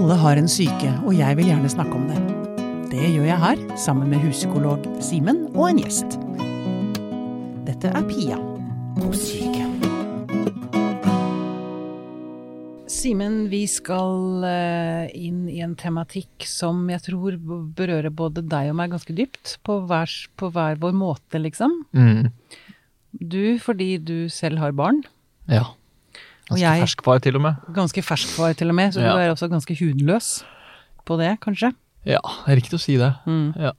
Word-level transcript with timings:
Alle 0.00 0.14
har 0.16 0.38
en 0.40 0.46
syke, 0.48 0.90
og 1.04 1.12
jeg 1.12 1.36
vil 1.36 1.50
gjerne 1.50 1.68
snakke 1.68 1.92
om 1.92 2.06
det. 2.08 2.16
Det 2.88 3.08
gjør 3.12 3.26
jeg 3.26 3.40
her, 3.42 3.58
sammen 3.76 4.08
med 4.08 4.22
huspsykolog 4.24 4.86
Simen 5.04 5.42
og 5.50 5.66
en 5.66 5.80
gjest. 5.82 6.14
Dette 7.66 7.90
er 7.92 8.06
Pia 8.08 8.38
på 8.96 9.10
syke. 9.12 9.66
Simen, 12.88 13.36
vi 13.52 13.60
skal 13.68 14.46
eh, 14.48 15.12
inn 15.20 15.42
i 15.52 15.60
en 15.66 15.76
tematikk 15.76 16.48
som 16.48 16.80
jeg 16.88 17.04
tror 17.10 17.36
berører 17.76 18.08
både 18.08 18.40
deg 18.40 18.72
og 18.72 18.78
meg 18.80 18.94
ganske 18.94 19.18
dypt, 19.20 19.58
på 19.68 19.82
hver, 19.84 20.16
på 20.40 20.48
hver 20.56 20.80
vår 20.80 20.96
måte, 20.96 21.44
liksom. 21.44 21.76
Mm. 21.92 22.32
Du 23.20 23.44
fordi 23.60 23.98
du 24.00 24.16
selv 24.32 24.64
har 24.64 24.72
barn. 24.80 25.04
Ja. 25.44 25.74
Ganske 26.50 26.60
jeg- 26.60 26.82
ferskvar, 26.84 27.20
til 27.22 27.36
og 27.36 27.42
med. 27.42 27.56
Ganske 27.72 28.02
ferskvar 28.04 28.56
til 28.58 28.68
og 28.68 28.74
med, 28.74 28.92
så 28.94 29.00
Ja. 29.00 29.12
du 29.14 29.18
er 29.22 29.30
også 29.34 29.48
ganske 29.50 29.76
hudløs 29.78 30.42
på 31.06 31.16
det, 31.18 31.38
kanskje. 31.40 31.72
Ja, 32.04 32.18
det 32.46 32.52
er 32.52 32.56
riktig 32.60 32.74
å 32.78 32.80
si 32.80 32.96
det. 32.96 33.14
Mm. 33.26 33.54
Ja. 33.56 33.72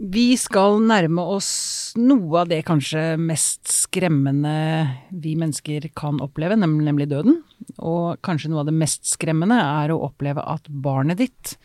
Vi 0.00 0.36
skal 0.36 0.80
nærme 0.82 1.22
oss 1.22 1.92
noe 1.96 2.40
av 2.42 2.48
det 2.48 2.64
kanskje 2.66 3.16
mest 3.18 3.64
skremmende 3.70 4.90
vi 5.12 5.34
mennesker 5.36 5.86
kan 5.94 6.18
oppleve, 6.20 6.56
nemlig 6.58 7.08
døden. 7.08 7.42
Og 7.78 8.20
kanskje 8.22 8.50
noe 8.50 8.60
av 8.60 8.66
det 8.66 8.74
mest 8.74 9.04
skremmende 9.06 9.54
er 9.56 9.90
å 9.94 10.00
oppleve 10.10 10.42
at 10.46 10.64
barnet 10.68 11.16
ditt 11.18 11.56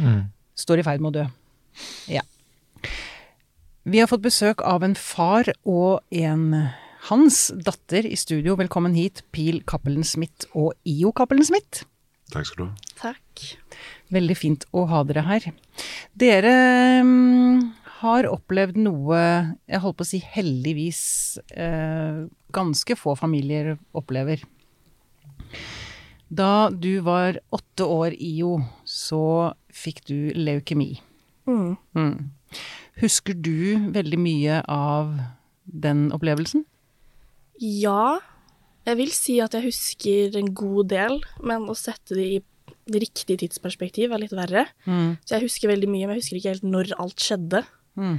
Mm. 0.00 0.30
står 0.56 0.78
i 0.78 0.82
ferd 0.82 1.00
med 1.00 1.12
å 1.12 1.22
dø. 1.22 1.26
Ja. 2.08 2.22
Vi 3.84 3.98
har 4.00 4.06
fått 4.08 4.22
besøk 4.22 4.62
av 4.64 4.82
en 4.82 4.94
far 4.94 5.44
og 5.66 6.00
en 6.10 6.70
hans 7.10 7.50
datter 7.60 8.06
i 8.08 8.16
studio. 8.16 8.54
Velkommen 8.56 8.94
hit, 8.96 9.22
Pil 9.34 9.60
Cappelen 9.68 10.06
Smith 10.08 10.48
og 10.56 10.72
IO 10.88 11.12
Cappelen 11.12 11.44
Smith. 11.44 11.84
Takk 12.32 12.48
skal 12.48 12.62
du 12.62 12.64
ha. 12.70 12.92
Takk. 13.00 13.44
Veldig 14.14 14.36
fint 14.38 14.64
å 14.72 14.86
ha 14.88 15.02
dere 15.04 15.24
her. 15.26 15.50
Dere 16.16 16.54
mm, 17.04 17.60
har 18.00 18.30
opplevd 18.30 18.80
noe 18.86 19.20
jeg 19.68 19.82
holdt 19.84 20.00
på 20.00 20.06
å 20.06 20.10
si 20.14 20.22
heldigvis 20.24 21.04
eh, 21.52 22.24
ganske 22.54 22.96
få 22.96 23.16
familier 23.20 23.74
opplever. 23.92 24.44
Da 26.32 26.70
du 26.72 27.02
var 27.04 27.36
åtte 27.54 27.84
år, 27.84 28.16
IO, 28.16 28.56
så 28.88 29.52
fikk 29.68 30.06
du 30.08 30.32
leukemi. 30.38 30.94
Mm. 31.44 31.76
Mm. 31.92 32.30
Husker 33.02 33.36
du 33.36 33.90
veldig 33.92 34.18
mye 34.18 34.62
av 34.72 35.18
den 35.68 36.08
opplevelsen? 36.14 36.64
Ja, 37.62 38.18
jeg 38.84 38.96
vil 38.98 39.12
si 39.14 39.38
at 39.40 39.54
jeg 39.56 39.68
husker 39.70 40.36
en 40.40 40.50
god 40.56 40.88
del, 40.92 41.20
men 41.42 41.68
å 41.70 41.76
sette 41.78 42.16
det 42.18 42.26
i 42.36 42.42
riktig 43.00 43.38
tidsperspektiv 43.40 44.12
er 44.12 44.20
litt 44.20 44.34
verre. 44.36 44.66
Mm. 44.84 45.14
Så 45.24 45.36
jeg 45.38 45.46
husker 45.46 45.70
veldig 45.72 45.88
mye, 45.88 46.06
men 46.06 46.16
jeg 46.18 46.24
husker 46.24 46.36
ikke 46.40 46.52
helt 46.52 46.66
når 46.68 46.90
alt 47.00 47.22
skjedde. 47.24 47.62
Mm. 47.96 48.18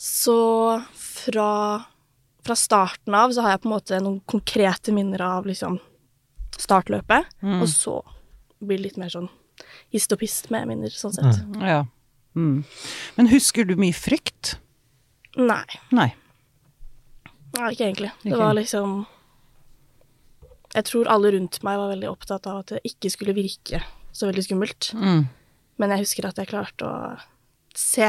Så 0.00 0.36
fra, 0.96 1.48
fra 2.46 2.56
starten 2.56 3.14
av 3.18 3.34
så 3.36 3.44
har 3.44 3.54
jeg 3.56 3.62
på 3.64 3.68
en 3.68 3.74
måte 3.76 4.00
noen 4.02 4.22
konkrete 4.26 4.94
minner 4.96 5.20
av 5.26 5.46
liksom 5.50 5.76
startløpet, 6.62 7.28
Mm. 7.42 7.60
og 7.62 7.68
så 7.68 7.98
blir 8.62 8.78
det 8.78 8.84
litt 8.86 8.98
mer 9.00 9.08
sånn 9.12 9.28
hist 9.92 10.12
og 10.14 10.20
pist 10.20 10.50
med 10.50 10.68
minner, 10.68 10.88
sånn 10.94 11.12
sett. 11.12 11.42
Ja. 11.60 11.84
Mm. 12.36 12.64
Men 13.16 13.28
husker 13.28 13.66
du 13.68 13.74
mye 13.76 13.92
frykt? 13.92 14.56
Nei, 15.36 15.64
Nei. 15.92 16.12
Nei, 17.58 17.72
ikke 17.74 17.86
egentlig. 17.88 18.10
Det 18.22 18.38
var 18.38 18.54
liksom 18.56 19.06
Jeg 20.74 20.84
tror 20.88 21.08
alle 21.12 21.32
rundt 21.34 21.58
meg 21.66 21.76
var 21.76 21.90
veldig 21.92 22.08
opptatt 22.08 22.46
av 22.48 22.62
at 22.62 22.66
det 22.72 22.80
ikke 22.88 23.10
skulle 23.12 23.34
virke 23.36 23.82
så 24.12 24.28
veldig 24.30 24.44
skummelt. 24.46 24.92
Mm. 24.96 25.26
Men 25.80 25.90
jeg 25.92 26.04
husker 26.06 26.26
at 26.28 26.36
jeg 26.40 26.48
klarte 26.48 26.86
å 26.88 27.18
se, 27.76 28.08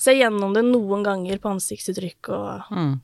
se 0.00 0.14
gjennom 0.16 0.54
det 0.56 0.62
noen 0.64 1.04
ganger 1.04 1.36
på 1.40 1.50
ansiktsuttrykk, 1.52 2.28
og 2.32 2.70
Mm. 2.72 3.00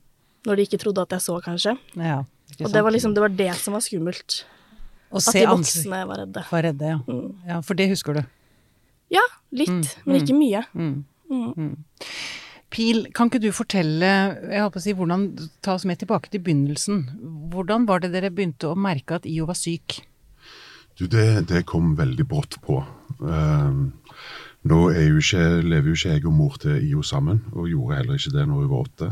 når 0.47 0.56
de 0.56 0.62
ikke 0.69 0.81
trodde 0.81 1.03
at 1.05 1.11
jeg 1.11 1.21
så, 1.21 1.37
kanskje. 1.45 1.77
Ja. 1.97 2.23
Og 2.65 2.73
det 2.73 2.83
var 2.83 2.91
liksom 2.93 3.12
det, 3.15 3.21
var 3.21 3.29
det 3.29 3.55
som 3.61 3.75
var 3.77 3.81
skummelt. 3.85 4.45
Å 5.12 5.17
At 5.17 5.23
se 5.23 5.41
de 5.41 5.47
voksne 5.47 6.06
var 6.09 6.17
redde. 6.25 6.45
Var 6.50 6.62
redde, 6.62 6.85
ja. 6.95 6.99
Mm. 7.09 7.35
ja. 7.49 7.61
For 7.61 7.75
det 7.75 7.89
husker 7.91 8.15
du. 8.15 8.23
Ja, 9.11 9.21
litt, 9.53 9.69
Mm, 9.69 9.85
men 10.06 10.17
ikke 10.21 10.37
mye. 10.37 10.65
Mm. 10.75 11.05
Pil, 12.69 13.06
kan 13.17 13.31
ikke 13.31 13.41
du 13.41 13.49
fortelle, 13.56 14.09
jeg 14.45 14.61
håper 14.61 14.81
å 14.81 14.84
si, 14.84 14.93
hvordan, 14.97 15.25
ta 15.65 15.79
oss 15.79 15.87
med 15.89 16.01
tilbake 16.03 16.29
til 16.33 16.43
begynnelsen. 16.45 17.06
Hvordan 17.53 17.87
var 17.89 18.03
det 18.05 18.12
dere 18.12 18.31
begynte 18.34 18.69
å 18.69 18.77
merke 18.77 19.17
at 19.17 19.29
IO 19.29 19.47
var 19.49 19.56
syk? 19.56 20.03
Du, 20.99 21.06
det, 21.09 21.49
det 21.49 21.65
kom 21.71 21.95
veldig 21.97 22.27
brått 22.29 22.59
på. 22.65 22.83
Ehm, 23.25 23.81
nå 24.69 24.81
jo 24.93 25.23
ikke, 25.23 25.45
lever 25.65 25.93
jo 25.93 25.97
ikke 25.97 26.17
jeg 26.17 26.27
og 26.27 26.37
mor 26.37 26.59
til 26.61 26.77
IO 26.91 27.05
sammen, 27.06 27.41
og 27.55 27.71
gjorde 27.71 28.03
heller 28.03 28.21
ikke 28.21 28.34
det 28.37 28.45
når 28.51 28.61
hun 28.61 28.73
var 28.75 28.85
åtte. 28.85 29.11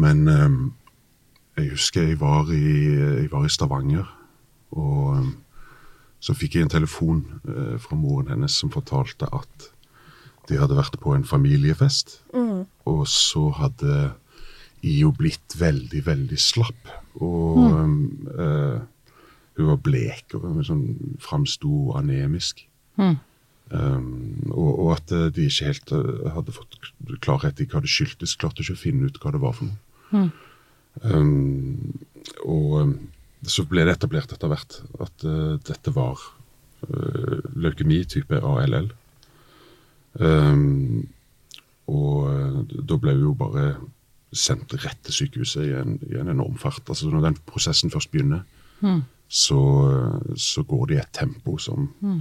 Men 0.00 0.24
ehm, 0.32 0.60
jeg 1.58 1.74
husker 1.74 2.08
jeg 2.08 2.20
var, 2.22 2.48
i, 2.54 2.64
jeg 2.94 3.28
var 3.34 3.44
i 3.44 3.52
Stavanger, 3.52 4.08
og 4.78 5.18
ehm, 5.18 5.34
så 6.18 6.34
fikk 6.34 6.56
jeg 6.56 6.66
en 6.66 6.72
telefon 6.72 7.20
uh, 7.46 7.76
fra 7.78 7.96
moren 7.98 8.32
hennes 8.32 8.56
som 8.58 8.72
fortalte 8.74 9.28
at 9.34 9.68
de 10.48 10.58
hadde 10.60 10.78
vært 10.78 10.98
på 11.02 11.14
en 11.14 11.26
familiefest, 11.28 12.20
Mm. 12.34 12.66
og 12.88 13.06
så 13.08 13.48
hadde 13.52 14.12
IO 14.82 15.10
blitt 15.12 15.56
veldig, 15.58 16.06
veldig 16.06 16.38
slapp. 16.38 16.92
Og 17.20 17.58
mm. 17.58 18.28
uh, 18.38 18.78
hun 19.58 19.72
var 19.72 19.80
blek 19.82 20.36
og 20.38 20.60
sånn, 20.66 21.16
framsto 21.22 21.92
anemisk. 21.98 22.62
Mm. 22.98 23.16
Um, 23.68 24.50
og, 24.52 24.68
og 24.70 24.92
at 24.94 25.12
eh, 25.12 25.26
de 25.34 25.44
ikke 25.44 25.66
helt 25.68 25.90
eh, 25.92 26.28
hadde 26.32 26.54
fått 26.56 26.78
klarhet 27.20 27.58
i 27.60 27.66
hva 27.68 27.82
det 27.84 27.90
skyldtes. 27.92 28.36
Klarte 28.40 28.64
ikke 28.64 28.78
å 28.78 28.80
finne 28.80 29.10
ut 29.10 29.18
hva 29.20 29.32
det 29.34 29.42
var 29.42 29.56
for 29.58 29.68
noe. 29.68 29.80
Mm. 30.14 30.30
Um, 31.02 31.98
og 32.48 32.94
så 33.46 33.66
ble 33.68 33.84
det 33.86 33.98
etablert 33.98 34.32
etter 34.34 34.50
hvert 34.50 34.78
at 35.04 35.26
uh, 35.26 35.58
dette 35.68 35.92
var 35.94 36.22
uh, 36.88 37.36
leukemi 37.58 38.00
type 38.08 38.40
ALL. 38.40 38.88
Um, 40.18 41.06
og 41.88 42.26
eh, 42.28 42.80
da 42.84 42.96
ble 43.00 43.14
hun 43.16 43.22
jo 43.30 43.34
bare 43.38 43.68
sendt 44.34 44.74
rett 44.82 44.98
til 45.06 45.14
sykehuset 45.22 45.62
i 45.64 45.72
en, 45.78 45.94
i 46.10 46.18
en 46.20 46.28
enorm 46.34 46.58
fart. 46.60 46.82
Altså 46.88 47.08
Når 47.08 47.22
den 47.30 47.38
prosessen 47.48 47.90
først 47.94 48.10
begynner, 48.12 48.44
Mm. 48.80 49.00
så, 49.28 49.56
så 50.38 50.62
går 50.62 50.84
det 50.86 50.94
i 50.94 50.98
et 51.00 51.08
tempo 51.12 51.56
som, 51.58 51.88
Mm. 52.00 52.20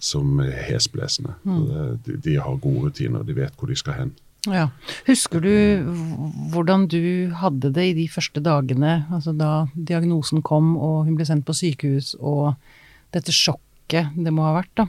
som 0.00 0.38
er 0.40 0.62
hesblesende. 0.70 1.34
Mm. 1.44 1.98
De, 2.06 2.16
de 2.24 2.36
har 2.40 2.56
gode 2.62 2.86
rutiner, 2.86 3.22
de 3.22 3.34
vet 3.36 3.52
hvor 3.58 3.68
de 3.68 3.76
skal 3.76 3.92
hen. 3.98 4.12
Ja. 4.46 4.68
Husker 5.08 5.40
du 5.42 5.50
hvordan 6.52 6.86
du 6.88 7.28
hadde 7.34 7.72
det 7.74 7.84
i 7.90 7.94
de 7.98 8.08
første 8.08 8.40
dagene, 8.40 9.06
altså 9.12 9.34
da 9.36 9.66
diagnosen 9.74 10.40
kom 10.46 10.76
og 10.78 11.04
hun 11.08 11.16
ble 11.18 11.26
sendt 11.26 11.44
på 11.48 11.52
sykehus, 11.58 12.14
og 12.20 12.54
dette 13.12 13.32
sjokket 13.34 14.14
det 14.16 14.32
må 14.32 14.46
ha 14.46 14.54
vært, 14.60 14.70
da? 14.78 14.86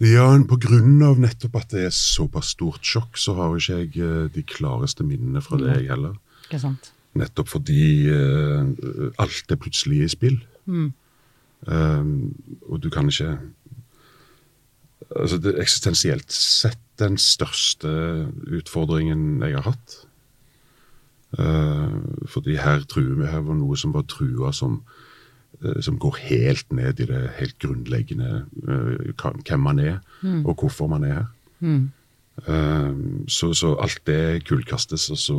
Ja, 0.00 0.30
på 0.48 0.56
grunn 0.56 1.02
av 1.04 1.18
nettopp 1.20 1.58
at 1.60 1.74
det 1.74 1.82
er 1.90 1.92
såpass 1.92 2.54
stort 2.54 2.86
sjokk, 2.88 3.18
så 3.20 3.34
har 3.36 3.58
ikke 3.58 3.80
jeg 3.82 3.90
eh, 4.00 4.30
de 4.32 4.44
klareste 4.48 5.04
minnene 5.04 5.42
fra 5.44 5.58
det, 5.60 5.74
jeg 5.76 5.90
heller. 5.92 6.14
Ikke 6.46 6.62
sant? 6.62 6.92
Nettopp 7.20 7.50
fordi 7.50 8.06
uh, 8.08 8.70
alt 9.18 9.50
er 9.50 9.58
plutselig 9.58 10.04
i 10.04 10.10
spill. 10.12 10.36
Mm. 10.70 10.92
Um, 11.66 12.12
og 12.68 12.82
du 12.82 12.90
kan 12.90 13.10
ikke 13.10 13.38
Altså, 15.10 15.40
det 15.42 15.56
eksistensielt 15.58 16.30
sett 16.30 16.78
den 17.02 17.16
største 17.18 17.90
utfordringen 18.46 19.40
jeg 19.42 19.56
har 19.56 19.64
hatt. 19.72 19.94
Uh, 21.34 21.98
fordi 22.30 22.54
her, 22.60 22.84
truer 22.86 23.16
vi, 23.18 23.26
her 23.26 23.42
var 23.42 23.58
noe 23.58 23.78
som 23.80 23.90
var 23.96 24.04
trua 24.06 24.52
som, 24.54 24.76
som 25.80 25.98
går 26.00 26.16
helt 26.28 26.72
ned 26.72 27.00
i 27.00 27.06
det 27.10 27.22
helt 27.38 27.58
grunnleggende 27.58 28.44
eh, 28.68 29.26
hvem 29.48 29.60
man 29.60 29.78
er, 29.78 29.98
og 30.44 30.54
hvorfor 30.60 30.86
man 30.88 31.04
er 31.04 31.14
her. 31.14 31.26
Mm. 31.60 31.90
Um, 32.48 33.24
så, 33.28 33.50
så 33.52 33.74
alt 33.82 34.00
det 34.06 34.44
kullkastes, 34.48 35.10
og 35.12 35.18
så 35.18 35.38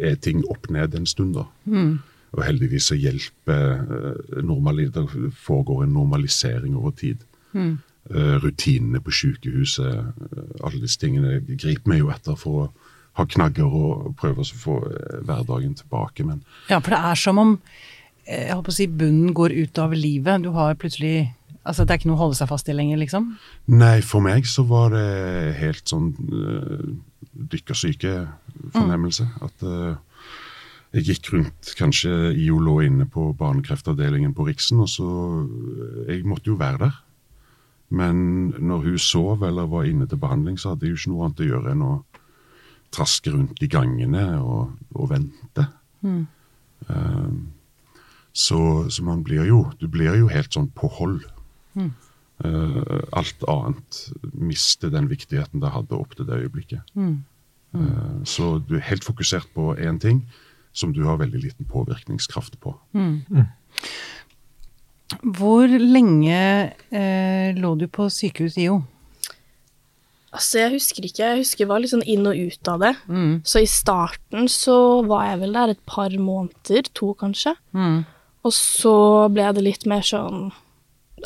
er 0.00 0.14
ting 0.14 0.44
opp 0.48 0.70
ned 0.72 0.94
en 0.96 1.06
stund, 1.06 1.34
da. 1.36 1.44
Mm. 1.68 1.98
Og 2.32 2.44
heldigvis 2.44 2.88
så 2.88 2.96
hjelper 2.96 3.82
eh, 3.82 4.40
normali- 4.44 4.88
Det 4.92 5.32
foregår 5.36 5.84
en 5.84 5.92
normalisering 5.92 6.76
over 6.76 6.90
tid. 6.90 7.16
Mm. 7.52 7.78
Eh, 8.10 8.36
rutinene 8.44 9.00
på 9.00 9.10
sykehuset, 9.10 9.86
eh, 9.86 10.64
alle 10.64 10.80
disse 10.80 10.98
tingene 11.00 11.40
griper 11.58 11.92
vi 11.92 11.98
jo 11.98 12.08
etter 12.12 12.36
for 12.36 12.62
å 12.62 12.70
ha 13.18 13.24
knagger 13.26 13.64
og 13.66 14.14
prøve 14.16 14.40
å 14.40 14.44
få 14.64 14.78
eh, 14.88 15.20
hverdagen 15.28 15.74
tilbake. 15.74 16.24
Men 16.24 16.42
Ja, 16.70 16.78
for 16.78 16.90
det 16.96 17.00
er 17.04 17.14
som 17.14 17.38
om 17.38 17.54
eh, 17.58 17.97
jeg 18.28 18.54
håper 18.54 18.72
å 18.72 18.76
si, 18.76 18.86
bunnen 19.00 19.34
går 19.36 19.54
ut 19.56 19.80
av 19.80 19.94
livet. 19.96 20.44
Du 20.44 20.52
har 20.56 20.78
plutselig 20.80 21.34
Altså, 21.68 21.84
det 21.84 21.92
er 21.92 21.98
ikke 21.98 22.08
noe 22.08 22.16
å 22.16 22.22
holde 22.22 22.36
seg 22.38 22.48
fast 22.48 22.68
i 22.70 22.72
lenger, 22.72 22.96
liksom? 22.96 23.24
nei, 23.68 23.98
for 24.00 24.24
meg 24.24 24.46
så 24.48 24.62
var 24.64 24.94
det 24.94 25.02
helt 25.58 25.90
sånn 25.90 26.14
uh, 26.32 26.86
dykkersyke 27.52 28.12
fornemmelse. 28.72 29.26
At, 29.44 29.66
uh, 29.66 29.98
Jeg 30.96 31.04
gikk 31.10 31.28
rundt, 31.34 31.74
kanskje 31.76 32.30
IO 32.32 32.56
lå 32.64 32.78
inne 32.86 33.04
på 33.04 33.26
barnekreftavdelingen 33.36 34.32
på 34.32 34.46
Riksen, 34.48 34.80
og 34.80 34.88
så 34.88 35.08
Jeg 36.08 36.24
måtte 36.24 36.48
jo 36.48 36.56
være 36.56 36.86
der. 36.86 36.96
Men 37.88 38.54
når 38.56 38.86
hun 38.86 38.98
sov 38.98 39.44
eller 39.44 39.68
var 39.68 39.84
inne 39.84 40.08
til 40.08 40.20
behandling, 40.20 40.56
så 40.56 40.72
hadde 40.72 40.86
jeg 40.86 40.94
jo 40.94 41.02
ikke 41.02 41.12
noe 41.12 41.26
annet 41.26 41.44
å 41.44 41.50
gjøre 41.50 41.74
enn 41.74 41.84
å 41.84 41.92
traske 42.96 43.32
rundt 43.32 43.60
i 43.60 43.68
gangene 43.68 44.24
og, 44.40 44.72
og 44.96 45.10
vente. 45.12 45.68
Eh, 46.04 47.30
så, 48.38 48.60
så 48.92 49.02
man 49.02 49.24
blir 49.26 49.48
jo 49.48 49.64
Du 49.80 49.88
blir 49.90 50.14
jo 50.14 50.28
helt 50.30 50.54
sånn 50.54 50.70
på 50.76 50.90
hold. 50.98 51.24
Eh, 51.78 53.00
alt 53.18 53.42
annet 53.50 54.02
mister 54.30 54.92
den 54.94 55.08
viktigheten 55.10 55.62
det 55.62 55.72
hadde 55.74 55.98
opp 55.98 56.14
til 56.14 56.28
det 56.28 56.38
øyeblikket. 56.44 56.92
Eh, 56.96 58.20
så 58.24 58.58
du 58.62 58.76
er 58.78 58.86
helt 58.90 59.06
fokusert 59.06 59.50
på 59.56 59.72
én 59.74 59.98
ting 59.98 60.22
som 60.72 60.92
du 60.94 61.02
har 61.08 61.18
veldig 61.18 61.40
liten 61.42 61.66
påvirkningskraft 61.66 62.60
på. 62.62 62.76
Hvor 65.38 65.66
lenge 65.66 66.38
uh, 66.92 67.48
lå 67.56 67.70
du 67.80 67.86
på 67.88 68.06
sykehus, 68.12 68.58
IO? 68.60 68.82
Altså, 70.28 70.60
jeg 70.60 70.74
husker 70.76 71.06
ikke. 71.08 71.24
Jeg 71.24 71.40
husker 71.40 71.64
jeg 71.64 71.70
var 71.70 71.80
litt 71.80 71.94
sånn 71.94 72.04
inn 72.04 72.28
og 72.28 72.36
ut 72.36 72.70
av 72.70 72.84
det. 72.84 72.92
Mm. 73.08 73.32
Så 73.48 73.64
i 73.64 73.70
starten 73.70 74.46
så 74.52 74.76
var 75.08 75.30
jeg 75.30 75.40
vel 75.40 75.56
der 75.56 75.72
et 75.72 75.82
par 75.88 76.12
måneder, 76.20 76.90
to 76.92 77.14
kanskje. 77.18 77.56
Mm. 77.72 78.04
Og 78.46 78.54
så 78.54 78.94
ble 79.32 79.50
det 79.56 79.64
litt 79.64 79.86
mer 79.90 80.04
sånn 80.06 80.50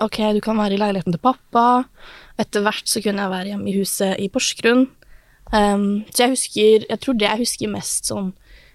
Ok, 0.00 0.22
du 0.32 0.40
kan 0.40 0.56
være 0.56 0.78
i 0.78 0.80
leiligheten 0.80 1.12
til 1.12 1.20
pappa. 1.20 1.84
Etter 2.40 2.62
hvert 2.64 2.88
så 2.88 3.02
kunne 3.04 3.26
jeg 3.26 3.32
være 3.34 3.50
hjemme 3.50 3.68
i 3.68 3.74
huset 3.76 4.22
i 4.24 4.30
Porsgrunn. 4.32 4.86
Um, 5.52 6.06
så 6.08 6.24
jeg 6.24 6.32
husker 6.32 6.86
Jeg 6.88 7.00
tror 7.02 7.18
det 7.20 7.26
jeg 7.28 7.42
husker 7.42 7.74
mest 7.74 8.08
sånn 8.08 8.30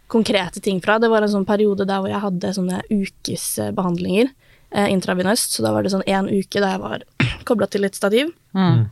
konkrete 0.07 0.61
ting 0.63 0.77
fra, 0.79 0.99
det 1.01 1.09
var 1.11 1.25
en 1.25 1.31
sånn 1.33 1.47
periode 1.47 1.83
der 1.83 1.99
hvor 1.99 2.07
jeg 2.07 2.23
hadde 2.23 2.51
sånne 2.55 2.77
ukesbehandlinger 2.87 4.29
eh, 4.29 4.85
intravenøst. 4.93 5.57
Så 5.57 5.65
da 5.65 5.73
var 5.75 5.83
det 5.83 5.91
sånn 5.91 6.05
én 6.07 6.29
uke 6.31 6.61
der 6.61 6.77
jeg 6.77 6.83
var 6.83 7.03
kobla 7.49 7.67
til 7.67 7.83
et 7.83 7.97
stativ. 7.97 8.31
Mm. 8.55 8.85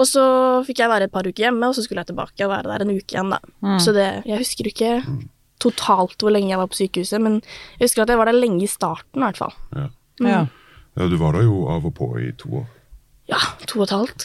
Og 0.00 0.08
så 0.08 0.24
fikk 0.64 0.80
jeg 0.80 0.92
være 0.92 1.10
et 1.10 1.12
par 1.12 1.28
uker 1.28 1.44
hjemme, 1.44 1.68
og 1.68 1.76
så 1.76 1.84
skulle 1.84 2.00
jeg 2.00 2.14
tilbake 2.14 2.46
og 2.46 2.54
være 2.54 2.72
der 2.72 2.86
en 2.86 2.94
uke 2.94 3.12
igjen, 3.12 3.34
da. 3.34 3.76
Så 3.84 3.92
det 3.92 4.08
Jeg 4.24 4.40
husker 4.40 4.70
ikke 4.70 4.94
totalt 5.60 6.20
hvor 6.22 6.32
lenge 6.34 6.52
jeg 6.52 6.60
var 6.60 6.70
på 6.72 6.78
sykehuset, 6.80 7.20
men 7.22 7.40
jeg 7.78 7.86
husker 7.88 8.04
at 8.04 8.12
jeg 8.12 8.20
var 8.20 8.30
der 8.30 8.38
lenge 8.38 8.64
i 8.64 8.70
starten, 8.70 9.20
i 9.20 9.26
hvert 9.26 9.40
fall. 9.40 9.54
Ja. 9.76 9.86
Ja. 10.20 10.40
ja, 10.96 11.08
Du 11.08 11.16
var 11.20 11.36
der 11.36 11.46
jo 11.48 11.64
av 11.72 11.86
og 11.88 11.94
på 11.96 12.12
i 12.20 12.30
to 12.36 12.62
år. 12.62 12.68
Ja, 13.30 13.38
to 13.70 13.80
og 13.80 13.86
et 13.86 13.94
halvt. 13.94 14.24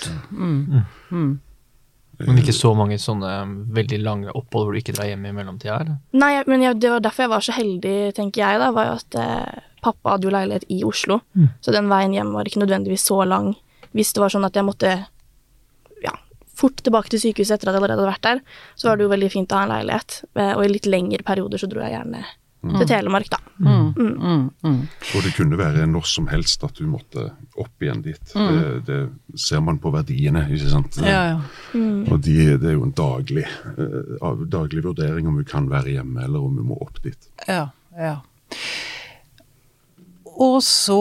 Men 2.15 2.39
ikke 2.39 2.55
så 2.55 2.71
mange 2.77 2.97
sånne 3.01 3.31
veldig 3.75 3.99
lange 4.01 4.31
opphold 4.31 4.67
hvor 4.67 4.75
du 4.75 4.79
ikke 4.79 4.95
drar 4.95 5.09
hjem 5.11 5.25
i 5.27 5.33
mellomtida? 5.35 5.79
eller? 5.83 5.97
Nei, 6.15 6.31
men 6.47 6.63
jeg, 6.63 6.79
det 6.79 6.93
var 6.93 7.03
derfor 7.03 7.25
jeg 7.25 7.33
var 7.33 7.43
så 7.45 7.55
heldig, 7.57 7.95
tenker 8.15 8.41
jeg, 8.45 8.61
da, 8.61 8.69
var 8.75 8.87
jo 8.87 8.93
at 9.01 9.17
eh, 9.19 9.65
pappa 9.83 10.15
hadde 10.15 10.29
jo 10.29 10.33
leilighet 10.33 10.65
i 10.71 10.79
Oslo, 10.87 11.19
så 11.61 11.75
den 11.75 11.91
veien 11.91 12.15
hjem 12.15 12.31
var 12.33 12.47
ikke 12.47 12.63
nødvendigvis 12.63 13.03
så 13.11 13.19
lang. 13.27 13.51
Hvis 13.95 14.13
det 14.15 14.23
var 14.23 14.31
sånn 14.33 14.47
at 14.47 14.55
jeg 14.55 14.67
måtte 14.67 14.93
fort 16.55 16.81
tilbake 16.85 17.11
til 17.13 17.19
sykehuset 17.27 17.57
etter 17.57 17.69
at 17.69 17.75
jeg 17.75 17.81
allerede 17.83 17.99
hadde 18.01 18.13
vært 18.13 18.25
der, 18.29 18.41
så 18.79 18.89
var 18.89 18.97
det 18.97 19.05
jo 19.07 19.13
veldig 19.13 19.29
fint 19.33 19.51
å 19.53 19.59
ha 19.59 19.67
en 19.67 19.73
leilighet. 19.75 20.17
Eh, 20.35 20.53
Og 20.55 20.65
i 20.65 20.73
litt 20.73 20.89
lengre 20.89 21.23
perioder 21.27 21.61
så 21.61 21.69
dro 21.71 21.83
jeg 21.85 21.95
gjerne 21.97 22.23
til 22.65 22.87
Telemark, 22.89 23.27
da. 23.29 23.37
Mm. 23.61 23.89
Mm. 23.93 24.45
Mm. 24.65 24.77
Og 25.13 25.21
det 25.21 25.35
kunne 25.35 25.57
være 25.59 25.83
når 25.85 26.07
som 26.09 26.25
helst 26.31 26.63
at 26.65 26.73
du 26.79 26.87
måtte 26.89 27.27
opp 27.61 27.83
igjen 27.85 28.01
dit. 28.01 28.31
Det, 28.33 28.71
det 28.87 28.97
ser 29.37 29.61
man 29.61 29.77
på 29.83 29.91
verdiene, 29.93 30.47
ikke 30.49 30.71
sant. 30.71 30.97
Ja, 31.05 31.19
ja. 31.35 31.37
Og 32.09 32.23
de, 32.25 32.33
det 32.57 32.71
er 32.71 32.73
jo 32.79 32.87
en 32.87 32.95
daglig, 32.97 33.45
eh, 33.77 34.41
daglig 34.49 34.81
vurdering 34.87 35.29
om 35.29 35.37
vi 35.37 35.45
kan 35.45 35.69
være 35.69 35.93
hjemme, 35.93 36.25
eller 36.25 36.41
om 36.41 36.57
vi 36.57 36.65
må 36.71 36.79
opp 36.81 36.97
dit. 37.05 37.29
Ja, 37.45 37.67
ja. 37.93 38.15
Og 40.35 40.57
så 40.65 40.99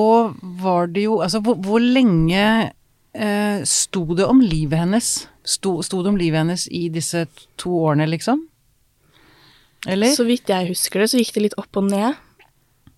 var 0.62 0.92
det 0.94 1.08
jo 1.08 1.16
Altså, 1.24 1.40
hvor, 1.42 1.56
hvor 1.64 1.80
lenge 1.82 2.44
eh, 3.14 3.62
sto 3.68 4.04
det 4.14 4.26
om 4.26 4.42
livet 4.42 4.84
hennes? 4.84 5.10
Sto, 5.44 5.78
sto 5.82 6.02
det 6.02 6.12
om 6.12 6.18
livet 6.20 6.42
hennes 6.42 6.66
i 6.68 6.88
disse 6.92 7.26
to 7.60 7.74
årene, 7.84 8.06
liksom? 8.10 8.46
Eller? 9.86 10.14
Så 10.16 10.24
vidt 10.24 10.48
jeg 10.48 10.70
husker 10.70 11.02
det, 11.02 11.10
så 11.12 11.20
gikk 11.20 11.34
det 11.36 11.42
litt 11.48 11.58
opp 11.60 11.76
og 11.76 11.90
ned. 11.90 12.16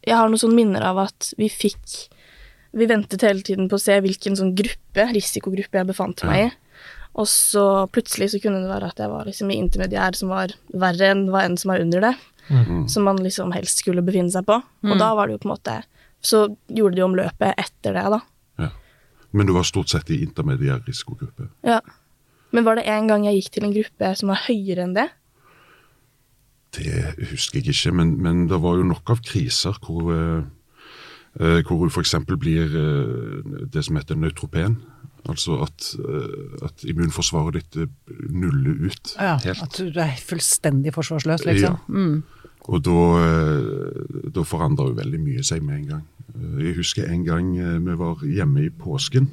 Jeg 0.06 0.14
har 0.14 0.28
noen 0.30 0.38
sånne 0.38 0.58
minner 0.60 0.84
av 0.86 1.00
at 1.08 1.32
vi 1.38 1.48
fikk 1.50 2.12
Vi 2.76 2.84
ventet 2.86 3.22
hele 3.24 3.40
tiden 3.40 3.70
på 3.70 3.78
å 3.78 3.80
se 3.80 3.94
hvilken 4.04 4.34
sånn 4.36 4.50
gruppe, 4.52 5.06
risikogruppe 5.16 5.78
jeg 5.78 5.88
befant 5.88 6.20
meg 6.28 6.42
i. 6.42 6.48
Og 7.16 7.24
så 7.30 7.62
plutselig 7.88 8.26
så 8.34 8.40
kunne 8.42 8.58
det 8.60 8.68
være 8.68 8.90
at 8.92 8.98
jeg 9.00 9.08
var 9.08 9.24
liksom 9.24 9.48
i 9.48 9.56
intermediær 9.56 10.12
som 10.18 10.28
var 10.28 10.52
verre 10.76 11.08
enn 11.14 11.22
hva 11.32 11.46
enn 11.46 11.56
som 11.56 11.72
er 11.72 11.80
under 11.86 12.04
det. 12.04 12.10
Som 12.92 13.06
man 13.08 13.16
liksom 13.24 13.54
helst 13.56 13.80
skulle 13.80 14.04
befinne 14.04 14.28
seg 14.30 14.44
på. 14.44 14.58
Og 14.84 14.92
da 15.00 15.14
var 15.16 15.26
det 15.26 15.38
jo 15.38 15.40
på 15.46 15.48
en 15.48 15.54
måte 15.54 15.78
Så 16.20 16.42
gjorde 16.68 16.96
de 16.98 17.02
om 17.06 17.16
løpet 17.16 17.56
etter 17.56 17.96
det, 17.96 18.04
da. 18.12 18.20
Ja. 19.26 19.38
Men 19.38 19.48
du 19.48 19.54
var 19.56 19.66
stort 19.68 19.90
sett 19.92 20.10
i 20.14 20.22
intermediær 20.24 20.82
risikogruppe. 20.86 21.50
Ja. 21.66 21.80
Men 22.54 22.64
var 22.64 22.78
det 22.78 22.86
en 22.88 23.08
gang 23.10 23.26
jeg 23.26 23.40
gikk 23.40 23.54
til 23.56 23.68
en 23.68 23.74
gruppe 23.74 24.12
som 24.16 24.32
var 24.32 24.44
høyere 24.46 24.86
enn 24.86 24.94
det? 24.96 25.08
Det 26.76 27.30
husker 27.32 27.60
jeg 27.60 27.74
ikke, 27.74 27.94
men, 27.96 28.16
men 28.22 28.44
det 28.50 28.58
var 28.62 28.78
jo 28.78 28.86
nok 28.86 29.14
av 29.14 29.22
kriser 29.24 29.76
hvor, 29.84 30.10
eh, 30.12 30.44
eh, 31.40 31.62
hvor 31.66 31.80
hun 31.82 31.92
f.eks. 31.92 32.14
blir 32.36 32.76
eh, 32.80 33.66
det 33.72 33.84
som 33.86 33.98
heter 33.98 34.18
nøytropen. 34.20 34.78
Altså 35.26 35.58
at, 35.64 35.88
eh, 35.98 36.66
at 36.68 36.84
immunforsvaret 36.86 37.58
ditt 37.58 37.80
eh, 37.82 38.18
nuller 38.30 38.86
ut 38.86 39.14
ja, 39.16 39.36
helt. 39.42 39.62
at 39.64 39.80
du 39.80 40.00
er 40.02 40.14
fullstendig 40.22 40.94
forsvarsløs, 40.94 41.46
liksom? 41.48 41.80
Mm. 41.88 42.20
Og 42.66 42.82
da, 42.82 42.98
eh, 43.22 44.30
da 44.34 44.42
forandra 44.42 44.88
jo 44.88 44.96
veldig 44.98 45.20
mye 45.22 45.42
seg 45.46 45.62
med 45.62 45.76
en 45.82 45.88
gang. 45.92 46.04
Eh, 46.34 46.64
Jeg 46.66 46.76
husker 46.80 47.06
en 47.08 47.24
gang 47.24 47.52
eh, 47.58 47.78
vi 47.78 47.94
var 48.00 48.16
hjemme 48.26 48.64
i 48.66 48.70
påsken, 48.70 49.28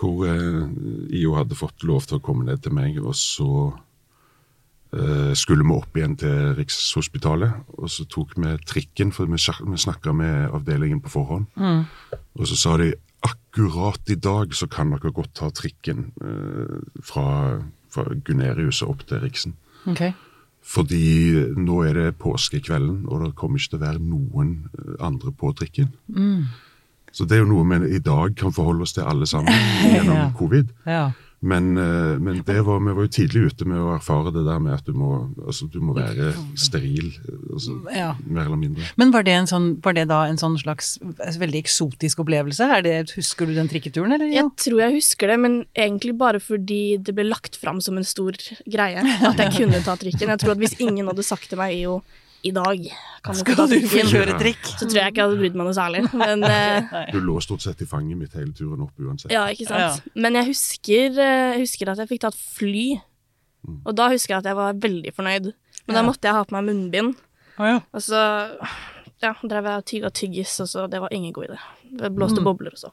hvor 0.00 0.24
IO 1.12 1.34
hadde 1.36 1.54
fått 1.56 1.84
lov 1.84 2.06
til 2.08 2.18
å 2.18 2.22
komme 2.24 2.44
ned 2.44 2.62
til 2.62 2.72
meg, 2.76 2.98
og 3.00 3.14
så 3.14 3.72
skulle 5.34 5.64
vi 5.66 5.74
opp 5.74 5.96
igjen 5.98 6.12
til 6.18 6.52
Rikshospitalet. 6.54 7.54
Og 7.82 7.88
så 7.90 8.04
tok 8.06 8.34
vi 8.38 8.52
trikken, 8.62 9.10
for 9.12 9.26
vi, 9.26 9.38
snak- 9.42 9.64
snakka 9.80 10.12
med 10.14 10.52
avdelingen 10.54 11.00
på 11.02 11.10
forhånd. 11.10 11.46
Og 12.38 12.46
så 12.46 12.54
sa 12.58 12.76
de 12.78 12.92
akkurat 13.26 14.12
i 14.12 14.14
dag 14.14 14.52
så 14.54 14.68
kan 14.70 14.90
dere 14.94 15.10
godt 15.10 15.32
ta 15.34 15.48
trikken 15.50 16.12
fra, 17.02 17.26
fra, 17.90 18.04
Gunerius 18.22 18.82
og 18.86 18.90
opp 18.94 19.02
til 19.08 19.18
Riksen. 19.24 19.56
Ok. 19.90 20.12
Fordi 20.64 21.54
nå 21.60 21.82
er 21.84 21.92
det 21.98 22.18
påskekvelden, 22.22 23.02
og 23.12 23.20
det 23.24 23.34
kommer 23.36 23.60
ikke 23.60 23.74
til 23.74 23.80
å 23.82 23.84
være 23.84 24.00
noen 24.00 24.54
eh, 24.78 24.94
andre 25.04 25.32
på 25.36 25.52
trikken. 25.58 25.90
Så 27.14 27.26
det 27.28 27.36
er 27.36 27.44
jo 27.44 27.50
noe 27.52 27.66
vi 27.84 27.92
i 27.94 28.00
dag 28.02 28.32
kan 28.40 28.50
forholde 28.54 28.82
oss 28.82 28.96
til 28.96 29.04
alle 29.06 29.26
sammen 29.30 29.52
gjennom 29.92 30.16
Ja. 30.16 30.30
covid. 30.38 30.72
Ja. 30.88 31.04
Men, 31.44 31.66
eh, 31.76 32.14
men 32.24 32.38
det 32.46 32.56
var, 32.64 32.78
vi 32.80 32.92
var 32.96 33.04
jo 33.04 33.10
tidlig 33.12 33.42
ute 33.52 33.66
med 33.68 33.76
å 33.76 33.90
erfare 33.98 34.30
det 34.32 34.46
der 34.46 34.62
med 34.64 34.72
at 34.78 34.86
du 34.88 34.94
må, 34.96 35.10
altså, 35.44 35.66
du 35.68 35.76
må 35.84 35.92
være 35.96 36.30
steril, 36.56 37.10
altså, 37.52 37.74
Ja. 37.92 38.14
mer 38.24 38.46
eller 38.46 38.56
mindre. 38.62 38.86
Men 38.96 39.12
var 39.12 39.26
det, 39.26 39.34
en 39.36 39.50
sånn, 39.50 39.66
var 39.84 39.92
det 39.98 40.06
da 40.08 40.22
en 40.30 40.40
sånn 40.40 40.56
slags 40.62 40.94
altså, 41.04 41.36
veldig 41.42 41.60
eksotisk 41.60 42.24
opplevelse? 42.24 42.64
Er 42.78 42.82
det, 42.86 42.96
husker 43.18 43.46
du 43.50 43.54
den 43.58 43.68
trikketuren, 43.68 44.16
eller? 44.16 44.32
Jeg 44.32 44.48
tror 44.64 44.80
jeg 44.86 44.96
husker 44.96 45.34
det, 45.34 45.38
men 45.44 45.60
egentlig 45.76 46.16
bare 46.16 46.40
fordi 46.40 46.96
det 47.04 47.14
ble 47.18 47.28
lagt 47.28 47.60
fram 47.60 47.82
som 47.84 48.00
en 48.00 48.08
stor 48.08 48.32
greie. 48.64 49.04
At 49.28 49.36
jeg 49.44 49.52
kunne 49.60 49.84
ta 49.84 49.98
trikken. 50.00 50.32
Jeg 50.32 50.40
tror 50.40 50.56
at 50.56 50.64
hvis 50.64 50.78
ingen 50.80 51.12
hadde 51.12 51.26
sagt 51.26 51.50
til 51.52 51.60
meg 51.60 51.76
jo 51.82 52.00
i 52.44 52.52
dag 52.54 52.82
Skal 53.38 53.56
du 53.70 53.74
få 53.88 54.04
kjøre 54.10 54.36
trikk? 54.40 54.66
så 54.74 54.84
tror 54.84 54.98
jeg 55.00 55.12
ikke 55.14 55.20
jeg 55.22 55.28
hadde 55.30 55.40
brydd 55.40 55.58
meg 55.58 55.68
noe 55.68 55.76
særlig. 55.76 56.02
Men 56.12 56.44
eh, 56.50 56.94
Du 57.14 57.18
lå 57.24 57.38
stort 57.44 57.64
sett 57.64 57.80
i 57.80 57.88
fanget 57.88 58.20
mitt 58.20 58.36
hele 58.36 58.52
turen 58.56 58.84
opp 58.84 59.00
uansett. 59.00 59.32
ja, 59.32 59.46
ikke 59.52 59.68
sant. 59.70 60.04
Men 60.14 60.36
jeg 60.40 60.50
husker, 60.52 61.20
eh, 61.24 61.58
husker 61.62 61.92
at 61.92 62.02
jeg 62.04 62.12
fikk 62.12 62.24
tatt 62.26 62.36
fly, 62.38 62.86
og 63.84 63.92
da 63.96 64.10
husker 64.12 64.36
jeg 64.36 64.42
at 64.44 64.50
jeg 64.52 64.58
var 64.60 64.80
veldig 64.82 65.14
fornøyd. 65.16 65.52
Men 65.86 65.98
da 65.98 66.02
måtte 66.04 66.28
jeg 66.28 66.36
ha 66.36 66.44
på 66.48 66.56
meg 66.56 66.68
munnbind, 66.68 67.14
og 67.60 68.00
så 68.02 68.20
ja, 69.24 69.32
drev 69.40 69.68
jeg 69.68 69.80
og 69.80 69.86
tygga 69.88 70.10
tyggis, 70.16 70.58
og 70.64 70.68
så 70.68 70.86
det 70.90 71.00
var 71.00 71.12
ingen 71.16 71.32
god 71.32 71.48
idé. 71.48 71.58
Det 72.00 72.10
blåste 72.12 72.44
bobler 72.44 72.76
og 72.76 72.80
så. 72.80 72.92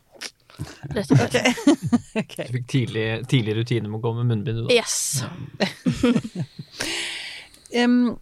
Rett 0.95 1.11
og 1.11 1.17
slett. 1.17 1.37
Okay. 2.11 2.19
Ok. 2.21 2.33
Du 2.43 2.55
fikk 2.57 2.65
tidlig, 2.67 3.03
tidlig 3.31 3.53
rutine 3.55 3.87
med 3.87 4.01
å 4.01 4.03
gå 4.03 4.11
med 4.17 4.27
munnbind. 4.27 4.57
du 4.59 4.67
da. 4.67 4.73
Yes. 4.75 5.23
um, 7.83 8.17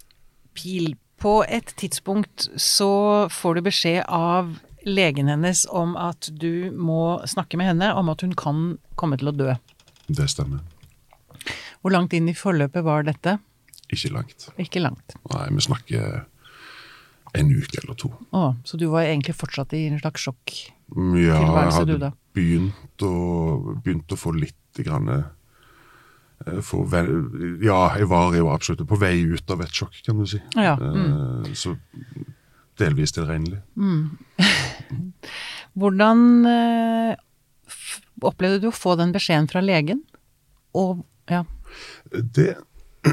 Pil, 0.54 0.92
på 1.20 1.40
et 1.48 1.74
tidspunkt 1.80 2.48
så 2.60 2.92
får 3.34 3.60
du 3.60 3.62
beskjed 3.68 4.02
av 4.08 4.56
legen 4.88 5.28
hennes 5.28 5.66
om 5.76 5.96
at 6.00 6.30
du 6.32 6.72
må 6.72 7.20
snakke 7.28 7.60
med 7.60 7.74
henne 7.74 7.92
om 8.00 8.10
at 8.12 8.24
hun 8.24 8.34
kan 8.40 8.78
komme 9.00 9.20
til 9.20 9.32
å 9.32 9.36
dø. 9.36 9.54
Det 10.08 10.30
stemmer. 10.32 10.64
Hvor 11.84 11.94
langt 11.96 12.16
inn 12.16 12.30
i 12.32 12.36
forløpet 12.36 12.84
var 12.84 13.06
dette? 13.08 13.38
Ikke 13.90 14.12
langt. 14.14 14.50
Ikke 14.62 14.82
langt. 14.84 15.16
Nei, 15.32 15.46
vi 15.56 15.66
snakker 15.66 16.24
en 17.40 17.52
uke 17.54 17.82
eller 17.84 17.98
to. 18.00 18.12
Å, 18.36 18.54
så 18.66 18.80
du 18.80 18.88
var 18.92 19.08
egentlig 19.08 19.36
fortsatt 19.38 19.76
i 19.78 19.86
en 19.90 20.00
slags 20.02 20.26
sjokk? 20.26 20.56
Ja, 21.20 21.38
jeg 21.38 21.76
hadde 21.76 21.92
du 21.94 22.02
da? 22.02 22.14
begynt 22.34 23.04
å, 23.06 23.14
begynt 23.84 24.12
å 24.14 24.18
få 24.18 24.34
litt 24.38 24.80
grann 24.86 25.10
eh, 26.48 26.62
for 26.62 26.86
ve- 26.86 27.60
Ja, 27.63 27.96
jeg 27.98 28.08
var 28.10 28.36
jo 28.38 28.50
absolutt 28.53 28.88
på 28.88 28.98
vei 29.00 29.24
ut 29.34 29.51
av 29.51 29.62
et 29.62 29.72
sjokk, 29.75 30.03
kan 30.05 30.17
du 30.19 30.25
si. 30.25 30.39
Ja, 30.55 30.75
mm. 30.75 31.46
Eh, 31.46 31.53
Så 31.53 31.75
delvis 32.79 33.12
tilregnelig. 33.12 33.60
Hvordan 35.79 36.46
eh, 36.48 37.15
opplevde 38.22 38.62
du 38.63 38.67
å 38.69 38.75
få 38.75 38.96
den 39.00 39.12
beskjeden 39.15 39.48
fra 39.51 39.62
legen? 39.63 40.01
Og 40.75 41.05
ja. 41.29 41.43
Det 42.12 42.55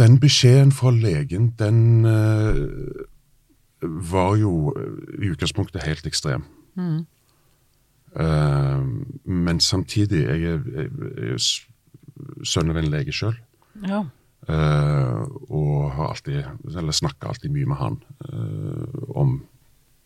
Den 0.00 0.18
beskjeden 0.20 0.70
fra 0.72 0.90
legen, 0.94 1.50
den 1.58 2.04
var 3.80 4.36
jo 4.40 4.72
i 5.20 5.30
utgangspunktet 5.32 5.84
helt 5.86 6.06
ekstrem. 6.08 6.44
Eh, 6.78 7.00
men 8.10 9.60
samtidig, 9.62 10.24
jeg 10.26 10.54
er, 10.56 10.64
jeg 10.74 11.34
er 11.36 11.42
sønn 12.42 12.72
av 12.72 12.80
en 12.80 12.90
lege 12.90 13.14
sjøl. 13.14 13.36
ja. 13.86 14.00
Eh, 14.48 15.20
og 15.52 15.90
har 15.92 16.14
alltid, 16.14 16.46
eller 16.72 16.96
snakker 16.96 17.28
alltid 17.28 17.52
mye 17.52 17.68
med 17.68 17.76
han 17.76 17.98
eh, 18.24 19.02
om 19.20 19.34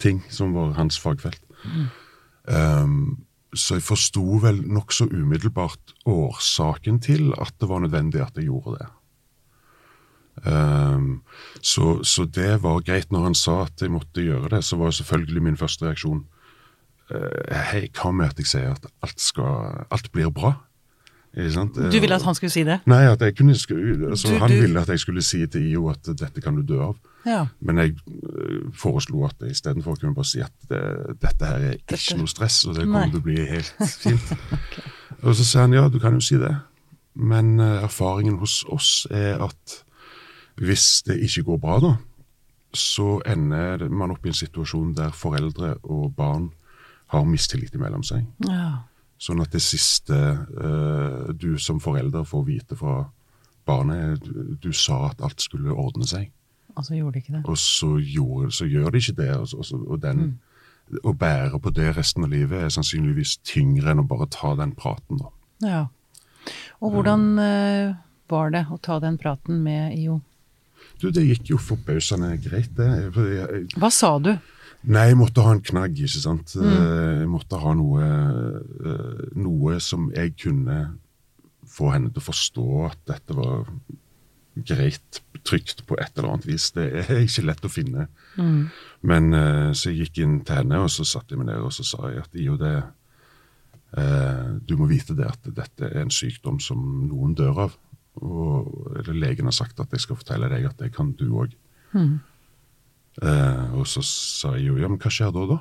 ting 0.02 0.25
som 0.28 0.52
var 0.56 0.75
hans 0.78 0.99
fagfelt. 1.00 1.40
Um, 2.44 3.25
så 3.54 3.78
jeg 3.78 3.87
forsto 3.87 4.25
vel 4.42 4.58
nokså 4.66 5.06
umiddelbart 5.12 5.94
årsaken 6.11 6.99
til 7.00 7.30
at 7.40 7.54
det 7.62 7.70
var 7.70 7.84
nødvendig 7.84 8.20
at 8.20 8.37
jeg 8.37 8.50
gjorde 8.50 8.80
det. 8.80 8.90
Um, 10.44 11.23
så, 11.62 12.02
så 12.02 12.26
det 12.26 12.58
var 12.64 12.82
greit 12.84 13.14
når 13.14 13.30
han 13.30 13.38
sa 13.38 13.62
at 13.68 13.80
jeg 13.80 13.94
måtte 13.94 14.26
gjøre 14.26 14.50
det, 14.56 14.64
så 14.66 14.76
var 14.76 14.90
selvfølgelig 14.90 15.46
min 15.46 15.61
første 15.61 15.87
reaksjon 15.87 16.25
eh, 16.26 16.34
Hei, 17.11 17.88
hva 17.92 18.11
med 18.16 18.30
at 18.32 18.38
jeg 18.40 18.46
sier 18.49 18.70
at 18.73 18.87
alt, 19.04 19.20
skal, 19.20 19.84
alt 19.92 20.11
blir 20.12 20.30
bra? 20.34 20.54
Sant? 21.50 21.75
Du 21.75 21.96
ville 21.99 22.14
at 22.14 22.23
han 22.23 22.37
skulle 22.38 22.52
si 22.54 22.62
det? 22.62 22.76
Nei, 22.87 23.00
at 23.11 23.20
jeg 23.20 23.34
kunne, 23.37 23.52
altså, 23.56 24.28
Du- 24.30 24.38
han 24.38 24.50
du- 24.52 24.61
ville 24.61 24.80
at 24.80 24.88
jeg 24.88 25.00
skulle 25.02 25.23
si 25.23 25.40
til 25.46 25.64
IO 25.73 25.88
at 25.90 26.06
dette 26.06 26.40
kan 26.40 26.54
du 26.54 26.62
dø 26.62 26.80
av. 26.80 26.96
Ja. 27.26 27.46
Men 27.61 27.78
jeg 27.78 27.96
øh, 28.06 28.70
foreslo 28.75 29.25
at 29.26 29.34
jeg 29.40 29.50
istedenfor 29.50 29.96
kunne 30.00 30.14
bare 30.14 30.25
si 30.25 30.40
at 30.40 30.52
det, 30.70 30.80
dette 31.20 31.44
her 31.46 31.56
er 31.58 31.73
ikke 31.73 31.96
Dette- 31.96 32.16
noe 32.16 32.26
stress, 32.30 32.64
og 32.64 32.75
det 32.76 32.84
kommer 32.87 33.11
til 33.11 33.18
å 33.18 33.23
bli 33.25 33.37
helt 33.50 33.75
fint. 34.04 34.32
Og 35.23 35.34
så 35.34 35.44
sier 35.44 35.61
han 35.66 35.73
ja, 35.75 35.88
du 35.88 35.99
kan 35.99 36.14
jo 36.14 36.20
si 36.20 36.37
det, 36.38 36.54
men 37.16 37.58
erfaringen 37.61 38.38
hos 38.38 38.62
oss 38.68 39.06
er 39.11 39.42
at 39.42 39.80
hvis 40.56 41.02
det 41.06 41.18
ikke 41.26 41.42
går 41.50 41.58
bra, 41.61 41.80
da, 41.80 41.96
så 42.75 43.20
ender 43.26 43.88
man 43.90 44.11
opp 44.14 44.25
i 44.26 44.28
en 44.30 44.34
situasjon 44.38 44.94
der 44.94 45.11
foreldre 45.11 45.75
og 45.82 46.14
barn 46.16 46.52
har 47.14 47.25
mistillit 47.28 47.75
mellom 47.80 48.02
seg. 48.06 48.26
ja. 48.49 48.83
Sånn 49.25 49.40
at 49.40 49.52
det 49.54 49.61
siste 49.62 50.12
uh, 50.12 51.30
du 51.38 51.54
som 51.62 51.78
forelder 51.80 52.25
får 52.26 52.42
vite 52.44 52.76
fra 52.76 53.04
barnet, 53.64 54.21
du, 54.26 54.56
du 54.61 54.73
sa 54.76 55.06
at 55.09 55.23
alt 55.25 55.40
skulle 55.40 55.73
ordne 55.73 56.04
seg, 56.04 56.26
Og 56.76 56.85
så 56.85 56.97
gjorde 56.99 57.12
de 57.14 57.23
ikke 57.23 57.33
det. 57.37 57.42
og 57.49 57.56
så, 57.56 57.92
gjorde, 58.02 58.50
så 58.52 58.66
gjør 58.68 58.90
de 58.90 58.99
ikke 59.00 59.14
det. 59.23 59.30
Og, 59.38 59.47
så- 59.49 59.59
og, 59.59 59.64
så- 59.64 59.85
og 59.87 60.00
den, 60.02 60.40
Å 61.04 61.14
bære 61.16 61.61
på 61.62 61.71
det 61.73 61.94
resten 61.97 62.25
av 62.26 62.30
livet 62.35 62.61
er 62.61 62.68
sannsynligvis 62.68 63.38
tyngre 63.47 63.90
enn 63.94 64.02
å 64.02 64.06
bare 64.06 64.26
ta 64.28 64.54
den 64.59 64.73
praten. 64.76 65.16
da. 65.23 65.30
Ja. 65.66 65.87
Og 66.83 66.92
hvordan 66.92 67.38
uh, 67.38 67.94
var 68.28 68.50
det 68.50 68.66
å 68.68 68.76
ta 68.83 68.99
den 69.00 69.16
praten 69.16 69.62
med 69.64 69.94
IO? 69.97 70.21
Du, 71.00 71.11
Det 71.11 71.25
gikk 71.25 71.49
jo 71.54 71.56
forbausende 71.56 72.35
greit, 72.42 72.75
det. 72.76 73.14
Hva 73.78 73.90
sa 73.90 74.18
du? 74.18 74.35
Nei, 74.85 75.07
jeg 75.09 75.17
måtte 75.17 75.45
ha 75.45 75.55
en 75.55 75.64
knagg, 75.64 75.97
ikke 75.97 76.21
sant. 76.21 76.55
Mm. 76.61 76.73
Jeg 77.23 77.29
måtte 77.33 77.61
ha 77.61 77.73
noe, 77.76 78.09
eh, 78.85 79.23
noe 79.41 79.79
som 79.81 80.11
jeg 80.12 80.35
kunne 80.43 80.79
få 81.75 81.93
henne 81.95 82.12
til 82.12 82.21
å 82.21 82.26
forstå 82.29 82.67
at 82.91 82.99
dette 83.09 83.37
var 83.37 83.64
greit, 84.55 85.23
trygt 85.45 85.83
på 85.88 85.97
et 86.00 86.12
eller 86.14 86.35
annet 86.35 86.49
vis. 86.49 86.69
Det 86.76 86.85
er 87.00 87.23
ikke 87.23 87.47
lett 87.49 87.64
å 87.64 87.73
finne. 87.73 88.09
Men 89.09 89.33
eh, 89.37 89.71
så 89.73 89.91
jeg 89.91 90.05
gikk 90.05 90.21
inn 90.25 90.37
til 90.45 90.61
henne, 90.61 90.83
og 90.85 90.93
så 90.93 91.07
satte 91.09 91.35
jeg 91.35 91.41
meg 91.41 91.50
ned 91.50 91.64
og 91.64 91.73
så 91.75 91.87
sa 91.87 92.11
jeg 92.12 92.23
at 92.23 92.38
jo, 92.38 92.59
det 92.61 92.75
eh, 93.97 94.53
Du 94.69 94.76
må 94.81 94.88
vite 94.91 95.17
det 95.17 95.26
at 95.31 95.49
dette 95.49 95.88
er 95.91 96.05
en 96.05 96.12
sykdom 96.12 96.61
som 96.62 96.85
noen 97.09 97.35
dør 97.38 97.64
av. 97.67 97.81
Og 98.21 99.09
legen 99.11 99.49
har 99.50 99.57
sagt 99.57 99.81
at 99.83 99.93
jeg 99.93 100.05
skal 100.05 100.21
fortelle 100.21 100.53
deg 100.53 100.69
at 100.69 100.79
det 100.79 100.93
kan 100.95 101.12
du 101.19 101.26
òg. 101.33 101.57
Eh, 103.23 103.75
og 103.78 103.87
så 103.87 104.02
sa 104.02 104.56
jeg 104.59 104.68
jo 104.73 104.78
ja, 104.80 104.88
men 104.90 104.99
hva 104.99 105.12
skjer 105.12 105.30
da, 105.35 105.47
da? 105.54 105.61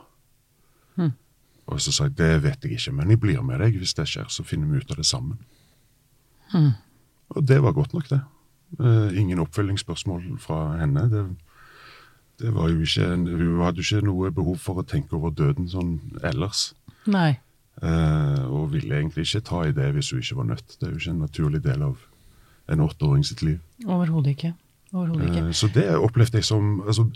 Og 1.72 1.80
så 1.82 1.94
sa 1.96 2.08
jeg 2.10 2.18
det 2.20 2.32
vet 2.44 2.66
jeg 2.66 2.78
ikke, 2.78 2.92
men 2.98 3.14
jeg 3.14 3.22
blir 3.24 3.44
med 3.46 3.62
deg 3.64 3.78
hvis 3.80 3.96
det 3.98 4.08
skjer, 4.10 4.28
så 4.30 4.44
finner 4.44 4.68
vi 4.68 4.82
ut 4.82 4.92
av 4.92 5.00
det 5.00 5.08
sammen. 5.08 5.40
Og 7.34 7.46
det 7.48 7.62
var 7.64 7.74
godt 7.74 7.94
nok, 7.96 8.10
det. 8.12 8.20
Eh, 8.80 9.18
ingen 9.22 9.40
oppfølgingsspørsmål 9.40 10.38
fra 10.42 10.78
henne. 10.82 11.08
Det, 11.10 11.24
det 12.42 12.54
var 12.54 12.70
jo 12.70 12.82
ikke, 12.82 13.08
Hun 13.16 13.62
hadde 13.64 13.82
jo 13.82 13.88
ikke 13.88 14.06
noe 14.06 14.32
behov 14.34 14.58
for 14.62 14.82
å 14.82 14.86
tenke 14.86 15.16
over 15.18 15.34
døden 15.34 15.70
sånn 15.70 16.00
ellers. 16.24 16.74
Nei. 17.06 17.40
Eh, 17.82 18.44
og 18.46 18.74
ville 18.74 19.00
egentlig 19.00 19.26
ikke 19.28 19.46
ta 19.50 19.64
i 19.68 19.74
det 19.76 19.92
hvis 19.96 20.12
hun 20.14 20.22
ikke 20.22 20.40
var 20.42 20.50
nødt. 20.52 20.76
Det 20.80 20.88
er 20.88 20.92
jo 20.92 21.02
ikke 21.02 21.16
en 21.16 21.24
naturlig 21.26 21.64
del 21.64 21.86
av 21.90 22.04
en 22.70 22.84
åtteåring 22.86 23.26
sitt 23.28 23.42
liv. 23.42 23.60
Overhodet 23.86 24.36
ikke. 24.38 24.54
Overhodet 24.94 25.30
ikke. 25.30 25.46
Eh, 25.48 25.52
Så 25.58 25.70
det 25.74 25.88
opplevde 25.98 26.38
jeg 26.40 26.46
som 26.46 26.82
altså, 26.86 27.08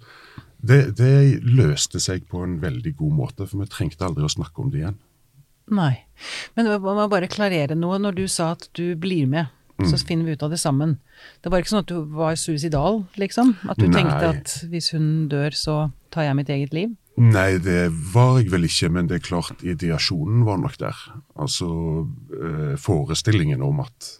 det, 0.61 0.95
det 0.97 1.43
løste 1.45 1.99
seg 2.01 2.25
på 2.29 2.43
en 2.43 2.59
veldig 2.61 2.95
god 2.97 3.13
måte, 3.13 3.45
for 3.47 3.61
vi 3.61 3.69
trengte 3.69 4.05
aldri 4.07 4.25
å 4.25 4.31
snakke 4.33 4.63
om 4.63 4.71
det 4.73 4.81
igjen. 4.81 4.97
Nei. 5.69 5.93
Men 6.55 6.65
jeg 6.71 6.79
må 6.81 7.07
bare 7.11 7.27
klarere 7.27 7.75
noe. 7.75 7.99
Når 7.99 8.15
du 8.15 8.25
sa 8.31 8.51
at 8.55 8.69
du 8.73 8.95
blir 8.95 9.27
med, 9.27 9.53
Mm. 9.77 9.91
så 9.91 9.97
finner 10.07 10.25
vi 10.25 10.31
ut 10.33 10.41
av 10.41 10.49
det 10.49 10.57
sammen. 10.57 10.95
Det 11.43 11.51
var 11.51 11.59
ikke 11.61 11.69
sånn 11.69 11.83
at 11.83 11.91
du 11.91 11.99
var 12.17 12.33
suicidal, 12.33 13.03
liksom? 13.15 13.51
At 13.69 13.77
du 13.77 13.85
Nei. 13.85 13.93
tenkte 14.01 14.29
at 14.31 14.53
hvis 14.71 14.87
hun 14.89 15.27
dør, 15.29 15.51
så 15.53 15.91
tar 16.09 16.23
jeg 16.23 16.35
mitt 16.35 16.49
eget 16.49 16.73
liv? 16.73 16.95
Nei, 17.15 17.59
det 17.61 17.91
var 17.91 18.39
jeg 18.39 18.49
vel 18.49 18.65
ikke, 18.65 18.89
men 18.89 19.05
det 19.05 19.19
er 19.19 19.27
klart 19.27 19.61
ideasjonen 19.61 20.43
var 20.45 20.57
nok 20.57 20.79
der. 20.81 20.95
Altså 21.37 21.69
eh, 22.33 22.73
forestillingen 22.81 23.61
om 23.61 23.79
at 23.85 24.17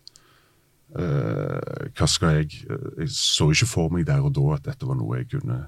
eh, 0.96 1.89
Hva 1.98 2.08
skal 2.08 2.39
jeg 2.39 2.62
eh, 2.70 3.03
Jeg 3.03 3.12
så 3.15 3.50
ikke 3.51 3.70
for 3.70 3.94
meg 3.94 4.08
der 4.08 4.24
og 4.24 4.36
da 4.38 4.46
at 4.56 4.70
dette 4.70 4.88
var 4.88 5.00
noe 5.00 5.20
jeg 5.20 5.32
kunne 5.36 5.60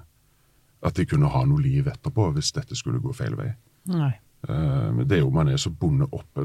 At 0.86 0.98
jeg 0.98 1.10
kunne 1.10 1.28
ha 1.32 1.44
noe 1.44 1.60
liv 1.60 1.90
etterpå 1.90 2.30
hvis 2.36 2.52
dette 2.56 2.78
skulle 2.78 3.02
gå 3.04 3.12
feil 3.12 3.36
vei. 3.36 3.50
Nei. 3.90 4.14
Men 4.48 5.04
det 5.04 5.18
er 5.18 5.20
jo 5.20 5.32
man 5.34 5.50
er 5.52 5.58
så 5.60 5.68
bundet 5.68 6.08
opp. 6.16 6.38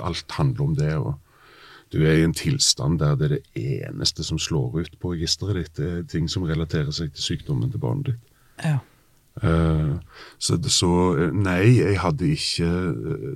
Alt 0.00 0.32
handler 0.32 0.62
om 0.64 0.76
det. 0.78 0.94
og 0.96 1.18
Du 1.92 1.98
er 2.00 2.16
i 2.16 2.24
en 2.24 2.32
tilstand 2.32 3.02
der 3.02 3.18
det 3.20 3.26
er 3.26 3.34
det 3.34 3.66
eneste 3.84 4.24
som 4.24 4.38
slår 4.40 4.78
ut 4.80 4.96
på 4.98 5.12
registeret 5.12 5.58
ditt. 5.58 5.74
Det 5.76 5.90
er 5.90 6.08
ting 6.08 6.30
som 6.32 6.48
relaterer 6.48 6.88
seg 6.88 7.12
til 7.12 7.26
sykdommen 7.26 7.68
til 7.68 7.84
barnet 7.84 8.14
ditt. 8.14 8.32
Ja. 8.64 8.78
Så, 10.38 10.58
så 10.68 10.88
nei, 11.32 11.78
jeg 11.80 11.96
hadde 12.02 12.26
ikke 12.34 12.66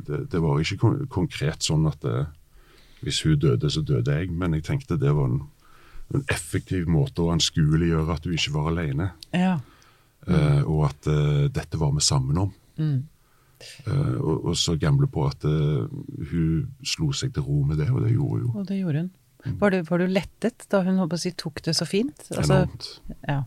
Det, 0.04 0.18
det 0.32 0.42
var 0.42 0.60
ikke 0.60 0.76
kon 0.82 0.98
konkret 1.08 1.64
sånn 1.64 1.86
at 1.88 2.04
eh, 2.04 2.26
hvis 3.02 3.22
hun 3.26 3.38
døde, 3.38 3.70
så 3.70 3.82
døde 3.82 4.12
jeg. 4.14 4.30
Men 4.30 4.54
jeg 4.54 4.64
tenkte 4.64 4.96
det 5.00 5.12
var 5.14 5.26
en, 5.30 5.42
en 6.14 6.24
effektiv 6.32 6.86
måte 6.88 7.22
å 7.24 7.32
anskueliggjøre 7.34 8.14
at 8.16 8.24
du 8.24 8.30
ikke 8.36 8.54
var 8.54 8.70
alene. 8.72 9.10
ja. 9.34 9.58
eh, 10.26 10.62
Og 10.64 10.84
at 10.88 11.06
uh, 11.10 11.46
dette 11.52 11.78
var 11.78 11.92
vi 11.94 12.00
sammen 12.00 12.38
om. 12.38 12.54
Eh, 12.78 14.16
og, 14.20 14.46
og 14.50 14.56
så 14.56 14.74
gamble 14.76 15.06
på 15.08 15.24
at 15.28 15.44
hun 15.44 16.66
slo 16.84 17.12
seg 17.16 17.32
til 17.36 17.42
ro 17.46 17.62
med 17.64 17.78
det, 17.80 17.90
og 17.90 18.02
det 18.04 18.12
gjorde 18.12 18.32
hun 18.40 18.42
jo. 18.46 18.50
Og 18.60 18.66
det 18.68 18.80
gjorde 18.80 19.04
hun. 19.06 19.12
Var 19.60 19.70
du, 19.70 19.76
var 19.86 20.02
du 20.02 20.06
lettet 20.10 20.64
da 20.72 20.80
hun 20.82 20.96
håper 20.98 21.14
å 21.16 21.22
si, 21.22 21.30
tok 21.38 21.60
det 21.62 21.76
så 21.78 21.86
fint? 21.86 22.24
Altså, 22.34 22.64
Enormt. 22.64 22.88
ja. 23.28 23.42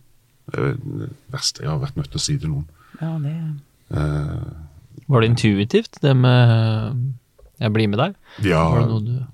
Det 0.49 0.61
er 0.63 0.77
det 0.79 1.09
verste 1.29 1.61
jeg 1.65 1.69
har 1.69 1.81
vært 1.81 1.97
nødt 1.99 2.07
til 2.13 2.17
å 2.21 2.23
si 2.23 2.37
til 2.41 2.53
noen. 2.55 2.69
ja, 3.01 3.15
det 3.25 3.33
Eh, 3.89 4.49
Var 5.09 5.21
det 5.23 5.27
intuitivt, 5.31 5.95
det 6.03 6.11
med 6.17 6.97
'jeg 7.59 7.73
blir 7.73 7.87
med 7.87 7.99
deg'? 7.99 8.15
ja, 8.43 8.63
det 8.87 9.05
du 9.05 9.27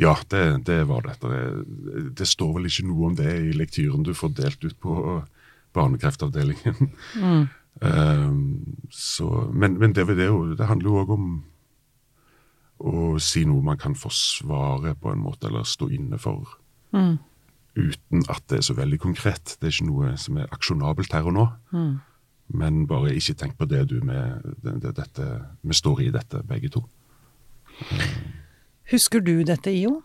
Ja, 0.00 0.14
det, 0.30 0.66
det 0.66 0.88
var 0.88 1.02
det. 1.02 1.20
Det, 1.20 2.14
det 2.18 2.26
står 2.26 2.54
vel 2.54 2.66
ikke 2.66 2.86
noe 2.88 3.06
om 3.06 3.16
det 3.16 3.28
i 3.28 3.52
lektyren 3.52 4.02
du 4.02 4.14
får 4.14 4.34
delt 4.34 4.64
ut 4.64 4.80
på 4.80 5.22
barnekreftavdelingen. 5.74 6.92
Um, 7.80 8.76
så, 8.90 9.50
men 9.52 9.78
men 9.78 9.92
det, 9.92 10.06
det, 10.06 10.26
er 10.26 10.56
det 10.56 10.66
handler 10.66 10.90
jo 10.90 11.00
òg 11.02 11.10
om 11.10 11.44
å 12.78 13.18
si 13.22 13.44
noe 13.44 13.62
man 13.62 13.78
kan 13.78 13.94
forsvare 13.98 14.94
på 14.94 15.12
en 15.12 15.22
måte, 15.22 15.48
eller 15.48 15.66
stå 15.66 15.90
inne 15.90 16.18
for. 16.18 16.58
Uten 17.78 18.24
at 18.30 18.44
det 18.50 18.60
er 18.60 18.66
så 18.66 18.74
veldig 18.74 18.98
konkret. 19.02 19.56
Det 19.58 19.68
er 19.68 19.74
ikke 19.74 19.90
noe 19.90 20.12
som 20.18 20.38
er 20.38 20.52
aksjonabelt 20.54 21.12
her 21.14 21.26
og 21.26 21.34
nå. 21.36 21.48
Men 22.48 22.86
bare 22.88 23.12
ikke 23.14 23.36
tenk 23.36 23.58
på 23.58 23.68
det 23.68 23.84
du 23.90 23.98
med 24.04 24.46
det, 24.62 24.78
det, 24.82 24.94
dette, 24.96 25.26
Vi 25.62 25.74
står 25.76 26.06
i 26.06 26.12
dette, 26.14 26.40
begge 26.48 26.70
to. 26.72 26.86
Husker 28.90 29.20
du 29.20 29.42
dette, 29.44 29.70
IO? 29.70 30.02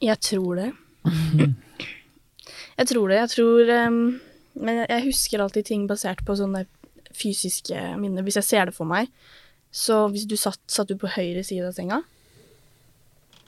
Jeg 0.00 0.16
tror 0.24 0.56
det. 0.56 0.70
Jeg 2.78 2.86
tror 2.88 3.08
det. 3.10 3.16
Jeg 3.20 3.30
tror 3.34 3.72
um, 3.86 4.20
Men 4.54 4.84
jeg- 4.88 5.04
husker 5.04 5.40
alltid 5.44 5.64
ting 5.68 5.86
basert 5.88 6.24
på 6.26 6.36
sånne 6.36 6.64
fysiske 7.12 7.76
minner. 8.00 8.22
Hvis 8.22 8.36
jeg 8.40 8.44
ser 8.44 8.64
det 8.70 8.74
for 8.74 8.84
meg 8.88 9.08
Så 9.72 10.08
hvis 10.10 10.26
du 10.26 10.36
satt, 10.36 10.58
satt 10.66 10.88
du 10.88 10.96
på 10.96 11.08
høyre 11.08 11.44
side 11.44 11.66
av 11.68 11.74
senga? 11.76 12.00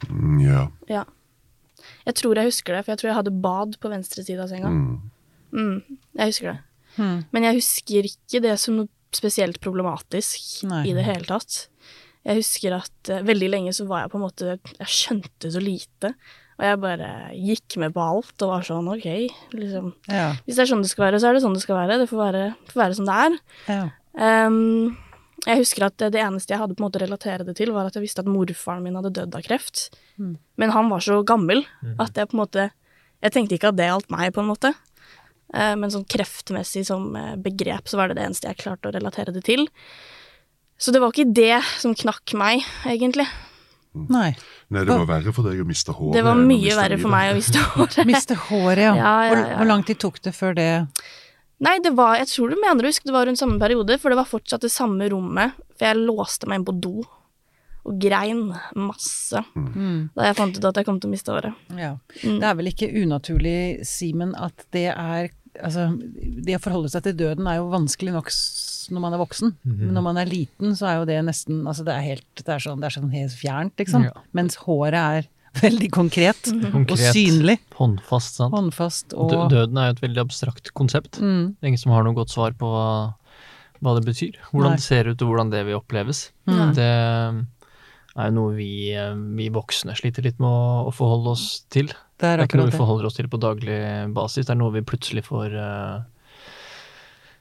Mm, 0.08 0.40
Ja. 0.44 0.68
Ja. 0.88 1.04
Jeg 2.06 2.14
tror 2.14 2.34
jeg 2.36 2.44
husker 2.50 2.74
det, 2.74 2.84
for 2.84 2.92
jeg 2.92 2.98
tror 2.98 3.08
jeg 3.10 3.16
hadde 3.16 3.40
bad 3.42 3.76
på 3.80 3.90
venstre 3.90 4.22
side 4.24 4.38
av 4.42 4.48
senga. 4.50 4.68
Mm. 4.68 5.00
Mm, 5.52 5.98
jeg 6.18 6.26
husker 6.26 6.52
det. 6.52 6.58
Hmm. 6.96 7.24
Men 7.32 7.42
jeg 7.44 7.54
husker 7.60 8.02
ikke 8.06 8.40
det 8.42 8.58
som 8.60 8.76
noe 8.76 8.88
spesielt 9.14 9.60
problematisk 9.60 10.62
Nei. 10.64 10.84
i 10.90 10.94
det 10.94 11.04
hele 11.04 11.24
tatt. 11.26 11.68
Jeg 12.22 12.38
husker 12.38 12.76
at 12.78 13.10
uh, 13.10 13.22
veldig 13.26 13.50
lenge 13.50 13.74
så 13.76 13.86
var 13.88 14.04
jeg 14.04 14.12
på 14.12 14.18
en 14.18 14.24
måte 14.26 14.54
Jeg 14.54 14.90
skjønte 14.90 15.52
så 15.54 15.62
lite. 15.62 16.12
Og 16.60 16.66
jeg 16.68 16.82
bare 16.82 17.12
gikk 17.34 17.78
med 17.82 17.94
på 17.94 18.02
alt 18.04 18.44
og 18.44 18.52
var 18.52 18.66
sånn 18.66 18.90
OK, 18.92 19.08
liksom. 19.56 19.94
Ja. 20.06 20.28
Hvis 20.44 20.58
det 20.58 20.66
er 20.66 20.70
sånn 20.70 20.84
det 20.84 20.92
skal 20.92 21.08
være, 21.08 21.22
så 21.22 21.30
er 21.30 21.34
det 21.34 21.42
sånn 21.42 21.56
det 21.56 21.64
skal 21.64 21.80
være. 21.80 21.96
Det 22.02 22.10
får 22.10 22.20
være, 22.20 22.42
får 22.70 22.82
være 22.84 22.98
som 22.98 23.08
det 23.08 23.16
er. 23.24 23.40
ja. 23.72 23.82
Um, 24.12 24.92
jeg 25.42 25.58
husker 25.58 25.88
at 25.88 26.02
det 26.14 26.20
eneste 26.22 26.54
jeg 26.54 26.60
hadde 26.60 26.76
på 26.78 26.84
en 26.84 26.86
måte 26.86 27.00
relatere 27.02 27.42
det 27.46 27.56
til, 27.58 27.72
var 27.74 27.88
at 27.88 27.96
jeg 27.98 28.04
visste 28.04 28.22
at 28.22 28.30
morfaren 28.30 28.84
min 28.84 28.94
hadde 28.94 29.10
dødd 29.16 29.34
av 29.34 29.42
kreft. 29.42 29.88
Mm. 30.20 30.36
Men 30.60 30.74
han 30.74 30.90
var 30.92 31.02
så 31.02 31.18
gammel 31.26 31.64
at 31.98 32.14
jeg 32.14 32.30
på 32.30 32.36
en 32.36 32.42
måte 32.44 32.68
Jeg 33.22 33.34
tenkte 33.36 33.54
ikke 33.54 33.70
at 33.70 33.76
det 33.78 33.86
gjaldt 33.86 34.08
meg, 34.10 34.32
på 34.34 34.42
en 34.42 34.48
måte. 34.50 34.72
Eh, 35.54 35.74
men 35.78 35.92
sånn 35.94 36.06
kreftmessig 36.10 36.80
som 36.88 37.12
eh, 37.14 37.36
begrep, 37.38 37.86
så 37.86 38.00
var 38.00 38.10
det 38.10 38.16
det 38.18 38.24
eneste 38.26 38.48
jeg 38.50 38.58
klarte 38.64 38.90
å 38.90 38.94
relatere 38.96 39.30
det 39.30 39.44
til. 39.46 39.68
Så 40.82 40.90
det 40.90 40.98
var 41.02 41.14
ikke 41.14 41.30
det 41.30 41.60
som 41.78 41.94
knakk 41.94 42.34
meg, 42.38 42.66
egentlig. 42.90 43.28
Nei. 43.92 44.32
Nei, 44.72 44.82
det 44.82 44.90
var 44.90 45.04
verre 45.06 45.34
for 45.36 45.46
deg 45.46 45.60
å 45.62 45.66
miste 45.68 45.94
håret. 45.94 46.16
Det 46.16 46.24
var 46.26 46.38
mye 46.40 46.76
verre 46.78 46.98
for 46.98 47.12
meg 47.12 47.30
å 47.30 47.38
miste 47.38 47.62
håret. 47.74 47.98
Miste 48.08 48.38
håret, 48.48 48.86
ja. 48.88 48.94
Ja, 48.96 49.12
ja, 49.28 49.28
Hvor, 49.28 49.42
ja. 49.42 49.58
hvor 49.60 49.68
lang 49.68 49.84
tid 49.86 50.00
tok 50.02 50.22
det 50.24 50.32
før 50.36 50.56
det 50.58 50.70
Nei, 51.62 51.76
det 51.78 51.92
var, 51.94 52.16
jeg 52.18 52.26
tror 52.26 52.50
du 52.50 52.58
mener 52.58 52.82
å 52.82 52.90
huske 52.90 53.06
det 53.06 53.14
var 53.14 53.28
rundt 53.28 53.38
samme 53.38 53.60
periode, 53.62 53.94
for 54.02 54.10
det 54.10 54.18
var 54.18 54.26
fortsatt 54.26 54.64
det 54.64 54.72
samme 54.74 55.06
rommet. 55.12 55.54
For 55.76 55.86
jeg 55.86 56.00
låste 56.08 56.48
meg 56.50 56.58
inn 56.58 56.64
på 56.66 56.74
do 56.82 57.04
og 57.82 57.98
grein 57.98 58.44
masse 58.78 59.40
mm. 59.58 60.14
da 60.14 60.28
jeg 60.28 60.36
fant 60.38 60.58
ut 60.58 60.66
at 60.68 60.76
jeg 60.78 60.86
kom 60.86 60.98
til 61.02 61.10
å 61.10 61.14
miste 61.14 61.34
håret. 61.34 61.62
Ja. 61.78 61.92
Mm. 62.22 62.40
Det 62.42 62.48
er 62.48 62.58
vel 62.58 62.70
ikke 62.70 62.90
unaturlig, 62.94 63.54
Simen, 63.86 64.34
at 64.38 64.66
det 64.74 64.88
er 64.92 65.30
Altså, 65.60 65.82
det 66.46 66.54
å 66.56 66.62
forholde 66.64 66.88
seg 66.88 67.02
til 67.04 67.16
døden 67.18 67.46
er 67.50 67.58
jo 67.58 67.66
vanskelig 67.72 68.14
nok 68.14 68.30
når 68.92 69.02
man 69.04 69.12
er 69.14 69.20
voksen. 69.20 69.52
Men 69.68 69.92
når 69.94 70.04
man 70.06 70.16
er 70.22 70.30
liten, 70.30 70.72
så 70.78 70.86
er 70.88 70.94
jo 71.00 71.04
det 71.10 71.18
nesten 71.26 71.60
Altså, 71.68 71.84
det 71.86 71.92
er 71.94 72.06
helt 72.06 72.40
Det 72.40 72.48
er 72.54 72.62
sånn, 72.64 72.80
det 72.80 72.88
er 72.88 72.94
sånn 72.96 73.12
helt 73.12 73.36
fjernt, 73.36 73.74
liksom. 73.78 74.06
Ja. 74.08 74.14
Mens 74.34 74.56
håret 74.64 74.96
er 74.98 75.28
veldig 75.62 75.90
konkret 75.92 76.48
og 76.48 76.64
Konkret, 76.72 77.12
synlig. 77.12 77.58
håndfast, 77.76 78.38
sant. 78.40 78.54
Håndfast 78.56 79.12
og 79.12 79.34
Døden 79.52 79.76
er 79.76 79.90
jo 79.90 79.96
et 79.98 80.04
veldig 80.06 80.22
abstrakt 80.24 80.72
konsept. 80.72 81.20
mm, 81.20 81.42
Det 81.60 81.66
er 81.68 81.72
ingen 81.74 81.82
som 81.84 81.92
har 81.92 82.06
noe 82.08 82.16
godt 82.16 82.32
svar 82.32 82.56
på 82.56 82.70
hva, 82.72 82.86
hva 83.84 83.94
det 83.98 84.06
betyr. 84.08 84.38
Hvordan 84.50 84.72
Nei. 84.72 84.78
det 84.80 84.86
ser 84.86 85.10
ut, 85.12 85.20
og 85.20 85.28
hvordan 85.34 85.52
det 85.52 85.60
vil 85.68 85.76
oppleves. 85.76 86.30
Mm. 86.48 86.72
Det 86.78 86.88
er 88.16 88.28
jo 88.28 88.36
noe 88.36 88.54
vi, 88.56 88.92
eh, 88.92 89.12
vi 89.38 89.48
voksne 89.52 89.96
sliter 89.96 90.26
litt 90.26 90.40
med 90.42 90.48
å, 90.48 90.88
å 90.88 90.94
forholde 90.94 91.32
oss 91.32 91.46
til. 91.72 91.92
Det 92.20 92.28
er 92.28 92.40
Det 92.40 92.44
er 92.44 92.50
ikke 92.50 92.60
noe 92.60 92.72
vi 92.72 92.80
forholder 92.80 93.08
oss 93.08 93.18
til 93.18 93.28
på 93.32 93.40
daglig 93.40 93.78
basis. 94.14 94.46
Det 94.46 94.54
er 94.54 94.60
noe 94.60 94.74
vi 94.74 94.84
plutselig 94.86 95.24
får 95.26 95.56
uh, 95.56 96.04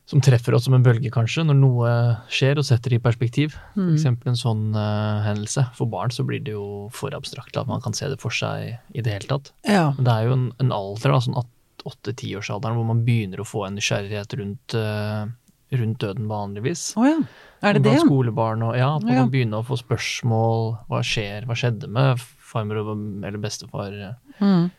Som 0.09 0.23
treffer 0.25 0.55
oss 0.57 0.65
som 0.65 0.73
en 0.75 0.83
bølge, 0.83 1.11
kanskje, 1.13 1.43
når 1.47 1.59
noe 1.59 1.91
skjer 2.33 2.59
og 2.59 2.65
setter 2.67 2.95
det 2.95 3.01
i 3.01 3.03
perspektiv. 3.03 3.55
Mm. 3.75 3.93
eksempel 3.93 4.31
en 4.31 4.39
sånn 4.39 4.63
uh, 4.73 5.21
hendelse. 5.27 5.67
For 5.77 5.91
barn 5.91 6.11
så 6.11 6.25
blir 6.27 6.41
det 6.43 6.55
jo 6.55 6.89
for 6.95 7.13
abstrakt 7.15 7.59
at 7.59 7.69
man 7.69 7.83
kan 7.83 7.95
se 7.95 8.09
det 8.11 8.19
for 8.23 8.33
seg 8.33 8.79
i 8.95 9.03
det 9.03 9.19
hele 9.19 9.29
tatt. 9.29 9.53
Ja. 9.67 9.91
Men 9.97 10.07
det 10.07 10.15
er 10.15 10.27
jo 10.27 10.37
en, 10.39 10.47
en 10.63 10.75
alder, 10.75 11.13
da, 11.13 11.21
sånn 11.27 11.39
åtte-tiårsalderen, 11.87 12.77
hvor 12.77 12.87
man 12.87 13.03
begynner 13.05 13.41
å 13.41 13.47
få 13.47 13.65
en 13.67 13.77
nysgjerrighet 13.77 14.35
rundt, 14.39 14.75
eh, 14.77 15.23
rundt 15.71 15.99
døden 16.03 16.27
vanligvis. 16.27 16.93
Å 16.99 17.05
ja. 17.07 17.19
Er 17.63 17.73
det 17.77 17.83
det? 17.83 17.91
Blant 17.93 18.07
skolebarn 18.09 18.63
og 18.67 18.75
ja, 18.75 18.95
at 18.97 19.03
man 19.03 19.13
Ja. 19.13 19.21
kan 19.23 19.31
begynne 19.31 19.59
å 19.61 19.65
få 19.65 19.77
spørsmål. 19.79 20.87
Hva 20.89 20.99
skjer, 21.05 21.45
hva 21.45 21.55
skjedde 21.55 21.87
med 21.87 22.17
farmor 22.19 22.77
og- 22.81 23.23
eller 23.23 23.37
bestefar 23.39 24.17
Mm. 24.41 24.71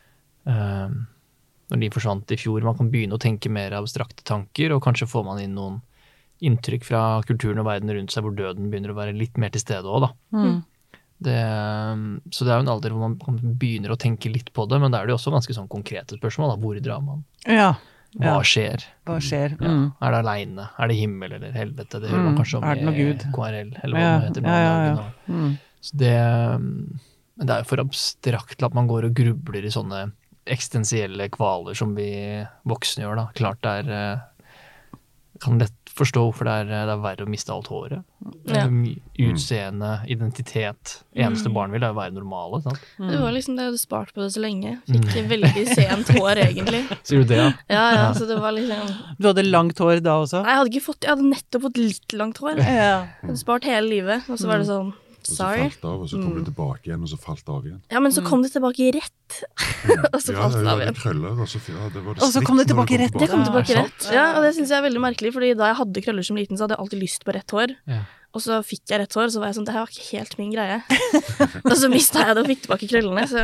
uh, 0.46 0.88
når 1.70 1.80
de 1.80 1.88
forsvant 1.90 2.30
i 2.32 2.36
fjor? 2.36 2.60
Man 2.62 2.76
kan 2.76 2.90
begynne 2.90 3.14
å 3.16 3.20
tenke 3.20 3.48
mer 3.50 3.70
abstrakte 3.72 4.22
tanker, 4.24 4.72
og 4.74 4.82
kanskje 4.82 5.08
får 5.08 5.24
man 5.24 5.38
inn 5.40 5.54
noen 5.54 5.80
inntrykk 6.42 6.84
fra 6.84 7.22
kulturen 7.22 7.58
og 7.60 7.66
verden 7.66 7.88
rundt 7.88 8.10
seg 8.10 8.24
hvor 8.24 8.34
døden 8.34 8.68
begynner 8.70 8.90
å 8.90 8.98
være 8.98 9.16
litt 9.16 9.38
mer 9.38 9.48
til 9.50 9.60
stede 9.62 9.84
òg, 9.86 10.00
da. 10.00 10.12
Mm. 10.36 10.64
Det, 11.22 11.38
så 12.34 12.42
det 12.44 12.50
er 12.50 12.58
jo 12.58 12.64
en 12.66 12.72
alder 12.74 12.90
hvor 12.90 12.98
man 13.08 13.14
begynner 13.56 13.92
å 13.94 13.96
tenke 13.96 14.26
litt 14.32 14.52
på 14.52 14.68
det, 14.68 14.80
men 14.80 14.90
da 14.90 14.98
er 14.98 15.06
det 15.06 15.12
jo 15.14 15.18
også 15.20 15.30
ganske 15.30 15.54
sånn 15.54 15.68
konkrete 15.70 16.18
spørsmål. 16.18 16.50
Da. 16.50 16.56
Hvor 16.60 16.80
drar 16.82 17.00
man? 17.00 17.24
Ja. 17.46 17.76
Hva 18.18 18.24
Ja. 18.36 18.40
skjer? 18.44 18.82
Hva 19.06 19.16
skjer? 19.24 19.54
Ja. 19.60 19.68
Mm. 19.68 19.84
Er 20.02 20.10
det 20.12 20.18
aleine? 20.24 20.68
Er 20.78 20.88
det 20.88 20.96
himmel 20.98 21.32
eller 21.32 21.52
helvete? 21.52 22.00
Det 22.00 22.10
hører 22.10 22.24
man 22.24 22.34
Mm. 22.34 22.38
kanskje 22.38 22.58
om 22.58 22.64
i 22.64 23.14
KRL, 23.32 23.70
eller 23.82 23.96
hva 23.96 24.00
Ja, 24.02 24.18
det 24.18 24.28
heter 24.28 24.42
ja, 24.42 24.58
ja, 24.62 24.94
ja. 24.94 25.10
Mm. 25.28 25.58
Så 25.82 25.96
det, 25.96 26.60
men 27.38 27.46
det 27.46 27.50
er 27.50 27.62
jo 27.62 27.64
for 27.64 27.76
abstrakt 27.82 28.56
til 28.58 28.66
at 28.66 28.74
man 28.74 28.86
går 28.88 29.04
og 29.08 29.14
grubler 29.14 29.64
i 29.64 29.72
sånne 29.72 30.12
eksistensielle 30.46 31.28
kvaler 31.30 31.74
som 31.78 31.94
vi 31.94 32.44
voksne 32.66 33.04
gjør, 33.04 33.16
da. 33.16 33.26
Klart 33.38 33.60
det 33.62 33.86
er 33.86 33.92
eh, 33.92 34.20
Kan 35.42 35.58
lett 35.58 35.74
forstå 35.92 36.22
hvorfor 36.24 36.48
det 36.48 36.52
er, 36.62 36.68
det 36.70 36.94
er 36.94 37.00
verre 37.02 37.26
å 37.26 37.30
miste 37.30 37.52
alt 37.52 37.68
håret. 37.68 38.04
Ja. 38.48 38.62
er 38.64 39.26
Utseende, 39.28 39.90
identitet. 40.10 40.94
Eneste 41.12 41.52
barn 41.52 41.74
vil 41.74 41.82
er 41.84 41.92
å 41.92 41.98
være 41.98 42.14
normale. 42.16 42.62
Sant? 42.64 42.80
Det 42.96 43.18
var 43.20 43.34
liksom 43.36 43.58
det 43.58 43.66
jeg 43.66 43.72
hadde 43.72 43.82
spart 43.82 44.14
på 44.14 44.22
det 44.24 44.30
så 44.34 44.42
lenge. 44.44 44.78
Fikk 44.88 45.28
veldig 45.34 45.66
sent 45.68 46.14
hår, 46.16 46.40
egentlig. 46.46 46.82
Sier 47.04 47.22
du 47.22 47.28
det, 47.34 47.40
ja? 47.42 47.50
Ja, 47.68 47.84
ja, 47.98 48.08
så 48.16 48.28
det 48.30 48.38
var 48.40 48.56
liksom 48.56 48.88
Du 49.18 49.28
hadde 49.28 49.44
langt 49.48 49.84
hår 49.84 50.00
da 50.04 50.16
også? 50.24 50.42
Nei, 50.46 50.54
jeg 50.56 50.62
hadde 50.62 50.72
ikke 50.72 50.86
fått 50.88 51.06
Jeg 51.06 51.14
hadde 51.16 51.30
nettopp 51.34 51.68
fått 51.68 51.82
litt 51.82 52.16
langt 52.18 52.42
hår. 52.42 52.62
Jeg 52.62 53.06
hadde 53.20 53.38
spart 53.42 53.68
hele 53.68 53.86
livet, 53.90 54.28
og 54.32 54.40
så 54.40 54.50
var 54.50 54.62
det 54.62 54.70
sånn 54.72 54.92
Og 55.22 55.28
så 55.30 55.36
Sorry. 55.38 55.66
falt 55.68 55.82
det 55.82 55.88
av, 55.92 56.00
og 56.02 56.08
så 56.10 56.18
kom 56.18 56.32
det 56.34 56.44
tilbake 56.48 56.88
igjen, 56.90 57.02
og 57.06 57.10
så 57.12 57.18
falt 57.22 57.44
det 57.46 57.52
av 57.54 57.66
igjen. 57.68 57.80
Ja, 57.94 58.00
men 58.02 58.10
så 58.14 58.24
kom 58.26 58.42
det 58.42 58.50
tilbake 58.50 58.88
rett. 58.96 59.36
og 60.14 60.18
så 60.18 60.34
Ja, 60.34 60.40
falt 60.48 60.56
det 60.58 60.72
av 60.72 60.80
igjen. 60.82 60.96
krøller, 60.98 61.36
og 61.44 61.46
så, 61.52 61.60
ja, 61.70 61.90
det 61.94 62.02
var 62.02 62.16
det 62.18 62.22
Og 62.26 62.32
så 62.34 62.42
kom 62.42 62.58
det 62.58 62.66
tilbake 62.72 62.98
rett. 62.98 63.14
Det 63.22 63.28
kom 63.30 63.44
tilbake 63.46 63.76
rett. 63.78 64.08
Ja, 64.10 64.24
og 64.38 64.42
det 64.46 64.50
syns 64.58 64.72
jeg 64.74 64.78
er 64.82 64.86
veldig 64.88 65.02
merkelig, 65.04 65.30
fordi 65.36 65.52
da 65.58 65.70
jeg 65.70 65.78
hadde 65.78 66.02
krøller 66.08 66.26
som 66.26 66.40
liten, 66.40 66.58
så 66.58 66.66
hadde 66.66 66.74
jeg 66.78 66.84
alltid 66.86 67.02
lyst 67.06 67.24
på 67.28 67.36
rett 67.38 67.54
hår. 67.54 67.76
Ja. 67.86 68.02
Og 68.32 68.40
så 68.40 68.56
fikk 68.64 68.88
jeg 68.88 68.96
rett 69.02 69.12
hår, 69.12 69.26
så 69.28 69.40
var 69.42 69.50
jeg 69.50 69.56
sånn 69.58 69.66
Det 69.68 69.72
her 69.74 69.82
var 69.84 69.90
ikke 69.92 70.16
helt 70.16 70.38
min 70.40 70.52
greie. 70.54 70.78
og 71.68 71.74
så 71.76 71.88
mista 71.92 72.22
jeg 72.24 72.36
det 72.38 72.40
og 72.42 72.48
fikk 72.48 72.62
tilbake 72.64 72.86
krøllene, 72.88 73.24
så 73.28 73.42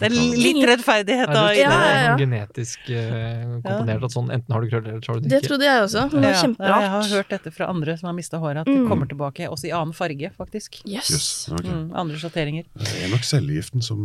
Det 0.00 0.08
er 0.08 0.14
litt 0.16 0.58
rettferdighet 0.66 1.30
da. 1.30 1.44
Ja, 1.54 1.70
ja, 1.70 2.00
ja. 2.08 2.16
genetisk 2.18 2.90
uh, 2.90 3.60
komponert 3.62 4.06
at 4.08 4.16
sånn 4.16 4.32
enten 4.34 4.56
har 4.56 4.64
du 4.66 4.68
krøller 4.72 4.96
eller 4.96 5.04
så 5.06 5.12
har 5.14 5.20
du 5.20 5.28
det 5.28 5.30
ikke. 5.30 5.38
Det 5.38 5.48
trodde 5.52 5.68
jeg 5.68 5.84
også. 5.86 6.04
Men 6.10 6.18
det 6.18 6.26
var 6.26 6.34
Ja, 6.34 6.42
kjemperart. 6.42 6.82
Jeg 6.82 6.92
har 6.96 7.08
hørt 7.14 7.32
dette 7.36 7.54
fra 7.54 7.70
andre 7.70 7.96
som 8.00 8.10
har 8.10 8.16
mista 8.18 8.42
håret, 8.42 8.64
at 8.64 8.66
det 8.72 8.78
Mm. 8.82 8.88
kommer 8.90 9.06
tilbake 9.14 9.46
også 9.48 9.68
i 9.70 9.74
annen 9.78 9.94
farge, 9.94 10.32
faktisk. 10.36 10.80
Yes. 10.86 11.10
Yes, 11.14 11.30
okay. 11.54 11.70
Mm, 11.70 11.92
andre 11.94 12.18
sjatteringer. 12.18 12.64
Det 12.74 12.94
er 13.04 13.10
nok 13.14 13.22
cellegiften 13.30 13.82
som 13.82 14.02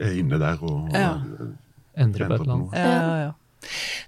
er 0.00 0.18
inne 0.18 0.38
der 0.42 0.58
og, 0.62 0.88
og 0.90 0.98
på 0.98 1.52
endrer 1.94 2.26
et 2.26 2.34
på 2.34 2.42
eller 2.42 2.54
annet. 2.54 2.72
noe. 2.72 2.74
Ja, 2.74 2.90
ja, 2.90 3.18
ja. 3.28 3.32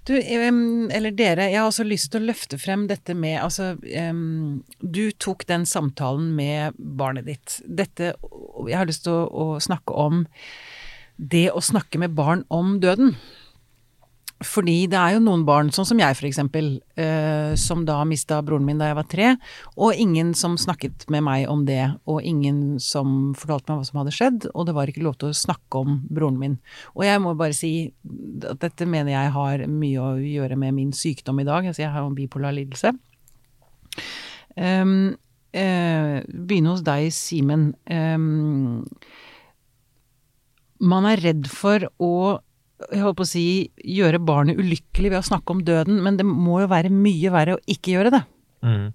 Du, 0.07 0.13
eller 0.15 1.15
dere, 1.15 1.49
jeg 1.51 1.59
har 1.59 1.69
også 1.69 1.85
lyst 1.87 2.11
til 2.11 2.23
å 2.23 2.29
løfte 2.31 2.59
frem 2.61 2.87
dette 2.89 3.15
med 3.17 3.39
Altså, 3.41 3.73
du 4.81 5.03
tok 5.21 5.45
den 5.49 5.65
samtalen 5.69 6.31
med 6.37 6.77
barnet 6.77 7.27
ditt. 7.29 7.59
Dette 7.65 8.13
Jeg 8.67 8.77
har 8.77 8.89
lyst 8.89 9.05
til 9.07 9.25
å, 9.27 9.55
snakke 9.61 9.93
om 9.93 10.25
det 11.21 11.49
å 11.53 11.61
snakke 11.61 12.01
med 12.01 12.15
barn 12.17 12.45
om 12.49 12.79
døden. 12.81 13.15
Fordi 14.41 14.87
det 14.89 14.97
er 14.97 15.15
jo 15.15 15.21
noen 15.21 15.43
barn, 15.45 15.69
sånn 15.73 15.85
som 15.85 15.99
jeg 16.01 16.15
for 16.17 16.25
eksempel, 16.25 16.71
eh, 16.99 17.53
som 17.59 17.83
da 17.85 17.99
mista 18.09 18.39
broren 18.45 18.65
min 18.65 18.79
da 18.81 18.89
jeg 18.89 18.97
var 18.97 19.07
tre, 19.11 19.27
og 19.77 20.01
ingen 20.01 20.33
som 20.37 20.57
snakket 20.57 21.05
med 21.13 21.25
meg 21.27 21.45
om 21.51 21.65
det, 21.67 21.83
og 22.09 22.25
ingen 22.25 22.79
som 22.81 23.35
fortalte 23.37 23.69
meg 23.69 23.81
hva 23.81 23.89
som 23.89 24.01
hadde 24.01 24.15
skjedd, 24.17 24.49
og 24.55 24.67
det 24.67 24.75
var 24.77 24.89
ikke 24.89 25.05
lov 25.05 25.19
til 25.21 25.29
å 25.29 25.37
snakke 25.37 25.83
om 25.85 26.01
broren 26.09 26.41
min. 26.41 26.57
Og 26.95 27.05
jeg 27.05 27.21
må 27.21 27.35
bare 27.37 27.57
si 27.57 27.73
at 28.49 28.61
dette 28.65 28.89
mener 28.89 29.13
jeg 29.13 29.33
har 29.37 29.65
mye 29.69 30.01
å 30.01 30.11
gjøre 30.17 30.57
med 30.57 30.77
min 30.79 30.93
sykdom 30.95 31.43
i 31.43 31.47
dag, 31.47 31.67
altså 31.69 31.85
jeg 31.85 31.93
har 31.93 32.05
en 32.05 32.17
bipolar 32.17 32.57
lidelse. 32.57 32.95
Um, 34.57 35.13
uh, 35.53 36.17
begynne 36.25 36.73
hos 36.73 36.81
deg, 36.85 37.11
Simen. 37.13 37.75
Um, 37.85 38.87
man 40.81 41.05
er 41.05 41.21
redd 41.21 41.45
for 41.51 41.85
å 42.01 42.41
jeg 42.89 43.03
holdt 43.03 43.19
på 43.19 43.27
å 43.27 43.29
si, 43.29 43.45
gjøre 43.97 44.21
barnet 44.25 44.59
ulykkelig 44.59 45.13
ved 45.13 45.19
å 45.21 45.27
snakke 45.27 45.55
om 45.55 45.61
døden, 45.67 46.01
men 46.05 46.17
det 46.19 46.25
må 46.27 46.61
jo 46.63 46.71
være 46.71 46.91
mye 46.93 47.33
verre 47.33 47.57
å 47.57 47.63
ikke 47.69 47.95
gjøre 47.95 48.13
det. 48.15 48.23
Mm. 48.65 48.89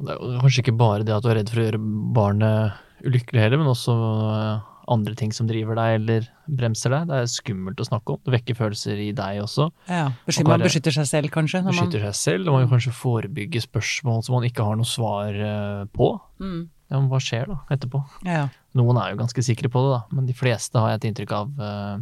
Det 0.00 0.16
er 0.16 0.40
kanskje 0.40 0.64
ikke 0.64 0.78
bare 0.80 1.04
det 1.04 1.14
at 1.16 1.24
du 1.24 1.30
er 1.30 1.40
redd 1.40 1.52
for 1.52 1.60
å 1.60 1.66
gjøre 1.66 1.82
barnet 2.16 3.06
ulykkelig 3.06 3.42
heller, 3.42 3.60
men 3.60 3.70
også 3.70 3.94
eh, 3.94 4.66
andre 4.90 5.14
ting 5.18 5.32
som 5.34 5.48
driver 5.48 5.78
deg 5.78 5.98
eller 6.00 6.26
bremser 6.50 6.92
deg. 6.94 7.08
Det 7.10 7.18
er 7.20 7.30
skummelt 7.30 7.80
å 7.80 7.86
snakke 7.86 8.14
om. 8.16 8.20
Det 8.26 8.34
vekker 8.34 8.58
følelser 8.58 9.00
i 9.00 9.10
deg 9.16 9.42
også. 9.44 9.68
Ja, 9.90 10.08
beskytter, 10.26 10.50
man 10.50 10.64
beskytter 10.64 10.96
seg 10.96 11.08
selv, 11.10 11.32
kanskje. 11.34 11.62
Når 11.64 11.76
man, 11.76 11.78
Beskytter 11.78 12.06
seg 12.08 12.18
selv, 12.20 12.48
og 12.48 12.56
man 12.56 12.66
kan 12.66 12.74
kanskje 12.76 12.94
forebygge 12.96 13.64
spørsmål 13.66 14.24
som 14.26 14.38
man 14.38 14.48
ikke 14.48 14.66
har 14.66 14.80
noe 14.80 14.88
svar 14.88 15.36
eh, 15.36 15.82
på. 15.94 16.12
Mm. 16.42 16.62
Ja, 16.90 16.98
men 16.98 17.10
hva 17.12 17.20
skjer 17.22 17.52
da 17.52 17.60
etterpå? 17.70 18.00
Ja. 18.26 18.48
Noen 18.78 18.98
er 18.98 19.12
jo 19.12 19.20
ganske 19.20 19.44
sikre 19.46 19.70
på 19.70 19.84
det, 19.84 19.92
da, 19.94 20.00
men 20.16 20.26
de 20.26 20.34
fleste 20.34 20.80
har 20.80 20.94
jeg 20.94 21.00
et 21.00 21.10
inntrykk 21.10 21.36
av 21.36 21.62
eh, 21.66 22.00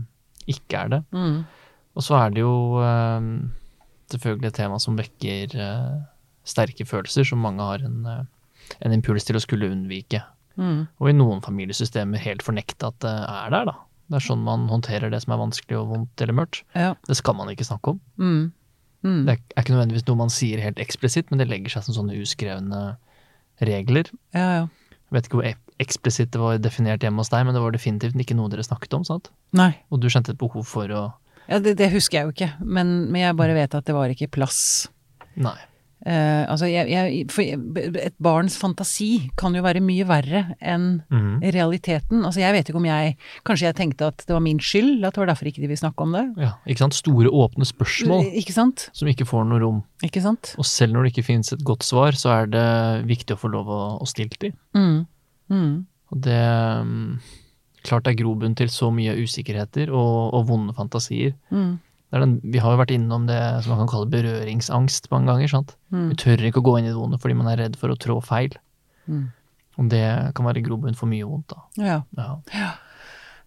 ikke 0.51 0.85
er 0.85 0.93
det. 0.97 1.01
Mm. 1.15 1.43
Og 1.99 2.05
så 2.05 2.17
er 2.21 2.35
det 2.35 2.45
jo 2.45 2.79
eh, 2.85 3.29
selvfølgelig 4.13 4.53
et 4.53 4.59
tema 4.61 4.79
som 4.83 4.99
vekker 4.99 5.57
eh, 5.59 5.95
sterke 6.49 6.87
følelser, 6.89 7.27
som 7.29 7.43
mange 7.45 7.65
har 7.65 7.85
en, 7.85 8.01
eh, 8.07 8.75
en 8.85 8.95
impuls 8.95 9.27
til 9.29 9.39
å 9.39 9.43
skulle 9.43 9.71
unnvike. 9.73 10.23
Mm. 10.59 10.87
Og 10.99 11.11
i 11.11 11.17
noen 11.17 11.43
familiesystemer 11.45 12.23
helt 12.23 12.45
fornekte 12.47 12.91
at 12.91 12.99
det 13.05 13.15
er 13.15 13.55
der, 13.55 13.73
da. 13.73 13.77
Det 14.09 14.17
er 14.17 14.25
sånn 14.25 14.41
man 14.47 14.65
håndterer 14.71 15.13
det 15.13 15.21
som 15.25 15.35
er 15.35 15.43
vanskelig 15.43 15.77
og 15.83 15.91
vondt 15.93 16.23
eller 16.25 16.39
mørkt. 16.39 16.63
Ja. 16.73 16.95
Det 17.07 17.19
skal 17.19 17.37
man 17.39 17.51
ikke 17.53 17.67
snakke 17.69 17.95
om. 17.95 18.01
Mm. 18.17 18.47
Mm. 19.05 19.21
Det 19.27 19.35
er 19.35 19.63
ikke 19.63 19.75
nødvendigvis 19.75 20.07
noe 20.09 20.23
man 20.25 20.33
sier 20.33 20.63
helt 20.65 20.81
eksplisitt, 20.83 21.29
men 21.31 21.43
det 21.43 21.51
legger 21.51 21.77
seg 21.77 21.87
som 21.87 21.99
sånne 22.01 22.17
uskrevne 22.19 22.83
regler. 23.69 24.09
Ja, 24.35 24.49
ja. 24.63 24.95
Jeg 25.09 25.17
vet 25.17 25.29
ikke 25.29 25.41
hvor 25.41 25.51
eksplisitt 25.81 26.31
det 26.35 26.41
var 26.43 26.59
definert 26.59 27.01
hjemme 27.05 27.23
hos 27.23 27.31
deg, 27.33 27.47
men 27.47 27.55
det 27.57 27.63
var 27.63 27.73
definitivt 27.77 28.19
ikke 28.19 28.37
noe 28.39 28.51
dere 28.53 28.67
snakket 28.67 28.95
om, 28.99 29.05
sant? 29.07 29.31
Nei. 29.57 29.73
Og 29.91 30.01
du 30.03 30.09
kjente 30.11 30.35
et 30.35 30.41
behov 30.41 30.67
for 30.67 30.89
å 30.91 31.07
Ja, 31.49 31.59
det, 31.65 31.77
det 31.79 31.93
husker 31.95 32.19
jeg 32.21 32.29
jo 32.29 32.35
ikke, 32.37 32.51
men, 32.61 33.07
men 33.13 33.23
jeg 33.29 33.37
bare 33.39 33.55
vet 33.57 33.75
at 33.79 33.87
det 33.89 33.95
var 33.97 34.11
ikke 34.13 34.29
plass. 34.31 34.89
Nei. 35.39 35.57
Uh, 36.07 36.45
altså, 36.47 36.69
jeg, 36.71 36.87
jeg, 36.93 37.25
et 37.99 38.15
barns 38.23 38.55
fantasi 38.57 39.33
kan 39.37 39.53
jo 39.59 39.65
være 39.65 39.81
mye 39.83 40.05
verre 40.07 40.45
enn 40.63 41.03
Mhm. 41.11 41.41
realiteten. 41.53 42.23
Altså, 42.25 42.39
jeg 42.41 42.55
vet 42.55 42.69
ikke 42.71 42.79
om 42.79 42.87
jeg 42.87 43.17
Kanskje 43.45 43.67
jeg 43.67 43.75
tenkte 43.81 44.07
at 44.13 44.23
det 44.29 44.33
var 44.37 44.41
min 44.45 44.61
skyld, 44.63 45.03
at 45.05 45.17
det 45.17 45.21
var 45.25 45.27
derfor 45.33 45.51
ikke 45.51 45.61
de 45.65 45.67
ville 45.73 45.81
snakke 45.81 46.07
om 46.07 46.13
det. 46.15 46.23
Ja, 46.39 46.53
ikke 46.71 46.85
sant? 46.85 46.95
Store, 46.95 47.27
åpne 47.35 47.67
spørsmål 47.67 48.29
Ikke 48.39 48.55
sant? 48.55 48.87
som 48.95 49.09
ikke 49.11 49.27
får 49.27 49.45
noe 49.51 49.59
rom. 49.65 49.83
Ikke 50.07 50.23
sant? 50.23 50.55
Og 50.57 50.65
selv 50.71 50.95
når 50.95 51.09
det 51.09 51.13
ikke 51.17 51.27
finnes 51.33 51.53
et 51.53 51.65
godt 51.67 51.83
svar, 51.83 52.13
så 52.15 52.31
er 52.45 52.47
det 52.55 52.67
viktig 53.11 53.35
å 53.35 53.41
få 53.43 53.51
lov 53.51 53.67
å, 53.67 53.81
å 53.99 54.07
stille 54.09 54.39
de. 54.39 54.53
Mm. 54.79 55.03
Mm. 55.51 55.87
Og 56.13 56.21
det 56.25 56.39
mm, 56.87 57.19
Klart 57.89 58.05
det 58.05 58.11
er 58.13 58.23
grobunn 58.25 58.57
til 58.59 58.69
så 58.75 58.89
mye 58.93 59.15
usikkerheter 59.23 59.89
og, 59.95 60.35
og 60.35 60.49
vonde 60.49 60.75
fantasier. 60.77 61.33
Mm. 61.55 61.79
Den, 62.11 62.33
vi 62.43 62.59
har 62.59 62.73
jo 62.75 62.81
vært 62.81 62.91
innom 62.93 63.27
det 63.29 63.39
som 63.65 63.71
man 63.77 63.85
kan 63.85 63.91
kalle 63.93 64.11
berøringsangst 64.13 65.07
mange 65.13 65.31
ganger. 65.31 65.49
sant? 65.53 65.77
Mm. 65.95 66.09
Vi 66.11 66.17
tør 66.21 66.43
ikke 66.49 66.61
å 66.61 66.67
gå 66.67 66.75
inn 66.81 66.89
i 66.89 66.93
det 66.93 66.99
vonde 66.99 67.21
fordi 67.23 67.37
man 67.39 67.49
er 67.53 67.61
redd 67.63 67.77
for 67.81 67.93
å 67.95 67.97
trå 68.01 68.19
feil. 68.25 68.57
Mm. 69.07 69.29
Og 69.79 69.89
det 69.93 70.03
kan 70.35 70.49
være 70.49 70.65
grobunn 70.67 70.97
for 70.99 71.07
mye 71.09 71.25
vondt, 71.29 71.55
da. 71.55 71.63
Ja. 71.79 71.99
Ja. 72.19 72.73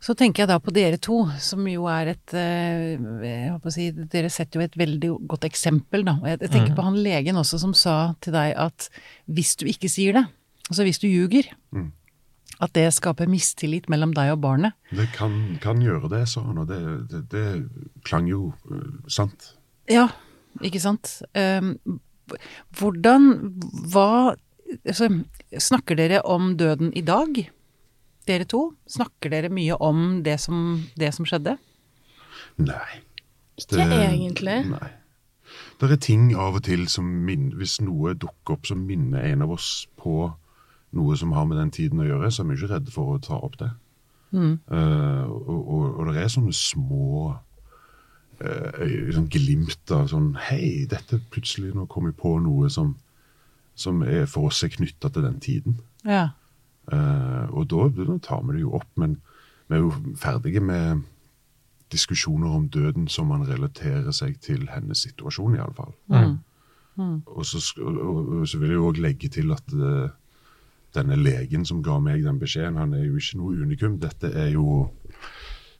Så 0.01 0.15
tenker 0.17 0.45
jeg 0.45 0.49
da 0.49 0.57
på 0.63 0.71
dere 0.73 0.97
to, 0.97 1.19
som 1.37 1.67
jo 1.69 1.83
er 1.91 2.13
et 2.15 2.33
eh, 2.33 2.95
jeg 2.97 3.51
håper 3.51 3.69
å 3.69 3.73
si, 3.75 3.91
Dere 3.91 4.31
setter 4.33 4.57
jo 4.61 4.65
et 4.65 4.77
veldig 4.79 5.11
godt 5.29 5.43
eksempel, 5.45 6.05
da. 6.07 6.15
Jeg, 6.25 6.39
tenker 6.47 6.71
Mhm. 6.71 6.77
på 6.79 6.85
han 6.87 6.97
legen 7.03 7.35
også 7.37 7.59
som 7.61 7.73
sa 7.77 8.15
til 8.23 8.33
deg 8.33 8.55
at 8.57 8.87
hvis 9.29 9.57
du 9.59 9.67
ikke 9.69 9.91
sier 9.91 10.13
det, 10.17 10.23
altså 10.71 10.87
hvis 10.87 11.01
du 11.01 11.07
ljuger, 11.11 11.51
Mm. 11.71 11.91
at 12.61 12.73
det 12.73 12.93
skaper 12.93 13.27
mistillit 13.27 13.89
mellom 13.89 14.13
deg 14.13 14.31
og 14.33 14.41
barnet. 14.43 14.73
Det 14.91 15.09
kan, 15.15 15.57
kan 15.61 15.81
gjøre 15.81 16.09
det, 16.11 16.27
sa 16.29 16.43
han, 16.45 16.57
og 16.61 16.67
det, 16.69 16.81
det, 17.11 17.21
det 17.31 17.45
klang 18.07 18.27
jo 18.29 18.53
eh, 18.71 19.01
sant. 19.11 19.53
Ja, 19.89 20.07
ikke 20.61 20.79
sant. 20.83 21.21
Um, 21.35 21.75
hvordan 22.79 23.31
Hva 23.91 24.35
altså, 24.85 25.09
Snakker 25.51 25.97
dere 25.99 26.21
om 26.23 26.53
døden 26.59 26.93
i 26.95 27.01
dag, 27.03 27.41
dere 28.29 28.45
to? 28.47 28.73
Snakker 28.87 29.33
dere 29.33 29.49
mye 29.51 29.75
om 29.81 30.21
det 30.23 30.37
som, 30.39 30.85
det 30.95 31.11
som 31.17 31.27
skjedde? 31.27 31.57
Nei. 32.61 33.01
Ikke 33.59 33.83
egentlig. 33.83 34.61
Nei. 34.69 34.91
Det 35.81 35.89
er 35.91 35.99
ting 35.99 36.29
av 36.37 36.55
og 36.59 36.63
til 36.63 36.85
som 36.91 37.07
minner 37.25 37.57
Hvis 37.59 37.79
noe 37.83 38.13
dukker 38.15 38.55
opp 38.55 38.69
som 38.69 38.85
minner 38.87 39.25
en 39.31 39.43
av 39.45 39.51
oss 39.57 39.87
på 39.99 40.29
noe 40.97 41.15
som 41.19 41.31
har 41.35 41.45
med 41.47 41.59
den 41.59 41.71
tiden 41.73 42.01
å 42.03 42.07
gjøre, 42.07 42.31
så 42.31 42.43
er 42.43 42.49
vi 42.49 42.57
ikke 42.59 42.73
redde 42.73 42.93
for 42.93 43.13
å 43.13 43.21
ta 43.23 43.37
opp 43.39 43.57
det. 43.61 43.69
Mm. 44.31 44.59
Uh, 44.71 45.23
og, 45.27 45.61
og, 45.61 45.85
og 45.99 46.11
det 46.13 46.21
er 46.21 46.31
sånne 46.31 46.53
små 46.55 47.31
uh, 48.39 48.83
sånn 49.11 49.27
glimt 49.31 49.91
av 49.91 50.05
sånn 50.07 50.29
Hei, 50.39 50.85
dette 50.91 51.19
plutselig 51.33 51.73
nå 51.75 51.83
kom 51.91 52.07
vi 52.07 52.13
på 52.15 52.37
noe 52.39 52.69
som, 52.71 52.93
som 53.75 53.99
er, 54.07 54.23
for 54.31 54.47
oss 54.47 54.63
er 54.63 54.71
knytta 54.71 55.11
til 55.11 55.27
den 55.27 55.41
tiden. 55.43 55.81
Ja. 56.07 56.29
Uh, 56.91 57.47
og 57.51 57.67
da, 57.71 57.89
da 57.97 58.19
tar 58.23 58.45
vi 58.47 58.57
det 58.57 58.63
jo 58.63 58.75
opp, 58.79 58.87
men 58.99 59.19
vi 59.67 59.77
er 59.77 59.83
jo 59.83 60.15
ferdige 60.19 60.63
med 60.63 61.03
diskusjoner 61.91 62.55
om 62.55 62.69
døden 62.71 63.07
som 63.11 63.27
man 63.31 63.43
relaterer 63.47 64.11
seg 64.15 64.39
til 64.43 64.65
hennes 64.71 65.03
situasjon, 65.05 65.57
iallfall. 65.59 65.93
Mm. 66.07 66.39
Og, 67.25 67.45
så 67.47 67.59
og, 67.81 67.99
og, 67.99 68.31
og 68.39 68.47
så 68.47 68.59
vil 68.59 68.73
jeg 68.73 68.79
jo 68.79 68.87
òg 68.89 68.99
legge 69.03 69.29
til 69.31 69.51
at 69.55 69.75
eh, 69.75 70.11
denne 70.93 71.15
legen 71.15 71.65
som 71.65 71.81
ga 71.83 71.99
meg 71.99 72.23
den 72.23 72.39
beskjeden, 72.39 72.77
han 72.77 72.93
er 72.93 73.05
jo 73.05 73.15
ikke 73.19 73.37
noe 73.39 73.57
unikum. 73.65 73.97
Dette 73.99 74.31
er 74.33 74.51
jo 74.53 74.89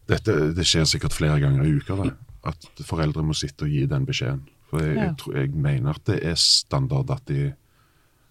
dette, 0.07 0.53
Det 0.55 0.65
skjer 0.67 0.85
sikkert 0.85 1.13
flere 1.13 1.39
ganger 1.39 1.63
i 1.67 1.75
uka 1.77 1.95
da, 1.95 2.09
at 2.51 2.65
foreldre 2.87 3.23
må 3.23 3.33
sitte 3.37 3.63
og 3.67 3.69
gi 3.71 3.85
den 3.85 4.05
beskjeden. 4.05 4.43
For 4.69 4.79
jeg, 4.79 4.95
Ja. 4.95 5.03
jeg, 5.09 5.17
tror, 5.17 5.35
jeg 5.37 5.51
mener 5.53 5.89
at 5.95 6.05
det 6.05 6.19
er 6.25 6.35
standard 6.35 7.09
at, 7.11 7.25
de, 7.27 7.53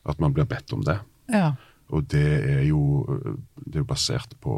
at 0.04 0.20
man 0.20 0.32
blir 0.32 0.44
bedt 0.44 0.72
om 0.72 0.82
det. 0.84 1.00
ja. 1.28 1.52
Og 1.90 2.04
det 2.06 2.22
er 2.46 2.62
jo, 2.68 3.02
det 3.66 3.80
er 3.80 3.82
basert 3.82 4.36
på 4.40 4.52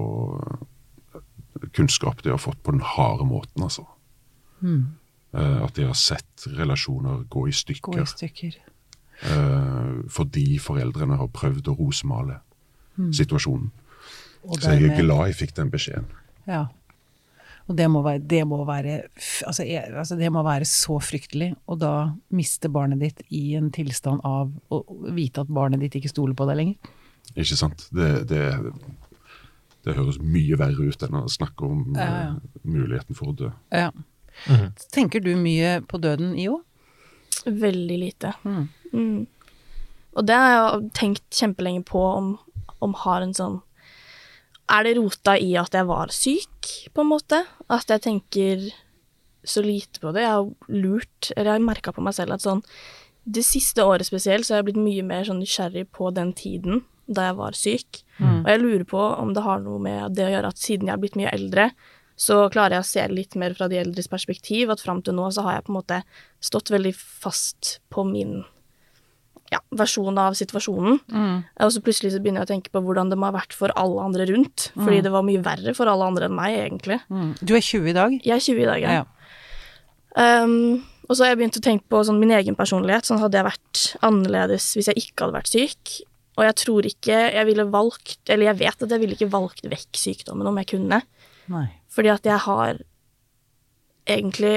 kunnskap 1.73 2.23
de 2.23 2.29
har 2.31 2.39
fått 2.39 2.63
på 2.63 2.73
den 2.75 2.83
harde 2.85 3.25
måten, 3.25 3.63
altså. 3.65 3.87
Mm. 4.61 4.83
Eh, 5.35 5.63
At 5.65 5.75
de 5.75 5.87
har 5.89 5.95
sett 5.97 6.45
relasjoner 6.59 7.25
gå 7.31 7.47
i 7.49 7.53
Gå 7.81 7.97
i 8.03 8.05
stykker 8.07 8.59
eh, 9.29 10.03
fordi 10.13 10.59
foreldrene 10.63 11.17
har 11.21 11.29
prøvd 11.35 11.69
å 11.73 11.77
rosmale 11.79 12.41
situasjonen. 13.15 13.71
Så 14.59 14.73
jeg 14.75 14.91
er 14.91 14.99
glad 15.01 15.29
jeg 15.31 15.39
fikk 15.39 15.53
den 15.57 15.71
beskjeden. 15.73 16.09
Ja. 16.51 16.67
Og 17.71 17.77
det 17.79 17.87
må 17.89 18.01
være, 18.03 18.19
det 18.27 18.41
må 18.51 18.59
være 18.67 18.97
altså, 19.47 19.63
jeg, 19.63 19.87
altså 19.95 20.17
det 20.19 20.33
må 20.35 20.43
være 20.43 20.67
så 20.67 20.97
fryktelig, 21.01 21.53
og 21.71 21.79
da 21.79 21.93
miste 22.35 22.69
barnet 22.75 22.99
ditt 23.01 23.23
i 23.31 23.55
en 23.55 23.71
tilstand 23.73 24.21
av 24.27 24.51
å 24.75 24.81
vite 25.15 25.45
at 25.45 25.53
barnet 25.55 25.81
ditt 25.85 25.95
ikke 26.01 26.11
stoler 26.11 26.35
på 26.37 26.49
deg 26.51 26.59
lenger. 26.59 26.91
Ikke 27.39 27.57
sant? 27.57 27.87
Det, 27.95 28.11
det, 28.29 28.43
det 29.87 29.95
høres 29.97 30.19
mye 30.19 30.59
verre 30.59 30.89
ut 30.91 31.07
enn 31.07 31.21
å 31.23 31.29
snakke 31.31 31.69
om 31.71 31.85
Ja, 31.95 32.09
ja. 32.11 32.27
eh, 32.35 32.67
muligheten 32.67 33.17
for 33.19 33.31
å 33.31 33.37
dø. 33.39 33.53
Ja. 33.71 33.93
Mhm. 34.51 34.73
Tenker 34.93 35.23
du 35.23 35.31
mye 35.39 35.79
på 35.87 36.03
døden, 36.03 36.35
IO? 36.41 36.59
Veldig 37.47 37.99
lite. 38.03 38.35
Mm. 38.43 38.67
Mm. 38.93 39.27
Og 40.13 40.27
det 40.29 40.37
har 40.37 40.53
jeg 40.53 40.89
tenkt 40.97 41.27
kjempelenge 41.33 41.85
på 41.89 42.01
om, 42.05 42.33
om 42.85 42.97
har 43.05 43.25
en 43.25 43.35
sånn 43.37 43.61
Er 44.73 44.85
det 44.85 44.97
rota 44.99 45.35
i 45.41 45.55
at 45.61 45.75
jeg 45.75 45.89
var 45.89 46.13
syk, 46.15 46.73
på 46.95 47.05
en 47.05 47.11
måte? 47.11 47.43
At 47.73 47.91
jeg 47.91 48.05
tenker 48.05 48.67
så 49.45 49.63
lite 49.65 50.01
på 50.01 50.13
det. 50.15 50.23
Jeg 50.23 50.37
har 50.37 50.51
lurt, 50.71 51.33
eller 51.35 51.51
jeg 51.51 51.59
har 51.59 51.65
merka 51.67 51.93
på 51.93 52.05
meg 52.05 52.15
selv 52.15 52.37
at 52.37 52.45
sånn 52.45 52.63
Det 53.25 53.43
siste 53.47 53.85
året 53.87 54.07
spesielt 54.07 54.47
så 54.47 54.55
har 54.55 54.63
jeg 54.63 54.73
blitt 54.73 54.85
mye 54.85 55.07
mer 55.07 55.27
sånn 55.27 55.43
nysgjerrig 55.43 55.89
på 55.95 56.11
den 56.15 56.33
tiden 56.35 56.85
da 57.07 57.29
jeg 57.29 57.37
var 57.39 57.57
syk. 57.59 58.01
Og 58.43 58.49
jeg 58.49 58.61
lurer 58.63 58.85
på 58.89 59.01
om 59.01 59.33
det 59.35 59.43
har 59.45 59.61
noe 59.63 59.81
med 59.83 60.15
det 60.17 60.25
å 60.27 60.33
gjøre 60.33 60.53
at 60.53 60.61
siden 60.63 60.89
jeg 60.89 60.95
har 60.95 61.03
blitt 61.03 61.19
mye 61.19 61.33
eldre, 61.35 61.69
så 62.17 62.47
klarer 62.53 62.77
jeg 62.77 62.85
å 62.85 62.89
se 62.89 63.05
litt 63.11 63.37
mer 63.41 63.55
fra 63.59 63.69
de 63.71 63.81
eldres 63.81 64.09
perspektiv. 64.11 64.71
At 64.71 64.83
fram 64.83 65.03
til 65.03 65.17
nå 65.19 65.29
så 65.35 65.45
har 65.47 65.59
jeg 65.59 65.67
på 65.67 65.73
en 65.75 65.79
måte 65.81 66.01
stått 66.43 66.73
veldig 66.73 66.95
fast 66.97 67.77
på 67.93 68.05
min 68.09 68.43
ja, 69.53 69.61
versjon 69.77 70.19
av 70.21 70.37
situasjonen. 70.39 71.01
Mm. 71.13 71.43
Og 71.65 71.73
så 71.75 71.83
plutselig 71.85 72.15
så 72.15 72.21
begynner 72.23 72.43
jeg 72.43 72.49
å 72.49 72.53
tenke 72.55 72.73
på 72.73 72.83
hvordan 72.85 73.13
det 73.13 73.19
må 73.21 73.29
ha 73.29 73.35
vært 73.37 73.57
for 73.57 73.73
alle 73.79 74.05
andre 74.05 74.27
rundt. 74.31 74.71
Fordi 74.79 75.03
det 75.05 75.13
var 75.13 75.27
mye 75.27 75.43
verre 75.45 75.75
for 75.77 75.91
alle 75.93 76.09
andre 76.09 76.29
enn 76.29 76.39
meg, 76.39 76.57
egentlig. 76.63 77.01
Mm. 77.13 77.35
Du 77.43 77.53
er 77.59 77.65
20 77.65 77.91
i 77.93 77.97
dag? 77.99 78.17
Jeg 78.25 78.37
er 78.39 78.47
20 78.47 78.65
i 78.65 78.71
dag, 78.71 78.87
Ja. 78.87 79.03
ja. 79.03 79.09
Um, 80.13 80.83
og 81.09 81.17
så 81.17 81.25
har 81.25 81.33
jeg 81.33 81.39
begynt 81.41 81.57
å 81.57 81.65
tenke 81.65 81.89
på 81.89 82.01
sånn, 82.05 82.21
min 82.21 82.35
egen 82.37 82.57
personlighet. 82.57 83.07
Sånn 83.09 83.21
hadde 83.21 83.39
jeg 83.39 83.49
vært 83.49 83.83
annerledes 84.05 84.71
hvis 84.77 84.91
jeg 84.91 85.01
ikke 85.01 85.25
hadde 85.25 85.39
vært 85.39 85.53
syk. 85.53 85.95
Og 86.37 86.47
jeg 86.47 86.57
tror 86.63 86.89
ikke 86.89 87.17
jeg 87.35 87.45
ville 87.45 87.67
valgt 87.69 88.31
Eller 88.33 88.49
jeg 88.49 88.61
vet 88.63 88.85
at 88.87 88.93
jeg 88.95 89.03
ville 89.03 89.17
ikke 89.19 89.29
valgt 89.35 89.67
vekk 89.69 89.99
sykdommen 90.01 90.49
om 90.49 90.61
jeg 90.63 90.71
kunne. 90.73 91.03
Nei. 91.53 91.67
Fordi 91.93 92.13
at 92.13 92.29
jeg 92.29 92.41
har 92.47 92.81
egentlig 94.09 94.55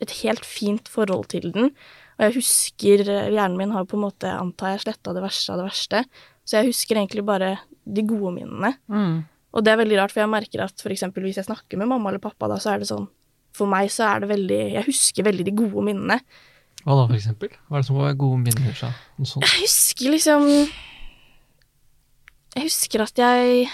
et 0.00 0.14
helt 0.22 0.46
fint 0.48 0.88
forhold 0.88 1.28
til 1.34 1.50
den. 1.52 1.74
Og 2.20 2.26
jeg 2.26 2.36
husker 2.36 3.02
Hjernen 3.08 3.56
min 3.56 3.70
har 3.72 3.86
på 3.88 3.96
en 3.96 4.04
måte, 4.04 4.28
antar 4.28 4.74
jeg, 4.74 4.82
sletta 4.84 5.14
det 5.16 5.22
verste 5.24 5.54
av 5.54 5.62
det 5.62 5.68
verste. 5.70 6.02
Så 6.44 6.58
jeg 6.58 6.68
husker 6.68 6.98
egentlig 7.00 7.24
bare 7.24 7.54
de 7.88 8.04
gode 8.04 8.34
minnene. 8.36 8.74
Mm. 8.92 9.22
Og 9.56 9.64
det 9.64 9.72
er 9.72 9.80
veldig 9.80 9.96
rart, 10.02 10.12
for 10.12 10.20
jeg 10.20 10.30
merker 10.30 10.66
at 10.66 10.84
eksempel 10.92 11.24
hvis 11.24 11.40
jeg 11.40 11.48
snakker 11.48 11.80
med 11.80 11.88
mamma 11.88 12.12
eller 12.12 12.22
pappa, 12.22 12.50
da, 12.52 12.60
så 12.60 12.74
er 12.74 12.82
det 12.82 12.90
sånn 12.90 13.08
For 13.56 13.66
meg 13.70 13.88
så 13.90 14.04
er 14.06 14.22
det 14.22 14.28
veldig 14.30 14.58
Jeg 14.76 14.84
husker 14.86 15.26
veldig 15.26 15.46
de 15.48 15.54
gode 15.58 15.86
minnene. 15.88 16.20
Hva 16.84 16.96
da, 17.00 17.06
for 17.08 17.16
eksempel? 17.16 17.56
Hva 17.66 17.78
er 17.78 17.82
det 17.82 17.88
som 17.88 17.98
var 17.98 18.20
gode 18.20 18.42
minner? 18.44 18.76
Så? 18.76 18.92
Sånt? 19.24 19.46
Jeg 19.48 19.64
husker 19.64 20.14
liksom 20.14 20.46
Jeg 22.54 22.68
husker 22.68 23.06
at 23.08 23.24
jeg 23.24 23.66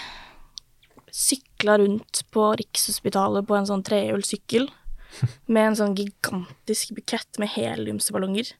sykla 1.17 1.77
rundt 1.81 2.23
på 2.33 2.47
Rikshospitalet 2.61 3.47
på 3.47 3.55
en 3.57 3.67
sånn 3.69 3.83
trehjulssykkel. 3.85 4.67
Med 5.47 5.69
en 5.71 5.75
sånn 5.79 5.95
gigantisk 5.97 6.91
bukett 6.97 7.39
med 7.41 7.49
heliumsballonger. 7.55 8.51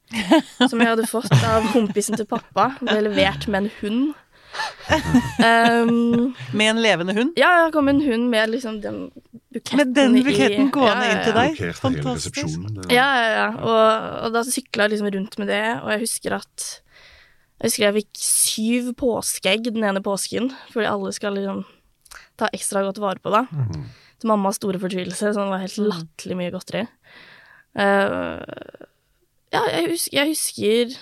Som 0.68 0.80
jeg 0.82 0.88
hadde 0.90 1.06
fått 1.06 1.30
av 1.46 1.68
kompisen 1.74 2.16
til 2.18 2.26
pappa. 2.26 2.70
Ble 2.80 3.00
levert 3.06 3.46
med 3.52 3.66
en 3.66 3.70
hund. 3.82 4.08
Um, 5.38 6.34
Med 6.56 6.70
en 6.70 6.80
levende 6.82 7.12
hund? 7.14 7.34
ja, 7.38 7.50
jeg 7.66 7.72
kom 7.74 7.88
en 7.90 8.00
hund 8.02 8.30
med 8.32 8.50
liksom 8.50 8.80
den 8.82 9.10
buketten 9.52 9.76
Med 9.80 9.92
den 9.94 10.16
i- 10.16 10.22
buketten 10.24 10.70
gående 10.74 11.04
ja, 11.04 11.10
ja, 11.10 11.12
inn 11.12 11.24
til 11.26 11.36
deg? 11.36 11.74
Fantastisk. 11.78 12.58
Ja, 12.90 13.06
ja, 13.20 13.28
ja. 13.36 13.48
Og, 13.60 14.08
og 14.26 14.32
da 14.34 14.42
sykla 14.48 14.86
jeg 14.88 14.96
liksom 14.96 15.10
rundt 15.14 15.38
med 15.38 15.50
det, 15.52 15.62
og 15.82 15.92
jeg 15.94 16.02
husker 16.06 16.38
at 16.40 16.66
Jeg 17.60 17.68
husker 17.70 17.86
jeg 17.88 17.96
fikk 18.00 18.20
syv 18.24 18.90
påskeegg 18.98 19.68
den 19.74 19.84
ene 19.84 20.02
påsken, 20.04 20.50
fordi 20.72 20.86
alle 20.90 21.12
skal 21.16 21.34
liksom 21.38 21.64
ta 22.38 22.48
ekstra 22.54 22.84
godt 22.86 23.00
vare 23.02 23.18
på 23.22 23.32
det. 23.34 23.44
Til 24.18 24.28
mammas 24.32 24.58
store 24.58 24.80
fortvilelse, 24.82 25.32
så 25.32 25.44
det 25.44 25.50
var 25.52 25.62
helt 25.62 25.78
latterlig 25.78 26.36
mye 26.40 26.50
godteri. 26.54 26.84
Uh, 27.78 28.42
ja, 29.54 29.60
jeg 29.76 29.90
husker, 29.92 30.16
jeg 30.18 30.32
husker 30.32 30.96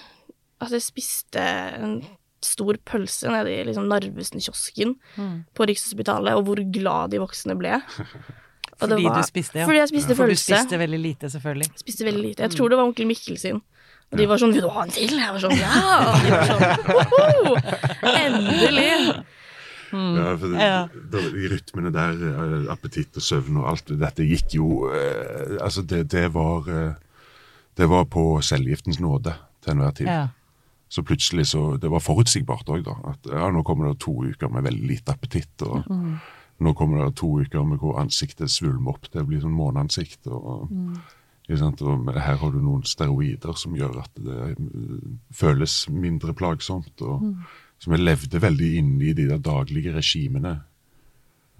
at 0.67 0.73
jeg 0.73 0.85
spiste 0.85 1.43
en 1.81 1.95
stor 2.45 2.77
pølse 2.87 3.31
nede 3.33 3.51
i 3.55 3.63
liksom 3.67 3.89
Narvesen-kiosken 3.91 4.93
på 5.57 5.67
Rikshospitalet, 5.69 6.37
og 6.37 6.45
hvor 6.47 6.61
glad 6.73 7.11
de 7.15 7.21
voksne 7.23 7.57
ble. 7.59 7.81
Fordi 8.77 9.07
var- 9.07 9.23
du 9.23 9.27
spiste, 9.27 9.59
ja. 9.59 9.65
Fordi 9.65 9.79
jeg 9.81 9.89
spiste 9.89 10.15
For 10.19 10.29
du 10.29 10.37
spiste 10.37 10.79
veldig 10.79 11.01
lite, 11.01 11.31
selvfølgelig. 11.33 11.71
Spiste 11.81 12.05
veldig 12.05 12.23
lite. 12.23 12.43
Jeg 12.45 12.51
tror 12.53 12.69
det 12.69 12.77
var 12.77 12.85
onkel 12.85 13.09
Mikkel 13.09 13.39
sin. 13.41 13.63
Og 14.13 14.19
de 14.21 14.27
var 14.31 14.39
sånn 14.39 14.53
'Vil 14.55 14.63
du 14.63 14.69
ha 14.71 14.83
en 14.85 14.91
til?' 14.91 15.19
Jeg 15.19 15.33
var 15.35 15.41
sånn 15.43 15.57
'Ja!' 15.57 15.99
Og 16.07 16.21
de 16.23 16.31
var 16.31 16.45
sånn 16.47 16.63
«Woho! 16.95 17.57
Endelig! 19.93 20.25
Ja, 20.25 20.37
for 20.37 20.47
det, 20.49 21.11
det, 21.13 21.25
de 21.35 21.49
rytmene 21.55 21.93
der, 21.95 22.23
eh, 22.31 22.73
appetitt 22.73 23.17
og 23.17 23.23
søvn 23.23 23.57
og 23.63 23.69
alt 23.71 23.93
dette 24.01 24.27
gikk 24.27 24.57
jo 24.59 24.89
eh, 24.91 25.57
Altså, 25.63 25.83
det, 25.83 26.07
det 26.13 26.29
var 26.35 26.67
eh, 26.69 26.95
Det 27.77 27.89
var 27.89 28.05
på 28.11 28.41
cellegiftens 28.43 28.99
nåde 29.01 29.35
til 29.63 29.73
enhver 29.75 29.91
tid. 29.99 30.07
Ja. 30.07 30.29
Så 30.89 31.03
plutselig 31.03 31.47
så 31.51 31.77
Det 31.77 31.91
var 31.91 32.01
forutsigbart 32.01 32.69
òg, 32.73 32.85
da. 32.87 32.95
At 33.13 33.27
ja, 33.31 33.51
nå 33.51 33.63
kommer 33.67 33.91
det 33.91 33.99
to 34.01 34.15
uker 34.25 34.49
med 34.49 34.63
veldig 34.65 34.87
lite 34.89 35.13
appetitt. 35.13 35.63
Og 35.67 35.85
nå 36.63 36.73
kommer 36.79 37.05
det 37.05 37.17
to 37.21 37.29
uker 37.43 37.65
med 37.69 37.79
hvor 37.83 37.99
ansiktet 38.01 38.51
svulmer 38.51 38.95
opp. 38.95 39.11
Det 39.13 39.27
blir 39.27 39.43
sånn 39.43 39.53
måneansikt. 39.57 40.27
Og, 40.31 40.71
Mm. 40.71 40.97
og 41.47 42.15
her 42.15 42.37
har 42.37 42.51
du 42.51 42.59
noen 42.59 42.83
steroider 42.83 43.53
som 43.55 43.75
gjør 43.77 44.01
at 44.03 44.11
det 44.19 44.39
eh, 44.51 44.57
føles 45.33 45.89
mindre 45.91 46.33
plagsomt. 46.35 47.03
og 47.03 47.23
Som 47.79 47.93
jeg 47.93 48.05
levde 48.05 48.43
veldig 48.43 48.71
inne 48.81 49.11
i 49.11 49.13
de 49.17 49.29
der 49.29 49.43
daglige 49.43 49.93
regimene. 49.95 50.57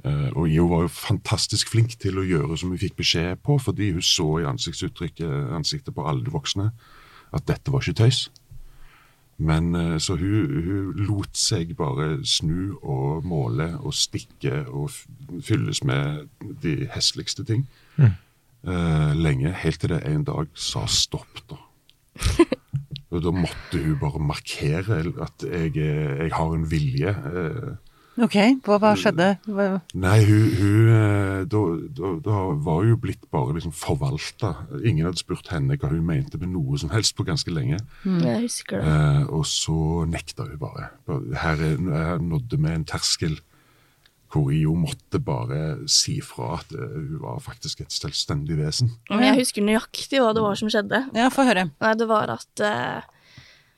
Eh, 0.05 0.31
og 0.33 0.49
IO 0.49 0.67
var 0.71 0.87
jo 0.87 0.93
fantastisk 0.93 1.71
flink 1.73 1.97
til 2.01 2.19
å 2.21 2.27
gjøre 2.27 2.57
som 2.59 2.73
hun 2.73 2.81
fikk 2.81 2.97
beskjed 3.01 3.43
på, 3.45 3.59
fordi 3.63 3.93
hun 3.97 4.05
så 4.05 4.29
i 4.41 4.49
ansiktsuttrykket 4.49 5.53
ansiktet 5.57 5.97
på 5.97 6.05
alle 6.09 6.25
de 6.25 6.35
voksne 6.35 6.71
at 7.37 7.47
dette 7.49 7.73
var 7.73 7.85
ikke 7.85 8.03
tøys. 8.05 8.27
Men 9.37 9.75
eh, 9.75 9.97
så 10.01 10.17
hun, 10.17 10.61
hun 10.65 11.07
lot 11.09 11.37
seg 11.37 11.75
bare 11.77 12.21
snu 12.25 12.77
og 12.81 13.27
måle 13.29 13.73
og 13.77 13.95
stikke 13.97 14.65
og 14.69 14.93
fylles 15.45 15.83
med 15.85 16.29
de 16.63 16.89
hesligste 16.95 17.45
ting. 17.45 17.67
eh, 18.67 19.13
lenge, 19.17 19.53
helt 19.53 19.81
til 19.81 19.93
det 19.93 20.03
en 20.09 20.25
dag 20.25 20.49
sa 20.55 20.87
stopp, 20.89 21.43
da. 21.51 21.61
og 23.17 23.25
da 23.27 23.33
måtte 23.35 23.81
hun 23.83 23.99
bare 24.03 24.21
markere 24.23 25.01
at 25.25 25.45
jeg, 25.49 25.75
jeg 25.77 26.31
har 26.37 26.55
en 26.55 26.71
vilje. 26.71 27.17
eh, 27.33 27.75
Ok, 28.17 28.33
hva, 28.65 28.79
hva 28.81 28.95
skjedde? 28.97 29.27
Hva, 29.45 29.65
Nei, 30.01 30.23
hun, 30.25 30.45
hun 30.57 30.87
eh, 30.89 31.41
da, 31.53 31.59
da, 31.99 32.13
da 32.25 32.37
var 32.65 32.79
hun 32.81 32.95
jo 32.95 32.97
blitt 33.03 33.27
bare 33.29 33.53
liksom 33.59 33.75
forvalta. 33.77 34.55
Ingen 34.89 35.05
hadde 35.11 35.21
spurt 35.21 35.51
henne 35.53 35.77
hva 35.77 35.91
hun 35.93 36.01
mente 36.09 36.41
med 36.41 36.49
noe 36.55 36.79
som 36.81 36.89
helst 36.95 37.13
på 37.19 37.27
ganske 37.29 37.53
lenge. 37.53 37.77
Jeg 38.07 38.47
husker 38.47 38.81
det. 38.81 38.89
Eh, 38.89 39.27
og 39.37 39.45
så 39.51 39.77
nekta 40.09 40.47
hun 40.49 40.57
bare. 40.63 40.89
Her, 41.43 41.61
er- 41.61 41.93
her 41.93 42.25
nådde 42.25 42.57
vi 42.57 42.73
en 42.73 42.89
terskel 42.89 43.37
hvor 44.33 44.51
IO 44.55 44.75
måtte 44.79 45.21
bare 45.23 45.89
si 45.91 46.17
fra 46.25 46.57
at 46.59 46.73
eh, 46.75 46.95
hun 46.97 47.21
var 47.23 47.43
faktisk 47.45 47.85
et 47.85 47.95
selvstendig 47.95 48.59
vesen. 48.59 48.91
Jeg 49.11 49.37
husker 49.39 49.65
nøyaktig 49.67 50.23
hva 50.23 50.33
det 50.37 50.43
var 50.45 50.59
som 50.59 50.71
skjedde. 50.73 51.05
ja, 51.17 51.29
få 51.33 51.47
høre. 51.47 51.69
Nei, 51.83 51.93
det 51.99 52.09
var 52.11 52.33
at 52.35 52.65
eh, 52.65 53.07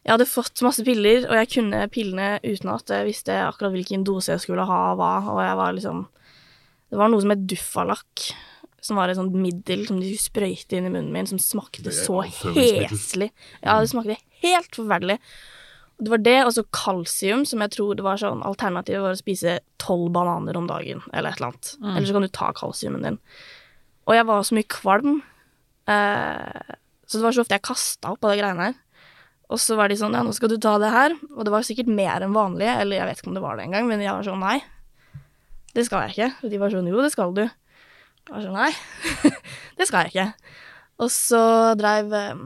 jeg 0.07 0.15
hadde 0.15 0.29
fått 0.31 0.63
masse 0.65 0.85
piller, 0.87 1.27
og 1.29 1.37
jeg 1.37 1.51
kunne 1.59 1.83
pillene 1.93 2.29
uten 2.41 2.71
at 2.73 2.89
jeg 2.95 3.09
visste 3.11 3.35
akkurat 3.45 3.75
hvilken 3.75 4.07
dose 4.09 4.33
jeg 4.33 4.45
skulle 4.47 4.65
ha 4.65 4.79
og 4.95 5.03
hva, 5.03 5.11
og 5.35 5.43
jeg 5.45 5.59
var 5.61 5.75
liksom 5.77 6.07
Det 6.89 6.97
var 6.97 7.11
noe 7.13 7.21
som 7.21 7.35
het 7.35 7.43
Duffalakk, 7.45 8.31
som 8.81 8.97
var 8.97 9.11
et 9.13 9.19
sånt 9.19 9.35
middel 9.37 9.83
som 9.85 9.99
de 10.01 10.15
sprøyte 10.17 10.79
inn 10.79 10.87
i 10.89 10.93
munnen 10.95 11.13
min, 11.13 11.29
som 11.29 11.37
smakte 11.43 11.93
så 11.93 12.23
heslig. 12.25 13.29
Ja, 13.61 13.77
det 13.83 13.91
smakte 13.93 14.17
helt 14.41 14.73
forferdelig. 14.73 15.19
Det 15.99 16.13
var 16.13 16.21
det, 16.23 16.37
og 16.47 16.53
så 16.55 16.63
kalsium, 16.71 17.43
som 17.49 17.63
jeg 17.65 17.73
tror 17.75 17.97
det 17.99 18.05
var 18.07 18.21
sånn 18.21 18.45
Alternativet 18.47 19.03
var 19.03 19.17
å 19.17 19.19
spise 19.19 19.57
tolv 19.83 20.13
bananer 20.15 20.55
om 20.59 20.69
dagen, 20.71 21.01
eller 21.11 21.33
et 21.33 21.41
eller 21.41 21.51
annet. 21.51 21.71
Eller 21.83 22.07
så 22.07 22.15
kan 22.15 22.27
du 22.27 22.31
ta 22.31 22.53
kalsiumen 22.55 23.07
din. 23.07 23.17
Og 24.07 24.15
jeg 24.15 24.29
var 24.29 24.45
så 24.47 24.57
mye 24.57 24.69
kvalm, 24.71 25.17
eh, 25.91 26.77
så 27.09 27.19
det 27.19 27.25
var 27.27 27.35
så 27.35 27.43
ofte 27.43 27.59
jeg 27.59 27.67
kasta 27.67 28.13
opp 28.15 28.25
av 28.25 28.33
de 28.33 28.39
greiene 28.41 28.69
her. 28.69 28.79
Og 29.49 29.61
så 29.61 29.79
var 29.79 29.89
de 29.89 29.97
sånn, 29.97 30.15
ja, 30.15 30.23
nå 30.23 30.35
skal 30.37 30.53
du 30.53 30.59
ta 30.61 30.75
det 30.81 30.91
her. 30.93 31.15
Og 31.35 31.47
det 31.49 31.53
var 31.55 31.65
sikkert 31.65 31.89
mer 31.91 32.25
enn 32.25 32.37
vanlig, 32.37 32.69
eller 32.69 33.01
jeg 33.01 33.09
vet 33.09 33.23
ikke 33.23 33.31
om 33.33 33.39
det 33.39 33.45
var 33.45 33.59
det 33.59 33.67
engang, 33.67 33.89
men 33.89 34.05
jeg 34.05 34.13
var 34.13 34.27
sånn, 34.27 34.45
nei, 34.45 34.59
det 35.75 35.87
skal 35.89 36.07
jeg 36.07 36.15
ikke. 36.15 36.31
Og 36.45 36.53
de 36.53 36.61
var 36.61 36.75
sånn, 36.75 36.91
jo, 36.93 37.03
det 37.03 37.13
skal 37.15 37.35
du. 37.37 37.45
Jeg 37.49 38.35
var 38.35 38.45
sånn, 38.45 38.59
nei, 38.59 39.33
det 39.81 39.89
skal 39.89 40.07
jeg 40.07 40.15
ikke. 40.15 40.55
Og 40.99 41.13
så 41.15 41.43
dreiv 41.79 42.13
eh, 42.19 42.45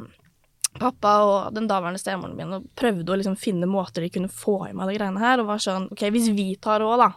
pappa 0.81 1.13
og 1.27 1.57
den 1.57 1.67
daværende 1.71 2.01
stemoren 2.01 2.37
min 2.39 2.55
og 2.57 2.69
prøvde 2.79 3.13
å 3.13 3.19
liksom 3.19 3.37
finne 3.39 3.69
måter 3.69 4.05
de 4.05 4.13
kunne 4.13 4.31
få 4.33 4.57
i 4.69 4.73
meg 4.77 4.89
de 4.89 4.97
greiene 4.97 5.21
her, 5.23 5.43
og 5.43 5.51
var 5.51 5.61
sånn, 5.63 5.91
ok, 5.93 6.07
hvis 6.15 6.31
vi 6.33 6.53
tar 6.63 6.81
råd, 6.85 7.03
da. 7.03 7.11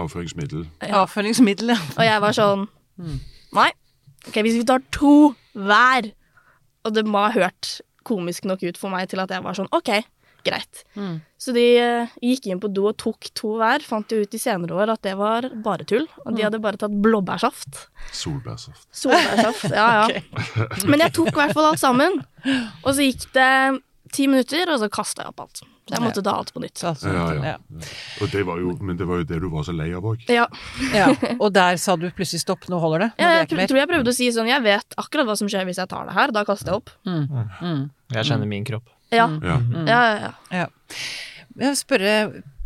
Avføringsmiddel. 0.00 0.64
Ja. 0.86 1.02
Avføringsmiddel, 1.02 1.74
ja. 1.74 1.78
Og 1.96 2.04
jeg 2.06 2.22
var 2.22 2.36
sånn 2.36 2.68
Nei. 3.56 3.70
Ok, 4.28 4.36
hvis 4.44 4.58
vi 4.60 4.66
tar 4.68 4.82
to 4.94 5.32
hver 5.56 6.10
Og 6.84 6.92
det 6.94 7.02
må 7.08 7.22
ha 7.24 7.30
hørt 7.34 7.80
komisk 8.06 8.44
nok 8.46 8.62
ut 8.62 8.78
for 8.78 8.92
meg 8.92 9.08
til 9.10 9.22
at 9.22 9.32
jeg 9.32 9.42
var 9.44 9.56
sånn 9.56 9.70
OK, 9.76 9.90
greit. 10.46 10.82
Så 11.40 11.54
de 11.56 11.64
eh, 11.80 12.12
gikk 12.24 12.46
inn 12.52 12.60
på 12.62 12.68
do 12.72 12.86
og 12.90 12.96
tok 13.00 13.30
to 13.38 13.54
hver. 13.60 13.80
Fant 13.86 14.12
jo 14.12 14.20
ut 14.22 14.34
i 14.36 14.40
senere 14.40 14.76
år 14.76 14.92
at 14.94 15.02
det 15.06 15.14
var 15.20 15.48
bare 15.64 15.86
tull. 15.88 16.06
Og 16.26 16.36
de 16.36 16.44
hadde 16.46 16.60
bare 16.62 16.80
tatt 16.80 16.94
blåbærsaft. 17.04 17.86
Solbærsaft. 18.12 18.86
Solbærsaft. 18.92 19.68
Ja, 19.72 19.88
ja. 20.10 20.22
Men 20.90 21.00
jeg 21.06 21.14
tok 21.16 21.32
i 21.32 21.38
hvert 21.42 21.56
fall 21.56 21.70
alt 21.72 21.82
sammen. 21.82 22.20
Og 22.84 22.92
så 22.94 23.04
gikk 23.08 23.28
det 23.36 23.50
ti 24.10 24.24
minutter, 24.26 24.66
og 24.74 24.80
så 24.82 24.88
kasta 24.90 25.22
jeg 25.22 25.30
opp 25.30 25.44
alt. 25.44 25.60
Så 25.90 25.94
jeg 25.96 26.02
måtte 26.04 26.22
ta 26.22 26.32
alt 26.38 26.50
på 26.54 26.60
nytt. 26.62 26.78
Altså, 26.86 27.10
Ja, 27.10 27.22
ja. 27.34 27.52
ja. 27.54 27.86
Og 28.22 28.30
det 28.30 28.42
var 28.46 28.58
jo, 28.62 28.72
men 28.82 28.98
det 28.98 29.06
var 29.06 29.22
jo 29.22 29.26
det 29.26 29.38
du 29.42 29.48
var 29.50 29.64
så 29.66 29.72
lei 29.74 29.88
av 29.94 30.04
òg. 30.06 30.22
Ja. 30.30 30.44
ja. 30.94 31.08
Og 31.42 31.48
der 31.54 31.78
sa 31.82 31.96
du 31.98 32.06
plutselig 32.14 32.42
stopp, 32.44 32.66
nå 32.70 32.78
holder 32.82 33.06
det. 33.06 33.10
Nå 33.18 33.30
Jeg, 33.30 33.48
mer. 33.58 33.70
tror 33.70 33.80
jeg 33.80 33.90
prøvde 33.90 34.12
å 34.12 34.16
si 34.18 34.28
sånn 34.34 34.50
Jeg 34.50 34.62
vet 34.66 34.98
akkurat 35.02 35.26
hva 35.30 35.36
som 35.38 35.50
skjer 35.50 35.66
hvis 35.66 35.80
jeg 35.82 35.90
tar 35.90 36.06
det 36.10 36.14
her. 36.18 36.34
Da 36.36 36.44
kaster 36.46 36.70
jeg 36.74 36.82
opp. 36.82 36.92
Jeg 37.06 38.26
kjenner 38.28 38.50
min 38.50 38.66
kropp. 38.66 38.86
Ja. 39.10 39.26
Ja. 39.42 39.58
Ja, 39.74 39.84
ja, 39.86 40.16
ja. 40.20 40.32
Ja. 40.50 40.66
Jeg 41.60 41.66
vil 41.68 41.76
spørre 41.76 42.14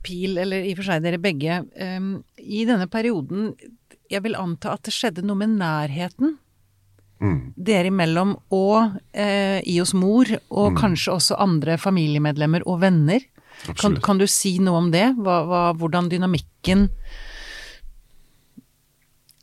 Pil, 0.04 0.36
eller 0.36 0.60
i 0.60 0.74
og 0.74 0.82
for 0.82 0.90
seg 0.90 1.02
dere 1.02 1.18
begge, 1.18 1.62
Um, 1.80 2.22
i 2.38 2.66
denne 2.68 2.86
perioden, 2.92 3.54
jeg 4.12 4.20
vil 4.22 4.36
anta 4.36 4.74
at 4.76 4.82
det 4.84 4.92
skjedde 4.92 5.24
noe 5.24 5.36
med 5.40 5.54
nærheten 5.58 6.38
Mm. 7.22 7.54
dere 7.56 7.88
imellom 7.88 8.34
og 8.52 8.96
eh, 9.14 9.62
hos 9.78 9.94
mor, 9.94 10.26
og 10.50 10.74
kanskje 10.76 11.12
også 11.14 11.36
andre 11.40 11.78
familiemedlemmer 11.78 12.66
og 12.66 12.80
venner. 12.82 13.22
Kan, 13.78 13.96
kan 14.02 14.18
du 14.18 14.26
si 14.26 14.58
noe 14.58 14.80
om 14.82 14.90
det? 14.92 15.06
Hva, 15.16 15.36
hva, 15.46 15.60
hvordan 15.78 16.10
dynamikken 16.10 16.88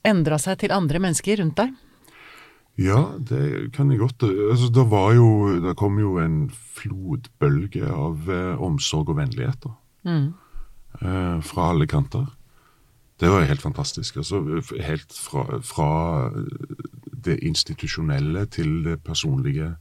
endra 0.05 0.37
seg 0.41 0.59
til 0.61 0.73
andre 0.75 0.99
mennesker 1.01 1.39
rundt 1.41 1.57
deg? 1.61 1.73
Ja, 2.81 3.01
det 3.17 3.71
kan 3.75 3.91
jeg 3.91 4.01
godt. 4.01 4.23
Altså, 4.25 4.71
det 4.73 4.85
var 4.89 5.13
jo 5.13 5.27
Det 5.61 5.75
kom 5.77 5.99
jo 5.99 6.15
en 6.17 6.49
flodbølge 6.49 7.85
av 7.85 8.29
eh, 8.31 8.61
omsorg 8.61 9.11
og 9.13 9.19
vennlighet 9.19 9.67
da. 9.67 9.73
Eh, 11.01 11.37
fra 11.45 11.69
alle 11.71 11.87
kanter. 11.87 12.25
Det 13.21 13.29
var 13.29 13.45
helt 13.45 13.61
fantastisk. 13.61 14.17
Altså, 14.17 14.41
helt 14.81 15.13
fra, 15.13 15.59
fra 15.61 15.91
det 17.25 17.37
institusjonelle 17.45 18.47
til 18.49 18.83
det 18.87 19.03
personlige 19.03 19.75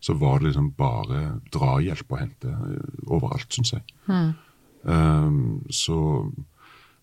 så 0.00 0.14
var 0.14 0.38
det 0.38 0.52
liksom 0.52 0.70
bare 0.78 1.40
drahjelp 1.54 2.12
å 2.12 2.20
hente 2.20 2.52
eh, 2.52 3.00
overalt, 3.08 3.48
syns 3.50 3.74
jeg. 3.74 3.82
Um, 4.84 5.64
så 5.74 5.98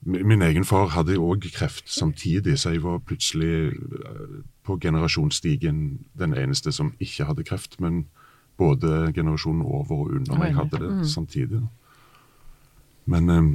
Min 0.06 0.42
egen 0.46 0.66
far 0.66 0.92
hadde 0.94 1.18
òg 1.18 1.48
kreft 1.50 1.88
samtidig, 1.90 2.60
så 2.62 2.76
jeg 2.76 2.84
var 2.84 3.00
plutselig 3.02 3.74
eh, 3.74 4.34
på 4.62 4.78
generasjonsstigen 4.78 5.80
den 6.14 6.36
eneste 6.38 6.70
som 6.72 6.92
ikke 7.02 7.26
hadde 7.26 7.44
kreft. 7.44 7.80
Men 7.82 8.06
både 8.58 9.12
generasjonen 9.16 9.64
over 9.66 9.96
og 9.96 10.12
under 10.20 10.38
meg 10.38 10.54
hadde 10.54 10.78
det 10.84 11.10
samtidig. 11.10 11.64
Men 13.10 13.30
eh, 13.34 13.50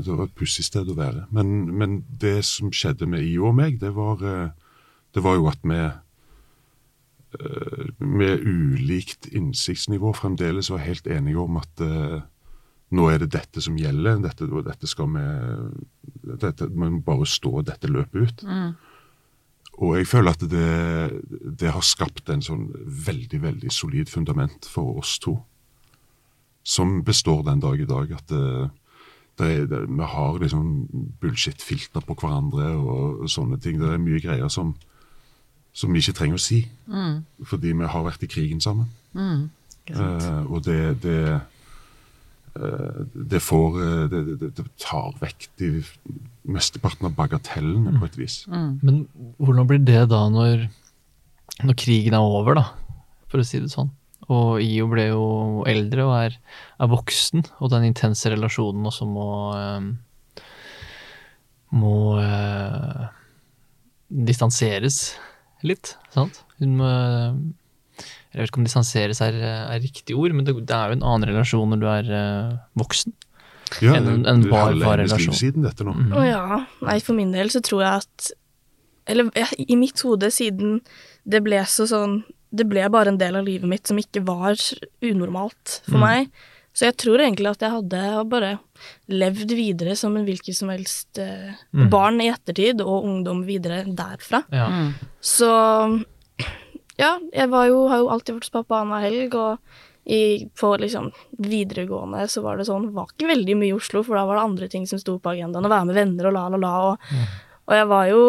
det 0.00 0.16
var 0.16 0.24
et 0.24 0.38
pussig 0.38 0.64
sted 0.64 0.88
å 0.88 0.96
være. 0.96 1.26
Men, 1.30 1.52
men 1.76 1.98
det 2.08 2.38
som 2.48 2.72
skjedde 2.72 3.08
med 3.12 3.28
IO 3.28 3.50
og 3.50 3.58
meg, 3.60 3.76
det 3.80 3.92
var, 3.98 4.24
eh, 4.24 4.48
det 5.12 5.24
var 5.24 5.36
jo 5.36 5.50
at 5.52 5.60
vi 5.60 5.82
med 8.00 8.46
ulikt 8.48 9.26
innsiktsnivå 9.28 10.14
fremdeles 10.16 10.70
var 10.72 10.80
helt 10.80 11.06
enige 11.10 11.42
om 11.42 11.58
at 11.60 11.82
nå 12.94 13.08
er 13.10 13.18
det 13.18 13.32
dette 13.34 13.62
som 13.64 13.76
gjelder, 13.78 14.20
dette, 14.22 14.46
og 14.46 14.66
dette 14.68 14.86
skal 14.86 15.08
vi 15.10 15.24
dette, 16.38 16.68
Man 16.70 16.98
må 16.98 17.00
bare 17.06 17.26
stå 17.26 17.62
dette 17.66 17.90
løpet 17.90 18.22
ut. 18.22 18.44
Og 19.76 19.96
jeg 19.98 20.06
føler 20.08 20.32
at 20.32 20.40
det, 20.48 21.22
det 21.60 21.72
har 21.74 21.84
skapt 21.84 22.30
en 22.32 22.40
sånn 22.42 22.70
veldig, 22.86 23.42
veldig 23.42 23.72
solid 23.74 24.08
fundament 24.08 24.64
for 24.70 24.96
oss 25.02 25.18
to. 25.18 25.36
som 26.66 27.02
består 27.04 27.42
den 27.46 27.60
dag 27.60 27.80
i 27.80 27.86
dag. 27.86 28.12
At 28.12 28.26
det, 28.28 28.70
det 29.38 29.68
det, 29.70 29.82
vi 29.88 30.02
har 30.02 30.38
liksom 30.38 30.88
bullshit-filter 31.20 32.00
på 32.00 32.14
hverandre 32.14 32.72
og 32.76 33.28
sånne 33.30 33.58
ting. 33.60 33.78
Det 33.78 33.92
er 33.92 34.02
mye 34.02 34.20
greier 34.20 34.48
som, 34.48 34.74
som 35.72 35.92
vi 35.92 35.98
ikke 36.02 36.16
trenger 36.18 36.40
å 36.40 36.42
si, 36.42 36.62
fordi 37.44 37.72
vi 37.76 37.84
har 37.92 38.02
vært 38.06 38.24
i 38.26 38.30
krigen 38.32 38.60
sammen. 38.60 38.88
Eh, 39.86 40.42
og 40.50 40.64
det, 40.64 41.02
det 41.02 41.18
eh, 41.34 41.40
det 43.32 43.42
får 43.44 43.78
eh, 43.82 44.00
det, 44.12 44.22
det, 44.40 44.50
det 44.58 44.64
tar 44.82 45.12
vekk 45.20 45.48
de 45.60 45.70
mesteparten 46.46 47.08
av 47.08 47.14
bagatellene 47.18 47.96
på 47.98 48.08
et 48.08 48.18
vis. 48.20 48.40
Men 48.48 49.04
hvordan 49.42 49.68
blir 49.70 49.82
det 49.82 50.04
da 50.12 50.24
når, 50.32 50.66
når 51.66 51.78
krigen 51.78 52.16
er 52.16 52.24
over, 52.24 52.60
da, 52.60 52.66
for 53.30 53.42
å 53.42 53.46
si 53.46 53.60
det 53.62 53.72
sånn? 53.74 53.92
Og 54.32 54.58
IO 54.62 54.88
ble 54.90 55.10
jo 55.10 55.26
eldre 55.70 56.06
og 56.06 56.14
er, 56.18 56.38
er 56.82 56.90
voksen, 56.90 57.44
og 57.60 57.70
den 57.74 57.86
intense 57.90 58.30
relasjonen 58.32 58.88
også 58.90 59.06
må 59.10 59.28
eh, 59.54 59.92
må 61.76 62.16
eh, 62.22 63.06
distanseres 64.06 65.16
litt, 65.66 65.96
sant? 66.14 66.42
Hun 66.60 66.76
må 66.78 66.90
Jeg 68.36 68.42
vet 68.44 68.50
ikke 68.52 68.60
om 68.60 68.66
distanseres 68.68 69.20
er, 69.24 69.36
er 69.40 69.80
riktig 69.80 70.12
ord, 70.20 70.34
men 70.36 70.44
det, 70.44 70.52
det 70.68 70.74
er 70.76 70.90
jo 70.92 70.98
en 70.98 71.04
annen 71.08 71.30
relasjon 71.32 71.70
når 71.72 71.80
du 71.80 71.86
er 71.88 72.10
uh, 72.12 72.56
voksen. 72.76 73.14
Ja, 73.82 73.94
En- 73.96 74.04
det- 74.04 74.28
en 74.30 74.44
er 74.44 74.50
bar- 74.52 74.76
bar 74.78 75.00
relasjon. 75.00 75.34
siden 75.34 75.64
dette 75.64 75.82
nå. 75.88 75.94
Å 76.14 76.22
ja. 76.28 76.42
Nei, 76.84 76.98
for 77.00 77.16
min 77.16 77.32
del 77.32 77.48
så 77.50 77.62
tror 77.64 77.80
jeg 77.82 78.02
at 78.04 78.28
Eller 79.08 79.30
ja, 79.38 79.46
i 79.58 79.76
mitt 79.80 79.98
hode, 80.04 80.28
siden 80.34 80.80
det 81.26 81.40
ble 81.46 81.58
så 81.66 81.86
sånn 81.90 82.20
Det 82.54 82.66
ble 82.68 82.84
bare 82.90 83.08
en 83.14 83.18
del 83.18 83.36
av 83.40 83.44
livet 83.46 83.66
mitt 83.70 83.86
som 83.90 83.96
ikke 83.98 84.22
var 84.26 84.54
unormalt 85.02 85.80
for 85.88 85.98
meg. 86.02 86.28
Så 86.76 86.84
jeg 86.86 86.96
tror 87.00 87.18
egentlig 87.24 87.48
at 87.50 87.62
jeg 87.64 87.72
hadde 87.72 88.28
bare 88.30 88.50
levd 89.08 89.50
videre 89.56 89.94
som 89.96 90.14
en 90.16 90.26
hvilket 90.28 90.54
som 90.58 90.68
helst 90.68 91.18
eh, 91.18 91.54
barn 91.90 92.20
i 92.20 92.28
ettertid, 92.28 92.80
og 92.84 93.04
ungdom 93.08 93.42
videre 93.48 93.82
derfra. 93.88 94.42
Ja. 94.52 94.68
Så 95.24 95.48
ja, 97.00 97.16
jeg 97.32 97.50
var 97.52 97.68
jo, 97.68 97.84
har 97.90 98.00
jo 98.02 98.08
alltid 98.12 98.36
vært 98.36 98.48
hos 98.48 98.54
pappa 98.54 98.80
annenhver 98.80 99.04
helg, 99.04 99.36
og 99.36 99.84
i, 100.06 100.46
på 100.60 100.68
liksom 100.78 101.10
videregående 101.42 102.28
så 102.30 102.44
var 102.44 102.60
det 102.60 102.68
sånn 102.68 102.92
Var 102.94 103.08
ikke 103.10 103.26
veldig 103.26 103.56
mye 103.58 103.72
i 103.72 103.74
Oslo, 103.74 104.04
for 104.06 104.14
da 104.14 104.22
var 104.28 104.38
det 104.38 104.44
andre 104.44 104.68
ting 104.70 104.84
som 104.86 105.00
sto 105.02 105.16
på 105.18 105.32
agendaen. 105.32 105.66
Å 105.66 105.72
være 105.72 105.88
med 105.88 105.98
venner 105.98 106.28
og 106.28 106.36
la, 106.36 106.44
la, 106.54 106.60
la. 106.62 106.74
Og, 106.92 107.24
og 107.66 107.74
jeg 107.74 107.88
var 107.90 108.04
jo 108.12 108.22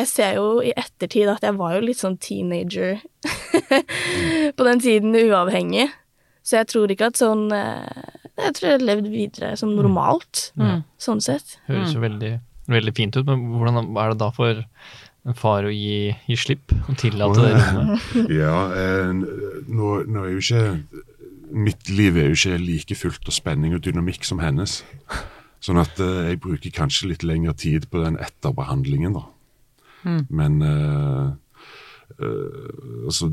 Jeg 0.00 0.10
ser 0.10 0.32
jo 0.40 0.46
i 0.66 0.72
ettertid 0.74 1.30
at 1.30 1.46
jeg 1.46 1.54
var 1.60 1.76
jo 1.76 1.84
litt 1.86 2.00
sånn 2.02 2.18
teenager 2.18 2.98
på 4.56 4.66
den 4.66 4.82
tiden, 4.82 5.14
uavhengig. 5.14 5.92
Så 6.42 6.58
jeg 6.58 6.72
tror 6.72 6.90
ikke 6.90 7.12
at 7.12 7.22
sånn 7.22 7.46
eh, 7.54 8.02
Jeg 8.42 8.56
tror 8.58 8.68
jeg 8.72 8.80
har 8.80 8.86
levd 8.88 9.10
videre 9.12 9.54
som 9.60 9.76
normalt, 9.78 10.48
sånn 10.98 11.22
sett. 11.22 11.60
Høres 11.70 11.94
jo 11.94 12.02
veldig, 12.02 12.32
veldig 12.72 12.96
fint 12.98 13.14
ut, 13.20 13.28
men 13.28 13.46
hvordan 13.54 13.94
er 13.94 14.10
det 14.10 14.18
da 14.24 14.32
for 14.34 14.64
en 15.22 15.36
far 15.38 15.66
å 15.68 15.70
gi, 15.70 16.10
gi 16.26 16.36
slipp 16.38 16.72
og 16.88 16.96
tillate 16.98 17.44
det 17.44 17.52
rommet? 17.58 18.06
Ja, 18.42 18.56
eh, 18.74 19.12
nå, 19.12 19.90
nå 20.08 20.24
er 20.26 20.32
jo 20.34 20.42
ikke 20.42 20.64
Mitt 21.52 21.90
liv 21.92 22.16
er 22.16 22.30
jo 22.30 22.36
ikke 22.38 22.56
like 22.62 22.96
fullt 22.96 23.28
av 23.28 23.34
spenning 23.36 23.74
og 23.76 23.82
dynamikk 23.84 24.24
som 24.24 24.38
hennes. 24.40 24.78
Sånn 25.62 25.76
at 25.82 26.00
eh, 26.00 26.30
jeg 26.30 26.40
bruker 26.40 26.72
kanskje 26.72 27.10
litt 27.10 27.26
lengre 27.28 27.52
tid 27.60 27.90
på 27.92 28.00
den 28.00 28.16
etterbehandlingen, 28.16 29.18
da. 29.18 29.26
Men 30.32 30.56
eh, 30.66 31.26
eh, 32.18 33.04
altså 33.06 33.28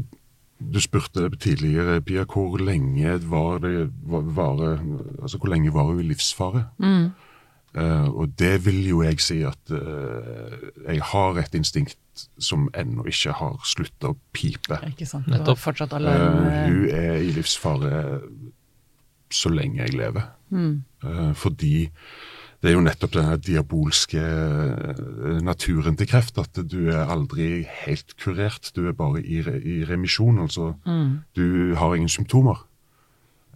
Du 0.59 0.77
spurte 0.83 1.29
tidligere, 1.39 2.01
Pia, 2.03 2.25
hvor 2.27 2.59
lenge 2.59 3.15
var 3.31 3.63
det 3.63 3.87
var, 4.03 4.27
var, 4.35 4.59
Altså 5.23 5.39
hvor 5.39 5.49
lenge 5.49 5.71
var 5.73 5.87
hun 5.87 6.03
i 6.03 6.09
livsfare? 6.11 6.65
Eh, 7.77 8.07
og 8.09 8.33
det 8.39 8.65
vil 8.65 8.79
jo 8.87 9.01
jeg 9.05 9.19
si 9.21 9.41
at 9.45 9.73
uh, 9.73 10.55
jeg 10.87 11.03
har 11.11 11.37
et 11.37 11.57
instinkt 11.59 11.99
som 12.41 12.65
ennå 12.75 13.05
ikke 13.07 13.35
har 13.37 13.59
slutta 13.63 14.11
å 14.11 14.17
pipe. 14.33 14.79
Ikke 14.89 15.07
sant. 15.07 15.29
Du 15.29 15.35
Nettopp. 15.37 15.61
fortsatt 15.61 15.93
Eh, 15.93 16.01
Uh, 16.09 16.65
hun 16.65 16.89
er 16.89 17.21
i 17.21 17.31
livsfare 17.35 18.21
så 19.29 19.51
lenge 19.53 19.83
jeg 19.83 19.93
lever. 19.93 20.25
Eh, 20.51 21.33
fordi 21.37 21.89
det 22.59 22.71
er 22.71 22.73
jo 22.73 22.81
nettopp 22.83 23.13
denne 23.13 23.37
diabolske 23.37 24.19
naturen 25.45 25.95
til 25.95 26.09
kreft, 26.09 26.39
at 26.41 26.57
du 26.65 26.89
er 26.89 27.05
aldri 27.07 27.63
helt 27.85 28.17
kurert. 28.19 28.71
Du 28.75 28.87
er 28.89 28.97
bare 28.97 29.21
i, 29.21 29.39
re 29.45 29.61
i 29.61 29.83
remisjon, 29.87 30.41
altså. 30.43 30.73
Du 31.37 31.75
har 31.77 31.95
ingen 31.95 32.09
symptomer. 32.09 32.65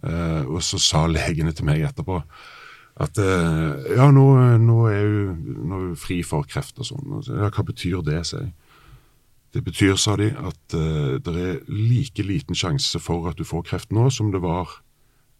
Eh, 0.04 0.44
og 0.46 0.62
så 0.62 0.78
sa 0.78 1.06
legene 1.08 1.52
til 1.52 1.64
meg 1.68 1.84
etterpå 1.84 2.22
at 2.94 3.18
eh, 3.18 3.94
ja, 3.96 4.10
nå, 4.14 4.26
nå, 4.62 4.76
er 4.86 5.02
hun, 5.02 5.40
nå 5.66 5.78
er 5.78 5.86
hun 5.88 5.96
fri 5.98 6.20
for 6.26 6.46
kreft 6.46 6.78
og 6.78 6.86
sånn. 6.86 7.16
Ja, 7.26 7.50
hva 7.50 7.64
betyr 7.66 8.04
det, 8.06 8.20
sier 8.28 8.46
jeg. 8.46 8.54
Det 9.54 9.62
betyr, 9.62 9.94
sa 9.98 10.16
de, 10.18 10.32
at 10.34 10.74
uh, 10.74 11.14
det 11.22 11.34
er 11.38 11.60
like 11.70 12.24
liten 12.26 12.58
sjanse 12.58 12.98
for 12.98 13.28
at 13.30 13.38
du 13.38 13.44
får 13.46 13.62
kreft 13.68 13.92
nå 13.94 14.08
som 14.10 14.32
det 14.34 14.40
var 14.42 14.80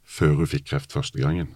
før 0.07 0.37
hun 0.39 0.51
fikk 0.51 0.69
kreft 0.69 0.95
første 0.95 1.19
gangen. 1.19 1.51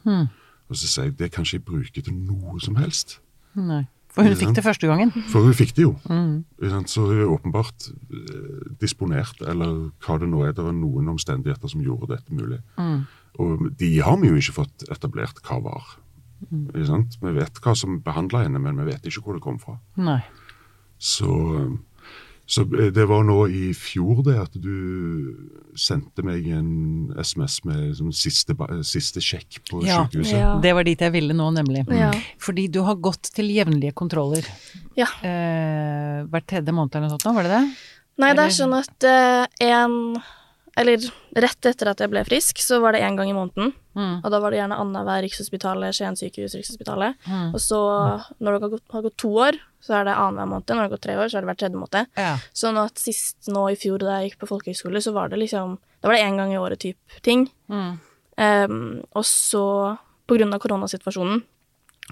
Og 0.67 0.75
så 0.75 0.89
sier 0.91 1.07
jeg 1.07 1.19
det 1.21 1.31
kan 1.35 1.47
ikke 1.47 1.61
jeg 1.61 1.67
bruke 1.69 2.03
til 2.03 2.17
noe 2.17 2.59
som 2.65 2.75
helst. 2.81 3.21
Nei. 3.55 3.85
For 4.11 4.27
hun 4.27 4.35
fikk 4.41 4.57
det 4.57 4.65
første 4.65 4.89
gangen. 4.89 5.13
For 5.31 5.47
hun 5.47 5.55
fikk 5.55 5.77
det 5.77 5.85
jo. 5.85 5.93
Mm. 6.11 6.43
Så 6.91 7.05
hun 7.07 7.21
er 7.21 7.31
åpenbart 7.31 7.91
eh, 7.93 8.65
disponert, 8.81 9.39
eller 9.47 9.93
hva 10.03 10.17
det 10.19 10.31
nå 10.33 10.43
er. 10.47 10.55
Det 10.57 10.65
var 10.65 10.75
noen 10.75 11.13
omstendigheter 11.13 11.71
som 11.71 11.85
gjorde 11.85 12.11
dette 12.17 12.35
mulig. 12.35 12.59
Og 13.39 13.69
de 13.79 13.91
har 14.03 14.17
vi 14.23 14.29
jo 14.33 14.39
ikke 14.41 14.57
fått 14.63 14.87
etablert 14.91 15.43
hva 15.47 15.61
var. 15.63 15.85
Ikke 16.49 16.87
sant? 16.87 17.19
Vi 17.23 17.33
vet 17.35 17.59
hva 17.65 17.75
som 17.77 17.99
behandla 18.03 18.45
henne, 18.47 18.61
men 18.63 18.79
vi 18.83 18.89
vet 18.93 19.07
ikke 19.11 19.25
hvor 19.27 19.35
det 19.39 19.43
kom 19.45 19.59
fra. 19.63 19.77
Nei. 19.99 20.21
Så, 20.99 21.29
så 22.49 22.65
det 22.67 23.05
var 23.11 23.23
nå 23.27 23.37
i 23.53 23.69
fjor 23.77 24.23
det 24.27 24.37
at 24.41 24.55
du 24.59 24.73
sendte 25.79 26.25
meg 26.27 26.47
en 26.55 26.71
SMS 27.19 27.61
med 27.69 27.93
sånn 27.99 28.15
siste, 28.17 28.57
siste 28.87 29.23
sjekk 29.23 29.61
på 29.71 29.83
Ja. 29.87 30.05
sykehuset. 30.07 30.39
Ja. 30.41 30.55
Det 30.63 30.73
var 30.75 30.87
dit 30.89 30.99
jeg 31.05 31.15
ville 31.15 31.35
nå, 31.37 31.51
nemlig. 31.55 31.85
Ja. 31.95 32.11
Fordi 32.43 32.67
du 32.73 32.81
har 32.87 32.97
gått 32.97 33.31
til 33.35 33.51
jevnlige 33.55 33.95
kontroller. 33.99 34.47
Ja. 34.99 35.07
Eh, 35.23 36.25
hvert 36.27 36.47
tredje 36.51 36.75
måned 36.75 36.95
eller 36.97 37.07
noe 37.09 37.15
sånt, 37.19 37.27
nå, 37.29 37.35
var 37.39 37.47
det 37.47 37.55
det? 37.59 37.63
Nei, 38.19 38.33
det 38.35 38.49
er 38.49 38.55
sånn 38.57 38.75
at 38.75 39.05
eh, 39.07 39.45
en 39.69 40.17
Eller 40.79 41.03
rett 41.43 41.67
etter 41.67 41.91
at 41.91 42.03
jeg 42.03 42.11
ble 42.13 42.23
frisk, 42.27 42.61
så 42.63 42.79
var 42.83 42.95
det 42.95 43.03
én 43.03 43.17
gang 43.19 43.31
i 43.31 43.37
måneden. 43.37 43.73
Mm. 43.99 44.21
Og 44.23 44.29
da 44.31 44.39
var 44.43 44.55
det 44.55 44.61
gjerne 44.61 44.79
annenhver 44.79 45.25
Rikshospitalet, 45.25 45.97
Skien 45.97 46.19
sykehus, 46.19 46.55
Rikshospitalet. 46.55 47.19
Mm. 47.27 47.49
Og 47.51 47.63
så, 47.63 47.81
når 48.39 48.55
det 48.55 48.61
har 48.63 48.73
gått, 48.77 48.85
har 48.95 49.05
gått 49.09 49.19
to 49.19 49.33
år, 49.43 49.59
så 49.83 49.99
er 49.99 50.09
det 50.09 50.15
annenhver 50.15 50.53
måned. 50.53 50.71
Når 50.71 50.81
det 50.81 50.87
har 50.87 50.95
gått 50.95 51.05
tre 51.09 51.19
år, 51.19 51.31
så 51.31 51.39
er 51.39 51.45
det 51.45 51.51
hver 51.51 51.61
tredje 51.65 51.83
måned. 51.83 52.13
Ja. 52.21 52.33
Sånn 52.63 52.79
at 52.79 53.03
sist 53.03 53.51
nå 53.51 53.65
i 53.73 53.79
fjor 53.81 54.05
da 54.05 54.21
jeg 54.21 54.31
gikk 54.31 54.43
på 54.45 54.51
folkehøyskole, 54.53 55.03
så 55.03 55.15
var 55.17 55.33
det 55.33 55.43
liksom 55.43 55.79
Da 55.99 56.07
var 56.07 56.15
det 56.15 56.27
én 56.29 56.39
gang 56.39 56.53
i 56.55 56.61
året 56.63 56.79
type 56.79 57.23
ting. 57.27 57.49
Mm. 57.67 57.99
Um, 58.39 58.83
og 59.19 59.25
så, 59.27 59.65
på 60.31 60.39
grunn 60.39 60.55
av 60.55 60.63
koronasituasjonen 60.63 61.43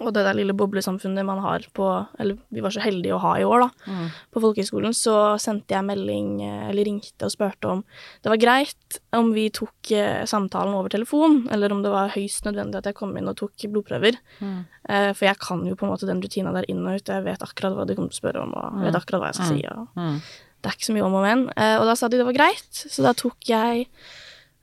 og 0.00 0.10
det 0.12 0.26
der 0.26 0.36
lille 0.36 0.52
boblesamfunnet 0.52 1.24
man 1.24 1.38
har 1.40 1.64
på 1.72 1.86
Eller 2.20 2.36
vi 2.52 2.60
var 2.60 2.70
så 2.74 2.82
heldige 2.84 3.14
å 3.16 3.20
ha 3.22 3.30
i 3.40 3.44
år, 3.48 3.62
da. 3.64 3.68
Mm. 3.88 4.08
På 4.34 4.42
folkehøyskolen 4.44 4.92
så 4.92 5.14
sendte 5.40 5.72
jeg 5.72 5.86
melding, 5.88 6.42
eh, 6.44 6.66
eller 6.68 6.84
ringte 6.84 7.24
og 7.24 7.32
spurte 7.32 7.70
om 7.70 7.80
det 8.22 8.28
var 8.28 8.36
greit 8.42 8.98
om 9.16 9.32
vi 9.32 9.46
tok 9.50 9.90
eh, 9.96 10.24
samtalen 10.28 10.74
over 10.76 10.92
telefon, 10.92 11.46
eller 11.50 11.72
om 11.72 11.80
det 11.82 11.90
var 11.94 12.12
høyst 12.12 12.44
nødvendig 12.44 12.76
at 12.82 12.90
jeg 12.90 12.94
kom 12.98 13.16
inn 13.16 13.28
og 13.32 13.36
tok 13.40 13.56
blodprøver. 13.72 14.18
Mm. 14.40 14.58
Eh, 14.88 15.12
for 15.16 15.24
jeg 15.30 15.38
kan 15.40 15.64
jo 15.66 15.74
på 15.74 15.86
en 15.88 15.92
måte 15.94 16.06
den 16.10 16.20
rutina 16.20 16.52
der 16.52 16.68
inn 16.68 16.84
og 16.84 17.00
ut. 17.00 17.08
Jeg 17.08 17.24
vet 17.24 17.40
akkurat 17.48 17.72
hva 17.78 17.86
de 17.88 17.96
kommer 17.96 18.12
til 18.12 18.20
å 18.20 18.22
spørre 18.24 18.42
om, 18.44 18.52
og 18.52 18.76
jeg 18.82 18.90
vet 18.90 19.00
akkurat 19.00 19.22
hva 19.24 19.32
jeg 19.32 19.40
skal 19.40 19.52
si. 19.56 19.64
Og 19.72 19.88
Mm. 19.96 20.20
det 20.60 20.70
er 20.70 20.76
ikke 20.76 20.90
så 20.92 20.96
mye 20.98 21.06
om 21.08 21.14
og 21.14 21.22
men. 21.24 21.48
Eh, 21.56 21.76
og 21.80 21.86
da 21.88 21.94
sa 21.96 22.08
de 22.08 22.18
det 22.20 22.26
var 22.28 22.36
greit, 22.36 22.68
så 22.92 23.02
da 23.02 23.12
tok 23.16 23.38
jeg 23.48 23.86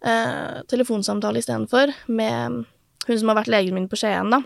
eh, 0.06 0.62
telefonsamtale 0.70 1.40
istedenfor 1.42 1.94
med 2.08 2.66
hun 3.08 3.18
som 3.20 3.30
har 3.32 3.42
vært 3.42 3.52
legen 3.52 3.74
min 3.76 3.90
på 3.90 3.98
Skien, 4.00 4.30
da. 4.30 4.42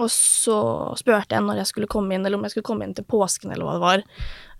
Og 0.00 0.10
så 0.12 0.58
spurte 0.98 1.36
jeg 1.36 1.44
når 1.46 1.62
jeg 1.62 1.70
skulle 1.72 1.90
komme 1.90 2.16
inn, 2.16 2.24
eller 2.26 2.40
om 2.40 2.46
jeg 2.46 2.54
skulle 2.54 2.68
komme 2.70 2.86
inn 2.86 2.94
til 2.96 3.06
påsken, 3.08 3.52
eller 3.52 3.66
hva 3.66 3.76
det 3.76 3.84
var, 3.84 4.04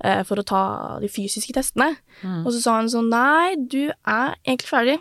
eh, 0.04 0.20
for 0.28 0.40
å 0.40 0.46
ta 0.46 0.64
de 1.02 1.10
fysiske 1.10 1.54
testene. 1.56 1.94
Mm. 2.22 2.42
Og 2.44 2.52
så 2.52 2.60
sa 2.64 2.76
hun 2.80 2.90
sånn 2.92 3.10
Nei, 3.12 3.56
du 3.56 3.88
er 3.90 4.36
egentlig 4.44 4.70
ferdig. 4.70 4.98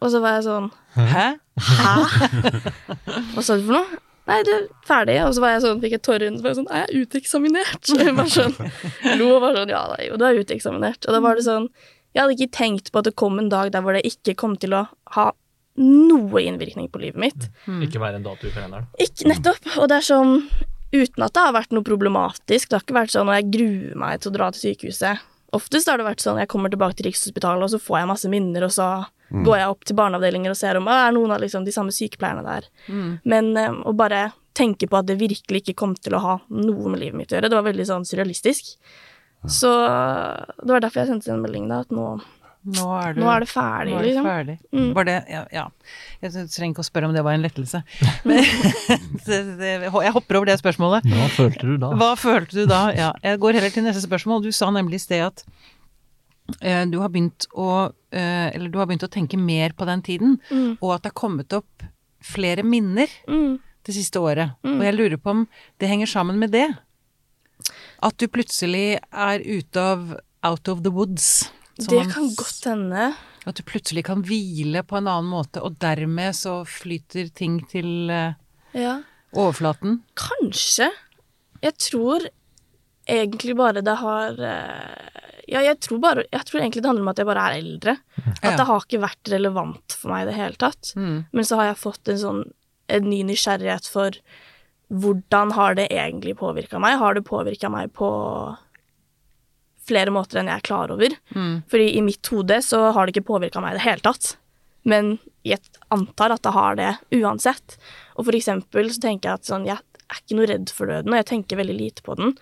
Og 0.00 0.08
så 0.10 0.20
var 0.22 0.38
jeg 0.38 0.46
sånn 0.48 0.70
Hæ? 0.96 1.26
Hva 3.34 3.42
sa 3.44 3.54
du 3.58 3.66
for 3.68 3.76
noe? 3.76 4.00
Nei, 4.30 4.40
du 4.46 4.50
er 4.52 4.66
ferdig. 4.86 5.16
Og 5.24 5.34
så 5.36 5.42
var 5.42 5.54
jeg 5.54 5.62
sånn, 5.64 5.80
fikk 5.82 5.96
jeg 5.96 6.02
tårer 6.06 6.24
i 6.24 6.28
øynene, 6.28 6.40
så 6.40 6.46
var 6.46 6.52
jeg 6.52 6.60
sånn 6.60 6.72
Er 6.74 6.82
jeg 6.84 7.04
uteksaminert? 7.04 7.80
Og 7.80 8.02
jeg 8.04 8.16
bare 8.18 8.34
sånn 8.34 9.20
lo 9.20 9.30
og 9.36 9.44
var 9.44 9.58
sånn 9.58 9.74
Ja, 9.74 9.82
nei, 9.94 10.04
jo, 10.08 10.18
du 10.20 10.26
er 10.26 10.40
uteksaminert. 10.40 11.06
Og 11.06 11.16
da 11.16 11.22
var 11.24 11.38
det 11.38 11.46
sånn 11.46 11.68
Jeg 12.14 12.22
hadde 12.22 12.36
ikke 12.36 12.56
tenkt 12.58 12.90
på 12.90 13.02
at 13.02 13.10
det 13.10 13.16
kom 13.20 13.38
en 13.42 13.52
dag 13.52 13.72
der 13.74 13.84
hvor 13.84 13.96
det 13.96 14.04
ikke 14.08 14.36
kom 14.38 14.56
til 14.60 14.76
å 14.78 14.84
ha 15.16 15.30
noe 15.80 16.42
innvirkning 16.44 16.90
på 16.92 17.00
livet 17.02 17.20
mitt. 17.20 17.48
Ikke 17.86 18.02
være 18.02 18.20
en 18.20 18.26
dato 18.26 18.48
i 18.48 18.52
kalenderen. 18.54 18.88
Ikke 19.00 19.28
nettopp. 19.30 19.64
Og 19.78 19.88
det 19.90 20.00
er 20.00 20.06
sånn 20.10 20.36
uten 20.90 21.24
at 21.24 21.34
det 21.36 21.44
har 21.46 21.54
vært 21.56 21.74
noe 21.74 21.86
problematisk. 21.86 22.68
Det 22.68 22.76
har 22.76 22.84
ikke 22.84 22.98
vært 22.98 23.14
sånn 23.14 23.30
at 23.30 23.40
jeg 23.40 23.52
gruer 23.54 24.00
meg 24.02 24.20
til 24.20 24.32
å 24.32 24.36
dra 24.36 24.50
til 24.54 24.64
sykehuset. 24.68 25.26
Oftest 25.56 25.90
har 25.90 25.98
det 25.98 26.06
vært 26.06 26.22
sånn 26.22 26.38
at 26.38 26.44
jeg 26.44 26.52
kommer 26.52 26.70
tilbake 26.70 26.98
til 26.98 27.08
Rikshospitalet, 27.08 27.64
og 27.66 27.72
så 27.72 27.80
får 27.82 27.98
jeg 27.98 28.10
masse 28.10 28.30
minner, 28.30 28.66
og 28.66 28.74
så 28.74 28.90
går 29.30 29.56
jeg 29.60 29.72
opp 29.72 29.84
til 29.86 29.96
barneavdelinger 29.98 30.52
og 30.52 30.58
ser 30.58 30.78
om 30.78 30.88
«Å, 30.90 30.96
er 31.06 31.14
noen 31.14 31.34
av 31.34 31.42
liksom, 31.42 31.66
de 31.66 31.74
samme 31.74 31.94
sykepleierne 31.94 32.42
der. 32.46 32.66
Men 33.30 33.52
um, 33.54 33.80
å 33.86 33.94
bare 33.94 34.28
tenke 34.58 34.88
på 34.90 34.98
at 34.98 35.06
det 35.06 35.20
virkelig 35.20 35.62
ikke 35.62 35.78
kom 35.78 35.94
til 35.94 36.16
å 36.18 36.22
ha 36.24 36.34
noe 36.50 36.90
med 36.90 37.02
livet 37.02 37.18
mitt 37.18 37.32
å 37.32 37.38
gjøre, 37.38 37.50
det 37.50 37.58
var 37.58 37.68
veldig 37.68 37.86
sånn 37.86 38.06
surrealistisk. 38.08 38.74
Så 39.48 39.70
det 39.70 40.68
var 40.68 40.82
derfor 40.82 41.02
jeg 41.02 41.12
sendte 41.12 41.30
den 41.30 41.44
meldingen, 41.44 41.70
da, 41.72 41.84
at 41.86 41.94
nå, 41.94 42.08
Nå 42.60 42.82
er, 42.92 43.14
du, 43.16 43.22
nå 43.22 43.28
er 43.32 43.40
det 43.40 43.48
ferdig, 43.48 43.92
nå 43.94 43.98
er 43.98 44.02
det 44.04 44.08
liksom. 44.10 44.26
ferdig. 44.28 44.54
Mm. 44.76 44.88
Var 44.96 45.06
det 45.08 45.14
ja, 45.32 45.42
ja. 45.56 45.62
Jeg 46.20 46.32
trenger 46.52 46.74
ikke 46.74 46.82
å 46.84 46.88
spørre 46.90 47.08
om 47.08 47.14
det 47.16 47.22
var 47.24 47.32
en 47.38 47.44
lettelse. 47.46 47.80
Men, 48.28 48.42
jeg 50.04 50.12
hopper 50.12 50.36
over 50.40 50.50
det 50.50 50.58
spørsmålet. 50.60 51.06
Hva 51.08 51.28
følte 51.32 51.70
du 51.70 51.78
da? 51.80 51.92
Hva 51.96 52.10
følte 52.20 52.58
du 52.58 52.66
da? 52.68 52.80
Ja, 52.92 53.10
jeg 53.24 53.40
går 53.40 53.56
heller 53.56 53.72
til 53.72 53.86
neste 53.86 54.02
spørsmål. 54.04 54.44
Du 54.44 54.52
sa 54.52 54.68
nemlig 54.74 55.00
i 55.00 55.04
sted 55.06 55.24
at 55.24 55.44
eh, 56.60 56.84
du 56.90 56.98
har 57.00 57.08
å 57.08 57.68
eh, 58.12 58.46
Eller 58.52 58.68
du 58.68 58.76
har 58.80 58.90
begynt 58.90 59.06
å 59.08 59.12
tenke 59.12 59.38
mer 59.40 59.72
på 59.72 59.88
den 59.88 60.02
tiden, 60.04 60.36
Mm. 60.50 60.76
og 60.82 60.94
at 60.98 61.02
det 61.06 61.12
har 61.14 61.20
kommet 61.22 61.52
opp 61.56 61.86
flere 62.20 62.62
minner 62.62 63.08
Mm. 63.26 63.56
det 63.86 63.94
siste 63.96 64.20
året. 64.20 64.52
Mm. 64.62 64.76
Og 64.78 64.84
jeg 64.84 64.94
lurer 64.98 65.16
på 65.16 65.30
om 65.32 65.46
det 65.80 65.88
henger 65.88 66.06
sammen 66.06 66.36
med 66.38 66.52
det? 66.52 66.68
At 68.02 68.16
du 68.20 68.28
plutselig 68.28 68.98
er 69.12 69.40
ute 69.40 69.80
av 69.80 70.18
out 70.44 70.68
of 70.68 70.82
the 70.82 70.90
woods. 70.90 71.50
Som 71.84 71.94
Det 71.96 72.06
kan 72.12 72.28
godt 72.36 72.64
hende. 72.70 73.06
At 73.48 73.56
du 73.56 73.62
plutselig 73.64 74.04
kan 74.04 74.22
hvile 74.26 74.82
på 74.84 74.98
en 74.98 75.08
annen 75.08 75.30
måte, 75.32 75.62
og 75.64 75.78
dermed 75.80 76.36
så 76.36 76.60
flyter 76.68 77.30
ting 77.34 77.60
til 77.70 78.10
eh, 78.12 78.34
Ja. 78.76 78.98
overflaten. 79.34 80.02
Kanskje. 80.14 80.90
Jeg 81.62 81.76
tror 81.78 82.26
egentlig 83.08 83.56
bare 83.56 83.82
det 83.84 83.96
har 84.00 84.36
eh, 84.38 85.08
Ja, 85.50 85.60
jeg 85.66 85.80
tror, 85.82 85.98
bare, 85.98 86.22
jeg 86.30 86.44
tror 86.46 86.60
egentlig 86.60 86.82
det 86.84 86.86
handler 86.92 87.02
om 87.02 87.08
at 87.10 87.18
jeg 87.18 87.26
bare 87.26 87.46
er 87.48 87.58
eldre. 87.58 87.96
At 88.42 88.54
det 88.60 88.66
har 88.68 88.84
ikke 88.84 89.00
vært 89.02 89.30
relevant 89.32 89.96
for 89.98 90.12
meg 90.12 90.22
i 90.22 90.30
det 90.30 90.36
hele 90.36 90.54
tatt. 90.60 90.92
Mm. 90.94 91.24
Men 91.32 91.44
så 91.48 91.56
har 91.58 91.72
jeg 91.72 91.80
fått 91.82 92.08
en 92.12 92.20
sånn 92.20 92.42
en 92.90 93.04
ny 93.06 93.22
nysgjerrighet 93.26 93.86
for 93.86 94.16
hvordan 94.90 95.52
har 95.54 95.76
det 95.78 95.88
egentlig 95.94 96.36
påvirka 96.38 96.78
meg? 96.82 96.96
Har 96.98 97.14
det 97.14 97.22
påvirka 97.26 97.70
meg 97.70 97.92
på 97.94 98.08
flere 99.90 100.14
måter 100.14 100.40
enn 100.40 100.48
jeg 100.50 100.62
er 100.62 100.68
klar 100.70 100.94
over? 100.94 101.16
Mm. 101.34 101.60
Fordi 101.70 101.90
i 101.98 102.04
mitt 102.06 102.32
hode 102.32 102.60
så 102.64 102.86
har 102.94 103.06
det 103.06 103.16
ikke 103.16 103.30
påvirka 103.34 103.62
meg 103.62 103.74
i 103.74 103.80
det 103.80 103.86
hele 103.86 104.06
tatt. 104.06 104.34
Men 104.88 105.18
jeg 105.46 105.60
antar 105.92 106.34
at 106.34 106.44
det 106.46 106.54
har 106.56 106.78
det 106.78 106.90
uansett. 107.20 107.76
Og 108.16 108.26
for 108.28 108.36
eksempel 108.36 108.90
så 108.92 109.02
tenker 109.02 109.30
jeg 109.30 109.40
at 109.40 109.50
sånn, 109.50 109.68
jeg 109.68 109.76
er 109.80 110.22
ikke 110.22 110.38
noe 110.38 110.48
redd 110.50 110.72
for 110.74 110.90
døden, 110.90 111.12
og 111.12 111.20
jeg 111.20 111.30
tenker 111.30 111.60
veldig 111.60 111.76
lite 111.76 112.04
på 112.06 112.16
den. 112.18 112.34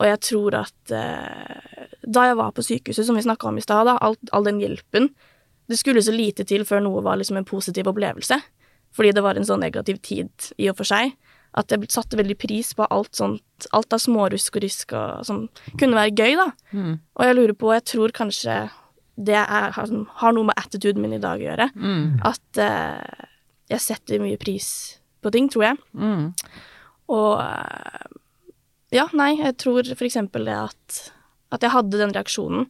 Og 0.00 0.08
jeg 0.08 0.20
tror 0.26 0.56
at 0.64 0.94
eh, 0.94 1.84
da 2.02 2.26
jeg 2.28 2.38
var 2.40 2.54
på 2.54 2.64
sykehuset, 2.66 3.06
som 3.06 3.18
vi 3.18 3.24
snakka 3.26 3.50
om 3.50 3.60
i 3.60 3.64
stad, 3.64 3.90
all, 3.94 4.18
all 4.34 4.48
den 4.48 4.58
hjelpen 4.62 5.12
Det 5.70 5.78
skulle 5.80 6.02
så 6.04 6.12
lite 6.12 6.44
til 6.44 6.66
før 6.68 6.82
noe 6.84 7.00
var 7.04 7.16
liksom 7.16 7.38
en 7.40 7.46
positiv 7.48 7.88
opplevelse. 7.88 8.36
Fordi 8.94 9.12
det 9.16 9.22
var 9.24 9.38
en 9.38 9.46
sånn 9.46 9.62
negativ 9.64 10.02
tid 10.04 10.50
i 10.60 10.68
og 10.68 10.76
for 10.76 10.88
seg. 10.88 11.14
At 11.54 11.70
jeg 11.70 11.86
satte 11.92 12.18
veldig 12.18 12.36
pris 12.40 12.72
på 12.74 12.86
alt 12.90 13.14
sånt, 13.14 13.68
alt 13.76 13.94
av 13.94 14.02
smårusk 14.02 14.56
og 14.58 14.64
rysk 14.64 14.94
og, 14.98 15.22
som 15.28 15.44
kunne 15.78 15.98
være 15.98 16.14
gøy, 16.16 16.34
da. 16.40 16.48
Mm. 16.74 16.96
Og 17.14 17.28
jeg 17.28 17.36
lurer 17.38 17.54
på, 17.58 17.70
jeg 17.76 17.86
tror 17.92 18.14
kanskje 18.16 18.56
det 19.14 19.38
er, 19.38 19.70
har, 19.70 20.32
noe 20.34 20.48
med 20.48 20.58
attituden 20.58 21.04
min 21.04 21.14
i 21.14 21.22
dag 21.22 21.38
å 21.38 21.46
gjøre. 21.46 21.68
Mm. 21.78 22.18
At 22.26 22.58
uh, 22.58 23.26
jeg 23.70 23.84
setter 23.84 24.22
mye 24.22 24.40
pris 24.40 24.68
på 25.22 25.30
ting, 25.34 25.46
tror 25.52 25.68
jeg. 25.68 25.78
Mm. 25.94 26.32
Og 27.14 27.32
eh, 27.40 28.08
ja, 28.96 29.06
nei, 29.16 29.34
jeg 29.38 29.56
tror 29.60 29.88
for 29.92 30.06
eksempel 30.06 30.46
det 30.48 30.56
at, 30.56 30.98
at 31.54 31.64
jeg 31.64 31.72
hadde 31.72 32.00
den 32.00 32.12
reaksjonen 32.16 32.66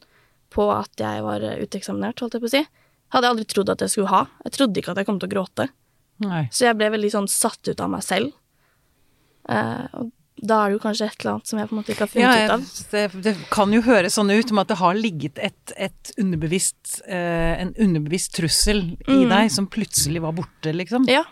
på 0.55 0.69
at 0.75 1.03
jeg 1.03 1.23
var 1.25 1.43
uteksaminert, 1.43 2.23
holdt 2.23 2.37
jeg 2.37 2.45
på 2.45 2.51
å 2.51 2.55
si. 2.55 2.63
Hadde 3.15 3.27
jeg 3.27 3.35
aldri 3.35 3.47
trodd 3.51 3.73
at 3.75 3.83
jeg 3.85 3.95
skulle 3.95 4.13
ha. 4.13 4.23
Jeg 4.47 4.57
trodde 4.57 4.81
ikke 4.81 4.95
at 4.95 5.03
jeg 5.03 5.09
kom 5.09 5.19
til 5.23 5.31
å 5.31 5.35
gråte. 5.35 5.69
Nei. 6.23 6.45
Så 6.55 6.69
jeg 6.69 6.79
ble 6.79 6.93
veldig 6.95 7.11
sånn 7.11 7.31
satt 7.31 7.71
ut 7.71 7.83
av 7.83 7.91
meg 7.91 8.05
selv. 8.07 8.35
Eh, 9.49 9.87
og 10.01 10.13
da 10.45 10.57
er 10.65 10.71
det 10.73 10.77
jo 10.77 10.83
kanskje 10.83 11.07
et 11.07 11.21
eller 11.21 11.31
annet 11.37 11.47
som 11.49 11.59
jeg 11.61 11.69
på 11.71 11.73
en 11.75 11.79
måte 11.79 11.93
ikke 11.95 12.05
har 12.05 12.11
funnet 12.11 12.37
Ja, 12.37 12.45
ut 12.45 12.51
av. 12.51 12.65
det, 12.91 13.23
det 13.25 13.35
kan 13.55 13.73
jo 13.73 13.81
høres 13.87 14.17
sånn 14.19 14.33
ut 14.35 14.49
som 14.51 14.59
at 14.61 14.69
det 14.69 14.77
har 14.81 14.95
ligget 14.99 15.39
et, 15.39 15.73
et 15.77 16.11
underbevisst, 16.21 17.03
eh, 17.07 17.55
en 17.63 17.71
underbevisst 17.81 18.35
trussel 18.41 18.83
i 19.09 19.21
Mm. 19.25 19.29
deg 19.31 19.51
som 19.55 19.67
plutselig 19.71 20.21
var 20.21 20.33
borte, 20.37 20.73
liksom. 20.75 21.07
Ja. 21.09 21.23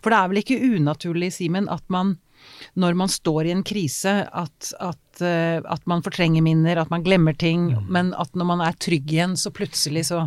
For 0.00 0.10
det 0.14 0.18
er 0.20 0.28
vel 0.30 0.42
ikke 0.44 0.60
unaturlig, 0.78 1.32
Simen, 1.34 1.68
at 1.68 1.82
man 1.88 2.18
når 2.76 2.94
man 2.96 3.08
står 3.08 3.46
i 3.46 3.50
en 3.54 3.62
krise, 3.62 4.28
at, 4.32 4.72
at, 4.80 5.20
eh, 5.22 5.60
at 5.68 5.84
man 5.86 6.02
fortrenger 6.02 6.42
minner, 6.42 6.78
at 6.80 6.90
man 6.90 7.04
glemmer 7.04 7.36
ting, 7.38 7.68
men 7.88 8.12
at 8.18 8.32
når 8.34 8.44
man 8.48 8.60
er 8.60 8.72
trygg 8.72 9.06
igjen, 9.12 9.36
så 9.38 9.52
plutselig 9.54 10.06
så 10.08 10.24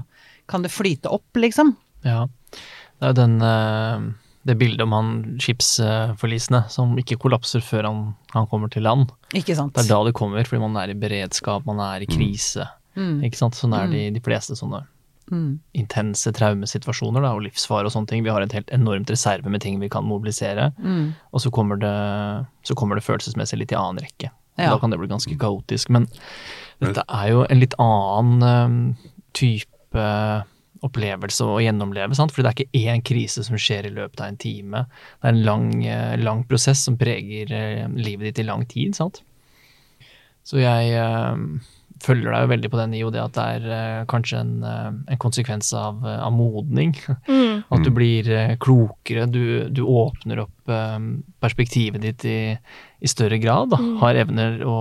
kan 0.47 0.61
det 0.63 0.71
flyte 0.71 1.11
opp, 1.11 1.27
liksom. 1.35 1.73
Ja. 2.05 2.27
Det 2.51 3.01
er 3.01 3.11
jo 3.11 3.17
den 3.19 3.41
eh, 3.41 4.05
det 4.45 4.57
bildet 4.61 4.81
om 4.85 4.91
han 4.93 5.11
skipsforlisene 5.41 6.63
som 6.69 6.95
ikke 7.01 7.17
kollapser 7.21 7.63
før 7.65 7.87
han, 7.89 8.01
han 8.35 8.45
kommer 8.51 8.69
til 8.71 8.83
land. 8.85 9.09
Ikke 9.33 9.55
sant? 9.57 9.73
Det 9.73 9.85
er 9.85 9.89
da 9.93 10.03
det 10.05 10.13
kommer, 10.17 10.45
fordi 10.45 10.61
man 10.61 10.75
er 10.77 10.93
i 10.93 10.97
beredskap, 11.01 11.65
man 11.65 11.79
er 11.81 12.05
i 12.05 12.09
krise. 12.09 12.67
Mm. 12.95 13.23
Ikke 13.25 13.39
sant? 13.41 13.57
Sånn 13.57 13.73
er 13.75 13.89
det 13.91 14.03
i 14.07 14.11
de 14.19 14.21
fleste 14.25 14.57
sånne 14.59 14.85
Mm. 15.25 15.55
intense 15.73 16.29
traumesituasjoner 16.37 17.23
da, 17.25 17.31
og 17.33 17.41
livsfare 17.41 17.87
og 17.87 17.91
sånne 17.95 18.05
ting. 18.11 18.21
Vi 18.23 18.29
har 18.29 18.43
et 18.45 18.51
helt 18.53 18.67
enormt 18.69 19.09
reserve 19.09 19.49
med 19.49 19.59
ting 19.63 19.79
vi 19.81 19.89
kan 19.89 20.05
mobilisere, 20.05 20.67
Mm. 20.77 21.15
og 21.33 21.41
så 21.41 21.49
kommer 21.51 21.79
det, 21.81 22.45
så 22.63 22.75
kommer 22.77 22.93
det 22.93 23.03
følelsesmessig 23.03 23.57
litt 23.57 23.71
i 23.71 23.75
annen 23.75 23.97
rekke. 24.05 24.29
Ja. 24.59 24.69
Da 24.69 24.77
kan 24.77 24.91
det 24.91 24.99
bli 24.99 25.07
ganske 25.09 25.35
kaotisk. 25.35 25.89
Men 25.89 26.05
dette 26.79 27.01
er 27.09 27.29
jo 27.31 27.41
en 27.49 27.59
litt 27.59 27.73
annen 27.79 28.43
eh, 28.93 29.09
type 29.33 30.45
opplevelse 30.85 31.45
å 31.45 31.61
gjennomleve, 31.63 32.15
sant? 32.17 32.33
fordi 32.33 32.45
det 32.45 32.51
er 32.51 32.65
ikke 32.65 32.83
én 32.91 33.05
krise 33.05 33.45
som 33.45 33.59
skjer 33.59 33.89
i 33.89 33.93
løpet 33.95 34.21
av 34.21 34.31
en 34.31 34.41
time. 34.41 34.83
Det 35.19 35.29
er 35.29 35.33
en 35.33 35.45
lang, 35.45 35.69
eh, 35.85 36.17
lang 36.21 36.43
prosess 36.49 36.85
som 36.87 36.99
preger 36.99 37.53
eh, 37.53 37.87
livet 37.95 38.29
ditt 38.29 38.43
i 38.43 38.49
lang 38.49 38.65
tid, 38.69 38.95
sant. 38.97 39.21
Så 40.45 40.61
jeg 40.61 40.93
eh, 40.93 41.41
følger 42.05 42.29
deg 42.29 42.45
jo 42.45 42.51
veldig 42.51 42.71
på 42.71 42.79
den 42.81 42.95
i 42.97 43.03
det 43.15 43.21
at 43.23 43.37
det 43.37 43.45
er 43.57 44.07
kanskje 44.11 44.41
en, 44.43 44.55
en 44.65 45.21
konsekvens 45.21 45.71
av, 45.77 46.03
av 46.05 46.33
modning. 46.35 46.95
Mm. 47.25 47.63
At 47.71 47.85
du 47.85 47.89
blir 47.95 48.27
eh, 48.29 48.51
klokere, 48.61 49.23
du, 49.31 49.69
du 49.73 49.79
åpner 49.87 50.41
opp 50.43 50.71
perspektivet 51.41 52.03
ditt 52.03 52.25
i, 52.27 52.39
i 52.99 53.09
større 53.09 53.39
grad. 53.41 53.71
Da. 53.71 53.79
Mm. 53.81 53.93
Har 54.01 54.19
evner 54.19 54.59
å, 54.67 54.75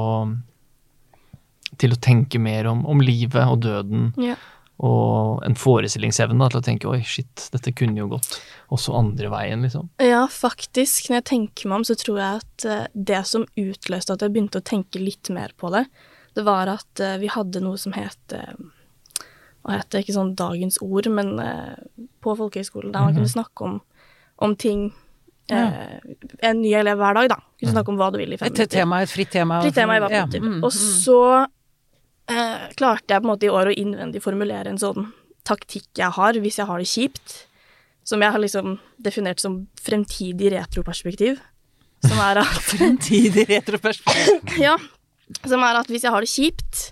til 1.80 1.94
å 1.94 2.00
tenke 2.02 2.40
mer 2.42 2.68
om, 2.70 2.82
om 2.90 3.00
livet 3.04 3.46
og 3.46 3.62
døden. 3.64 4.10
Ja. 4.20 4.36
Og 4.82 5.42
en 5.46 5.54
forestillingsevne 5.54 6.38
da, 6.40 6.48
til 6.50 6.58
å 6.58 6.64
tenke 6.66 6.88
oi, 6.90 6.98
shit, 7.06 7.44
dette 7.54 7.70
kunne 7.78 8.00
jo 8.00 8.08
gått 8.16 8.40
også 8.74 8.96
andre 8.98 9.28
veien, 9.30 9.62
liksom. 9.62 9.86
Ja, 10.02 10.24
faktisk. 10.26 11.06
Når 11.10 11.20
jeg 11.20 11.24
tenker 11.30 11.68
meg 11.70 11.76
om, 11.78 11.84
så 11.86 11.94
tror 12.00 12.18
jeg 12.18 12.40
at 12.42 12.64
eh, 12.66 12.86
det 12.94 13.20
som 13.30 13.46
utløste 13.54 14.16
at 14.16 14.24
jeg 14.26 14.34
begynte 14.34 14.58
å 14.58 14.66
tenke 14.66 14.98
litt 14.98 15.30
mer 15.30 15.54
på 15.56 15.70
det, 15.70 15.84
det 16.34 16.42
var 16.48 16.66
at 16.72 17.00
eh, 17.00 17.14
vi 17.22 17.30
hadde 17.30 17.62
noe 17.62 17.78
som 17.78 17.94
het 17.94 18.34
eh, 18.34 18.50
Hva 19.64 19.78
het 19.78 19.88
det? 19.94 20.02
Ikke 20.02 20.12
sånn 20.18 20.34
dagens 20.36 20.76
ord, 20.84 21.06
men 21.08 21.30
på 22.20 22.34
folkehøyskolen, 22.36 22.90
der 22.92 23.06
man 23.06 23.14
kunne 23.16 23.30
snakke 23.30 23.64
om, 23.64 23.78
om 24.44 24.56
ting 24.60 24.88
eh, 25.54 26.02
En 26.42 26.60
ny 26.60 26.74
elev 26.76 26.98
hver 27.00 27.14
dag, 27.16 27.30
da. 27.32 27.38
Kunne 27.62 27.72
snakke 27.78 27.94
om 27.94 28.00
hva 28.02 28.10
du 28.12 28.18
vil 28.20 28.34
i 28.34 28.36
fem 28.42 28.50
Et 28.50 28.58
minutter. 28.58 28.74
tema, 28.80 28.98
et 29.06 29.14
fritt 29.14 29.30
tema. 29.32 29.62
Fritt 29.62 29.78
tema 29.78 29.96
i 29.96 30.02
Ja, 30.02 30.08
minutter. 30.26 30.42
mm, 30.44 30.58
Og 30.66 30.74
så 30.74 31.20
eh, 32.30 32.68
klarte 32.78 33.14
jeg 33.14 33.22
på 33.22 33.26
en 33.26 33.32
måte 33.32 33.48
i 33.48 33.52
år 33.52 33.70
å 33.70 33.76
innvendig 33.76 34.22
formulere 34.24 34.72
en 34.72 34.80
sånn 34.80 35.10
taktikk 35.44 35.90
jeg 36.00 36.14
har 36.16 36.38
hvis 36.40 36.58
jeg 36.60 36.68
har 36.68 36.80
det 36.80 36.88
kjipt, 36.88 37.34
som 38.04 38.22
jeg 38.24 38.32
har 38.32 38.40
liksom 38.40 38.78
definert 39.00 39.40
som 39.40 39.64
fremtidig 39.80 40.52
retroperspektiv. 40.54 41.40
Som 42.04 42.20
er 42.20 42.42
at 42.42 42.60
Fremtidig 42.74 43.48
retroperspektiv. 43.48 44.60
Ja. 44.60 44.76
Som 45.44 45.64
er 45.64 45.80
at 45.80 45.90
hvis 45.92 46.04
jeg 46.04 46.12
har 46.12 46.24
det 46.24 46.32
kjipt, 46.32 46.88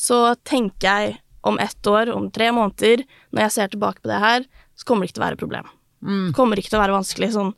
så 0.00 0.34
tenker 0.48 0.88
jeg 0.88 1.18
om 1.40 1.58
ett 1.60 1.86
år, 1.88 2.10
om 2.12 2.28
tre 2.32 2.50
måneder, 2.52 3.04
når 3.32 3.46
jeg 3.46 3.54
ser 3.54 3.70
tilbake 3.72 4.02
på 4.02 4.10
det 4.10 4.20
her, 4.20 4.44
så 4.76 4.88
kommer 4.88 5.04
det 5.04 5.10
ikke 5.10 5.18
til 5.18 5.22
å 5.22 5.26
være 5.26 5.38
et 5.38 5.44
problem. 5.44 5.70
Mm. 6.04 6.26
Kommer 6.36 6.60
ikke 6.60 6.72
til 6.72 6.80
å 6.80 6.82
være 6.82 6.96
vanskelig. 6.96 7.30
Sånn 7.36 7.54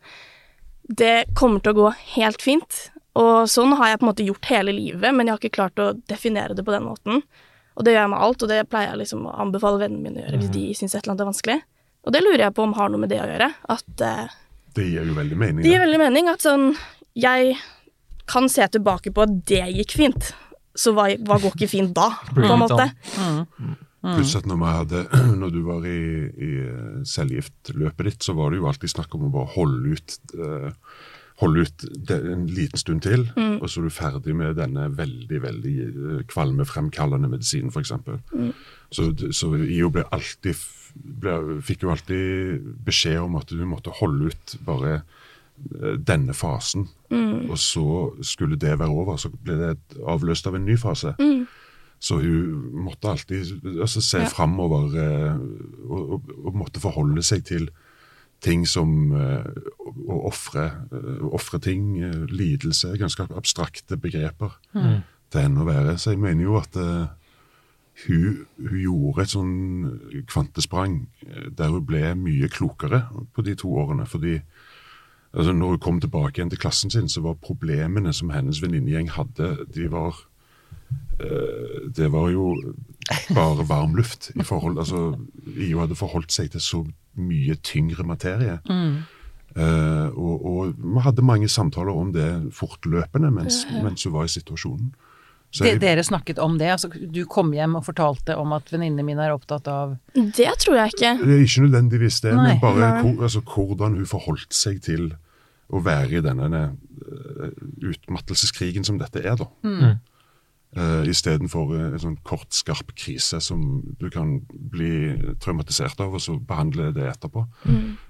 Det 0.83 1.17
kommer 1.39 1.63
til 1.63 1.75
å 1.75 1.79
gå 1.79 1.91
helt 2.17 2.43
fint. 2.43 2.79
Og 3.21 3.49
sånn 3.51 3.75
har 3.77 3.91
jeg 3.91 4.01
på 4.01 4.07
en 4.07 4.11
måte 4.11 4.27
gjort 4.27 4.49
hele 4.49 4.73
livet, 4.73 5.13
men 5.13 5.29
jeg 5.29 5.35
har 5.35 5.43
ikke 5.43 5.57
klart 5.59 5.83
å 5.83 5.91
definere 6.09 6.57
det 6.57 6.65
på 6.65 6.73
den 6.73 6.87
måten. 6.87 7.21
Og 7.77 7.85
det 7.85 7.95
gjør 7.95 8.05
jeg 8.05 8.13
med 8.13 8.25
alt, 8.25 8.45
og 8.45 8.53
det 8.53 8.63
pleier 8.73 8.93
jeg 8.93 9.03
liksom 9.03 9.27
å 9.29 9.35
anbefale 9.45 9.81
vennene 9.81 10.05
mine 10.05 10.21
å 10.21 10.25
gjøre 10.27 10.41
hvis 10.41 10.53
de 10.55 10.65
syns 10.77 10.95
et 10.95 11.03
eller 11.03 11.15
annet 11.15 11.25
er 11.25 11.31
vanskelig. 11.31 11.59
Og 12.03 12.15
det 12.17 12.23
lurer 12.25 12.47
jeg 12.47 12.57
på 12.57 12.65
om 12.67 12.75
har 12.77 12.91
noe 12.93 13.03
med 13.05 13.13
det 13.13 13.21
å 13.23 13.29
gjøre. 13.29 13.49
At 13.73 14.05
uh, 14.05 14.35
Det 14.77 14.89
gir 14.89 15.09
jo 15.09 15.17
veldig 15.17 15.39
mening. 15.39 15.63
det 15.65 15.73
gir 15.75 15.85
veldig 15.85 16.01
mening 16.03 16.29
at 16.33 16.43
sånn 16.45 16.73
Jeg 17.15 17.57
kan 18.33 18.49
se 18.49 18.67
tilbake 18.73 19.13
på 19.13 19.25
at 19.27 19.33
det 19.49 19.65
gikk 19.77 19.97
fint, 19.99 20.33
så 20.79 20.95
hva, 20.97 21.11
hva 21.21 21.37
går 21.43 21.57
ikke 21.57 21.69
fint 21.69 21.93
da, 21.97 22.09
på 22.33 22.49
en 22.49 22.63
måte? 22.63 22.87
Mm. 23.21 23.75
Pluss 24.03 24.35
at 24.35 24.49
når, 24.49 24.59
vi 24.59 24.71
hadde, 24.73 25.03
når 25.43 25.53
du 25.55 25.61
var 25.67 25.85
i, 25.87 26.03
i 26.33 26.53
selvgiftløpet 27.07 28.09
ditt, 28.09 28.23
så 28.25 28.35
var 28.39 28.51
det 28.51 28.63
jo 28.63 28.69
alltid 28.71 28.95
snakk 28.95 29.15
om 29.19 29.29
å 29.29 29.35
bare 29.37 29.53
holde 29.55 29.93
ut 29.95 30.17
eh, 30.35 30.71
Holde 31.43 31.65
ut 31.67 31.85
en 32.15 32.47
liten 32.47 32.79
stund 32.79 33.03
til, 33.05 33.25
Mm. 33.37 33.57
og 33.63 33.69
så 33.69 33.81
er 33.81 33.89
du 33.89 33.91
ferdig 33.97 34.35
med 34.39 34.57
denne 34.61 34.85
veldig 34.97 35.41
veldig 35.43 35.75
eh, 35.83 36.21
kvalmefremkallende 36.31 37.29
medisinen, 37.33 37.71
f.eks. 37.75 37.93
Mm. 38.33 38.53
Så, 38.95 39.11
så 39.35 39.51
IO 39.59 39.91
ble 39.91 40.05
alltid 40.13 40.55
ble, 40.95 41.35
fikk 41.65 41.83
jo 41.87 41.91
alltid 41.95 42.67
beskjed 42.85 43.19
om 43.25 43.37
at 43.41 43.49
du 43.49 43.63
måtte 43.67 43.91
holde 43.99 44.29
ut 44.31 44.57
bare 44.67 44.95
eh, 45.01 45.97
denne 45.99 46.35
fasen, 46.37 46.89
og 47.13 47.57
så 47.61 47.85
skulle 48.25 48.57
det 48.61 48.79
være 48.79 48.89
over. 48.93 49.17
Så 49.21 49.31
ble 49.33 49.57
det 49.61 49.75
avløst 50.09 50.47
av 50.49 50.55
en 50.59 50.65
ny 50.69 50.77
fase. 50.81 51.15
Så 52.03 52.17
hun 52.19 52.83
måtte 52.85 53.09
alltid 53.13 53.61
altså, 53.81 54.01
se 54.03 54.19
Ja. 54.25 54.29
framover 54.33 54.95
eh, 54.99 55.37
og, 55.89 56.13
og, 56.17 56.31
og 56.45 56.57
måtte 56.59 56.81
forholde 56.83 57.23
seg 57.23 57.45
til 57.47 57.69
ting 58.43 58.65
som 58.69 59.13
eh, 59.15 59.47
å 60.11 60.19
ofre 60.29 60.67
eh, 60.91 61.59
ting, 61.63 61.97
eh, 62.03 62.23
lidelse, 62.31 62.97
ganske 62.99 63.29
abstrakte 63.31 63.99
begreper 64.01 64.57
til 64.73 65.41
henne 65.41 65.63
å 65.63 65.69
være. 65.69 65.97
Så 65.99 66.13
jeg 66.13 66.23
mener 66.23 66.45
jo 66.45 66.59
at 66.61 66.77
hun, 68.07 68.43
hun 68.59 68.79
gjorde 68.81 69.25
et 69.25 69.33
sånn 69.33 69.55
kvantesprang 70.29 71.03
der 71.23 71.73
hun 71.73 71.87
ble 71.87 72.15
mye 72.19 72.51
klokere 72.53 73.05
på 73.33 73.45
de 73.47 73.57
to 73.59 73.73
årene. 73.81 74.07
fordi 74.07 74.41
altså 75.33 75.53
når 75.53 75.77
hun 75.77 75.83
kom 75.87 76.01
tilbake 76.01 76.41
igjen 76.41 76.51
til 76.51 76.61
klassen 76.61 76.91
sin, 76.91 77.09
så 77.09 77.23
var 77.25 77.41
problemene 77.41 78.13
som 78.13 78.33
hennes 78.35 78.63
venninnegjeng 78.63 79.13
hadde, 79.17 79.67
de 79.75 79.89
var 79.93 80.17
eh, 81.21 81.89
Det 81.97 82.13
var 82.13 82.31
jo 82.31 82.57
bare 83.35 83.65
varm 83.69 83.95
luft 83.99 84.31
i 84.37 84.43
forhold 84.47 84.79
Altså, 84.79 85.17
IO 85.57 85.81
hadde 85.83 85.97
forholdt 85.99 86.33
seg 86.33 86.51
til 86.55 86.61
så 86.61 86.83
mye 87.19 87.57
tyngre 87.63 88.05
materie. 88.09 88.59
Eh, 89.53 90.09
og, 90.17 90.45
og 90.49 90.75
vi 90.81 91.01
hadde 91.05 91.25
mange 91.29 91.49
samtaler 91.53 91.93
om 91.93 92.13
det 92.15 92.29
fortløpende 92.57 93.31
mens, 93.35 93.67
mens 93.83 94.05
hun 94.07 94.15
var 94.15 94.25
i 94.25 94.33
situasjonen. 94.33 94.95
Så 95.53 95.67
jeg- 95.67 95.81
dere 95.83 96.01
snakket 96.03 96.39
om 96.41 96.55
det? 96.57 96.71
Altså, 96.73 96.89
du 96.89 97.27
kom 97.29 97.51
hjem 97.53 97.75
og 97.77 97.85
fortalte 97.85 98.37
om 98.41 98.55
at 98.57 98.71
venninnene 98.73 99.05
mine 99.05 99.21
er 99.27 99.35
opptatt 99.35 99.69
av 99.69 99.99
Det 100.15 100.49
tror 100.63 100.79
jeg 100.79 100.95
ikke. 100.95 101.11
Det 101.21 101.35
er 101.35 101.43
ikke 101.45 101.67
nødvendigvis 101.67 102.21
det, 102.25 102.33
Nei. 102.35 102.47
men 102.55 102.61
bare 102.63 103.03
hvor, 103.03 103.23
altså, 103.29 103.43
hvordan 103.45 103.99
hun 103.99 104.07
forholdt 104.09 104.55
seg 104.57 104.81
til 104.81 105.11
å 105.73 105.83
være 105.85 106.17
i 106.17 106.21
denne 106.25 106.49
uh, 106.73 107.51
utmattelseskrigen 107.85 108.85
som 108.85 108.99
dette 109.01 109.21
er, 109.21 109.37
da. 109.37 109.47
Mm. 109.65 110.01
Uh, 110.73 111.03
Istedenfor 111.05 111.69
uh, 111.75 111.81
en 111.91 112.01
sånn 112.01 112.15
kort, 112.25 112.49
skarp 112.57 112.95
krise 112.97 113.43
som 113.45 113.83
du 114.01 114.07
kan 114.09 114.39
bli 114.73 115.13
traumatisert 115.43 115.99
av, 116.01 116.15
og 116.17 116.23
så 116.25 116.39
behandle 116.41 116.87
det 116.97 117.05
etterpå. 117.11 117.43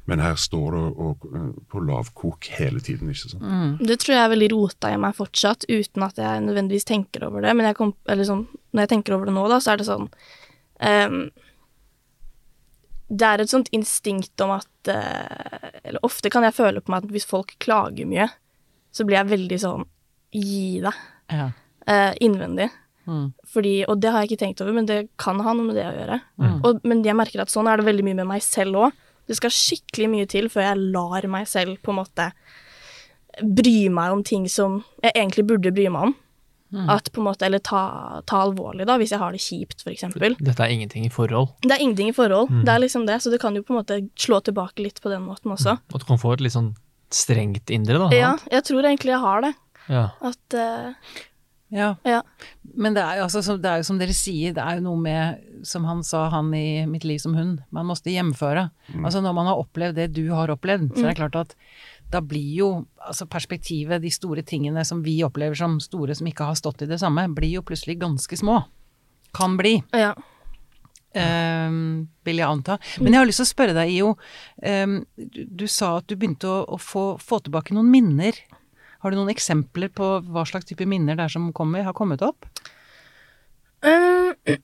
Men 0.07 0.23
her 0.23 0.37
står 0.39 0.77
det 0.77 0.83
og, 0.83 1.25
og, 1.27 1.57
på 1.73 1.83
lavkok 1.83 2.47
hele 2.55 2.79
tiden, 2.85 3.11
ikke 3.11 3.33
sant. 3.33 3.81
Det 3.83 3.97
tror 3.99 4.15
jeg 4.15 4.23
er 4.23 4.31
veldig 4.31 4.51
rota 4.53 4.93
i 4.95 5.01
meg 5.03 5.17
fortsatt, 5.19 5.67
uten 5.67 6.07
at 6.07 6.21
jeg 6.23 6.45
nødvendigvis 6.45 6.87
tenker 6.87 7.27
over 7.27 7.43
det. 7.43 7.55
Men 7.59 7.67
jeg 7.67 7.79
kom, 7.81 7.97
eller 8.07 8.29
sånn, 8.29 8.45
når 8.71 8.85
jeg 8.85 8.93
tenker 8.93 9.17
over 9.17 9.27
det 9.31 9.35
nå, 9.35 9.47
da, 9.51 9.59
så 9.63 9.73
er 9.73 9.81
det 9.83 9.89
sånn 9.89 10.07
um, 10.07 11.19
Det 13.11 13.27
er 13.27 13.43
et 13.43 13.53
sånt 13.53 13.73
instinkt 13.75 14.45
om 14.45 14.55
at 14.55 14.91
eh, 14.91 15.83
Eller 15.83 16.07
ofte 16.07 16.31
kan 16.33 16.47
jeg 16.47 16.57
føle 16.57 16.81
på 16.81 16.95
meg 16.95 17.03
at 17.03 17.11
hvis 17.13 17.27
folk 17.29 17.57
klager 17.63 18.07
mye, 18.09 18.29
så 18.95 19.05
blir 19.09 19.19
jeg 19.19 19.33
veldig 19.35 19.61
sånn 19.67 19.85
Gi 20.33 20.79
deg. 20.87 21.03
ja. 21.29 21.51
Eh, 21.87 22.13
innvendig. 22.25 22.71
Mm. 23.07 23.33
Fordi, 23.51 23.77
og 23.91 23.99
det 24.03 24.13
har 24.15 24.23
jeg 24.23 24.33
ikke 24.33 24.43
tenkt 24.45 24.63
over, 24.63 24.75
men 24.77 24.87
det 24.87 25.01
kan 25.21 25.41
ha 25.43 25.55
noe 25.57 25.67
med 25.67 25.79
det 25.79 25.87
å 25.89 25.95
gjøre. 25.97 26.19
Og, 26.63 26.83
men 26.87 27.03
jeg 27.07 27.19
merker 27.19 27.43
at 27.43 27.51
sånn 27.51 27.71
er 27.71 27.81
det 27.81 27.89
veldig 27.89 28.07
mye 28.07 28.21
med 28.23 28.31
meg 28.31 28.45
selv 28.47 28.85
òg. 28.87 28.99
Det 29.27 29.39
skal 29.39 29.55
skikkelig 29.55 30.11
mye 30.13 30.29
til 30.31 30.49
før 30.53 30.69
jeg 30.69 30.91
lar 30.95 31.27
meg 31.31 31.49
selv 31.51 31.79
på 31.83 31.93
en 31.95 32.01
måte 32.03 32.31
bry 33.41 33.89
meg 33.89 34.13
om 34.13 34.23
ting 34.27 34.45
som 34.51 34.83
jeg 35.03 35.15
egentlig 35.15 35.47
burde 35.49 35.73
bry 35.75 35.89
meg 35.91 36.11
om. 36.11 36.15
At 36.73 37.11
på 37.13 37.21
en 37.21 37.27
måte, 37.27 37.45
Eller 37.45 37.61
ta, 37.61 38.23
ta 38.25 38.39
alvorlig, 38.47 38.87
da, 38.89 38.97
hvis 38.97 39.11
jeg 39.13 39.21
har 39.21 39.35
det 39.35 39.43
kjipt, 39.45 39.83
f.eks. 39.85 40.07
Dette 40.41 40.65
er 40.65 40.73
ingenting 40.73 41.05
i 41.05 41.11
forhold. 41.13 41.51
Det 41.61 41.75
er 41.75 41.83
ingenting 41.85 42.09
i 42.09 42.15
forhold. 42.17 42.49
Det 42.65 42.73
er 42.73 42.81
liksom 42.81 43.05
det, 43.07 43.19
så 43.21 43.33
det 43.33 43.43
kan 43.43 43.57
jo 43.57 43.65
på 43.67 43.75
en 43.75 43.83
måte 43.83 43.99
slå 44.17 44.41
tilbake 44.41 44.81
litt 44.87 45.03
på 45.05 45.13
den 45.13 45.27
måten 45.27 45.53
også. 45.53 45.77
Og 45.93 46.01
du 46.01 46.07
kan 46.09 46.21
få 46.21 46.33
et 46.33 46.47
litt 46.47 46.57
sånn 46.57 46.73
strengt 47.13 47.69
indre, 47.69 47.99
da. 48.01 48.09
Ja, 48.17 48.33
jeg 48.49 48.65
tror 48.65 48.89
egentlig 48.89 49.13
jeg 49.13 49.21
har 49.21 49.45
det. 49.45 49.53
Ja. 49.93 50.07
At 50.25 50.57
eh, 50.57 51.13
ja. 51.73 51.95
Ja. 52.05 52.21
Men 52.77 52.97
det 52.97 53.03
er, 53.03 53.19
jo, 53.19 53.27
altså, 53.27 53.43
som, 53.45 53.61
det 53.63 53.71
er 53.71 53.81
jo 53.81 53.87
som 53.89 54.01
dere 54.01 54.15
sier, 54.17 54.53
det 54.57 54.63
er 54.63 54.79
jo 54.79 54.85
noe 54.87 55.01
med, 55.01 55.47
som 55.67 55.87
han 55.89 56.03
sa, 56.07 56.27
han 56.33 56.53
i 56.57 56.85
Mitt 56.91 57.07
liv 57.09 57.21
som 57.23 57.37
hund, 57.39 57.63
man 57.75 57.89
måtte 57.89 58.13
hjemføre. 58.13 58.69
Altså 59.01 59.23
når 59.25 59.37
man 59.39 59.49
har 59.51 59.63
opplevd 59.63 59.99
det 59.99 60.11
du 60.17 60.27
har 60.35 60.53
opplevd, 60.53 60.93
så 60.95 61.07
er 61.07 61.13
det 61.13 61.21
klart 61.23 61.41
at 61.41 61.57
da 62.13 62.21
blir 62.21 62.51
jo 62.59 62.69
altså 63.01 63.27
perspektivet, 63.31 64.03
de 64.03 64.11
store 64.13 64.45
tingene 64.45 64.85
som 64.85 65.01
vi 65.05 65.17
opplever 65.25 65.57
som 65.57 65.79
store 65.81 66.17
som 66.19 66.29
ikke 66.29 66.51
har 66.51 66.59
stått 66.61 66.85
i 66.85 66.91
det 66.91 67.01
samme, 67.01 67.25
blir 67.33 67.57
jo 67.57 67.65
plutselig 67.65 67.97
ganske 68.03 68.37
små. 68.37 68.61
Kan 69.33 69.57
bli. 69.57 69.79
Ja. 69.97 70.13
Um, 71.13 72.09
vil 72.25 72.41
jeg 72.41 72.49
anta. 72.49 72.79
Men 73.01 73.13
jeg 73.13 73.21
har 73.21 73.29
lyst 73.29 73.41
til 73.43 73.49
å 73.49 73.53
spørre 73.53 73.77
deg, 73.77 73.93
Io. 73.97 74.15
Um, 74.65 74.99
du, 75.17 75.43
du 75.45 75.67
sa 75.69 75.99
at 76.01 76.09
du 76.09 76.17
begynte 76.17 76.49
å, 76.49 76.63
å 76.77 76.79
få, 76.81 77.05
få 77.21 77.41
tilbake 77.45 77.77
noen 77.77 77.91
minner. 77.93 78.37
Har 79.03 79.11
du 79.11 79.19
noen 79.19 79.33
eksempler 79.33 79.91
på 79.91 80.09
hva 80.31 80.45
slags 80.47 80.69
type 80.69 80.87
minner 80.87 81.19
det 81.19 81.27
er 81.27 81.35
som 81.35 81.51
kommer, 81.57 81.83
har 81.83 81.97
kommet 81.97 82.23
opp? 82.23 82.47
Uh, 83.83 84.31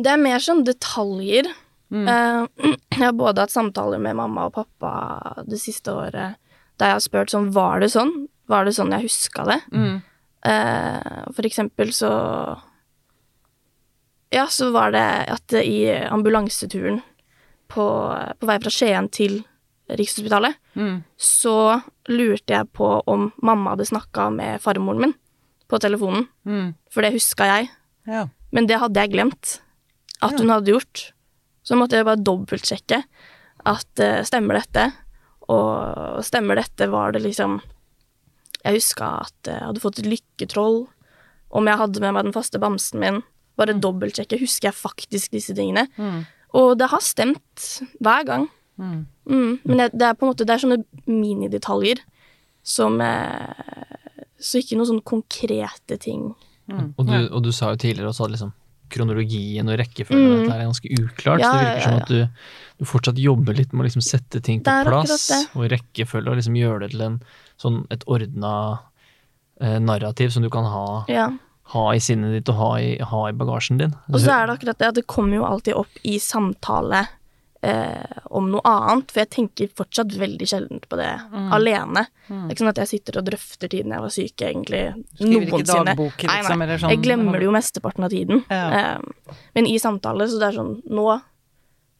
Det 0.00 0.06
er 0.06 0.22
mer 0.22 0.42
sånn 0.42 0.64
detaljer. 0.66 1.50
Mm. 1.94 2.06
Uh, 2.06 2.70
Jeg 2.96 3.04
har 3.04 3.16
både 3.18 3.44
hatt 3.44 3.54
samtaler 3.54 4.02
med 4.02 4.18
mamma 4.18 4.48
og 4.48 4.56
pappa 4.58 5.44
det 5.46 5.60
siste 5.62 5.94
året 5.94 6.38
der 6.80 6.94
jeg 6.94 6.96
har 6.96 7.02
spurt 7.04 7.32
sånn 7.32 7.50
Var 7.52 7.82
det 7.82 7.90
sånn? 7.92 8.12
Var 8.48 8.64
det 8.64 8.72
sånn 8.72 8.92
jeg 8.94 9.04
huska 9.04 9.44
det? 9.44 9.58
Mm. 9.68 9.96
Uh, 10.40 11.24
For 11.36 11.44
eksempel 11.44 11.92
så 11.92 12.10
Ja, 14.32 14.46
så 14.48 14.70
var 14.72 14.94
det 14.94 15.04
at 15.34 15.56
i 15.60 15.90
ambulanseturen 16.08 17.02
på, 17.70 17.84
på 18.40 18.48
vei 18.48 18.56
fra 18.62 18.72
Skien 18.72 19.10
til 19.12 19.42
Rikshospitalet, 19.98 20.54
Mm. 20.76 21.02
så 21.18 21.82
lurte 22.08 22.54
jeg 22.54 22.68
på 22.72 23.02
om 23.06 23.32
mamma 23.42 23.70
hadde 23.74 23.86
snakka 23.88 24.30
med 24.34 24.60
farmoren 24.60 25.00
min 25.00 25.14
på 25.68 25.78
telefonen. 25.80 26.28
Mm. 26.46 26.74
For 26.90 27.02
det 27.02 27.12
huska 27.14 27.44
jeg. 27.46 27.70
Ja. 28.06 28.28
Men 28.52 28.66
det 28.66 28.78
hadde 28.80 28.94
jeg 29.00 29.12
glemt 29.12 29.60
at 30.22 30.32
Ja. 30.32 30.38
hun 30.38 30.48
hadde 30.50 30.72
gjort. 30.72 31.12
Så 31.64 31.76
måtte 31.76 31.92
jeg 31.98 32.04
bare 32.04 32.16
dobbeltsjekke 32.22 33.04
at 33.66 34.00
uh, 34.00 34.22
stemmer 34.24 34.54
dette? 34.58 34.92
Og 35.48 36.22
stemmer 36.24 36.56
dette, 36.56 36.88
var 36.90 37.12
det 37.12 37.22
liksom 37.22 37.60
Jeg 38.64 38.74
huska 38.76 39.20
at 39.24 39.32
jeg 39.48 39.60
hadde 39.62 39.80
fått 39.80 39.98
et 40.00 40.06
lykketroll. 40.06 40.86
Om 41.50 41.66
jeg 41.66 41.78
hadde 41.78 42.00
med 42.00 42.12
meg 42.14 42.24
den 42.24 42.32
faste 42.32 42.58
bamsen 42.60 43.00
min. 43.00 43.22
Bare 43.56 43.72
dobbeltsjekke. 43.72 44.38
Husker 44.38 44.68
jeg 44.68 44.74
faktisk 44.74 45.30
disse 45.32 45.54
tingene? 45.56 45.86
Mm. 45.96 46.26
Og 46.54 46.76
det 46.78 46.90
har 46.90 47.00
stemt 47.00 47.80
hver 48.02 48.24
gang. 48.26 48.48
Mm. 48.80 49.00
Mm. 49.28 49.50
Men 49.68 49.82
det, 49.82 49.88
det 50.00 50.06
er 50.08 50.14
på 50.16 50.24
en 50.24 50.30
måte 50.32 50.46
Det 50.48 50.54
er 50.54 50.62
sånne 50.62 50.78
minidetaljer 51.06 52.00
som 52.64 52.96
eh, 53.04 53.98
Så 54.40 54.62
ikke 54.62 54.78
noen 54.78 54.88
sånne 54.88 55.04
konkrete 55.06 55.98
ting. 56.00 56.30
Mm. 56.70 56.94
Og, 56.96 57.04
du, 57.06 57.16
og 57.28 57.42
du 57.44 57.50
sa 57.52 57.74
jo 57.74 57.80
tidligere 57.82 58.08
også 58.14 58.24
at 58.28 58.34
liksom 58.38 58.54
kronologien 58.90 59.68
og 59.70 59.76
rekkefølgen 59.78 60.24
Mm. 60.30 60.38
dette 60.40 60.54
er 60.56 60.64
ganske 60.66 60.90
uklart. 60.96 61.42
Ja, 61.44 61.50
så 61.50 61.52
det 61.52 61.60
ja, 61.62 61.68
virker 61.68 61.84
som 61.84 61.98
at 62.00 62.08
du, 62.10 62.48
du 62.80 62.84
fortsatt 62.90 63.20
jobber 63.22 63.54
litt 63.54 63.72
med 63.72 63.84
å 63.84 63.86
liksom 63.86 64.02
sette 64.02 64.40
ting 64.42 64.62
på 64.66 64.74
plass 64.88 65.28
og 65.54 65.68
rekkefølge, 65.70 66.26
og 66.32 66.40
liksom 66.40 66.56
gjøre 66.58 66.80
det 66.86 66.90
til 66.96 67.04
en, 67.06 67.20
sånn 67.60 67.78
et 67.94 68.02
ordna 68.10 68.54
eh, 69.60 69.76
narrativ 69.78 70.32
som 70.34 70.42
du 70.42 70.50
kan 70.50 70.66
ha, 70.66 71.04
Ja. 71.12 71.28
ha 71.76 71.84
i 71.94 72.00
sinnet 72.02 72.34
ditt 72.34 72.50
og 72.50 72.58
ha 72.58 72.70
i, 72.82 72.90
ha 72.98 73.22
i 73.28 73.36
bagasjen 73.36 73.78
din. 73.78 73.94
Og 74.10 74.18
så 74.24 74.32
er 74.40 74.46
det 74.50 74.56
akkurat 74.58 74.78
det 74.82 74.88
at 74.90 74.98
det 74.98 75.06
kommer 75.06 75.38
jo 75.38 75.46
alltid 75.46 75.78
opp 75.78 76.02
i 76.02 76.16
samtale 76.18 77.04
eh, 77.66 78.18
om 78.30 78.50
noe 78.52 78.62
annet, 78.64 79.10
for 79.12 79.22
jeg 79.22 79.30
tenker 79.34 79.72
fortsatt 79.76 80.14
veldig 80.20 80.48
sjelden 80.48 80.82
på 80.84 80.98
det 81.00 81.08
alene. 81.54 82.06
Det 82.28 82.38
er 82.38 82.54
ikke 82.54 82.64
sånn 82.64 82.72
at 82.72 82.82
jeg 82.84 82.92
sitter 82.92 83.18
og 83.20 83.26
drøfter 83.28 83.72
tiden 83.72 83.94
jeg 83.96 84.04
var 84.04 84.14
syk, 84.14 84.44
egentlig, 84.46 84.82
Skriver 85.16 85.48
ikke 85.48 85.66
dagbok, 85.70 86.24
Nei, 86.24 86.36
liksom, 86.40 86.58
nei. 86.58 86.68
eller 86.68 86.82
sånn. 86.84 86.94
Jeg 86.94 87.02
glemmer 87.04 87.38
det 87.38 87.48
jo 87.48 87.56
mesteparten 87.56 88.06
av 88.06 88.14
tiden. 88.14 88.44
Ja. 88.50 88.62
Eh, 88.78 89.34
men 89.58 89.68
i 89.70 89.76
samtale, 89.82 90.28
så 90.30 90.40
det 90.40 90.50
er 90.50 90.58
sånn 90.60 90.76
Nå, 90.90 91.06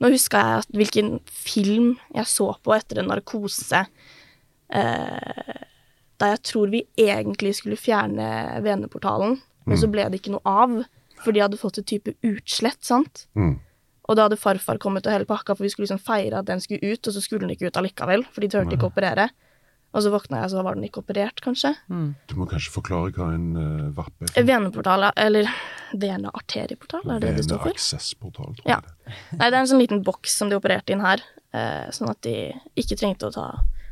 nå 0.00 0.12
huska 0.14 0.44
jeg 0.44 0.62
at 0.64 0.78
hvilken 0.80 1.10
film 1.28 1.92
jeg 2.16 2.30
så 2.30 2.52
på 2.64 2.72
etter 2.76 3.02
en 3.02 3.10
narkose 3.12 3.84
eh, 4.72 5.58
da 6.20 6.34
jeg 6.34 6.42
tror 6.50 6.70
vi 6.72 6.82
egentlig 7.00 7.54
skulle 7.56 7.80
fjerne 7.80 8.60
veneportalen, 8.64 9.38
men 9.64 9.78
så 9.80 9.88
ble 9.88 10.04
det 10.10 10.20
ikke 10.20 10.34
noe 10.34 10.44
av, 10.44 10.74
for 11.20 11.32
de 11.32 11.40
hadde 11.40 11.60
fått 11.60 11.80
et 11.80 11.88
type 11.88 12.12
utslett, 12.26 12.80
sant? 12.84 13.26
Mm. 13.38 13.54
Og 14.10 14.18
da 14.18 14.26
hadde 14.26 14.40
farfar 14.40 14.80
kommet 14.82 15.06
og 15.06 15.14
hele 15.14 15.28
pakka, 15.28 15.54
for 15.54 15.62
vi 15.62 15.70
skulle 15.70 15.86
liksom 15.86 16.02
feire 16.02 16.40
at 16.42 16.48
den 16.48 16.62
skulle 16.62 16.82
ut, 16.82 17.06
og 17.06 17.14
så 17.14 17.22
skulle 17.22 17.44
den 17.44 17.54
ikke 17.54 17.70
ut 17.70 17.78
allikevel, 17.78 18.26
for 18.26 18.42
de 18.42 18.50
turte 18.50 18.74
ikke 18.74 18.88
å 18.88 18.90
operere. 18.90 19.28
Og 19.90 20.04
så 20.04 20.10
våkna 20.12 20.44
jeg, 20.44 20.52
så 20.52 20.62
var 20.62 20.76
den 20.78 20.86
ikke 20.86 21.02
operert, 21.02 21.40
kanskje. 21.42 21.72
Du 22.30 22.36
må 22.38 22.46
kanskje 22.50 22.70
forklare 22.74 23.10
hva 23.14 23.32
en 23.34 23.46
uh, 23.58 23.88
VAP 23.94 24.26
er. 24.28 24.44
Veneportal, 24.46 25.08
eller 25.18 25.50
venearterieportal, 25.98 27.06
er 27.06 27.24
det 27.24 27.32
det 27.38 27.46
står 27.46 27.62
for? 27.62 27.72
Veneaksessportal, 27.72 28.54
tror 28.58 28.70
jeg 28.70 28.86
det. 28.86 29.16
Nei, 29.34 29.48
det 29.48 29.50
er 29.50 29.60
en 29.60 29.70
sånn 29.72 29.82
liten 29.82 30.02
boks 30.06 30.36
som 30.42 30.50
de 30.50 30.58
opererte 30.58 30.94
inn 30.94 31.02
her, 31.02 31.22
uh, 31.56 31.86
sånn 31.94 32.10
at 32.12 32.22
de 32.26 32.36
ikke 32.78 32.98
trengte 32.98 33.30
å 33.30 33.34
ta 33.34 33.48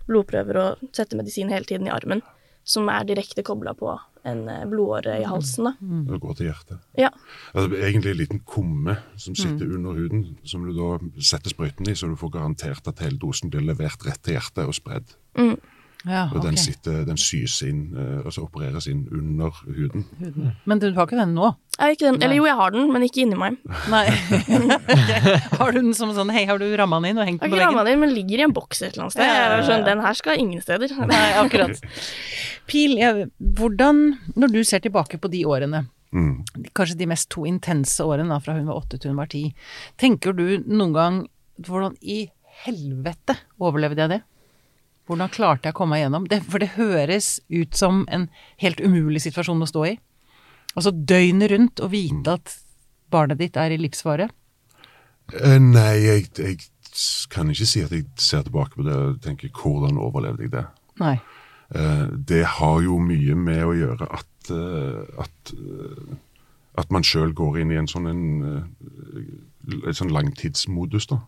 blodprøver 0.08 0.60
og 0.62 0.86
sette 0.96 1.18
medisin 1.18 1.50
hele 1.52 1.66
tiden 1.68 1.90
i 1.90 1.94
armen. 1.94 2.22
Som 2.68 2.88
er 2.92 3.06
direkte 3.08 3.44
kobla 3.46 3.72
på 3.78 3.94
en 4.28 4.44
eh, 4.50 4.64
blodåre 4.68 5.18
i 5.22 5.26
halsen. 5.28 5.70
da. 5.70 5.72
Det 6.10 6.20
går 6.20 6.38
til 6.38 6.50
hjertet. 6.50 6.82
Ja. 6.98 7.10
Altså, 7.54 7.78
egentlig 7.78 8.12
en 8.12 8.20
liten 8.20 8.44
kumme 8.48 8.98
som 9.16 9.36
sitter 9.38 9.72
under 9.78 9.96
huden, 9.96 10.26
som 10.44 10.66
du 10.66 10.74
da 10.76 10.98
setter 11.30 11.54
sprøyten 11.54 11.88
i, 11.88 11.96
så 11.96 12.10
du 12.10 12.16
får 12.20 12.34
garantert 12.36 12.90
at 12.90 13.02
hele 13.04 13.20
dosen 13.20 13.52
blir 13.52 13.64
levert 13.64 14.04
rett 14.06 14.20
til 14.24 14.36
hjertet 14.36 14.68
og 14.68 14.76
spredd. 14.76 15.16
Ja, 16.06 16.28
Og 16.30 16.44
den, 16.44 16.54
sitter, 16.56 17.00
den 17.04 17.16
sys 17.18 17.56
inn, 17.66 17.88
eh, 17.98 18.20
altså 18.22 18.44
opereres 18.44 18.86
inn 18.86 19.00
under 19.10 19.50
huden. 19.66 20.04
Men 20.64 20.78
du 20.78 20.86
har 20.94 21.08
ikke 21.08 21.18
den 21.18 21.32
nå? 21.34 21.48
Ikke 21.78 22.06
den, 22.06 22.20
eller 22.22 22.36
jo, 22.38 22.44
jeg 22.46 22.54
har 22.58 22.70
den, 22.74 22.86
men 22.94 23.02
ikke 23.02 23.24
inni 23.24 23.38
meg. 23.38 23.56
Nei. 23.90 24.04
Har 25.58 25.72
du 25.74 25.80
den 25.80 25.92
som 25.94 26.10
sånn 26.14 26.30
Hei, 26.34 26.44
har 26.48 26.58
du 26.58 26.64
ramma 26.78 26.98
den 27.02 27.12
inn 27.12 27.20
og 27.22 27.26
hengt 27.28 27.42
Jeg 27.42 27.50
den 27.50 27.54
har 27.54 27.58
på 27.58 27.58
ikke 27.58 27.66
ramma 27.72 27.84
den 27.86 27.96
inn, 27.96 28.02
men 28.02 28.14
ligger 28.14 28.40
i 28.42 28.46
en 28.46 28.54
boks 28.54 28.82
et 28.82 28.92
eller 28.94 29.04
annet 29.08 29.16
sted. 29.16 29.26
Ja, 29.26 29.34
ja, 29.34 29.42
ja, 29.42 29.50
Jeg 29.50 29.58
er 29.58 29.68
sånn. 29.68 29.84
Den 29.86 30.02
her 30.06 30.18
skal 30.18 30.42
ingen 30.42 30.62
steder. 30.64 30.94
Nei, 31.12 31.20
akkurat. 31.42 31.82
Pil, 32.70 32.96
jeg, 32.98 33.28
hvordan, 33.58 34.02
når 34.38 34.54
du 34.54 34.58
ser 34.66 34.82
tilbake 34.86 35.20
på 35.22 35.30
de 35.34 35.44
årene, 35.50 35.86
Mm. 36.08 36.38
kanskje 36.72 36.94
de 36.96 37.04
mest 37.10 37.26
to 37.28 37.42
intense 37.44 38.00
årene 38.00 38.32
da, 38.32 38.38
fra 38.40 38.54
hun 38.56 38.64
var 38.70 38.78
åtte 38.80 38.96
til 38.96 39.10
hun 39.10 39.18
var 39.20 39.28
ti, 39.28 39.42
tenker 40.00 40.32
du 40.32 40.46
noen 40.64 40.94
gang 40.96 41.18
hvordan 41.60 41.98
i 42.00 42.22
helvete 42.64 43.34
overlevde 43.60 44.00
jeg 44.06 44.12
det? 44.14 44.18
Hvordan 45.08 45.30
klarte 45.32 45.70
jeg 45.70 45.72
å 45.72 45.78
komme 45.78 45.96
meg 45.96 46.02
gjennom? 46.04 46.26
Det, 46.28 46.42
for 46.44 46.60
det 46.60 46.74
høres 46.76 47.38
ut 47.48 47.76
som 47.76 48.02
en 48.12 48.26
helt 48.60 48.80
umulig 48.84 49.22
situasjon 49.24 49.64
å 49.64 49.68
stå 49.70 49.84
i. 49.88 49.94
Altså 50.76 50.92
døgnet 50.92 51.48
rundt 51.54 51.80
å 51.80 51.88
vite 51.88 52.34
at 52.36 52.58
barnet 53.12 53.40
ditt 53.40 53.56
er 53.56 53.72
i 53.72 53.80
livsfare. 53.80 54.28
Uh, 55.32 55.56
nei, 55.62 55.94
jeg, 56.04 56.28
jeg 56.36 56.58
kan 57.32 57.48
ikke 57.52 57.68
si 57.68 57.82
at 57.84 57.94
jeg 57.96 58.04
ser 58.20 58.44
tilbake 58.44 58.76
på 58.76 58.84
det 58.84 58.96
og 58.96 59.18
tenker 59.24 59.52
hvordan 59.52 60.00
overlevde 60.00 60.44
jeg 60.44 60.52
det. 60.58 60.66
Nei. 61.00 61.16
Uh, 61.72 62.12
det 62.28 62.44
har 62.58 62.78
jo 62.84 63.00
mye 63.00 63.36
med 63.36 63.64
å 63.64 63.74
gjøre 63.76 64.10
at, 64.20 64.52
uh, 64.52 65.24
at, 65.24 65.54
at 66.84 66.92
man 66.92 67.04
sjøl 67.04 67.32
går 67.36 67.62
inn 67.62 67.72
i 67.72 67.80
en 67.80 67.88
sånn, 67.88 68.12
en, 68.12 68.22
en 69.80 69.98
sånn 70.02 70.12
langtidsmodus. 70.12 71.08
da. 71.08 71.22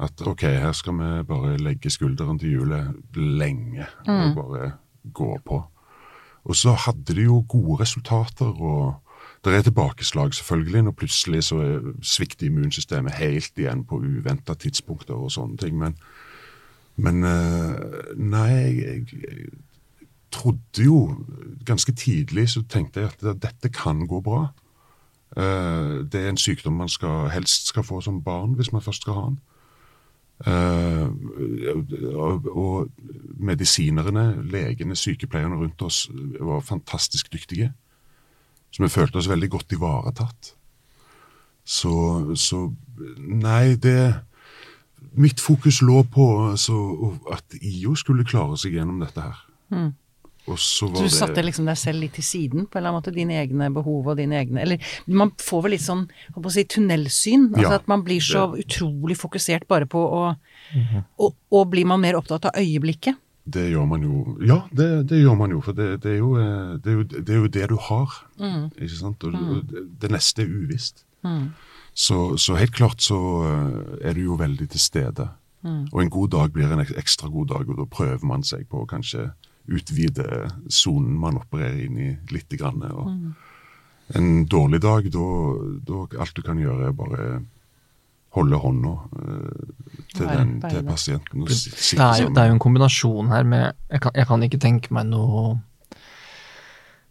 At 0.00 0.22
ok, 0.26 0.40
her 0.40 0.72
skal 0.72 0.92
vi 0.98 1.22
bare 1.28 1.56
legge 1.58 1.90
skulderen 1.90 2.38
til 2.38 2.50
hjulet 2.56 2.94
lenge 3.14 3.86
og 4.06 4.34
bare 4.36 4.72
gå 5.12 5.38
på. 5.46 5.62
Og 6.44 6.56
så 6.56 6.72
hadde 6.74 7.14
de 7.14 7.22
jo 7.22 7.44
gode 7.48 7.80
resultater, 7.82 8.46
og 8.60 8.94
det 9.44 9.54
er 9.54 9.62
tilbakeslag 9.62 10.34
selvfølgelig 10.34 10.82
når 10.82 10.90
plutselig 10.98 11.44
så 11.44 11.56
er- 11.62 11.92
svikter 12.02 12.46
immunsystemet 12.46 13.12
helt 13.14 13.52
igjen 13.58 13.84
på 13.84 13.96
uventa 14.02 14.54
tidspunkter 14.54 15.14
og 15.14 15.30
sånne 15.30 15.56
ting. 15.56 15.78
Men, 15.78 15.94
men 16.96 17.24
eh, 17.24 17.78
nei, 18.16 18.48
jeg, 18.50 18.76
jeg, 18.82 19.06
jeg 19.22 20.08
trodde 20.32 20.82
jo 20.84 21.24
ganske 21.66 21.92
tidlig 21.92 22.48
så 22.50 22.62
tenkte 22.68 23.00
jeg 23.00 23.10
at 23.28 23.42
dette 23.42 23.68
kan 23.68 24.06
gå 24.06 24.20
bra. 24.20 24.48
Eh, 25.36 26.02
det 26.12 26.20
er 26.24 26.28
en 26.28 26.36
sykdom 26.36 26.72
man 26.82 26.88
skal, 26.88 27.28
helst 27.30 27.66
skal 27.70 27.82
få 27.86 28.00
som 28.00 28.22
barn 28.22 28.54
hvis 28.58 28.72
man 28.72 28.82
først 28.82 29.02
skal 29.06 29.14
ha 29.14 29.24
den. 29.30 29.38
Eh, 30.46 31.06
og, 32.14 32.48
og 32.50 32.88
medisinerne, 33.38 34.26
legene, 34.50 34.96
sykepleierne 34.98 35.58
rundt 35.60 35.82
oss 35.86 36.08
var 36.40 36.64
fantastisk 36.66 37.32
dyktige. 37.32 37.72
Så 38.72 38.82
vi 38.82 38.88
følte 38.88 39.20
oss 39.20 39.28
veldig 39.30 39.50
godt 39.52 39.72
ivaretatt. 39.76 40.54
Så, 41.64 41.94
så 42.34 42.72
Nei, 43.18 43.74
det 43.74 44.14
Mitt 45.18 45.40
fokus 45.40 45.82
lå 45.82 46.02
på 46.08 46.24
altså, 46.50 46.76
at 47.32 47.56
IO 47.60 47.92
skulle 47.98 48.24
klare 48.24 48.56
seg 48.56 48.78
gjennom 48.78 49.02
dette 49.02 49.20
her. 49.20 49.40
Og 49.72 49.90
så 50.46 50.56
Så 50.58 50.86
var 50.90 50.98
du 50.98 51.06
det 51.06 51.14
satte 51.14 51.42
liksom 51.44 51.66
deg 51.68 51.78
selv 51.78 52.02
litt 52.02 52.16
til 52.18 52.24
siden, 52.26 52.66
på 52.66 52.78
en 52.78 52.82
eller 52.82 52.90
annen 52.90 52.98
måte, 52.98 53.14
dine 53.14 53.36
egne 53.38 53.68
behov 53.74 54.08
og 54.10 54.16
dine 54.18 54.40
egne 54.40 54.62
Eller 54.64 54.94
man 55.06 55.30
får 55.38 55.62
vel 55.62 55.74
litt 55.76 55.84
sånn, 55.84 56.08
hva 56.34 56.42
på 56.42 56.50
å 56.50 56.54
si, 56.54 56.64
tunnelsyn. 56.66 57.50
Altså 57.52 57.68
Ja, 57.68 57.76
at 57.78 57.90
man 57.90 58.02
blir 58.06 58.20
så 58.24 58.48
utrolig 58.58 59.16
fokusert 59.20 59.68
bare 59.70 59.86
på 59.86 60.02
å 60.02 60.22
og, 61.18 61.34
og 61.52 61.68
blir 61.70 61.86
man 61.86 62.00
mer 62.02 62.18
opptatt 62.18 62.48
av 62.50 62.58
øyeblikket? 62.58 63.18
Det 63.44 63.64
gjør 63.72 63.86
man 63.90 64.04
jo. 64.06 64.36
Ja, 64.46 64.60
det, 64.70 65.08
det 65.10 65.18
gjør 65.18 65.34
man 65.38 65.50
jo. 65.50 65.60
For 65.60 65.74
det, 65.74 66.02
det, 66.04 66.12
er, 66.14 66.18
jo, 66.20 66.36
eh, 66.38 66.78
det, 66.78 66.92
er, 66.92 66.98
jo, 66.98 67.06
det 67.10 67.34
er 67.34 67.40
jo 67.40 67.50
det 67.56 67.68
du 67.72 67.76
har. 67.88 68.14
Ikke 68.78 68.98
sant? 68.98 69.24
Og, 69.26 69.34
og 69.34 69.64
det, 69.70 69.82
det 70.02 70.10
neste 70.14 70.44
er 70.44 70.52
uvisst. 70.52 71.04
Så, 71.92 72.36
så 72.40 72.56
helt 72.56 72.74
klart 72.74 73.02
så 73.04 73.18
eh, 73.46 74.08
er 74.08 74.14
du 74.16 74.22
jo 74.28 74.38
veldig 74.40 74.68
til 74.72 74.82
stede. 74.82 75.28
Og 75.62 76.00
en 76.02 76.10
god 76.10 76.32
dag 76.34 76.54
blir 76.54 76.70
en 76.74 76.82
ekstra 76.82 77.28
god 77.30 77.52
dag, 77.52 77.68
og 77.70 77.76
da 77.78 77.84
prøver 77.86 78.24
man 78.26 78.42
seg 78.46 78.64
på 78.70 78.82
å 78.82 78.88
kanskje 78.90 79.28
utvide 79.70 80.26
sonen 80.72 81.14
man 81.18 81.38
opererer 81.40 81.80
inn 81.86 81.98
i 82.02 82.10
lite 82.32 82.58
grann. 82.60 82.82
Og 82.90 84.16
en 84.18 84.30
dårlig 84.50 84.82
dag, 84.82 85.08
da, 85.14 85.26
da 85.88 86.04
alt 86.24 86.36
du 86.36 86.42
kan 86.44 86.60
gjøre 86.60 86.90
er 86.90 86.96
bare 86.96 87.26
holde 88.32 88.60
hånda 88.62 88.92
uh, 88.92 89.74
til, 90.14 90.24
den, 90.28 90.54
til 90.64 90.86
pasienten. 90.86 91.44
Og 91.44 91.50
Det 91.52 91.98
er, 91.98 92.22
jo, 92.22 92.30
det 92.32 92.40
er 92.40 92.48
jo 92.48 92.56
en 92.56 92.64
kombinasjon 92.64 93.28
her 93.32 93.44
med 93.44 93.72
Jeg 93.90 94.00
kan, 94.06 94.16
jeg 94.16 94.28
kan 94.30 94.46
ikke 94.46 94.62
tenke 94.62 94.94
meg 94.96 95.10
noe 95.10 95.42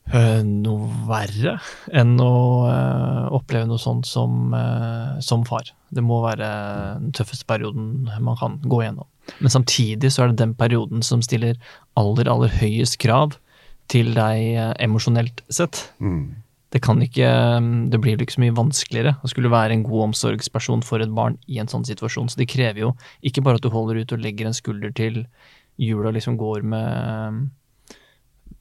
øh, 0.10 0.42
noe 0.42 0.90
verre 1.10 1.60
enn 1.94 2.16
å 2.22 2.34
uh, 2.66 3.28
oppleve 3.38 3.70
noe 3.70 3.82
sånt 3.82 4.10
som, 4.10 4.50
som 5.22 5.46
far. 5.46 5.70
Det 5.94 6.04
må 6.04 6.24
være 6.26 6.50
den 7.04 7.14
tøffeste 7.16 7.46
perioden 7.50 8.10
man 8.20 8.40
kan 8.40 8.58
gå 8.66 8.82
gjennom. 8.82 9.11
Men 9.40 9.54
samtidig 9.54 10.12
så 10.14 10.24
er 10.24 10.32
det 10.32 10.42
den 10.42 10.56
perioden 10.58 11.04
som 11.06 11.22
stiller 11.26 11.60
aller, 12.00 12.30
aller 12.30 12.52
høyest 12.62 13.00
krav 13.02 13.38
til 13.92 14.14
deg 14.16 14.56
øh, 14.56 14.74
emosjonelt 14.82 15.44
sett. 15.52 15.84
Mm. 16.00 16.42
Det 16.72 16.80
kan 16.80 17.02
ikke 17.04 17.28
Det 17.92 18.00
blir 18.00 18.22
ikke 18.22 18.38
så 18.38 18.42
mye 18.46 18.56
vanskeligere 18.56 19.18
å 19.20 19.28
skulle 19.28 19.52
være 19.52 19.76
en 19.76 19.84
god 19.84 20.06
omsorgsperson 20.10 20.84
for 20.88 21.04
et 21.04 21.12
barn 21.12 21.36
i 21.48 21.60
en 21.60 21.68
sånn 21.68 21.84
situasjon. 21.88 22.30
Så 22.32 22.40
det 22.40 22.48
krever 22.52 22.86
jo 22.86 22.94
ikke 23.22 23.44
bare 23.44 23.60
at 23.60 23.66
du 23.66 23.72
holder 23.74 24.00
ut 24.00 24.14
og 24.16 24.24
legger 24.24 24.48
en 24.48 24.56
skulder 24.56 24.94
til 24.96 25.26
hjula 25.82 26.14
liksom 26.16 26.38
går 26.40 26.64
med 26.64 27.50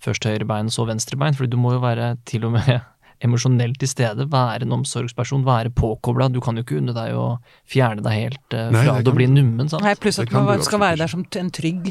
først 0.00 0.24
høyre 0.24 0.46
bein, 0.48 0.70
så 0.72 0.86
venstre 0.88 1.18
bein, 1.20 1.36
for 1.36 1.46
du 1.46 1.58
må 1.60 1.74
jo 1.76 1.82
være 1.82 2.14
til 2.28 2.46
og 2.48 2.56
med 2.56 2.80
emosjonelt 3.22 3.78
til 3.78 3.88
stede, 3.90 4.24
være 4.32 4.62
en 4.64 4.72
omsorgsperson, 4.78 5.42
være 5.44 5.70
påkobla. 5.76 6.28
Du 6.32 6.40
kan 6.40 6.56
jo 6.56 6.62
ikke 6.64 6.78
unne 6.80 6.94
deg 6.96 7.12
å 7.14 7.38
fjerne 7.68 8.00
deg 8.04 8.12
helt 8.16 8.54
uh, 8.56 8.70
Nei, 8.72 8.84
fra 8.86 8.94
det 8.98 9.04
det 9.04 9.12
og 9.12 9.18
bli 9.18 9.26
nummen, 9.28 9.68
sant? 9.68 9.82
Nei, 9.84 9.94
pluss 10.00 10.18
at 10.22 10.32
man 10.32 10.62
skal 10.64 10.80
være 10.80 10.96
der 11.02 11.12
som 11.12 11.24
en 11.26 11.50
trygg 11.50 11.90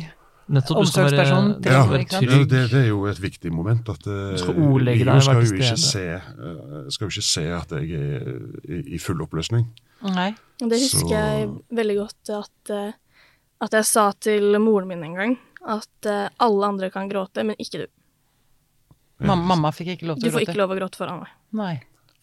Nettopp, 0.49 0.79
omsorgsperson. 0.81 1.51
være- 1.61 1.61
omsorgsperson 1.61 1.69
Ja, 1.69 1.83
være 1.85 2.05
ikke 2.07 2.19
det, 2.25 2.39
det, 2.49 2.61
det 2.71 2.79
er 2.81 2.87
jo 2.89 3.03
et 3.05 3.19
viktig 3.21 3.51
moment. 3.53 3.89
at 3.93 4.07
uh, 4.09 4.31
Du 4.33 4.37
skal 4.41 4.57
ordlegge 4.57 5.05
deg, 5.05 5.19
være 5.27 5.35
jo 5.35 5.45
til 5.45 5.59
ikke 5.59 5.77
stede. 5.77 5.91
se, 5.91 6.07
uh, 6.41 6.87
skal 6.89 7.05
jo 7.05 7.11
ikke 7.13 7.27
se 7.27 7.43
at 7.59 7.75
jeg 7.77 7.91
er 7.93 8.33
i, 8.65 8.79
i 8.95 8.97
full 8.97 9.21
oppløsning. 9.21 9.67
Nei. 10.09 10.31
Det 10.57 10.79
husker 10.81 11.05
Så- 11.05 11.13
jeg 11.13 11.49
veldig 11.77 11.97
godt 12.01 12.33
at, 12.39 12.73
uh, 12.73 12.91
at 13.61 13.77
jeg 13.77 13.85
sa 13.85 14.07
til 14.19 14.57
moren 14.59 14.87
min 14.89 15.03
en 15.03 15.15
gang. 15.21 15.37
At 15.67 16.07
alle 16.39 16.65
andre 16.65 16.89
kan 16.89 17.09
gråte, 17.11 17.43
men 17.43 17.53
ikke 17.59 17.81
du. 17.83 17.87
Mamma, 19.19 19.43
mamma 19.55 19.71
fikk 19.75 19.93
ikke 19.97 20.07
lov 20.07 20.19
til 20.19 20.29
å 20.29 20.31
gråte? 20.31 20.31
Du 20.31 20.37
får 20.37 20.45
ikke 20.47 20.59
lov 20.61 20.71
å 20.71 20.77
gråte 20.79 20.97
foran 20.99 21.19
meg. 21.23 21.31
Nei. 21.59 21.73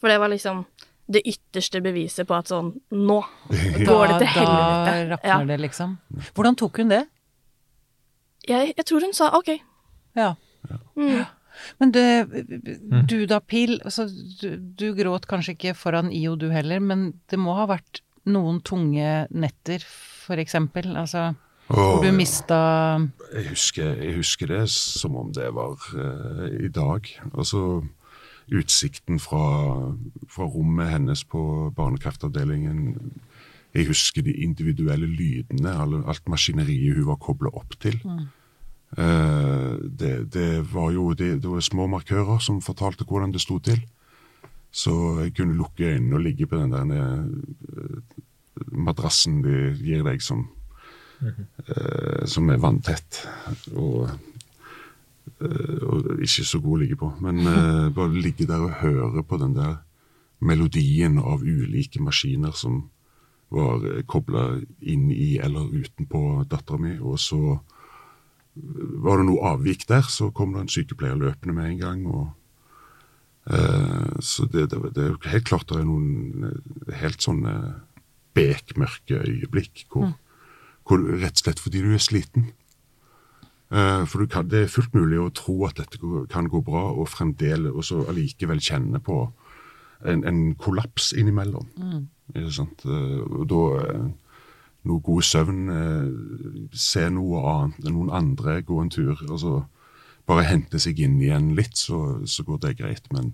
For 0.00 0.08
det 0.12 0.18
var 0.22 0.28
liksom 0.32 0.64
det 1.06 1.20
ytterste 1.28 1.80
beviset 1.84 2.26
på 2.26 2.34
at 2.34 2.48
sånn 2.50 2.72
Nå 2.90 3.20
går 3.88 4.06
det 4.16 4.30
til 4.32 4.42
Da 4.48 4.56
helvete. 4.88 5.10
rakner 5.12 5.30
Ja. 5.30 5.38
det, 5.52 5.58
liksom. 5.62 5.98
Hvordan 6.34 6.56
tok 6.58 6.78
hun 6.82 6.88
det? 6.90 7.02
Jeg, 8.48 8.74
jeg 8.76 8.84
tror 8.86 9.00
hun 9.06 9.12
sa 9.16 9.30
OK. 9.36 9.52
Ja. 10.16 10.32
Mm. 10.96 11.24
Men 11.80 11.92
det, 11.94 12.04
du 13.08 13.16
da, 13.26 13.38
Pil, 13.40 13.78
altså, 13.84 14.06
du, 14.40 14.56
du 14.76 14.90
gråt 14.98 15.26
kanskje 15.30 15.54
ikke 15.56 15.74
foran 15.78 16.10
IO 16.12 16.34
du 16.36 16.50
heller, 16.52 16.80
men 16.84 17.08
det 17.32 17.38
må 17.40 17.54
ha 17.56 17.64
vært 17.70 18.02
noen 18.28 18.58
tunge 18.66 19.26
netter, 19.30 19.82
for 20.26 20.36
eksempel. 20.42 20.90
Altså, 20.98 21.30
hvor 21.68 22.02
du 22.04 22.12
mista 22.14 22.58
jeg, 23.32 23.48
husker, 23.50 23.96
jeg 23.98 24.16
husker 24.20 24.50
det 24.52 24.64
som 24.70 25.16
om 25.18 25.32
det 25.34 25.48
var 25.54 25.76
uh, 25.94 26.46
i 26.62 26.70
dag. 26.70 27.08
Altså 27.34 27.82
utsikten 28.52 29.18
fra, 29.18 29.42
fra 30.30 30.46
rommet 30.46 30.92
hennes 30.92 31.24
på 31.26 31.72
barnekreftavdelingen. 31.76 32.94
Jeg 33.74 33.88
husker 33.90 34.22
de 34.22 34.32
individuelle 34.32 35.08
lydene, 35.10 35.72
alt 36.06 36.28
maskineriet 36.30 36.96
hun 36.96 37.08
var 37.10 37.18
kobla 37.20 37.50
opp 37.58 37.74
til. 37.82 37.98
Eh, 38.96 39.72
det, 39.82 40.32
det 40.32 40.50
var 40.72 40.92
jo 40.94 41.10
det, 41.12 41.42
det 41.42 41.50
var 41.50 41.60
små 41.60 41.88
markører 41.90 42.38
som 42.38 42.62
fortalte 42.62 43.04
hvordan 43.04 43.34
det 43.34 43.42
sto 43.42 43.58
til. 43.58 43.82
Så 44.70 44.92
jeg 45.24 45.34
kunne 45.36 45.56
lukke 45.56 45.90
øynene 45.96 46.16
og 46.16 46.22
ligge 46.22 46.46
på 46.46 46.56
den 46.60 46.72
der 46.72 46.86
eh, 46.94 48.22
madrassen 48.72 49.42
de 49.44 49.74
gir 49.80 50.04
deg 50.06 50.22
som, 50.22 50.46
eh, 51.22 52.24
som 52.28 52.50
er 52.50 52.62
vanntett. 52.62 53.22
Og, 53.74 54.10
eh, 55.40 55.78
og 55.82 56.10
ikke 56.20 56.46
så 56.46 56.60
god 56.62 56.76
å 56.76 56.82
ligge 56.82 57.00
på. 57.00 57.12
Men 57.24 57.42
eh, 57.52 57.86
bare 57.96 58.12
ligge 58.14 58.48
der 58.48 58.66
og 58.66 58.78
høre 58.82 59.24
på 59.26 59.40
den 59.42 59.56
der 59.58 59.80
melodien 60.44 61.16
av 61.18 61.40
ulike 61.40 62.02
maskiner 62.04 62.52
som 62.52 62.84
var 63.48 63.84
kobla 64.10 64.58
inn 64.82 65.06
i 65.14 65.36
eller 65.38 65.70
utenpå 65.70 66.44
dattera 66.50 66.80
mi, 66.82 66.96
og 66.98 67.18
så 67.22 67.60
var 68.56 69.20
det 69.20 69.28
noe 69.28 69.52
avvik 69.52 69.86
der, 69.88 70.06
så 70.08 70.30
kom 70.34 70.54
det 70.54 70.64
en 70.64 70.72
sykepleier 70.72 71.18
løpende 71.20 71.54
med 71.56 71.70
en 71.70 71.80
gang. 71.80 72.06
og 72.06 73.52
eh, 73.52 74.16
Så 74.20 74.46
det, 74.50 74.70
det, 74.72 74.80
det 74.96 75.04
er 75.04 75.10
jo 75.12 75.18
helt 75.32 75.48
klart 75.48 75.68
det 75.70 75.80
er 75.80 75.88
noen 75.88 76.48
eh, 76.50 76.94
helt 77.02 77.24
sånne 77.24 77.56
bekmørke 78.36 79.22
øyeblikk 79.24 79.86
hvor, 79.92 80.10
hvor 80.12 80.16
rett 80.94 81.36
og 81.40 81.42
slett 81.42 81.58
fordi 81.60 81.82
du 81.82 81.92
er 81.94 81.98
sliten. 82.02 82.50
Eh, 83.72 84.04
For 84.06 84.18
du 84.22 84.26
kan, 84.30 84.46
det 84.48 84.62
er 84.62 84.70
fullt 84.70 84.94
mulig 84.94 85.18
å 85.18 85.30
tro 85.34 85.64
at 85.66 85.76
dette 85.80 85.98
kan 86.30 86.46
gå 86.48 86.60
bra, 86.62 86.84
og 86.94 87.08
fremdeles 87.10 87.72
og 87.74 87.84
så 87.84 88.04
allikevel 88.08 88.60
kjenne 88.62 89.00
på 89.02 89.32
en, 90.06 90.22
en 90.24 90.54
kollaps 90.54 91.12
innimellom. 91.16 91.66
Ikke 92.34 92.52
sant? 92.52 92.84
Eh, 92.86 93.24
Og 93.26 93.48
da 93.50 93.62
eh, 93.82 94.04
noe 94.86 95.00
god 95.02 95.22
søvn, 95.26 95.64
se 96.72 97.08
noe 97.10 97.40
annet, 97.50 97.88
noen 97.90 98.10
andre, 98.14 98.60
gå 98.62 98.78
en 98.80 98.90
tur. 98.90 99.18
altså 99.28 99.64
Bare 100.26 100.44
hente 100.46 100.78
seg 100.78 100.98
inn 101.02 101.20
igjen 101.22 101.52
litt, 101.58 101.74
så, 101.78 102.20
så 102.26 102.42
går 102.46 102.58
det 102.62 102.76
greit. 102.78 103.10
Men, 103.12 103.32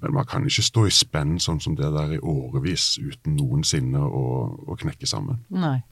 men 0.00 0.12
man 0.16 0.24
kan 0.28 0.44
ikke 0.48 0.64
stå 0.64 0.86
i 0.88 0.90
spenn 0.92 1.36
sånn 1.40 1.60
som 1.60 1.76
det 1.76 1.88
der 1.92 2.14
i 2.16 2.18
årevis 2.20 2.94
uten 3.00 3.36
noensinne 3.36 4.00
å, 4.00 4.24
å 4.68 4.76
knekke 4.80 5.06
sammen. 5.08 5.42
Nei. 5.52 5.82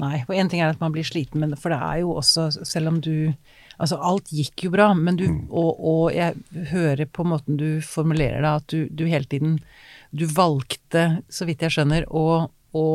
Nei. 0.00 0.20
Og 0.28 0.36
én 0.36 0.50
ting 0.50 0.62
er 0.62 0.72
at 0.72 0.82
man 0.82 0.94
blir 0.94 1.06
sliten, 1.06 1.42
men 1.42 1.56
for 1.60 1.72
det 1.72 1.80
er 1.80 2.02
jo 2.02 2.14
også, 2.20 2.50
selv 2.66 2.94
om 2.94 3.02
du 3.04 3.32
Altså, 3.80 3.96
alt 4.04 4.28
gikk 4.28 4.66
jo 4.66 4.74
bra, 4.74 4.90
men 4.92 5.16
du 5.16 5.22
og, 5.48 5.78
og 5.80 6.02
jeg 6.12 6.36
hører 6.68 7.06
på 7.08 7.24
måten 7.24 7.56
du 7.56 7.80
formulerer 7.80 8.42
det, 8.44 8.50
at 8.50 8.66
du, 8.68 8.82
du 8.92 9.06
hele 9.08 9.24
tiden 9.24 9.54
Du 10.12 10.26
valgte, 10.28 11.22
så 11.32 11.46
vidt 11.48 11.62
jeg 11.64 11.72
skjønner, 11.72 12.04
å, 12.10 12.50
å 12.76 12.86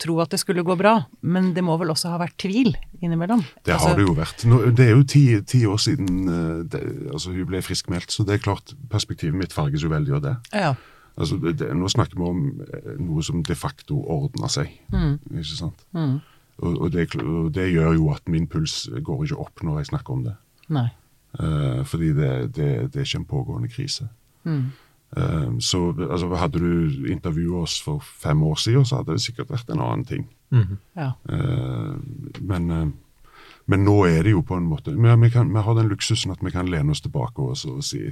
tro 0.00 0.16
at 0.24 0.32
det 0.32 0.40
skulle 0.40 0.64
gå 0.64 0.74
bra. 0.80 0.94
Men 1.20 1.52
det 1.54 1.62
må 1.62 1.76
vel 1.78 1.92
også 1.92 2.14
ha 2.14 2.18
vært 2.18 2.38
tvil 2.40 2.72
innimellom? 3.04 3.44
Det 3.62 3.74
Altså, 3.74 3.92
har 3.92 4.00
det 4.00 4.06
jo 4.06 4.14
vært. 4.16 4.44
Nå, 4.48 4.60
det 4.72 4.86
er 4.86 4.96
jo 4.96 5.04
ti, 5.04 5.24
ti 5.46 5.60
år 5.68 5.82
siden 5.84 6.32
eh, 6.32 6.64
det, 6.72 6.80
altså 7.12 7.36
hun 7.36 7.44
ble 7.50 7.60
friskmeldt, 7.62 8.14
så 8.14 8.24
det 8.26 8.38
er 8.38 8.44
klart 8.48 8.74
perspektivet 8.90 9.36
mitt 9.36 9.54
farges 9.54 9.84
jo 9.84 9.92
veldig 9.92 10.16
av 10.18 10.24
det. 10.24 10.34
Ja. 10.64 10.72
Altså, 11.20 11.36
det, 11.36 11.58
det, 11.60 11.68
nå 11.76 11.90
snakker 11.92 12.16
vi 12.18 12.28
om 12.28 12.44
eh, 12.64 12.92
noe 13.02 13.24
som 13.26 13.42
de 13.44 13.56
facto 13.58 14.00
ordna 14.16 14.48
seg. 14.52 14.72
Mm. 14.94 15.18
Ikke 15.36 15.58
sant? 15.58 15.84
Mm. 15.96 16.22
Og, 16.62 16.78
og, 16.78 16.88
det, 16.94 17.08
og 17.18 17.50
det 17.54 17.68
gjør 17.72 17.96
jo 17.98 18.08
at 18.14 18.28
min 18.30 18.46
puls 18.46 18.86
går 19.02 19.24
ikke 19.26 19.40
opp 19.42 19.62
når 19.66 19.82
jeg 19.82 19.92
snakker 19.92 20.14
om 20.14 20.24
det. 20.28 20.34
Nei. 20.72 20.88
Uh, 21.32 21.82
fordi 21.88 22.12
det, 22.14 22.32
det, 22.56 22.70
det 22.92 23.00
er 23.00 23.08
ikke 23.08 23.22
en 23.22 23.30
pågående 23.30 23.70
krise. 23.72 24.08
Mm. 24.44 24.70
Eh, 25.16 25.58
så 25.58 25.94
altså, 26.10 26.34
hadde 26.34 26.58
du 26.58 27.06
intervjuet 27.12 27.62
oss 27.62 27.82
for 27.82 28.00
fem 28.00 28.42
år 28.42 28.54
siden, 28.54 28.84
så 28.84 28.96
hadde 28.96 29.12
det 29.12 29.24
sikkert 29.24 29.50
vært 29.52 29.70
en 29.70 29.82
annen 29.84 30.04
ting. 30.08 30.26
Mm. 30.52 30.78
Ja. 30.96 31.10
Uh, 31.28 31.96
men, 32.40 32.70
uh, 32.70 33.32
men 33.66 33.84
nå 33.84 33.94
er 34.04 34.22
det 34.22 34.34
jo 34.34 34.42
på 34.44 34.58
en 34.60 34.66
måte 34.68 34.92
Vi, 34.92 35.14
vi, 35.22 35.30
kan, 35.32 35.48
vi 35.48 35.62
har 35.64 35.78
den 35.78 35.88
luksusen 35.88 36.32
at 36.34 36.42
vi 36.44 36.52
kan 36.52 36.68
lene 36.68 36.92
oss 36.92 37.00
tilbake 37.00 37.40
og, 37.40 37.56
og 37.72 37.80
si 37.84 38.02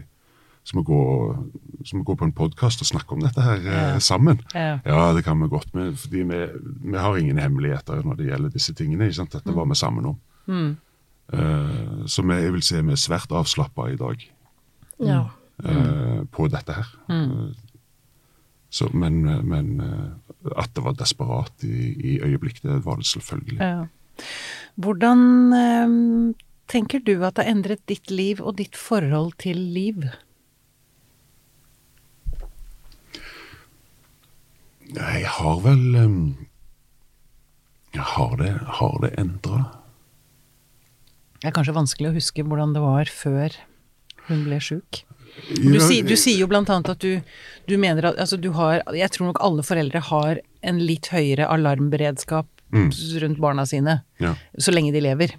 Som 0.64 0.82
å 0.82 0.84
gå, 0.84 0.98
som 1.88 2.02
å 2.02 2.04
gå 2.04 2.14
på 2.20 2.26
en 2.28 2.34
podkast 2.36 2.82
og 2.84 2.86
snakke 2.90 3.14
om 3.16 3.22
dette 3.24 3.40
her 3.42 3.62
eh, 3.64 3.78
Ja. 3.94 3.98
sammen. 4.04 4.42
Ja. 4.54 4.78
Ja, 4.84 5.12
det 5.16 5.24
kan 5.24 5.40
vi 5.40 5.48
godt, 5.48 5.72
Med, 5.74 5.96
fordi 5.98 6.22
vi, 6.28 6.40
vi 6.92 6.98
har 6.98 7.16
ingen 7.16 7.38
hemmeligheter 7.40 8.02
når 8.04 8.16
det 8.20 8.26
gjelder 8.28 8.50
disse 8.52 8.74
tingene. 8.76 9.06
ikke 9.08 9.16
sant? 9.22 9.32
Dette 9.32 9.54
var 9.56 9.66
vi 9.66 9.74
sammen 9.80 10.06
om. 10.12 10.18
Mm. 10.46 10.76
Eh, 11.32 12.04
så 12.06 12.22
vi, 12.26 12.36
jeg 12.42 12.52
vil 12.52 12.62
si 12.62 12.80
vi 12.82 12.92
er 12.92 13.00
svært 13.00 13.32
avslappa 13.32 13.88
i 13.92 13.96
dag 13.96 14.22
Ja. 15.00 15.22
eh, 15.64 16.22
på 16.30 16.48
dette 16.52 16.72
her. 16.76 16.86
Mm. 17.08 17.54
så, 18.70 18.86
men 18.94 19.22
men 19.48 19.80
at 20.56 20.70
det 20.76 20.84
var 20.84 20.92
desperat 20.94 21.64
i, 21.64 21.90
i 22.14 22.20
øyeblikk, 22.22 22.60
det 22.62 22.84
var 22.84 22.96
det 23.00 23.06
selvfølgelig. 23.06 23.58
Ja. 23.58 23.86
Hvordan 24.76 25.52
eh, 25.56 26.34
tenker 26.68 27.00
du 27.04 27.24
at 27.24 27.34
det 27.36 27.44
har 27.46 27.50
endret 27.54 27.82
ditt 27.88 28.10
liv 28.10 28.40
og 28.40 28.56
ditt 28.60 28.76
forhold 28.76 29.32
til 29.38 29.56
liv? 29.56 30.04
Jeg 34.96 35.26
har 35.26 35.60
vel 35.64 35.84
jeg 37.94 38.02
Har 38.06 38.36
det, 38.38 38.50
har 38.78 38.98
det 39.02 39.10
endra? 39.18 39.64
Det 41.40 41.48
er 41.48 41.54
kanskje 41.56 41.74
vanskelig 41.74 42.10
å 42.10 42.14
huske 42.14 42.44
hvordan 42.46 42.74
det 42.76 42.82
var 42.84 43.08
før 43.10 43.54
hun 44.28 44.44
ble 44.46 44.58
sjuk. 44.62 45.00
Du, 45.56 45.78
sier- 45.80 46.06
du 46.06 46.14
sier 46.18 46.38
jo 46.42 46.46
blant 46.50 46.68
annet 46.70 46.88
at 46.92 47.00
du, 47.02 47.22
du 47.66 47.76
mener 47.78 48.10
at 48.10 48.18
altså 48.20 48.36
du 48.38 48.50
har 48.52 48.82
Jeg 48.94 49.10
tror 49.14 49.30
nok 49.30 49.40
alle 49.40 49.62
foreldre 49.62 50.00
har 50.10 50.40
en 50.62 50.78
litt 50.78 51.10
høyere 51.14 51.48
alarmberedskap 51.48 52.46
Mm. 52.70 52.90
rundt 53.18 53.40
barna 53.42 53.64
sine 53.66 54.04
Ja. 54.22 54.36
så 54.56 54.70
lenge 54.70 54.92
de 54.92 55.00
lever. 55.00 55.32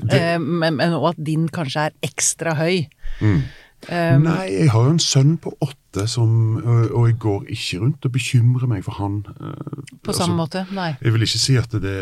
Det- 0.00 0.14
Eh, 0.16 0.38
men, 0.38 0.76
men, 0.76 0.94
og 0.94 1.10
at 1.10 1.22
din 1.22 1.46
kanskje 1.48 1.76
er 1.88 1.92
ekstra 2.02 2.54
høy. 2.56 2.88
Mm. 3.20 3.42
Eh, 3.86 4.18
Nei, 4.18 4.48
jeg 4.50 4.70
har 4.74 4.88
jo 4.88 4.94
en 4.96 5.02
sønn 5.02 5.36
på 5.38 5.52
åtte 5.62 6.02
som 6.10 6.58
Og 6.58 6.90
og 6.92 7.04
jeg 7.08 7.14
går 7.22 7.44
ikke 7.54 7.78
rundt 7.80 8.04
og 8.04 8.12
bekymrer 8.12 8.68
meg 8.68 8.82
for 8.84 8.98
han. 8.98 9.22
på 9.22 10.10
altså, 10.10 10.24
samme 10.24 10.36
måte? 10.36 10.66
Nei. 10.74 10.96
Jeg 11.00 11.12
vil 11.14 11.24
ikke 11.24 11.40
si 11.40 11.56
at 11.56 11.72
det, 11.72 12.00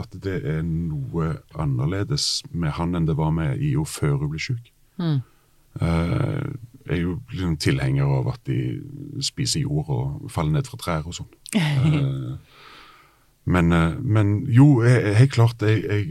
at 0.00 0.16
det 0.24 0.40
er 0.44 0.62
noe 0.66 1.36
annerledes 1.54 2.42
med 2.50 2.74
han 2.76 2.96
enn 2.96 3.06
det 3.06 3.16
var 3.16 3.30
med 3.30 3.60
IO 3.60 3.84
før 3.84 4.16
hun 4.24 4.32
ble 4.32 4.40
syk. 4.42 4.72
Mm. 4.98 5.20
Jeg 5.80 6.96
er 6.96 7.00
jo 7.00 7.20
liksom 7.30 7.56
tilhenger 7.62 8.10
av 8.18 8.32
at 8.34 8.42
de 8.48 8.58
spiser 9.22 9.62
jord 9.62 9.88
og 9.88 10.30
faller 10.32 10.58
ned 10.58 10.66
fra 10.66 10.80
trær 10.80 11.06
og 11.06 11.14
sånn. 11.20 11.30
Men, 13.50 13.72
men 14.04 14.44
jo, 14.52 14.82
helt 14.84 15.32
klart, 15.32 15.62
jeg, 15.64 15.80
jeg, 15.82 16.10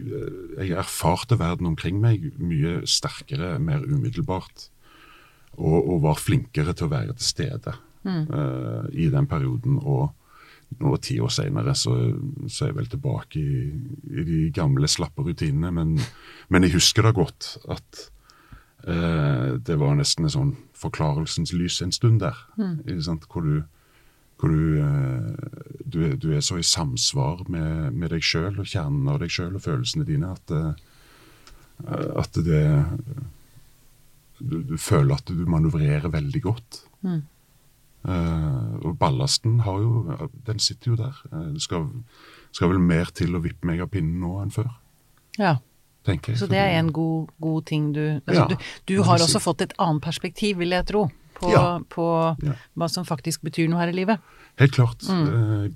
jeg 0.57 0.73
erfarte 0.75 1.37
verden 1.39 1.69
omkring 1.69 2.01
meg 2.01 2.25
mye 2.41 2.81
sterkere, 2.89 3.53
mer 3.63 3.85
umiddelbart. 3.85 4.65
Og, 5.59 5.77
og 5.77 6.01
var 6.05 6.19
flinkere 6.19 6.71
til 6.71 6.87
å 6.87 6.93
være 6.93 7.17
til 7.17 7.27
stede 7.27 7.73
eh, 8.07 8.85
i 8.95 9.09
den 9.11 9.27
perioden. 9.27 9.75
Og 9.83 10.79
nå 10.79 10.93
ti 11.03 11.17
år 11.19 11.33
senere 11.33 11.73
så, 11.75 11.95
så 12.47 12.65
er 12.65 12.71
jeg 12.71 12.77
vel 12.77 12.91
tilbake 12.91 13.41
i, 13.41 13.65
i 14.13 14.25
de 14.27 14.39
gamle, 14.55 14.87
slappe 14.87 15.25
rutinene. 15.25 15.73
Men, 15.75 15.97
men 16.47 16.67
jeg 16.67 16.77
husker 16.77 17.07
da 17.07 17.11
godt 17.15 17.57
at 17.67 18.05
eh, 18.87 19.57
det 19.57 19.79
var 19.81 19.97
nesten 19.99 20.29
en 20.29 20.35
sånn 20.35 20.55
forklarelsens 20.79 21.51
lys 21.57 21.81
en 21.83 21.95
stund 21.95 22.23
der. 22.23 22.37
Sant? 23.03 23.27
Hvor 23.27 23.43
du, 23.43 23.63
hvor 24.39 24.53
du, 24.53 24.79
eh, 24.79 25.57
du, 25.83 25.99
du 26.15 26.29
er 26.35 26.45
så 26.45 26.61
i 26.61 26.63
samsvar 26.63 27.43
med, 27.51 27.97
med 27.97 28.13
deg 28.15 28.23
sjøl 28.23 28.61
og 28.61 28.69
kjernen 28.69 29.09
av 29.11 29.19
deg 29.23 29.33
sjøl 29.33 29.57
og 29.59 29.65
følelsene 29.65 30.07
dine 30.07 30.31
at, 30.37 30.55
eh, 30.55 32.07
at 32.23 32.39
det 32.45 32.63
du, 34.39 34.61
du 34.63 34.77
føler 34.77 35.15
at 35.15 35.25
du 35.27 35.45
manøvrerer 35.49 36.09
veldig 36.11 36.41
godt. 36.41 36.81
Mm. 37.03 37.21
Uh, 37.99 38.77
og 38.87 38.93
ballasten 38.99 39.59
har 39.65 39.79
jo, 39.83 40.29
den 40.47 40.59
sitter 40.63 40.93
jo 40.93 40.95
der. 41.01 41.17
Eh, 41.33 41.49
det 41.57 41.61
skal, 41.65 41.89
skal 42.55 42.69
vel 42.71 42.79
mer 42.79 43.09
til 43.11 43.35
å 43.35 43.41
vippe 43.43 43.67
meg 43.67 43.81
av 43.83 43.89
pinnen 43.91 44.21
nå 44.23 44.37
enn 44.43 44.53
før, 44.55 44.69
Ja. 45.37 45.57
jeg. 46.07 46.37
Så 46.39 46.47
det 46.49 46.57
er 46.57 46.79
en 46.79 46.93
god, 46.95 47.27
god 47.41 47.65
ting 47.65 47.91
du 47.93 47.99
altså, 48.25 48.33
Ja, 48.39 48.45
Du, 48.47 48.55
du 48.87 49.03
har 49.03 49.19
også 49.19 49.37
si. 49.39 49.43
fått 49.43 49.61
et 49.61 49.73
annet 49.77 50.01
perspektiv, 50.01 50.57
vil 50.57 50.69
jeg 50.71 50.85
tro, 50.87 51.09
på, 51.35 51.51
Ja. 51.51 51.79
på 51.89 52.37
Ja. 52.41 52.53
hva 52.77 52.87
som 52.89 53.03
faktisk 53.05 53.41
betyr 53.43 53.67
noe 53.69 53.79
her 53.83 53.89
i 53.91 53.97
livet. 53.99 54.19
Helt 54.57 54.71
klart. 54.71 55.03
Mm. 55.03 55.27
Jeg 55.29 55.75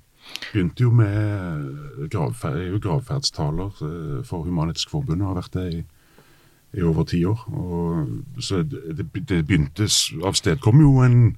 begynte 0.53 0.79
jo 0.87 0.91
med 0.91 2.09
gravfer, 2.09 2.55
jeg 2.55 2.67
er 2.69 2.71
jo 2.71 2.79
gravferdstaler 2.79 3.83
eh, 3.83 4.23
for 4.23 4.45
Human-Etisk 4.47 4.89
Forbund 4.89 5.21
og 5.21 5.35
har 5.35 5.41
vært 5.43 5.51
det 5.59 5.73
i, 5.73 5.83
i 6.73 6.81
over 6.81 7.03
ti 7.05 7.23
år. 7.25 7.43
Og, 7.53 8.07
så 8.41 8.63
det, 8.63 9.11
det- 9.29 9.45
begynte 9.47 9.85
avstedkom 10.25 10.79
jo 10.81 10.99
en, 11.05 11.35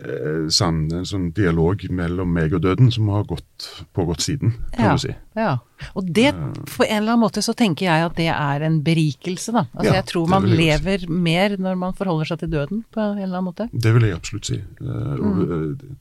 eh, 0.00 0.48
sann, 0.48 0.84
en 0.94 1.04
sånn 1.04 1.32
dialog 1.34 1.82
mellom 1.90 2.30
meg 2.32 2.54
og 2.54 2.62
døden 2.62 2.90
som 2.92 3.08
har 3.08 3.24
gått, 3.24 3.84
pågått 3.94 4.20
siden, 4.22 4.52
kan 4.72 4.84
Ja. 4.84 4.92
du 4.92 4.98
si. 4.98 5.14
Ja. 5.36 5.58
Og 5.96 6.06
det, 6.06 6.34
på 6.76 6.84
en 6.86 7.02
eller 7.02 7.12
annen 7.16 7.24
måte 7.24 7.42
så 7.42 7.52
tenker 7.54 7.86
jeg 7.86 8.04
at 8.06 8.14
det 8.16 8.28
er 8.30 8.62
en 8.62 8.80
berikelse, 8.82 9.52
da. 9.52 9.66
Altså 9.74 9.90
Ja, 9.90 9.94
jeg 10.00 10.06
tror 10.06 10.28
man 10.28 10.46
jeg 10.46 10.56
lever 10.58 11.08
mer 11.10 11.56
når 11.56 11.76
man 11.76 11.92
forholder 11.94 12.26
seg 12.26 12.38
til 12.38 12.50
døden, 12.50 12.84
på 12.92 13.00
en 13.00 13.18
eller 13.18 13.38
annen 13.38 13.50
måte. 13.52 13.68
Det 13.72 13.92
vil 13.94 14.02
jeg 14.02 14.14
absolutt 14.14 14.46
si. 14.46 14.54
Eh, 14.56 15.16
og, 15.18 15.36
mm. 15.36 15.96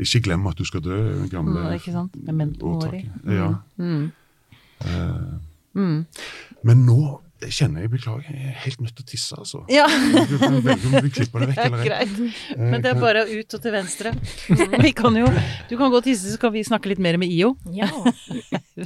ikke 0.00 0.22
glem 0.24 0.46
at 0.46 0.56
du 0.56 0.64
skal 0.64 0.80
dø, 0.80 1.28
gamle 1.30 1.60
Mm, 1.60 1.74
ikke 1.76 1.92
sant? 1.92 2.16
Memento 2.26 2.66
mori. 2.66 3.04
Ja. 3.28 3.54
Mm. 3.78 4.12
Eh, 4.80 5.38
Mm. 5.76 6.06
men 6.62 6.86
nå 6.86 7.20
kjenner 7.52 7.84
jeg, 7.84 7.90
beklager, 7.92 8.28
jeg 8.30 8.50
er 8.52 8.58
helt 8.64 8.80
nødt 8.84 8.94
til 8.96 9.04
å 9.04 9.08
tisse, 9.08 9.36
altså. 9.38 9.60
Ja, 9.72 9.86
Du 10.30 10.36
du 10.38 11.08
klipper 11.12 11.44
det 11.44 11.50
vekk 11.52 11.64
eller 11.66 11.84
greit. 11.84 12.14
Men 12.58 12.84
det 12.84 12.92
er 12.92 13.00
bare 13.00 13.24
ut 13.28 13.56
og 13.58 13.64
til 13.64 13.74
venstre. 13.74 14.12
Vi 14.86 14.92
kan 14.96 15.16
jo 15.18 15.28
Du 15.70 15.76
kan 15.80 15.92
gå 15.92 16.00
og 16.00 16.06
tisse, 16.06 16.32
så 16.32 16.40
kan 16.40 16.52
vi 16.54 16.64
snakke 16.66 16.90
litt 16.92 17.02
mer 17.02 17.18
med 17.20 17.32
IO. 17.32 17.54
ja. 17.74 17.88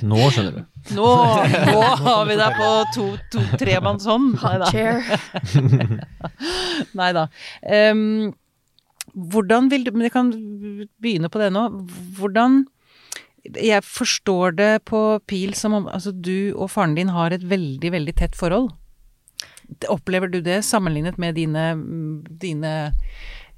Nå 0.02 0.18
skjønner 0.32 0.58
du. 0.58 0.64
Nå, 0.96 1.06
nå 1.68 1.84
har 2.04 2.26
vi 2.28 2.36
deg 2.38 2.58
på 2.58 2.68
to, 2.94 3.06
to 3.32 3.44
tremannshånd. 3.60 4.36
Nei 6.98 7.10
da. 7.14 7.18
Da. 7.18 7.24
Ehm, 7.64 8.32
hvordan 9.14 9.70
vil 9.72 9.86
du 9.86 9.90
Men 9.94 10.06
jeg 10.06 10.14
kan 10.14 10.32
begynne 11.00 11.30
på 11.32 11.40
det 11.40 11.50
nå. 11.54 11.64
Hvordan 12.18 12.62
jeg 13.56 13.84
forstår 13.86 14.56
det 14.58 14.72
på 14.88 15.00
Pil 15.28 15.54
som 15.56 15.76
om 15.78 15.88
altså, 15.88 16.12
du 16.12 16.52
og 16.54 16.70
faren 16.72 16.96
din 16.98 17.12
har 17.14 17.34
et 17.34 17.44
veldig, 17.46 17.92
veldig 17.94 18.14
tett 18.18 18.36
forhold. 18.38 18.70
Opplever 19.92 20.30
du 20.32 20.40
det 20.44 20.62
sammenlignet 20.64 21.18
med 21.20 21.36
dine, 21.36 21.64
dine 22.40 22.74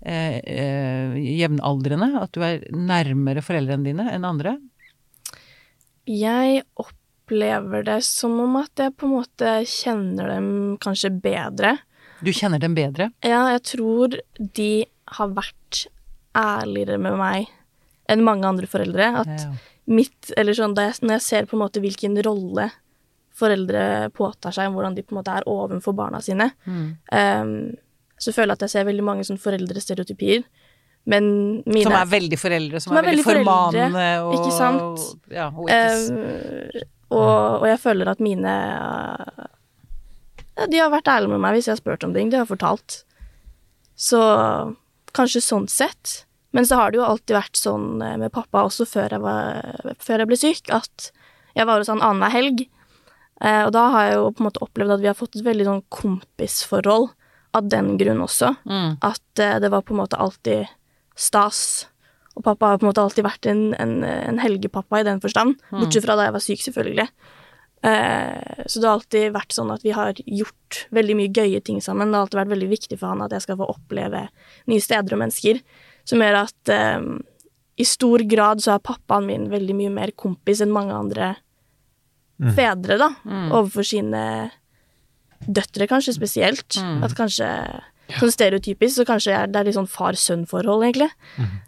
eh, 0.03 0.39
eh, 0.39 1.19
jevnaldrende? 1.39 2.11
At 2.23 2.35
du 2.35 2.43
er 2.45 2.65
nærmere 2.75 3.45
foreldrene 3.47 3.87
dine 3.87 4.09
enn 4.15 4.27
andre? 4.27 4.57
Jeg 6.11 6.65
opplever 6.81 7.87
det 7.87 8.01
som 8.07 8.35
om 8.43 8.59
at 8.59 8.83
jeg 8.83 8.97
på 8.99 9.07
en 9.07 9.17
måte 9.21 9.55
kjenner 9.71 10.35
dem 10.35 10.51
kanskje 10.83 11.13
bedre. 11.15 11.77
Du 12.21 12.33
kjenner 12.35 12.61
dem 12.61 12.75
bedre? 12.77 13.13
Ja, 13.25 13.47
jeg 13.55 13.65
tror 13.71 14.19
de 14.39 14.73
har 15.15 15.35
vært 15.37 15.87
ærligere 16.37 16.99
med 17.01 17.17
meg 17.19 17.51
enn 18.11 18.27
mange 18.27 18.49
andre 18.49 18.69
foreldre. 18.71 19.13
At. 19.23 19.47
Mitt 19.91 20.31
Eller 20.39 20.55
sånn 20.57 20.77
jeg, 20.79 20.97
når 21.03 21.17
jeg 21.19 21.25
ser 21.27 21.49
på 21.51 21.57
en 21.59 21.65
måte 21.65 21.83
hvilken 21.83 22.15
rolle 22.25 22.71
foreldre 23.41 24.11
påtar 24.15 24.53
seg, 24.55 24.73
hvordan 24.75 24.95
de 24.97 25.03
på 25.07 25.15
en 25.15 25.21
måte 25.23 25.33
er 25.39 25.47
ovenfor 25.49 25.95
barna 25.97 26.21
sine, 26.23 26.51
Mm. 26.67 26.97
um, 27.13 27.77
så 28.21 28.35
føler 28.37 28.53
jeg 28.53 28.59
at 28.59 28.65
jeg 28.67 28.71
ser 28.75 28.85
veldig 28.85 29.05
mange 29.07 29.25
sånn 29.25 29.39
foreldrestereotypier. 29.41 30.43
Men 31.09 31.63
mine 31.65 31.87
Som 31.89 31.97
er 31.97 32.11
veldig 32.11 32.39
foreldre, 32.39 32.81
som, 32.81 32.91
Som 32.93 32.99
er, 33.01 33.07
veldig 33.09 33.25
formanende 33.25 34.09
og 34.27 34.35
ikke 34.37 34.53
sant? 34.53 35.07
Ja, 35.33 35.47
og 35.49 35.69
ikke 35.71 35.79
Eh, 35.81 36.83
og, 37.11 37.63
og 37.63 37.67
jeg 37.67 37.81
føler 37.83 38.11
at 38.13 38.21
mine 38.21 38.53
ja, 40.59 40.67
De 40.69 40.79
har 40.79 40.93
vært 40.93 41.09
ærlige 41.09 41.33
med 41.33 41.41
meg 41.43 41.57
hvis 41.57 41.67
jeg 41.71 41.75
har 41.75 41.81
spurt 41.81 42.05
om 42.05 42.13
ting. 42.15 42.31
De 42.31 42.37
har 42.39 42.47
fortalt. 42.49 43.01
Så 43.97 44.21
kanskje 45.17 45.43
sånn 45.43 45.67
sett. 45.71 46.27
Men 46.57 46.67
så 46.67 46.81
har 46.81 46.91
det 46.91 46.99
jo 46.99 47.07
alltid 47.07 47.37
vært 47.37 47.61
sånn 47.61 48.03
eh, 48.03 48.17
med 48.21 48.33
pappa 48.35 48.65
også 48.67 48.87
før 48.89 49.15
jeg, 49.17 49.23
var, 49.23 49.95
før 50.03 50.25
jeg 50.25 50.31
ble 50.31 50.39
syk, 50.41 50.71
at 50.75 51.11
jeg 51.57 51.67
var 51.69 51.83
hos 51.83 51.91
han 51.93 52.03
annenhver 52.03 52.35
helg. 52.35 52.65
Eh, 53.41 53.63
og 53.67 53.73
da 53.77 53.87
har 53.95 54.09
jeg 54.09 54.19
jo 54.19 54.27
på 54.35 54.43
en 54.43 54.49
måte 54.51 54.65
opplevd 54.67 54.97
at 54.97 55.05
vi 55.05 55.11
har 55.11 55.19
fått 55.19 55.39
et 55.39 55.47
veldig 55.47 55.69
sånn 55.69 55.85
kompisforhold 55.95 57.11
av 57.57 57.71
den 57.71 57.95
grunn 58.01 58.23
også. 58.27 58.55
mm. 58.67 58.99
At 59.07 59.43
eh, 59.43 59.59
det 59.63 59.71
var 59.73 59.87
på 59.87 59.95
en 59.95 60.03
måte 60.03 60.21
alltid 60.21 60.71
stas. 61.19 61.87
Og 62.39 62.45
pappa 62.47 62.73
har 62.73 62.81
på 62.81 62.87
en 62.87 62.93
måte 62.93 63.03
alltid 63.03 63.27
vært 63.27 63.47
en, 63.51 63.71
en, 63.75 64.01
en 64.07 64.41
helgepappa 64.41 65.01
i 65.01 65.07
den 65.07 65.23
forstand. 65.23 65.59
Bortsett 65.73 66.07
fra 66.07 66.17
da 66.17 66.29
jeg 66.29 66.37
var 66.37 66.45
syk, 66.45 66.63
selvfølgelig. 66.67 67.09
Eh, 67.83 68.65
så 68.67 68.81
det 68.81 68.87
har 68.87 68.99
alltid 68.99 69.33
vært 69.35 69.55
sånn 69.57 69.73
at 69.73 69.85
vi 69.85 69.93
har 69.97 70.19
gjort 70.21 70.83
veldig 70.95 71.17
mye 71.17 71.33
gøye 71.33 71.61
ting 71.65 71.81
sammen. 71.85 72.11
Det 72.11 72.19
har 72.19 72.27
alltid 72.27 72.41
vært 72.43 72.53
veldig 72.55 72.71
viktig 72.71 72.99
for 73.01 73.13
han 73.13 73.25
at 73.25 73.35
jeg 73.35 73.47
skal 73.47 73.59
få 73.61 73.71
oppleve 73.73 74.27
nye 74.71 74.85
steder 74.85 75.17
og 75.17 75.23
mennesker. 75.25 75.63
Som 76.09 76.23
gjør 76.25 76.41
at 76.45 76.73
eh, 76.75 77.05
i 77.81 77.87
stor 77.89 78.25
grad 78.29 78.63
så 78.65 78.75
er 78.77 78.85
pappaen 78.85 79.27
min 79.27 79.49
veldig 79.53 79.77
mye 79.77 79.93
mer 79.95 80.13
kompis 80.19 80.61
enn 80.65 80.73
mange 80.75 80.93
andre 80.97 81.35
fedre, 82.57 82.97
da. 83.01 83.11
Overfor 83.53 83.85
sine 83.85 84.23
døtre, 85.45 85.87
kanskje 85.89 86.17
spesielt. 86.17 86.79
At 87.05 87.17
kanskje 87.19 87.49
Sånn 88.19 88.33
stereotypisk, 88.35 88.97
så 88.99 89.05
kanskje 89.07 89.31
jeg- 89.31 89.53
det 89.53 89.57
er 89.61 89.65
litt 89.65 89.77
sånn 89.77 89.87
far-sønn-forhold, 89.87 90.83
egentlig. 90.83 91.11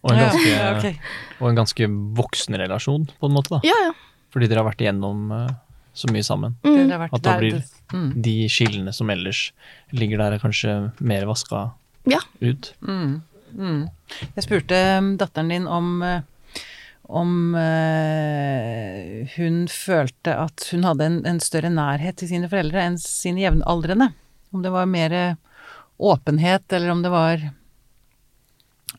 Og 0.03 0.11
en 0.11 0.19
ganske, 0.19 0.49
ja, 0.49 0.77
okay. 0.77 0.99
og 1.41 1.49
en 1.51 1.55
ganske 1.55 1.87
voksen 2.17 2.59
relasjon, 2.59 3.07
på 3.21 3.29
en 3.29 3.33
måte, 3.37 3.49
da. 3.51 3.61
Ja, 3.63 3.77
ja. 3.87 3.93
Fordi 4.33 4.49
dere 4.49 4.63
har 4.65 4.73
vært 4.73 4.83
igjennom 4.83 5.31
eh, 5.31 5.55
så 5.95 6.11
mye 6.11 6.25
sammen. 6.25 6.57
Mm. 6.65 6.89
vært 6.89 7.15
At 7.15 7.23
da 7.23 7.39
blir 7.39 7.63
mm. 7.93 8.23
de 8.23 8.49
skillene 8.49 8.93
som 8.93 9.09
ellers 9.09 9.53
ligger 9.93 10.19
der, 10.19 10.33
er 10.33 10.39
kanskje 10.39 10.93
mer 11.01 11.27
vaska 11.27 11.73
Ja. 12.07 12.19
ut. 12.41 12.73
Mm, 12.83 13.23
mm. 13.57 13.81
Jeg 14.37 14.45
spurte 14.45 14.79
um, 14.99 15.15
datteren 15.21 15.53
din 15.53 15.67
om 15.71 15.97
eh, 16.07 16.21
om 17.13 17.55
eh, 17.59 19.29
hun 19.35 19.65
følte 19.69 20.33
at 20.39 20.69
hun 20.73 20.87
hadde 20.87 21.09
en, 21.09 21.19
en 21.29 21.41
større 21.45 21.69
nærhet 21.73 22.17
til 22.21 22.31
sine 22.31 22.49
foreldre 22.49 22.87
enn 22.87 22.97
sine 23.01 23.43
jevnaldrende. 23.43 24.13
Om 24.55 24.63
det 24.65 24.73
var 24.73 24.89
mer 24.89 25.17
åpenhet, 26.01 26.65
eller 26.73 26.95
om 26.95 27.03
det 27.05 27.13
var 27.13 27.43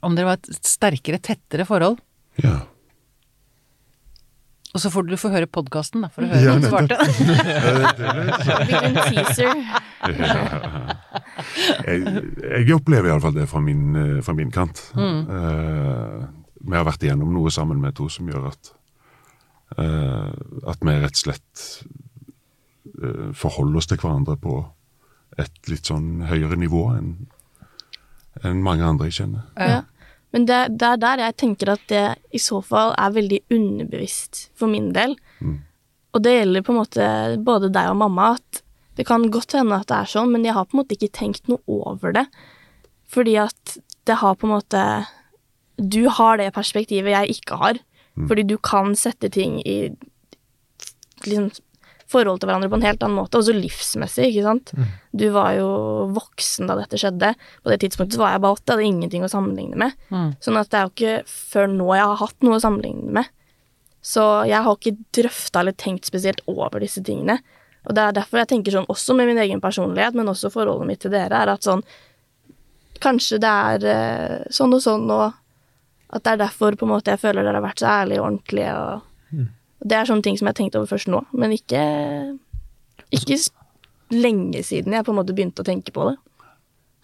Om 0.03 0.15
det 0.17 0.25
var 0.27 0.37
et 0.37 0.67
sterkere, 0.67 1.17
tettere 1.23 1.65
forhold. 1.65 2.01
Ja. 2.43 2.59
Og 4.73 4.81
så 4.81 4.89
får 4.89 5.05
du 5.05 5.13
få 5.21 5.29
høre 5.29 5.45
podkasten, 5.45 6.01
da, 6.01 6.09
for 6.09 6.25
å 6.25 6.27
høre 6.31 6.41
Ja, 6.41 6.55
hva 6.57 6.81
nettopp. 6.81 7.03
svarte. 7.05 8.03
Hvilken 8.67 8.95
teaser. 9.13 9.53
Jeg, 11.83 11.97
jeg 12.41 12.73
opplever 12.75 13.09
iallfall 13.11 13.35
det 13.35 13.45
fra 13.49 13.59
min, 13.63 13.95
eh, 13.95 14.21
fra 14.25 14.33
min 14.35 14.51
kant. 14.53 14.79
Eh, 14.97 16.23
vi 16.63 16.75
har 16.77 16.85
vært 16.87 17.03
igjennom 17.05 17.31
noe 17.35 17.51
sammen 17.53 17.79
med 17.83 17.95
to 17.97 18.07
som 18.11 18.27
gjør 18.29 18.49
at 18.51 18.71
uh, 19.77 20.31
at 20.69 20.83
vi 20.85 20.93
rett 21.01 21.17
og 21.17 21.21
slett 21.23 21.63
uh, 23.01 23.31
forholder 23.35 23.79
oss 23.81 23.89
til 23.89 23.99
hverandre 23.99 24.37
på 24.39 24.59
et 25.41 25.71
litt 25.71 25.89
sånn 25.89 26.23
høyere 26.29 26.57
nivå 26.61 26.85
enn 26.97 27.13
en 28.43 28.61
mange 28.65 28.85
andre 28.85 29.09
jeg 29.09 29.17
kjenner. 29.21 29.43
Ja. 29.57 29.81
Men 30.33 30.47
det, 30.49 30.59
det 30.81 30.87
er 30.89 30.97
der 31.01 31.21
jeg 31.27 31.37
tenker 31.37 31.75
at 31.75 31.85
det 31.91 32.03
i 32.33 32.41
så 32.41 32.59
fall 32.65 32.95
er 32.97 33.13
veldig 33.13 33.39
underbevisst 33.53 34.47
for 34.57 34.71
min 34.71 34.91
del. 34.95 35.15
Og 36.13 36.21
det 36.25 36.35
gjelder 36.35 36.65
på 36.65 36.73
en 36.73 36.79
måte 36.81 37.07
både 37.45 37.69
deg 37.73 37.89
og 37.91 37.99
mamma, 38.01 38.33
at 38.37 38.63
det 38.97 39.05
kan 39.09 39.25
godt 39.33 39.55
hende 39.57 39.79
at 39.79 39.89
det 39.89 39.97
er 39.97 40.09
sånn, 40.09 40.31
men 40.33 40.45
jeg 40.45 40.53
har 40.53 40.65
på 40.65 40.77
en 40.77 40.83
måte 40.83 40.97
ikke 40.97 41.13
tenkt 41.13 41.49
noe 41.49 41.61
over 41.69 42.13
det. 42.13 42.27
Fordi 43.09 43.35
at 43.41 43.77
det 44.05 44.19
har 44.21 44.35
på 44.35 44.47
en 44.47 44.55
måte 44.55 44.83
Du 45.77 46.05
har 46.09 46.37
det 46.37 46.53
perspektivet 46.53 47.13
jeg 47.13 47.37
ikke 47.37 47.57
har. 47.57 47.79
Fordi 48.29 48.43
du 48.45 48.57
kan 48.61 48.93
sette 48.95 49.29
ting 49.33 49.57
i 49.65 49.89
liksom, 51.25 51.49
forhold 52.11 52.41
til 52.41 52.49
hverandre 52.49 52.69
på 52.71 52.77
en 52.79 52.85
helt 52.85 53.03
annen 53.05 53.19
måte, 53.21 53.39
også 53.39 53.55
livsmessig, 53.55 54.29
ikke 54.29 54.45
sant. 54.45 54.73
Du 55.11 55.25
var 55.33 55.53
jo 55.57 55.69
voksen 56.13 56.69
da 56.69 56.77
dette 56.79 56.99
skjedde. 56.99 57.33
På 57.63 57.71
det 57.71 57.79
tidspunktet 57.83 58.17
så 58.17 58.23
var 58.23 58.35
jeg 58.35 58.43
bare 58.43 58.57
åtte, 58.57 58.67
jeg 58.67 58.77
hadde 58.77 58.89
ingenting 58.91 59.25
å 59.25 59.31
sammenligne 59.31 59.79
med. 59.79 59.97
Mm. 60.13 60.29
Sånn 60.43 60.59
at 60.59 60.69
det 60.71 60.79
er 60.79 60.87
jo 60.87 60.93
ikke 60.93 61.15
før 61.31 61.71
nå 61.73 61.89
jeg 61.95 62.09
har 62.11 62.21
hatt 62.21 62.45
noe 62.45 62.59
å 62.59 62.63
sammenligne 62.63 63.17
med. 63.19 63.31
Så 64.03 64.23
jeg 64.49 64.65
har 64.65 64.79
ikke 64.79 64.97
drøfta 65.15 65.61
eller 65.61 65.77
tenkt 65.79 66.09
spesielt 66.09 66.41
over 66.51 66.83
disse 66.83 67.03
tingene. 67.05 67.39
Og 67.87 67.95
det 67.95 68.03
er 68.03 68.17
derfor 68.19 68.41
jeg 68.41 68.51
tenker 68.51 68.75
sånn, 68.75 68.89
også 68.91 69.15
med 69.15 69.29
min 69.31 69.39
egen 69.43 69.61
personlighet, 69.63 70.15
men 70.15 70.31
også 70.31 70.51
forholdet 70.53 70.89
mitt 70.89 71.01
til 71.03 71.13
dere, 71.15 71.43
er 71.43 71.55
at 71.55 71.65
sånn 71.65 71.85
Kanskje 73.03 73.35
det 73.41 73.49
er 73.49 73.85
eh, 73.91 74.43
sånn 74.53 74.71
og 74.71 74.79
sånn, 74.79 75.09
og 75.11 75.33
at 76.15 76.23
det 76.23 76.35
er 76.35 76.37
derfor 76.45 76.77
på 76.77 76.85
en 76.85 76.93
måte 76.93 77.11
jeg 77.11 77.19
føler 77.19 77.43
dere 77.43 77.59
har 77.59 77.65
vært 77.65 77.81
så 77.81 77.89
ærlige 77.89 78.21
og 78.21 78.27
ordentlige. 78.29 78.75
og 78.79 79.01
det 79.83 79.97
er 79.97 80.07
sånne 80.09 80.25
ting 80.25 80.37
som 80.39 80.47
jeg 80.47 80.55
har 80.55 80.59
tenkt 80.61 80.77
over 80.79 80.89
først 80.89 81.11
nå, 81.11 81.23
men 81.35 81.55
ikke 81.55 81.83
Ikke 83.13 83.37
lenge 84.13 84.61
siden 84.65 84.93
jeg 84.93 85.05
på 85.05 85.13
en 85.13 85.19
måte 85.19 85.33
begynte 85.35 85.63
å 85.63 85.67
tenke 85.67 85.93
på 85.93 86.05
det. 86.09 86.15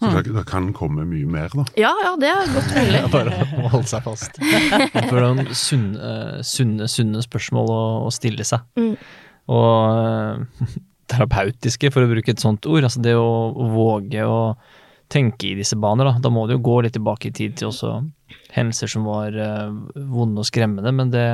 Så 0.00 0.10
det, 0.24 0.32
det 0.32 0.44
kan 0.48 0.70
komme 0.72 1.04
mye 1.04 1.28
mer, 1.28 1.50
da. 1.52 1.66
Ja, 1.76 1.90
ja, 2.00 2.12
det 2.16 2.28
er 2.32 2.52
godt 2.54 2.70
mulig. 2.72 3.00
Bare 3.14 3.40
å 3.44 3.72
holde 3.74 3.90
seg 3.90 4.06
fast. 4.06 4.38
For 5.10 5.18
noen 5.20 5.50
sunne, 5.52 6.12
sunne, 6.46 6.88
sunne 6.88 7.24
spørsmål 7.26 7.72
å, 7.74 7.82
å 8.06 8.12
stille 8.14 8.46
seg. 8.48 8.64
Mm. 8.80 8.94
Og 9.52 9.98
eh, 10.00 10.70
terapeutiske, 11.12 11.90
for 11.92 12.06
å 12.06 12.12
bruke 12.14 12.32
et 12.32 12.40
sånt 12.40 12.64
ord. 12.70 12.86
Altså 12.86 13.02
det 13.04 13.12
å, 13.18 13.28
å 13.50 13.68
våge 13.74 14.24
å 14.24 14.40
tenke 15.12 15.50
i 15.50 15.58
disse 15.58 15.76
baner, 15.80 16.08
da. 16.08 16.22
Da 16.22 16.32
må 16.32 16.46
det 16.48 16.56
jo 16.56 16.64
gå 16.70 16.78
litt 16.86 16.96
tilbake 16.96 17.28
i 17.28 17.36
tid 17.36 17.58
til 17.58 17.68
også 17.68 17.98
hendelser 18.54 18.94
som 18.94 19.04
var 19.10 19.36
uh, 19.36 19.68
vonde 20.14 20.40
og 20.40 20.48
skremmende, 20.48 20.94
men 20.94 21.10
det 21.12 21.26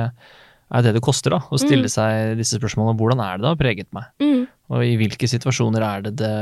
er 0.67 0.83
det 0.83 0.97
det 0.97 1.03
koster, 1.03 1.31
da. 1.31 1.39
Å 1.47 1.59
stille 1.61 1.89
seg 1.91 2.35
disse 2.39 2.59
spørsmålene. 2.59 2.97
Hvordan 2.99 3.21
er 3.23 3.37
det 3.37 3.45
det 3.45 3.51
har 3.53 3.59
preget 3.59 3.89
meg? 3.95 4.09
Mm. 4.19 4.43
Og 4.73 4.83
i 4.83 4.97
hvilke 4.99 5.29
situasjoner 5.31 5.85
er 5.85 6.03
det 6.07 6.17
det 6.19 6.33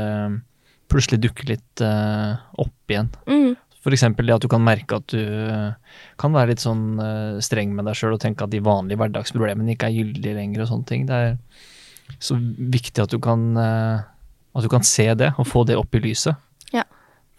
plutselig 0.90 1.20
dukker 1.22 1.52
litt 1.52 1.82
uh, 1.84 2.34
opp 2.62 2.92
igjen? 2.92 3.12
Mm. 3.30 3.54
Eksempel 3.86 4.26
det 4.26 4.34
at 4.34 4.42
du 4.42 4.48
kan 4.50 4.64
merke 4.66 4.96
at 4.98 5.04
du 5.12 5.20
eh, 5.22 5.98
kan 6.18 6.32
være 6.34 6.50
litt 6.50 6.62
sånn 6.64 6.96
uh, 6.98 7.36
streng 7.38 7.70
med 7.70 7.86
deg 7.86 7.94
sjøl 7.94 8.16
og 8.16 8.18
tenke 8.18 8.42
at 8.42 8.50
de 8.50 8.58
vanlige 8.58 8.98
hverdagsproblemene 8.98 9.76
ikke 9.76 9.86
er 9.86 9.94
gyldige 9.94 10.34
lenger 10.34 10.64
og 10.64 10.70
sånne 10.72 10.88
ting. 10.88 11.04
Det 11.06 11.14
er 11.14 12.16
så 12.18 12.34
viktig 12.34 13.04
at 13.04 13.14
du 13.14 13.20
kan, 13.22 13.44
at 13.54 14.66
du 14.66 14.66
kan 14.72 14.82
se 14.82 15.06
det 15.14 15.28
og 15.38 15.46
få 15.46 15.62
det 15.70 15.78
opp 15.78 15.94
i 15.94 16.02
lyset. 16.02 16.34
Ja. 16.74 16.82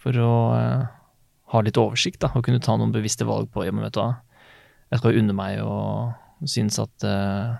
For 0.00 0.16
å 0.24 0.32
ha 1.52 1.62
litt 1.66 1.76
oversikt 1.80 2.22
da, 2.24 2.32
og 2.32 2.48
kunne 2.48 2.64
ta 2.64 2.78
noen 2.80 2.96
bevisste 2.96 3.28
valg 3.28 3.52
på 3.52 3.68
ja, 3.68 3.76
men 3.76 3.84
vet 3.84 3.98
du 3.98 4.00
hva, 4.00 4.14
jeg 4.88 5.02
skal 5.02 5.20
unne 5.20 5.36
meg 5.36 5.60
å 5.60 5.76
synes 6.46 6.78
at 6.78 7.06
eh, 7.06 7.56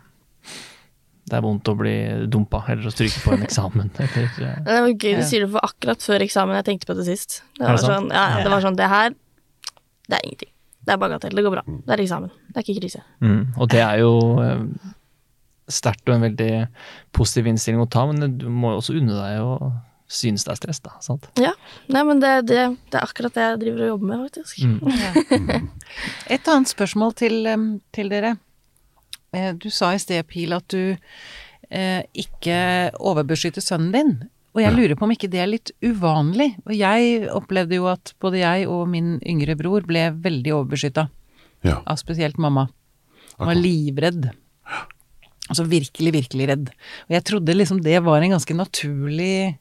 det 1.28 1.36
er 1.36 1.44
vondt 1.44 1.68
å 1.68 1.74
bli 1.76 1.94
dumpa 2.30 2.62
eller 2.72 2.88
å 2.88 2.92
stryke 2.92 3.20
på 3.24 3.34
en 3.34 3.46
eksamen. 3.46 3.90
Eller, 4.04 4.28
eh, 4.44 4.60
Det 4.64 4.76
var 4.84 4.92
gøy 4.92 5.16
du 5.18 5.24
sier 5.26 5.44
det, 5.44 5.50
for 5.54 5.66
akkurat 5.66 6.04
før 6.04 6.24
eksamen 6.24 6.58
jeg 6.60 6.68
tenkte 6.70 6.90
på 6.90 6.96
det 6.98 7.08
sist. 7.08 7.40
Det 7.58 7.66
var 7.66 7.76
det 7.76 7.82
sånn, 7.84 8.12
ja, 8.14 8.28
ja, 8.36 8.44
det 8.46 8.52
var 8.54 8.64
sånn, 8.64 8.78
det 8.78 8.92
her, 8.92 9.16
det 10.08 10.20
er 10.20 10.28
ingenting. 10.28 10.52
Det 10.88 10.94
er 10.94 11.02
bagatell, 11.02 11.34
det 11.36 11.44
går 11.44 11.56
bra. 11.58 11.64
Det 11.68 11.96
er 11.96 12.04
eksamen, 12.04 12.30
det 12.48 12.62
er 12.62 12.64
ikke 12.64 12.78
krise. 12.80 13.02
Mm, 13.20 13.42
og 13.58 13.68
det 13.74 13.82
er 13.84 13.98
jo 14.00 14.14
eh, 14.40 14.62
sterkt 15.68 16.08
og 16.08 16.16
en 16.16 16.24
veldig 16.30 16.52
positiv 17.16 17.50
innstilling 17.50 17.84
å 17.84 17.90
ta, 17.92 18.06
men 18.08 18.38
du 18.40 18.48
må 18.48 18.72
jo 18.72 18.80
også 18.80 18.96
unne 18.96 19.18
deg 19.18 19.44
å 19.44 19.58
synes 20.08 20.46
det 20.46 20.54
er 20.54 20.56
stress, 20.56 20.78
da. 20.80 20.94
sant? 21.04 21.26
Ja, 21.36 21.50
nei, 21.92 22.00
men 22.08 22.22
det, 22.22 22.30
det, 22.48 22.62
det 22.88 22.96
er 22.96 23.04
akkurat 23.04 23.34
det 23.36 23.44
jeg 23.44 23.58
driver 23.60 23.82
og 23.84 23.90
jobber 23.90 24.08
med, 24.08 24.22
faktisk. 24.30 24.62
Mm. 24.64 25.66
Et 26.34 26.48
annet 26.48 26.70
spørsmål 26.72 27.12
til, 27.20 27.50
til 27.92 28.08
dere. 28.08 28.38
Eh, 29.34 29.52
Du 29.54 29.68
sa 29.70 29.92
i 29.94 29.98
sted, 30.02 30.26
Pil, 30.26 30.52
at 30.56 30.66
du 30.68 30.96
eh, 31.70 32.02
ikke 32.14 32.90
overbeskytter 32.98 33.60
sønnen 33.64 33.92
din. 33.92 34.12
Og 34.56 34.62
jeg 34.64 34.74
lurer 34.74 34.96
på 34.98 35.04
om 35.06 35.12
ikke 35.14 35.28
det 35.30 35.40
er 35.44 35.50
litt 35.52 35.70
uvanlig. 35.84 36.56
Og 36.66 36.72
jeg 36.74 37.28
opplevde 37.30 37.76
jo 37.78 37.86
at 37.92 38.14
både 38.20 38.40
jeg 38.40 38.66
og 38.66 38.88
min 38.90 39.18
yngre 39.22 39.54
bror 39.60 39.84
ble 39.86 40.08
veldig 40.24 40.54
overbeskytta 40.56 41.08
Ja. 41.66 41.80
av 41.86 41.96
spesielt 42.00 42.38
mamma. 42.38 42.68
Han 43.38 43.46
var 43.50 43.54
livredd. 43.58 44.30
Altså 45.48 45.64
virkelig, 45.64 46.12
virkelig 46.12 46.48
redd. 46.50 46.68
Og 47.08 47.14
jeg 47.16 47.24
trodde 47.24 47.54
liksom 47.56 47.80
det 47.82 48.00
var 48.04 48.20
en 48.22 48.34
ganske 48.34 48.54
naturlig 48.56 49.56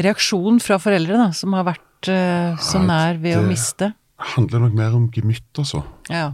reaksjon 0.00 0.60
fra 0.64 0.78
foreldre, 0.80 1.18
da, 1.20 1.26
som 1.36 1.52
har 1.56 1.66
vært 1.68 2.08
uh, 2.08 2.56
så 2.62 2.80
nær 2.82 3.18
ved 3.20 3.36
å 3.38 3.42
miste. 3.46 3.90
det- 3.92 3.98
handler 4.36 4.60
nok 4.62 4.72
mer 4.78 4.94
om 4.94 5.10
gemytt, 5.10 5.42
altså. 5.58 5.82
Ja, 6.08 6.32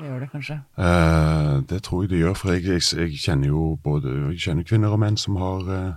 det 0.00 0.08
gjør 0.08 0.20
det 0.24 0.30
kanskje. 0.32 0.56
Eh, 0.80 1.56
det 1.70 1.82
tror 1.86 2.02
jeg 2.04 2.10
det 2.10 2.20
gjør, 2.22 2.36
for 2.38 2.52
jeg, 2.54 2.64
jeg, 2.68 2.84
jeg 2.98 3.18
kjenner 3.22 3.50
jo 3.52 3.64
både 3.84 4.14
kjenner 4.40 4.66
kvinner 4.66 4.94
og 4.94 5.02
menn 5.02 5.18
som 5.20 5.36
har 5.40 5.68
eh, 5.76 5.90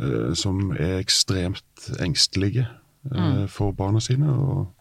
eh, 0.00 0.30
Som 0.34 0.72
er 0.72 0.98
ekstremt 1.02 1.90
engstelige 2.00 2.66
eh, 3.12 3.44
for 3.48 3.72
barna 3.76 4.00
sine, 4.00 4.30
og, 4.32 4.72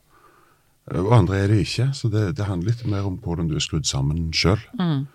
og 0.93 1.11
andre 1.17 1.37
er 1.43 1.47
det 1.53 1.59
ikke. 1.65 1.89
Så 1.93 2.09
det, 2.09 2.37
det 2.37 2.47
handler 2.47 2.71
litt 2.71 2.85
mer 2.87 3.05
om 3.07 3.19
hvordan 3.23 3.47
du 3.51 3.55
er 3.55 3.63
skrudd 3.63 3.85
sammen 3.85 4.31
sjøl. 4.33 4.59
Mm. 4.79 5.05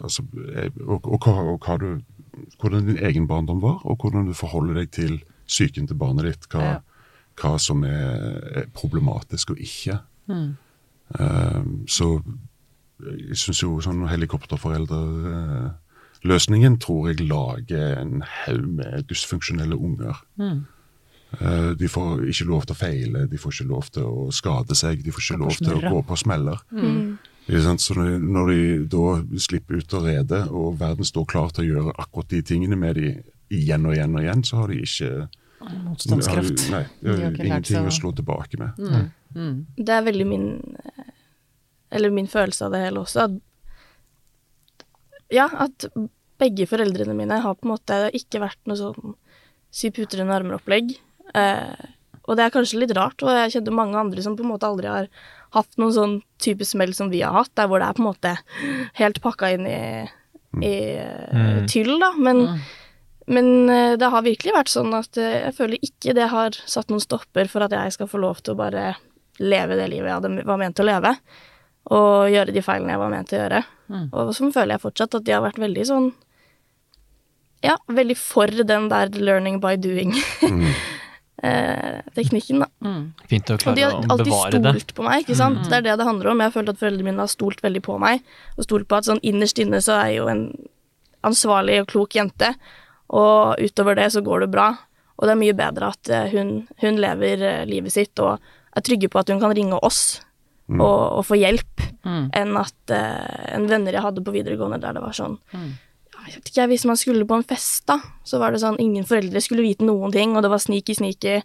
altså, 0.00 0.22
og, 0.86 1.04
og, 1.04 1.26
og, 1.28 1.68
og 1.68 1.80
du, 1.80 2.00
hvordan 2.60 2.86
din 2.86 2.98
egen 3.04 3.26
barndom 3.28 3.62
var, 3.62 3.80
og 3.84 3.96
hvordan 4.00 4.26
du 4.28 4.34
forholder 4.34 4.74
deg 4.80 4.90
til 4.94 5.16
psyken 5.46 5.86
til 5.88 5.98
barnet 5.98 6.24
ditt. 6.30 6.48
Hva, 6.52 6.64
Ja. 6.64 6.80
hva 7.40 7.56
som 7.58 7.82
er, 7.84 8.38
er 8.62 8.66
problematisk 8.74 9.50
og 9.50 9.58
ikke. 9.58 9.98
Mm. 10.30 10.50
Uh, 11.20 11.62
så 11.90 12.06
jeg 13.04 13.36
syns 13.36 13.60
jo 13.62 13.80
sånn 13.84 14.08
helikopterforeldreløsningen 14.08 16.78
tror 16.82 17.08
jeg 17.10 17.28
lager 17.28 17.98
en 18.00 18.22
haug 18.44 18.66
med 18.78 18.92
dysfunksjonelle 19.10 19.76
unger. 19.76 20.14
Mm. 20.40 20.60
Uh, 21.34 21.70
de 21.78 21.86
får 21.90 22.10
ikke 22.30 22.46
lov 22.48 22.62
til 22.64 22.74
å 22.76 22.78
feile, 22.78 23.26
de 23.30 23.38
får 23.40 23.50
ikke 23.56 23.72
lov 23.72 23.84
til 23.94 24.04
å 24.06 24.30
skade 24.34 24.74
seg, 24.78 24.94
de 25.04 25.12
får 25.12 25.22
ikke 25.26 25.42
lov 25.42 25.54
til 25.58 25.74
å 25.74 25.84
gå 25.90 25.98
på 26.08 26.14
smeller. 26.22 26.58
Mm. 26.70 27.04
Ikke 27.44 27.64
sant? 27.66 27.80
Så 27.84 27.92
når 27.98 28.10
når 28.22 28.44
de 28.52 28.60
da 28.94 29.06
slipper 29.46 29.74
ut 29.82 29.96
å 29.96 30.04
rede, 30.04 30.38
og 30.48 30.78
verden 30.80 31.04
står 31.04 31.24
klar 31.28 31.48
til 31.52 31.62
å 31.64 31.70
gjøre 31.72 31.96
akkurat 31.98 32.30
de 32.32 32.40
tingene 32.46 32.76
med 32.80 32.92
de 33.00 33.08
igjen 33.52 33.86
og 33.86 33.92
igjen 33.96 34.16
og 34.16 34.22
igjen, 34.24 34.42
så 34.46 34.54
har 34.62 34.68
de 34.72 34.76
ikke 34.80 35.10
Motstandskraft. 35.84 36.70
Nei, 36.70 36.80
nei, 36.80 37.14
De 37.16 37.22
har 37.22 37.30
ikke 37.32 37.46
ingenting 37.46 37.84
å 37.84 37.90
å- 37.90 37.98
slå 38.00 38.12
tilbake 38.16 38.58
med. 38.58 38.76
Mm. 38.78 39.10
Mm. 39.34 39.66
Det 39.76 39.88
er 39.96 40.02
veldig 40.06 40.26
min 40.26 40.76
Eller 41.90 42.10
min 42.10 42.26
følelse 42.26 42.66
av 42.66 42.72
det 42.72 42.80
hele 42.84 42.98
også. 43.04 43.24
At, 43.24 43.30
ja, 45.34 45.48
at 45.52 45.86
begge 46.42 46.66
foreldrene 46.66 47.14
mine 47.16 47.38
har 47.42 47.54
på 47.54 47.66
en 47.68 47.74
måte 47.76 47.98
ikke 48.16 48.40
vært 48.42 48.58
noe 48.66 48.78
sånn 48.78 49.14
sy 49.74 49.90
puter 49.94 50.20
under 50.22 50.40
armer-opplegg. 50.40 50.96
Eh, 51.34 51.84
og 52.24 52.36
det 52.38 52.44
er 52.46 52.50
kanskje 52.54 52.80
litt 52.80 52.94
rart, 52.96 53.22
og 53.22 53.30
jeg 53.30 53.52
kjenner 53.56 53.74
mange 53.78 53.98
andre 54.00 54.22
som 54.24 54.36
på 54.38 54.44
en 54.44 54.50
måte 54.52 54.66
aldri 54.68 54.88
har 54.90 55.08
hatt 55.54 55.76
noen 55.78 55.92
sånn 55.94 56.14
type 56.42 56.64
smell 56.66 56.94
som 56.96 57.10
vi 57.12 57.20
har 57.22 57.32
hatt, 57.36 57.52
der 57.54 57.68
hvor 57.70 57.78
det 57.82 57.88
er 57.88 57.96
på 57.98 58.02
en 58.04 58.10
måte 58.10 58.34
helt 58.98 59.20
pakka 59.22 59.52
inn 59.54 59.66
i, 59.70 60.08
i 60.62 60.74
eh, 60.98 61.34
Mm. 61.34 61.66
tyll, 61.70 61.98
da. 62.00 62.12
Men 62.18 62.36
Mm. 62.46 62.60
Men 63.26 63.70
eh, 63.70 63.96
det 63.96 64.08
har 64.12 64.22
virkelig 64.26 64.52
vært 64.52 64.68
sånn 64.72 64.92
at 64.96 65.16
eh, 65.20 65.40
jeg 65.46 65.54
føler 65.56 65.78
ikke 65.86 66.14
det 66.16 66.26
har 66.32 66.50
satt 66.68 66.90
noen 66.92 67.00
stopper 67.02 67.48
for 67.48 67.60
at 67.64 67.72
jeg 67.72 67.92
skal 67.96 68.08
få 68.10 68.18
lov 68.20 68.36
til 68.44 68.52
å 68.54 68.58
bare 68.60 68.82
leve 69.40 69.76
det 69.78 69.88
livet 69.90 70.08
jeg 70.10 70.18
hadde, 70.20 70.44
var 70.46 70.58
ment 70.60 70.80
å 70.80 70.84
leve, 70.86 71.12
og 71.94 72.30
gjøre 72.32 72.52
de 72.54 72.62
feilene 72.64 72.92
jeg 72.94 73.00
var 73.02 73.10
ment 73.12 73.28
til 73.28 73.38
å 73.38 73.42
gjøre. 73.42 73.62
Mm. 73.92 74.06
Og 74.12 74.34
sånn 74.36 74.52
føler 74.54 74.72
jeg 74.76 74.84
fortsatt 74.84 75.16
at 75.18 75.26
de 75.26 75.32
har 75.36 75.44
vært 75.44 75.60
veldig 75.60 75.84
sånn 75.88 76.06
Ja, 77.64 77.76
veldig 77.88 78.16
for 78.20 78.46
den 78.48 78.88
der 78.92 79.06
learning 79.16 79.56
by 79.60 79.74
doing-teknikken, 79.80 82.58
da. 82.64 82.68
Mm. 82.84 83.04
Fint 83.28 83.50
å 83.50 83.52
Og 83.56 83.60
de 83.60 83.64
klare 83.64 83.84
har 83.84 83.92
å 83.96 83.98
alltid 84.14 84.28
bevare 84.28 84.58
det. 84.60 84.72
stolt 84.76 84.90
på 84.98 85.02
meg, 85.08 85.16
ikke 85.24 85.40
sant. 85.40 85.60
Det 85.68 85.76
er 85.80 85.84
det 85.88 85.94
det 86.00 86.08
handler 86.08 86.26
om. 86.32 86.40
Jeg 86.40 86.48
har 86.50 86.56
følt 86.58 86.72
at 86.74 86.80
foreldrene 86.80 87.08
mine 87.08 87.22
har 87.24 87.32
stolt 87.32 87.60
veldig 87.64 87.82
på 87.84 87.94
meg, 88.02 88.16
og 88.56 88.62
stolt 88.68 88.86
på 88.88 88.96
at 89.00 89.08
sånn 89.08 89.24
innerst 89.24 89.58
inne 89.64 89.78
så 89.84 89.92
er 89.98 90.06
jeg 90.12 90.18
jo 90.22 90.26
en 90.32 90.44
ansvarlig 91.24 91.76
og 91.82 91.88
klok 91.92 92.10
jente, 92.18 92.50
og 93.10 93.60
utover 93.60 93.96
det 93.98 94.10
så 94.14 94.22
går 94.24 94.44
det 94.46 94.50
bra. 94.54 94.68
Og 95.18 95.26
det 95.28 95.34
er 95.34 95.40
mye 95.40 95.54
bedre 95.56 95.90
at 95.94 96.08
eh, 96.10 96.30
hun, 96.34 96.66
hun 96.82 96.96
lever 96.98 97.42
eh, 97.42 97.64
livet 97.70 97.92
sitt 97.94 98.18
og 98.18 98.38
er 98.74 98.82
trygge 98.82 99.08
på 99.12 99.20
at 99.20 99.28
hun 99.30 99.38
kan 99.42 99.54
ringe 99.54 99.78
oss 99.86 100.20
og, 100.68 101.20
og 101.20 101.24
få 101.28 101.36
hjelp, 101.40 101.90
Mm. 102.04 102.26
enn 102.36 102.50
at 102.60 102.90
uh, 102.92 103.54
en 103.56 103.64
venner 103.64 103.94
jeg 103.96 104.02
hadde 104.04 104.20
på 104.20 104.32
videregående 104.34 104.76
der 104.82 104.92
det 104.92 105.00
var 105.00 105.14
sånn 105.16 105.38
Mm. 105.54 105.70
jeg 106.26 106.34
vet 106.34 106.50
ikke, 106.50 106.66
Hvis 106.68 106.84
man 106.84 106.98
skulle 107.00 107.24
på 107.24 107.38
en 107.38 107.46
fest, 107.48 107.86
da, 107.88 107.96
så 108.28 108.36
var 108.38 108.52
det 108.52 108.60
sånn 108.60 108.76
ingen 108.78 109.06
foreldre 109.08 109.40
skulle 109.40 109.64
vite 109.64 109.86
noen 109.88 110.12
ting, 110.12 110.34
og 110.36 110.42
det 110.44 110.50
var 110.52 110.60
sneaky-sneaky. 110.60 111.38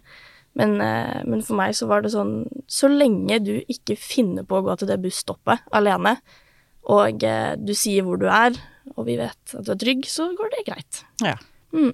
Men, 0.60 0.76
men 0.76 1.40
for 1.46 1.56
meg 1.56 1.72
så 1.78 1.86
var 1.88 2.02
det 2.02 2.10
sånn 2.12 2.44
Så 2.68 2.90
lenge 2.92 3.38
du 3.40 3.62
ikke 3.70 3.96
finner 3.96 4.42
på 4.44 4.58
å 4.58 4.64
gå 4.66 4.76
til 4.80 4.90
det 4.90 4.98
busstoppet 5.00 5.64
alene, 5.72 6.16
og 6.84 7.24
du 7.64 7.72
sier 7.72 8.04
hvor 8.04 8.20
du 8.20 8.26
er, 8.28 8.52
og 8.96 9.06
vi 9.06 9.16
vet 9.20 9.54
at 9.58 9.64
du 9.66 9.72
er 9.72 9.80
trygg, 9.80 10.04
så 10.08 10.28
går 10.36 10.50
det 10.54 10.64
greit. 10.66 11.02
Ja. 11.24 11.36
Mm. 11.72 11.92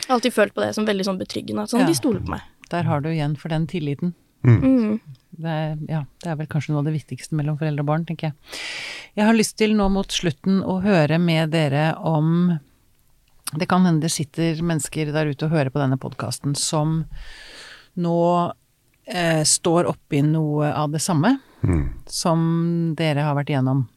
Jeg 0.00 0.06
har 0.08 0.14
alltid 0.16 0.32
følt 0.34 0.54
på 0.56 0.62
det 0.64 0.74
som 0.74 0.86
veldig 0.88 1.04
sånn 1.06 1.18
betryggende. 1.20 1.62
At 1.62 1.70
sånn, 1.70 1.80
Ja. 1.80 1.86
de 1.86 1.94
stoler 1.94 2.20
på 2.20 2.28
meg. 2.34 2.42
Der 2.70 2.82
har 2.84 3.00
du 3.00 3.08
igjen 3.10 3.36
for 3.38 3.48
den 3.48 3.66
tilliten. 3.66 4.14
Mm. 4.44 5.00
Det 5.40 5.46
er, 5.50 5.76
ja, 5.88 6.04
det 6.22 6.26
er 6.30 6.36
vel 6.36 6.46
kanskje 6.46 6.70
noe 6.72 6.78
av 6.80 6.84
det 6.86 6.94
viktigste 6.96 7.32
mellom 7.36 7.58
foreldre 7.58 7.80
og 7.80 7.86
barn, 7.86 8.04
tenker 8.06 8.30
jeg. 8.30 8.34
Jeg 9.16 9.24
har 9.26 9.34
lyst 9.34 9.56
til 9.58 9.74
nå 9.76 9.88
mot 9.92 10.08
slutten 10.08 10.62
å 10.64 10.80
høre 10.82 11.18
med 11.20 11.50
dere 11.50 11.94
om 11.98 12.58
Det 13.52 13.66
kan 13.68 13.82
hende 13.84 14.00
det 14.02 14.12
sitter 14.12 14.60
mennesker 14.62 15.10
der 15.12 15.26
ute 15.26 15.42
og 15.46 15.50
hører 15.50 15.70
på 15.74 15.80
denne 15.80 15.98
podkasten 15.98 16.54
som 16.56 17.04
nå 17.98 18.52
eh, 19.08 19.42
står 19.42 19.88
oppi 19.90 20.22
noe 20.22 20.72
av 20.72 20.92
det 20.92 21.00
samme 21.02 21.40
Mm. 21.62 21.88
som 22.06 22.94
dere 22.96 23.20
har 23.26 23.34
vært 23.34 23.50
igjennom. 23.50 23.88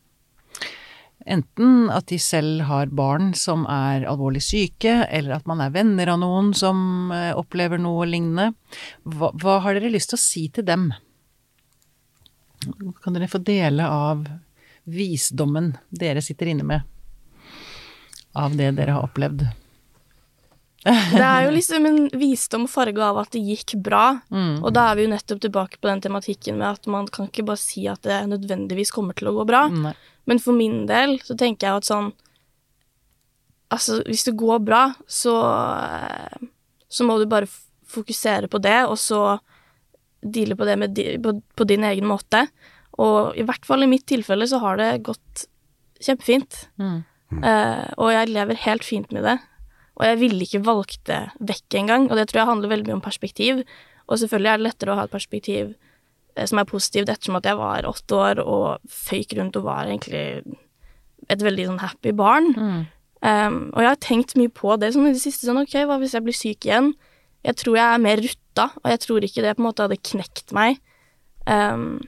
Enten 1.24 1.88
at 1.94 2.10
de 2.12 2.18
selv 2.20 2.66
har 2.68 2.92
barn 2.92 3.32
som 3.38 3.64
er 3.72 4.04
alvorlig 4.12 4.42
syke, 4.44 5.06
eller 5.08 5.38
at 5.38 5.48
man 5.48 5.62
er 5.64 5.72
venner 5.72 6.12
av 6.12 6.20
noen 6.20 6.52
som 6.58 7.14
eh, 7.16 7.32
opplever 7.38 7.80
noe 7.80 8.08
lignende. 8.10 8.52
Hva, 9.08 9.32
hva 9.40 9.60
har 9.64 9.80
dere 9.80 9.94
lyst 9.94 10.12
til 10.12 10.20
å 10.20 10.24
si 10.24 10.48
til 10.52 10.68
dem? 10.68 10.90
Kan 13.04 13.16
dere 13.16 13.32
få 13.32 13.40
dele 13.44 13.88
av 13.88 14.28
visdommen 14.84 15.74
dere 15.90 16.24
sitter 16.24 16.52
inne 16.52 16.68
med? 16.68 16.84
Av 18.36 18.56
det 18.58 18.74
dere 18.76 18.98
har 18.98 19.08
opplevd? 19.08 19.46
Det 20.84 21.24
er 21.24 21.46
jo 21.46 21.54
liksom 21.56 21.86
en 21.88 22.00
visdom 22.20 22.66
farga 22.68 23.06
av 23.12 23.22
at 23.22 23.36
det 23.36 23.44
gikk 23.46 23.78
bra. 23.86 24.20
Mm. 24.34 24.58
Og 24.60 24.74
da 24.76 24.90
er 24.90 25.00
vi 25.00 25.06
jo 25.06 25.14
nettopp 25.14 25.44
tilbake 25.46 25.80
på 25.80 25.88
den 25.88 26.04
tematikken 26.04 26.58
med 26.60 26.68
at 26.76 26.90
man 26.92 27.08
kan 27.08 27.30
ikke 27.30 27.46
bare 27.48 27.62
si 27.62 27.86
at 27.92 28.04
det 28.08 28.20
nødvendigvis 28.32 28.92
kommer 28.96 29.16
til 29.18 29.32
å 29.32 29.36
gå 29.38 29.48
bra. 29.48 29.66
Nei. 29.72 29.94
Men 30.28 30.42
for 30.44 30.56
min 30.56 30.84
del 30.90 31.18
så 31.24 31.38
tenker 31.40 31.70
jeg 31.70 31.84
at 31.84 31.90
sånn 31.92 32.14
Altså, 33.74 34.04
hvis 34.06 34.22
det 34.28 34.36
går 34.38 34.60
bra, 34.62 34.84
så 35.10 35.32
eh, 35.50 36.44
Så 36.94 37.08
må 37.08 37.16
du 37.18 37.24
bare 37.26 37.48
fokusere 37.90 38.46
på 38.46 38.60
det, 38.62 38.84
og 38.86 39.00
så 39.02 39.40
deale 40.22 40.54
på 40.54 40.68
det 40.68 40.76
med 40.78 41.00
på, 41.24 41.34
på 41.58 41.66
din 41.66 41.84
egen 41.88 42.06
måte. 42.06 42.44
Og 43.02 43.34
i 43.38 43.46
hvert 43.46 43.66
fall 43.66 43.86
i 43.86 43.90
mitt 43.90 44.06
tilfelle 44.10 44.46
så 44.50 44.60
har 44.62 44.78
det 44.78 45.04
gått 45.08 45.48
kjempefint. 46.04 46.68
Mm. 46.78 47.02
Uh, 47.34 47.90
og 47.98 48.12
jeg 48.14 48.30
lever 48.30 48.62
helt 48.66 48.86
fint 48.86 49.14
med 49.16 49.26
det. 49.26 49.36
Og 50.00 50.06
jeg 50.08 50.20
ville 50.24 50.46
ikke 50.46 50.64
valgt 50.66 51.04
det 51.10 51.22
vekk 51.40 51.78
engang, 51.84 52.08
og 52.10 52.18
det 52.18 52.28
tror 52.30 52.42
jeg 52.42 52.50
handler 52.50 52.72
veldig 52.72 52.90
mye 52.90 52.98
om 52.98 53.06
perspektiv. 53.06 53.62
Og 54.10 54.20
selvfølgelig 54.20 54.52
er 54.52 54.60
det 54.60 54.68
lettere 54.68 54.94
å 54.94 54.98
ha 55.00 55.06
et 55.08 55.14
perspektiv 55.14 55.74
eh, 56.36 56.48
som 56.50 56.60
er 56.60 56.70
positivt 56.70 57.12
ettersom 57.14 57.38
at 57.40 57.48
jeg 57.48 57.60
var 57.60 57.88
åtte 57.90 58.20
år 58.20 58.42
og 58.44 58.90
føyk 58.90 59.38
rundt 59.38 59.60
og 59.60 59.68
var 59.70 59.88
egentlig 59.88 60.26
et 61.32 61.46
veldig 61.46 61.70
sånn 61.70 61.84
happy 61.84 62.14
barn. 62.18 62.52
Mm. 62.58 62.82
Um, 63.24 63.60
og 63.72 63.80
jeg 63.80 63.88
har 63.94 64.02
tenkt 64.04 64.34
mye 64.36 64.52
på 64.52 64.74
det 64.82 64.90
sånn 64.92 65.08
i 65.08 65.14
det 65.16 65.22
siste, 65.24 65.48
sånn 65.48 65.62
ok, 65.62 65.78
hva 65.88 65.96
hvis 66.02 66.18
jeg 66.18 66.26
blir 66.26 66.36
syk 66.36 66.68
igjen? 66.68 66.90
Jeg 67.48 67.56
tror 67.62 67.78
jeg 67.78 67.86
er 67.86 68.02
mer 68.04 68.20
rutta, 68.20 68.66
og 68.82 68.90
jeg 68.92 69.02
tror 69.06 69.24
ikke 69.24 69.46
det 69.46 69.54
på 69.56 69.64
en 69.64 69.68
måte 69.70 69.86
hadde 69.86 70.00
knekt 70.12 70.52
meg. 70.56 70.82
Um, 71.48 72.02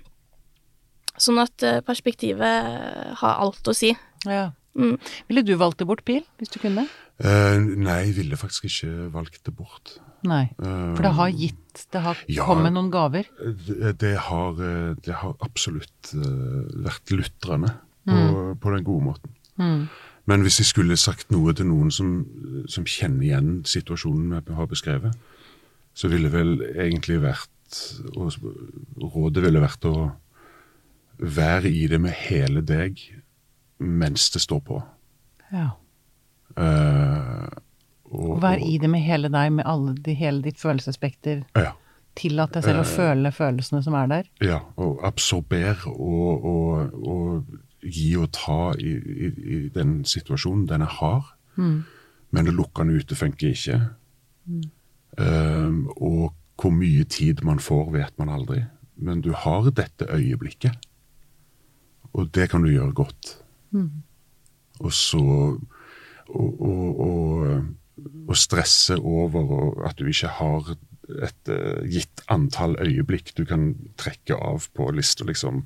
sånn 1.20 1.40
at 1.40 1.64
eh, 1.64 1.82
perspektivet 1.88 3.16
har 3.22 3.40
alt 3.40 3.72
å 3.72 3.76
si. 3.76 3.94
Ja. 4.28 4.50
Mm. 4.76 4.98
Ville 5.30 5.44
du 5.48 5.54
valgt 5.60 5.80
det 5.80 5.88
bort, 5.88 6.04
Pil, 6.08 6.24
hvis 6.40 6.52
du 6.52 6.60
kunne? 6.60 6.84
Eh, 7.24 7.58
nei, 7.80 8.00
jeg 8.10 8.16
ville 8.18 8.36
faktisk 8.38 8.66
ikke 8.68 9.12
valgt 9.14 9.44
det 9.48 9.54
bort. 9.56 9.94
Nei. 10.28 10.50
Eh, 10.60 10.96
For 10.98 11.02
det 11.06 11.14
har 11.16 11.30
gitt 11.32 11.86
Det 11.92 12.02
har 12.02 12.18
Ja. 12.28 12.46
kommet 12.46 12.74
noen 12.74 12.90
gaver. 12.92 13.24
det, 13.40 13.98
det, 14.00 14.18
har, 14.18 14.52
eh, 14.60 14.96
det 15.06 15.14
har 15.14 15.36
absolutt 15.42 16.14
eh, 16.14 16.84
vært 16.84 17.12
lutrende 17.12 17.72
på, 18.08 18.58
på 18.60 18.74
den 18.76 18.84
gode 18.84 19.04
måten. 19.04 19.30
Mm. 19.60 19.88
Men 20.28 20.42
hvis 20.42 20.58
jeg 20.60 20.66
skulle 20.68 20.98
sagt 20.98 21.30
noe 21.32 21.54
til 21.54 21.68
noen 21.68 21.92
som, 21.92 22.26
som 22.68 22.84
kjenner 22.86 23.24
igjen 23.24 23.64
situasjonen 23.66 24.42
jeg 24.42 24.56
har 24.56 24.66
beskrevet, 24.68 25.16
så 25.94 26.10
ville 26.10 26.30
vel 26.32 26.58
egentlig 26.76 27.22
vært 27.22 27.50
og 28.16 28.32
Rådet 29.02 29.42
ville 29.44 29.60
vært 29.60 29.86
å 29.90 30.12
være 31.20 31.70
i 31.72 31.88
det 31.88 32.00
med 32.02 32.12
hele 32.12 32.62
deg 32.62 33.00
mens 33.80 34.30
det 34.32 34.42
står 34.42 34.62
på. 34.68 34.84
Ja. 35.52 35.72
Eh, 36.56 37.48
og, 38.16 38.38
vær 38.44 38.62
i 38.64 38.78
det 38.80 38.90
med 38.92 39.04
hele 39.04 39.32
deg, 39.32 39.52
med 39.58 39.68
alle 39.68 40.16
hele 40.16 40.44
ditt 40.46 40.62
følelsesspekter. 40.62 41.44
Ja. 41.58 41.74
Tillat 42.16 42.56
deg 42.56 42.64
selv 42.64 42.86
å 42.86 42.88
føle 42.88 43.32
følelsene 43.36 43.82
som 43.84 43.98
er 44.00 44.12
der. 44.12 44.30
Ja, 44.44 44.62
og 44.80 45.02
absorber 45.04 45.82
og, 45.92 46.46
og, 46.48 46.94
og 46.96 47.58
gi 47.84 48.14
og 48.18 48.32
ta 48.38 48.72
i, 48.80 48.94
i, 48.96 49.32
i 49.58 49.60
den 49.76 49.98
situasjonen. 50.08 50.64
Den 50.70 50.86
er 50.86 50.96
hard, 51.02 51.34
men 51.60 52.50
å 52.52 52.56
lukke 52.56 52.86
den 52.86 53.02
ute 53.02 53.18
funker 53.20 53.52
ikke. 53.52 53.82
Um, 55.20 55.86
og 55.96 56.32
hvor 56.60 56.72
mye 56.72 57.04
tid 57.12 57.44
man 57.44 57.60
får, 57.60 57.92
vet 57.92 58.16
man 58.22 58.32
aldri. 58.32 58.64
Men 58.96 59.20
du 59.22 59.34
har 59.36 59.68
dette 59.76 60.08
øyeblikket, 60.08 60.88
og 62.16 62.32
det 62.32 62.48
kan 62.54 62.64
du 62.64 62.72
gjøre 62.72 62.96
godt. 62.96 63.34
Og 64.80 64.94
så 64.96 65.26
å, 66.30 66.46
å, 67.06 67.12
å 68.28 68.38
stresse 68.38 68.98
over 69.00 69.86
at 69.88 70.00
du 70.00 70.10
ikke 70.10 70.32
har 70.40 70.76
et 71.22 71.52
eh, 71.54 71.82
gitt 71.92 72.24
antall 72.34 72.78
øyeblikk 72.82 73.34
du 73.38 73.44
kan 73.48 73.74
trekke 74.00 74.38
av 74.38 74.70
på 74.74 74.90
lista, 74.96 75.26
liksom. 75.28 75.64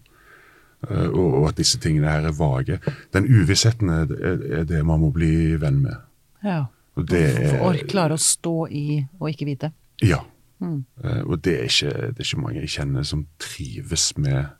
Eh, 0.87 1.07
og, 1.07 1.37
og 1.41 1.47
at 1.51 1.59
disse 1.59 1.79
tingene 1.81 2.11
her 2.11 2.27
er 2.29 2.35
vage. 2.35 2.79
Den 3.15 3.27
uvissheten 3.29 3.93
er, 3.93 4.11
det 4.67 4.83
man 4.87 5.03
må 5.03 5.13
bli 5.15 5.55
venn 5.61 5.81
med. 5.85 6.03
Ja. 6.43 6.65
Og 6.99 7.07
det 7.07 7.23
er 7.39 7.81
klare 7.87 8.17
å 8.17 8.21
stå 8.21 8.55
i 8.75 8.85
og 9.19 9.29
ikke 9.31 9.47
vite. 9.47 9.71
Ja. 10.03 10.21
Eh, 10.59 11.21
og 11.23 11.39
det 11.45 11.55
er, 11.55 11.67
ikke, 11.71 11.93
det 12.11 12.23
er 12.23 12.27
ikke 12.27 12.43
mange 12.43 12.63
jeg 12.63 12.75
kjenner 12.75 13.07
som 13.07 13.25
trives 13.39 14.11
med, 14.19 14.55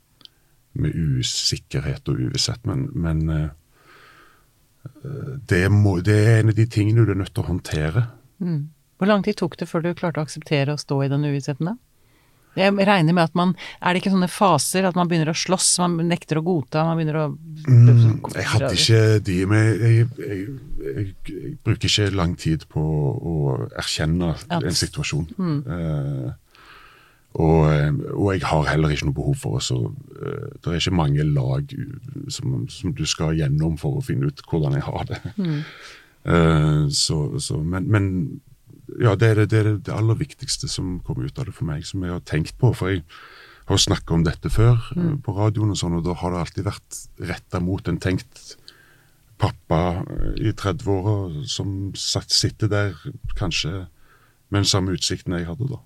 med 0.72 0.96
usikkerhet 0.96 2.08
og 2.08 2.22
uvisshet, 2.28 2.64
men, 2.68 2.88
men 2.94 3.50
det, 5.50 5.64
må, 5.72 5.98
det 6.04 6.16
er 6.16 6.40
en 6.40 6.52
av 6.52 6.56
de 6.58 6.66
tingene 6.70 7.04
du 7.06 7.12
er 7.14 7.20
nødt 7.20 7.34
til 7.34 7.44
å 7.44 7.50
håndtere. 7.50 8.06
Hvor 9.00 9.08
lang 9.08 9.22
tid 9.24 9.38
tok 9.40 9.56
det 9.60 9.68
før 9.68 9.84
du 9.84 9.94
klarte 9.96 10.20
å 10.20 10.26
akseptere 10.26 10.74
å 10.76 10.80
stå 10.80 11.02
i 11.04 11.08
den 11.12 11.24
uvissheten 11.28 11.72
da? 11.72 11.76
Jeg 12.58 12.74
regner 12.74 13.14
med 13.14 13.28
at 13.28 13.36
man 13.38 13.52
Er 13.78 13.94
det 13.94 14.00
ikke 14.00 14.10
sånne 14.10 14.26
faser 14.26 14.82
at 14.88 14.96
man 14.98 15.06
begynner 15.06 15.30
å 15.30 15.36
slåss, 15.38 15.68
man 15.84 16.08
nekter 16.10 16.40
å 16.40 16.42
godta, 16.42 16.82
man 16.88 16.98
begynner 16.98 17.20
å 17.20 17.26
Mm, 17.70 18.22
jeg 18.34 18.44
hadde 18.48 18.70
ikke 18.74 19.00
de, 19.22 19.34
med 19.46 19.82
jeg, 19.84 20.06
jeg, 20.18 20.44
jeg, 20.80 21.08
jeg 21.28 21.50
bruker 21.62 21.90
ikke 21.90 22.06
lang 22.16 22.32
tid 22.40 22.64
på 22.72 22.80
å 22.80 23.34
erkjenne 23.78 24.30
At- 24.48 24.64
en 24.64 24.78
situasjon. 24.80 25.26
Eh, 25.68 26.30
og, 27.38 27.58
eh, 27.70 27.92
og 28.10 28.32
jeg 28.34 28.42
har 28.50 28.66
heller 28.72 28.90
ikke 28.90 29.06
noe 29.06 29.14
behov 29.14 29.36
for 29.38 29.60
å 29.60 29.78
eh, 29.86 30.46
Det 30.58 30.72
er 30.72 30.80
ikke 30.80 30.98
mange 30.98 31.26
lag 31.28 31.74
som, 32.28 32.64
som 32.68 32.94
du 32.96 33.04
skal 33.06 33.38
gjennom 33.38 33.76
for 33.78 34.00
å 34.00 34.04
finne 34.04 34.30
ut 34.30 34.42
hvordan 34.50 34.78
jeg 34.78 34.86
har 34.88 35.10
det. 35.12 35.22
Eh, 36.20 36.82
så, 36.92 37.16
så, 37.40 37.56
men, 37.64 37.86
men 37.88 38.08
ja, 39.00 39.14
det 39.16 39.28
er 39.30 39.38
det, 39.38 39.46
det 39.48 39.60
er 39.60 39.68
det 39.80 39.94
aller 39.94 40.18
viktigste 40.20 40.68
som 40.68 40.98
kommer 41.06 41.24
ut 41.24 41.38
av 41.40 41.46
det 41.48 41.54
for 41.56 41.64
meg, 41.64 41.86
som 41.88 42.04
jeg 42.04 42.12
har 42.12 42.20
tenkt 42.28 42.58
på. 42.60 42.74
For 42.76 42.92
jeg 42.92 43.06
har 43.70 43.80
snakka 43.80 44.18
om 44.18 44.26
dette 44.26 44.52
før 44.52 44.76
mm. 44.92 45.14
på 45.24 45.32
radioen, 45.38 45.72
og 45.72 45.80
sånn, 45.80 45.96
og 45.96 46.04
da 46.04 46.18
har 46.20 46.34
det 46.34 46.42
alltid 46.42 46.68
vært 46.68 46.98
retta 47.30 47.62
mot 47.64 47.88
en 47.88 48.02
tenkt 48.04 48.58
pappa 49.40 50.02
i 50.36 50.52
30-åra 50.52 51.46
som 51.48 51.94
satt, 51.96 52.36
sitter 52.36 52.68
der 52.68 53.00
kanskje 53.40 53.86
med 54.50 54.60
den 54.60 54.68
samme 54.68 54.92
utsikten 54.98 55.38
jeg 55.38 55.48
hadde 55.48 55.70
da. 55.70 55.80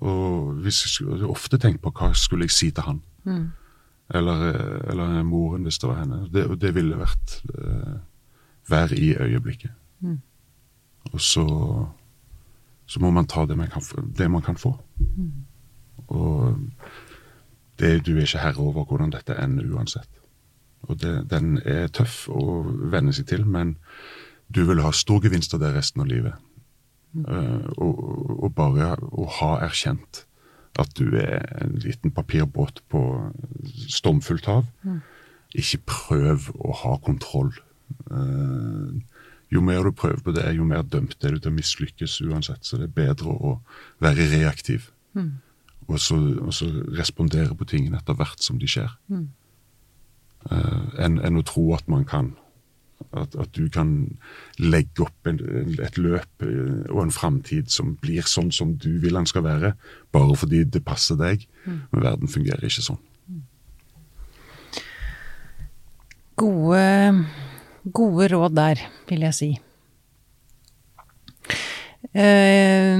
Og 0.00 0.52
hvis 0.64 0.84
jeg 0.84 0.90
skulle, 0.90 1.26
ofte 1.28 1.58
tenkt 1.58 1.82
på 1.82 1.90
hva 1.90 2.12
skulle 2.14 2.44
jeg 2.48 2.50
si 2.50 2.70
til 2.70 2.82
han. 2.86 3.02
Eller, 4.14 4.42
eh, 4.54 4.90
eller 4.90 5.22
moren, 5.22 5.62
hvis 5.62 5.78
det 5.78 5.88
var 5.88 6.00
henne. 6.00 6.28
Det, 6.32 6.46
det 6.60 6.74
ville 6.74 6.96
vært 6.98 7.42
uh, 7.54 7.98
vær 8.68 8.92
i 8.92 9.12
øyeblikket. 9.16 9.70
Og 11.12 11.20
så, 11.20 11.44
så 12.86 13.00
må 13.00 13.10
man 13.10 13.26
ta 13.26 13.44
det 13.46 13.56
man 13.56 13.68
kan, 13.70 13.82
få- 13.82 14.04
det 14.18 14.30
man 14.30 14.42
kan 14.42 14.56
få. 14.56 14.74
Og 16.08 16.58
det, 17.78 18.06
du 18.06 18.16
er 18.16 18.20
ikke 18.26 18.38
herre 18.42 18.58
over 18.60 18.84
hvordan 18.84 19.10
dette 19.12 19.34
ender 19.42 19.64
uansett. 19.74 20.08
Og 20.82 20.98
det, 21.00 21.30
den 21.30 21.58
er 21.64 21.86
tøff 21.88 22.28
å 22.28 22.62
venne 22.90 23.12
seg 23.14 23.26
til, 23.30 23.44
men 23.46 23.76
du 24.54 24.64
vil 24.68 24.80
ha 24.82 24.90
stor 24.92 25.20
gevinst 25.24 25.54
av 25.54 25.60
det 25.62 25.72
resten 25.76 26.02
av 26.02 26.06
livet. 26.10 26.34
Eh, 27.12 27.66
og, 27.76 27.98
og 28.42 28.52
bare 28.56 28.94
å 29.12 29.26
ha 29.38 29.54
erkjent 29.66 30.24
at 30.80 30.94
du 30.96 31.18
er 31.20 31.44
en 31.60 31.74
liten 31.82 32.12
papirbåt 32.14 32.80
på 32.92 33.02
stormfullt 33.92 34.48
hav. 34.48 34.68
Ikke 35.52 35.82
prøv 35.84 36.48
å 36.56 36.72
ha 36.84 36.96
kontroll. 37.04 37.52
Eh, 38.08 38.94
jo 39.52 39.60
mer 39.60 39.84
du 39.84 39.92
prøver 39.92 40.22
på 40.24 40.32
det, 40.32 40.46
jo 40.56 40.64
mer 40.64 40.86
dømt 40.88 41.20
er 41.20 41.34
du 41.34 41.42
til 41.42 41.52
å 41.52 41.58
mislykkes 41.58 42.22
uansett. 42.24 42.64
Så 42.64 42.80
det 42.80 42.88
er 42.88 42.96
bedre 43.02 43.36
å 43.36 43.58
være 44.00 44.30
reaktiv. 44.32 44.88
Og, 45.90 45.98
så, 46.00 46.16
og 46.16 46.54
så 46.56 46.70
respondere 46.96 47.52
på 47.58 47.68
tingene 47.68 47.98
etter 48.00 48.16
hvert 48.16 48.40
som 48.40 48.56
de 48.62 48.70
skjer. 48.70 48.94
Eh, 50.48 50.84
enn 51.04 51.20
enn 51.20 51.36
å 51.38 51.44
tro 51.46 51.66
at 51.76 51.84
man 51.92 52.06
kan 52.08 52.32
at, 53.10 53.36
at 53.38 53.52
du 53.56 53.66
kan 53.72 53.92
legge 54.60 55.04
opp 55.06 55.28
en, 55.28 55.40
et 55.82 55.98
løp 56.00 56.44
eh, 56.46 56.84
og 56.90 57.04
en 57.04 57.14
framtid 57.14 57.70
som 57.72 57.96
blir 58.02 58.26
sånn 58.28 58.52
som 58.54 58.76
du 58.80 58.90
vil 59.02 59.18
den 59.18 59.28
skal 59.28 59.46
være, 59.46 59.74
bare 60.14 60.36
fordi 60.38 60.64
det 60.64 60.84
passer 60.86 61.18
deg. 61.20 61.46
Men 61.64 62.06
verden 62.06 62.30
fungerer 62.30 62.66
ikke 62.68 62.86
sånn. 62.88 63.00
Gode, 66.42 66.86
gode 67.94 68.28
råd 68.32 68.56
der, 68.56 68.80
vil 69.10 69.26
jeg 69.28 69.36
si. 69.36 69.50
Uh, 72.12 72.98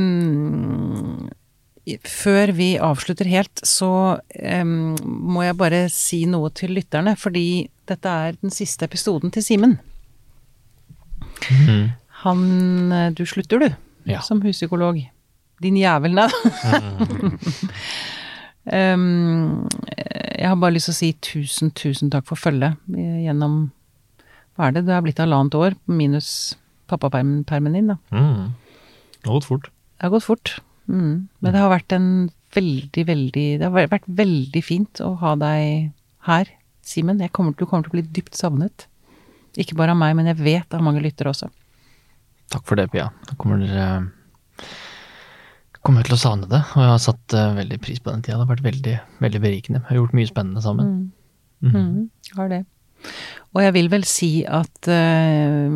før 2.06 2.52
vi 2.54 2.68
avslutter 2.78 3.26
helt, 3.26 3.62
så 3.66 4.20
um, 4.22 4.94
må 5.02 5.42
jeg 5.42 5.58
bare 5.58 5.80
si 5.92 6.22
noe 6.30 6.52
til 6.54 6.76
lytterne, 6.76 7.16
fordi 7.18 7.66
dette 7.90 8.08
er 8.08 8.38
den 8.38 8.54
siste 8.54 8.86
episoden 8.86 9.34
til 9.34 9.44
Simen. 9.44 9.80
Han 12.22 12.92
eh, 12.92 13.10
Du 13.18 13.24
slutter, 13.26 13.58
du, 13.58 13.74
Ja. 14.06 14.20
som 14.20 14.40
huspsykolog. 14.42 14.98
Din 15.62 15.76
jævel, 15.78 16.14
nei. 16.14 16.28
Um, 18.62 19.66
jeg 20.38 20.46
har 20.46 20.58
bare 20.60 20.74
lyst 20.76 20.86
til 20.90 20.94
å 20.94 20.98
si 21.00 21.08
tusen, 21.24 21.70
tusen 21.74 22.10
takk 22.14 22.28
for 22.28 22.38
følget 22.38 22.76
eh, 22.94 23.24
gjennom 23.26 23.56
Hva 24.54 24.68
er 24.68 24.76
det? 24.76 24.84
Det 24.86 24.94
er 24.94 25.02
blitt 25.02 25.18
halvannet 25.22 25.56
år, 25.58 25.74
minus 25.90 26.28
pappapermen 26.90 27.72
din, 27.74 27.88
da. 27.90 27.96
Mm. 28.12 28.52
Det 29.18 29.26
har 29.30 29.34
gått 29.38 29.48
fort. 29.48 29.66
Det 29.98 30.06
har 30.06 30.12
gått 30.14 30.26
fort. 30.28 30.52
Mm. 30.90 31.28
Men 31.40 31.54
det 31.54 31.58
har 31.62 31.70
vært 31.72 31.94
en 31.96 32.08
veldig, 32.52 33.04
veldig 33.08 33.46
Det 33.62 33.64
har 33.70 33.88
vært 33.94 34.06
veldig 34.06 34.62
fint 34.66 35.00
å 35.00 35.14
ha 35.22 35.34
deg 35.40 35.90
her, 36.28 36.50
Simen. 36.82 37.18
Kommer- 37.30 37.54
Du 37.56 37.64
kommer 37.64 37.86
til 37.86 37.92
å 37.92 37.96
bli 37.98 38.02
dypt 38.18 38.34
savnet. 38.34 38.86
Ikke 39.60 39.76
bare 39.76 39.92
av 39.92 40.00
meg, 40.00 40.14
men 40.16 40.30
jeg 40.30 40.40
vet 40.40 40.74
av 40.74 40.84
mange 40.84 41.02
lyttere 41.04 41.32
også. 41.32 41.50
Takk 42.52 42.64
for 42.68 42.80
det, 42.80 42.88
Pia. 42.92 43.10
Jeg 43.28 43.38
kommer, 43.40 43.62
dere 43.64 44.00
kommer 45.82 46.06
til 46.06 46.16
å 46.16 46.20
savne 46.20 46.48
det, 46.50 46.60
og 46.76 46.84
jeg 46.84 46.92
har 46.92 47.02
satt 47.02 47.34
eh, 47.36 47.54
veldig 47.58 47.78
pris 47.82 48.00
på 48.00 48.12
den 48.12 48.22
tida. 48.22 48.36
Det 48.36 48.44
har 48.44 48.52
vært 48.52 48.66
veldig, 48.68 48.96
veldig 49.24 49.42
berikende. 49.42 49.82
Vi 49.82 49.90
har 49.90 50.00
gjort 50.00 50.16
mye 50.18 50.30
spennende 50.30 50.62
sammen. 50.64 50.92
Mm, 51.62 52.10
har 52.36 52.52
det. 52.52 52.62
Og 53.52 53.62
jeg 53.64 53.74
vil 53.76 53.90
vel 53.92 54.04
si 54.06 54.30
at 54.46 54.88
uh, 54.88 55.74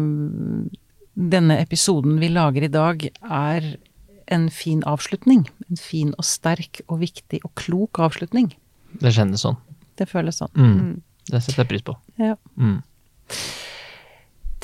denne 1.16 1.58
episoden 1.58 2.20
vi 2.22 2.30
lager 2.32 2.66
i 2.66 2.72
dag, 2.72 3.02
er 3.24 3.76
en 4.32 4.48
fin 4.50 4.82
avslutning. 4.86 5.46
En 5.70 5.80
fin 5.80 6.12
og 6.16 6.26
sterk 6.26 6.82
og 6.86 7.00
viktig 7.02 7.42
og 7.42 7.54
klok 7.58 8.00
avslutning. 8.06 8.52
Det 9.02 9.14
kjennes 9.14 9.42
sånn. 9.42 9.58
Det 9.96 10.08
føles 10.10 10.42
sånn. 10.42 10.52
Mm. 10.54 10.90
Det 11.26 11.42
setter 11.42 11.64
jeg 11.64 11.72
pris 11.72 11.86
på. 11.86 11.96
Ja. 12.20 12.36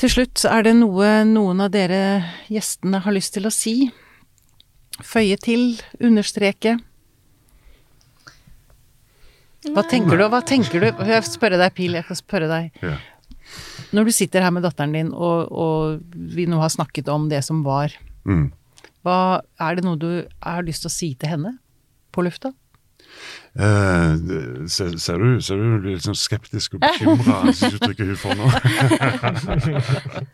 Til 0.02 0.10
slutt, 0.10 0.42
er 0.50 0.64
det 0.66 0.72
noe 0.80 1.10
noen 1.28 1.60
av 1.62 1.70
dere 1.70 1.98
gjestene 2.50 2.98
har 3.04 3.14
lyst 3.14 3.36
til 3.36 3.46
å 3.46 3.52
si? 3.54 3.74
Føye 5.02 5.36
til? 5.38 5.76
Understreke? 6.02 6.74
Hva 9.70 9.84
tenker 9.86 10.18
du? 10.18 10.24
Hva 10.26 10.40
tenker 10.42 10.82
du? 10.82 10.88
Jeg 11.06 11.26
spørre 11.28 11.58
deg, 11.60 11.70
Pil. 11.76 11.94
Jeg 11.94 12.06
skal 12.08 12.18
spørre 12.18 12.48
deg. 12.50 12.80
Ja. 12.82 12.96
Når 13.94 14.08
du 14.08 14.14
sitter 14.16 14.42
her 14.42 14.50
med 14.54 14.64
datteren 14.66 14.94
din, 14.96 15.12
og, 15.14 15.52
og 15.54 16.16
vi 16.34 16.48
nå 16.50 16.58
har 16.62 16.72
snakket 16.72 17.10
om 17.12 17.28
det 17.30 17.44
som 17.46 17.62
var, 17.66 17.94
Mm. 18.22 18.52
hva 19.02 19.42
er 19.58 19.74
det 19.74 19.82
noe 19.82 19.98
du 19.98 20.24
har 20.46 20.62
lyst 20.62 20.84
til 20.84 20.90
å 20.90 20.94
si 20.94 21.08
til 21.18 21.32
henne 21.32 21.56
på 22.14 22.22
lufta? 22.22 22.52
Eh, 23.52 24.14
det- 24.16 24.70
ser, 24.72 24.94
ser, 24.96 25.18
du, 25.20 25.40
ser 25.44 25.60
du 25.60 25.74
blir 25.82 25.92
litt 25.98 26.06
sånn 26.06 26.16
skeptisk 26.16 26.78
og 26.78 26.86
bekymra 26.86 27.42
uttrykket 27.52 28.08
hun 28.08 28.16
får 28.16 28.32
nå? 28.38 28.46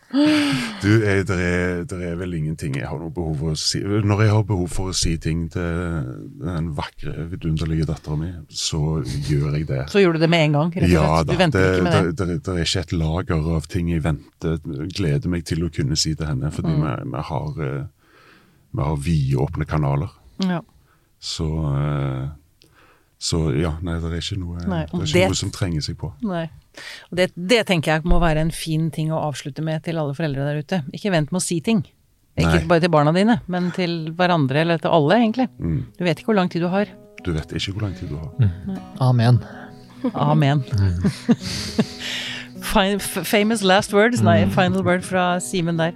du, 0.83 0.89
jeg, 1.03 1.25
der, 1.29 1.41
er, 1.43 1.83
der 1.91 2.03
er 2.11 2.15
vel 2.21 2.35
ingenting 2.39 2.77
jeg 2.79 2.87
har 2.89 2.99
noe 3.01 3.11
behov 3.15 3.41
for 3.43 3.55
å 3.55 3.59
si. 3.59 3.81
Når 3.83 4.23
jeg 4.25 4.33
har 4.35 4.45
behov 4.49 4.71
for 4.73 4.93
å 4.93 4.97
si 4.97 5.15
ting 5.23 5.47
til 5.53 6.09
den 6.45 6.71
vakre, 6.79 7.15
vidunderlige 7.33 7.89
dattera 7.91 8.19
mi, 8.21 8.31
så 8.55 8.81
gjør 9.05 9.59
jeg 9.59 9.67
det. 9.71 9.83
Så 9.93 10.03
gjør 10.03 10.17
du 10.19 10.23
det 10.25 10.31
med 10.33 10.47
en 10.49 10.57
gang, 10.61 10.73
rett 10.79 10.89
og 10.89 10.95
Ja 10.95 11.11
da, 11.23 11.35
Du 11.35 11.43
venter 11.43 11.67
det, 11.67 11.75
ikke 11.75 11.87
med 11.89 11.99
det. 11.99 12.15
det, 12.23 12.29
det, 12.31 12.39
det 12.47 12.55
er 12.55 12.71
ikke 12.71 12.85
et 12.87 12.97
lager 13.03 13.51
av 13.59 13.69
ting 13.75 13.93
jeg 13.93 14.05
venter, 14.07 14.59
gleder 14.99 15.35
meg 15.35 15.47
til 15.49 15.67
å 15.67 15.73
kunne 15.75 15.99
si 15.99 16.15
til 16.19 16.31
henne, 16.31 16.53
fordi 16.55 16.67
Mm. 16.79 16.83
vi, 16.85 16.91
vi 17.17 17.23
har, 17.33 17.49
eh, 17.67 17.87
vi 18.77 18.83
har 18.85 18.99
vidåpne 19.03 19.65
kanaler. 19.67 20.11
Ja. 20.45 20.61
Så, 21.19 21.47
eh, 21.75 22.27
så 23.19 23.41
ja, 23.59 23.73
nei, 23.83 23.97
det 23.99 24.13
er 24.13 24.21
ikke 24.23 24.39
noe, 24.39 24.61
Nei, 24.63 24.85
det 24.87 24.95
er 24.95 25.05
ikke 25.05 25.13
det- 25.13 25.29
noe 25.33 25.39
som 25.41 25.51
trenger 25.51 25.83
seg 25.83 25.97
på. 25.99 26.13
Nei. 26.23 26.45
Og 27.11 27.17
det, 27.19 27.33
det 27.35 27.65
tenker 27.67 27.97
jeg 27.97 28.05
må 28.07 28.21
være 28.23 28.39
en 28.45 28.53
fin 28.55 28.91
ting 28.95 29.11
å 29.11 29.19
avslutte 29.27 29.63
med 29.67 29.83
til 29.83 29.99
alle 29.99 30.15
foreldre 30.15 30.45
der 30.47 30.61
ute. 30.63 30.83
Ikke 30.95 31.11
vent 31.11 31.33
med 31.35 31.41
å 31.41 31.43
si 31.43 31.59
ting. 31.61 31.83
Ikke 32.39 32.61
Nei. 32.61 32.67
bare 32.71 32.85
til 32.85 32.93
barna 32.95 33.11
dine, 33.13 33.41
men 33.51 33.73
til 33.75 34.13
hverandre 34.15 34.61
eller 34.63 34.79
til 34.79 34.95
alle, 34.95 35.17
egentlig. 35.19 35.49
Mm. 35.59 35.81
Du 35.99 36.05
vet 36.07 36.21
ikke 36.21 36.31
hvor 36.31 36.39
lang 36.39 36.49
tid 36.53 36.63
du 36.63 36.69
har. 36.71 36.87
Du 37.27 37.33
vet 37.35 37.51
ikke 37.51 37.73
hvor 37.75 37.83
lang 37.89 37.97
tid 37.99 38.13
du 38.13 38.17
har. 38.21 38.31
Amen. 39.03 39.41
Amen. 40.15 40.63
Famous 42.63 43.63
last 43.63 43.93
words, 43.93 44.21
nei, 44.23 44.45
final 44.55 44.85
word 44.85 45.03
fra 45.03 45.39
Simen 45.43 45.79
der. 45.81 45.95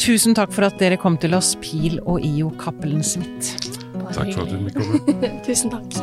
Tusen 0.00 0.34
takk 0.36 0.52
for 0.52 0.66
at 0.66 0.76
dere 0.80 0.98
kom 1.00 1.16
til 1.20 1.32
oss, 1.38 1.54
Pil 1.62 2.00
og 2.04 2.20
IO 2.26 2.50
Cappelen 2.60 3.02
Smith. 3.06 3.54
Takk 4.12 4.32
for 4.34 4.42
at 4.44 4.50
du 4.52 4.58
fikk 4.68 4.76
komme. 4.80 5.32
Tusen 5.46 5.72
takk. 5.72 6.02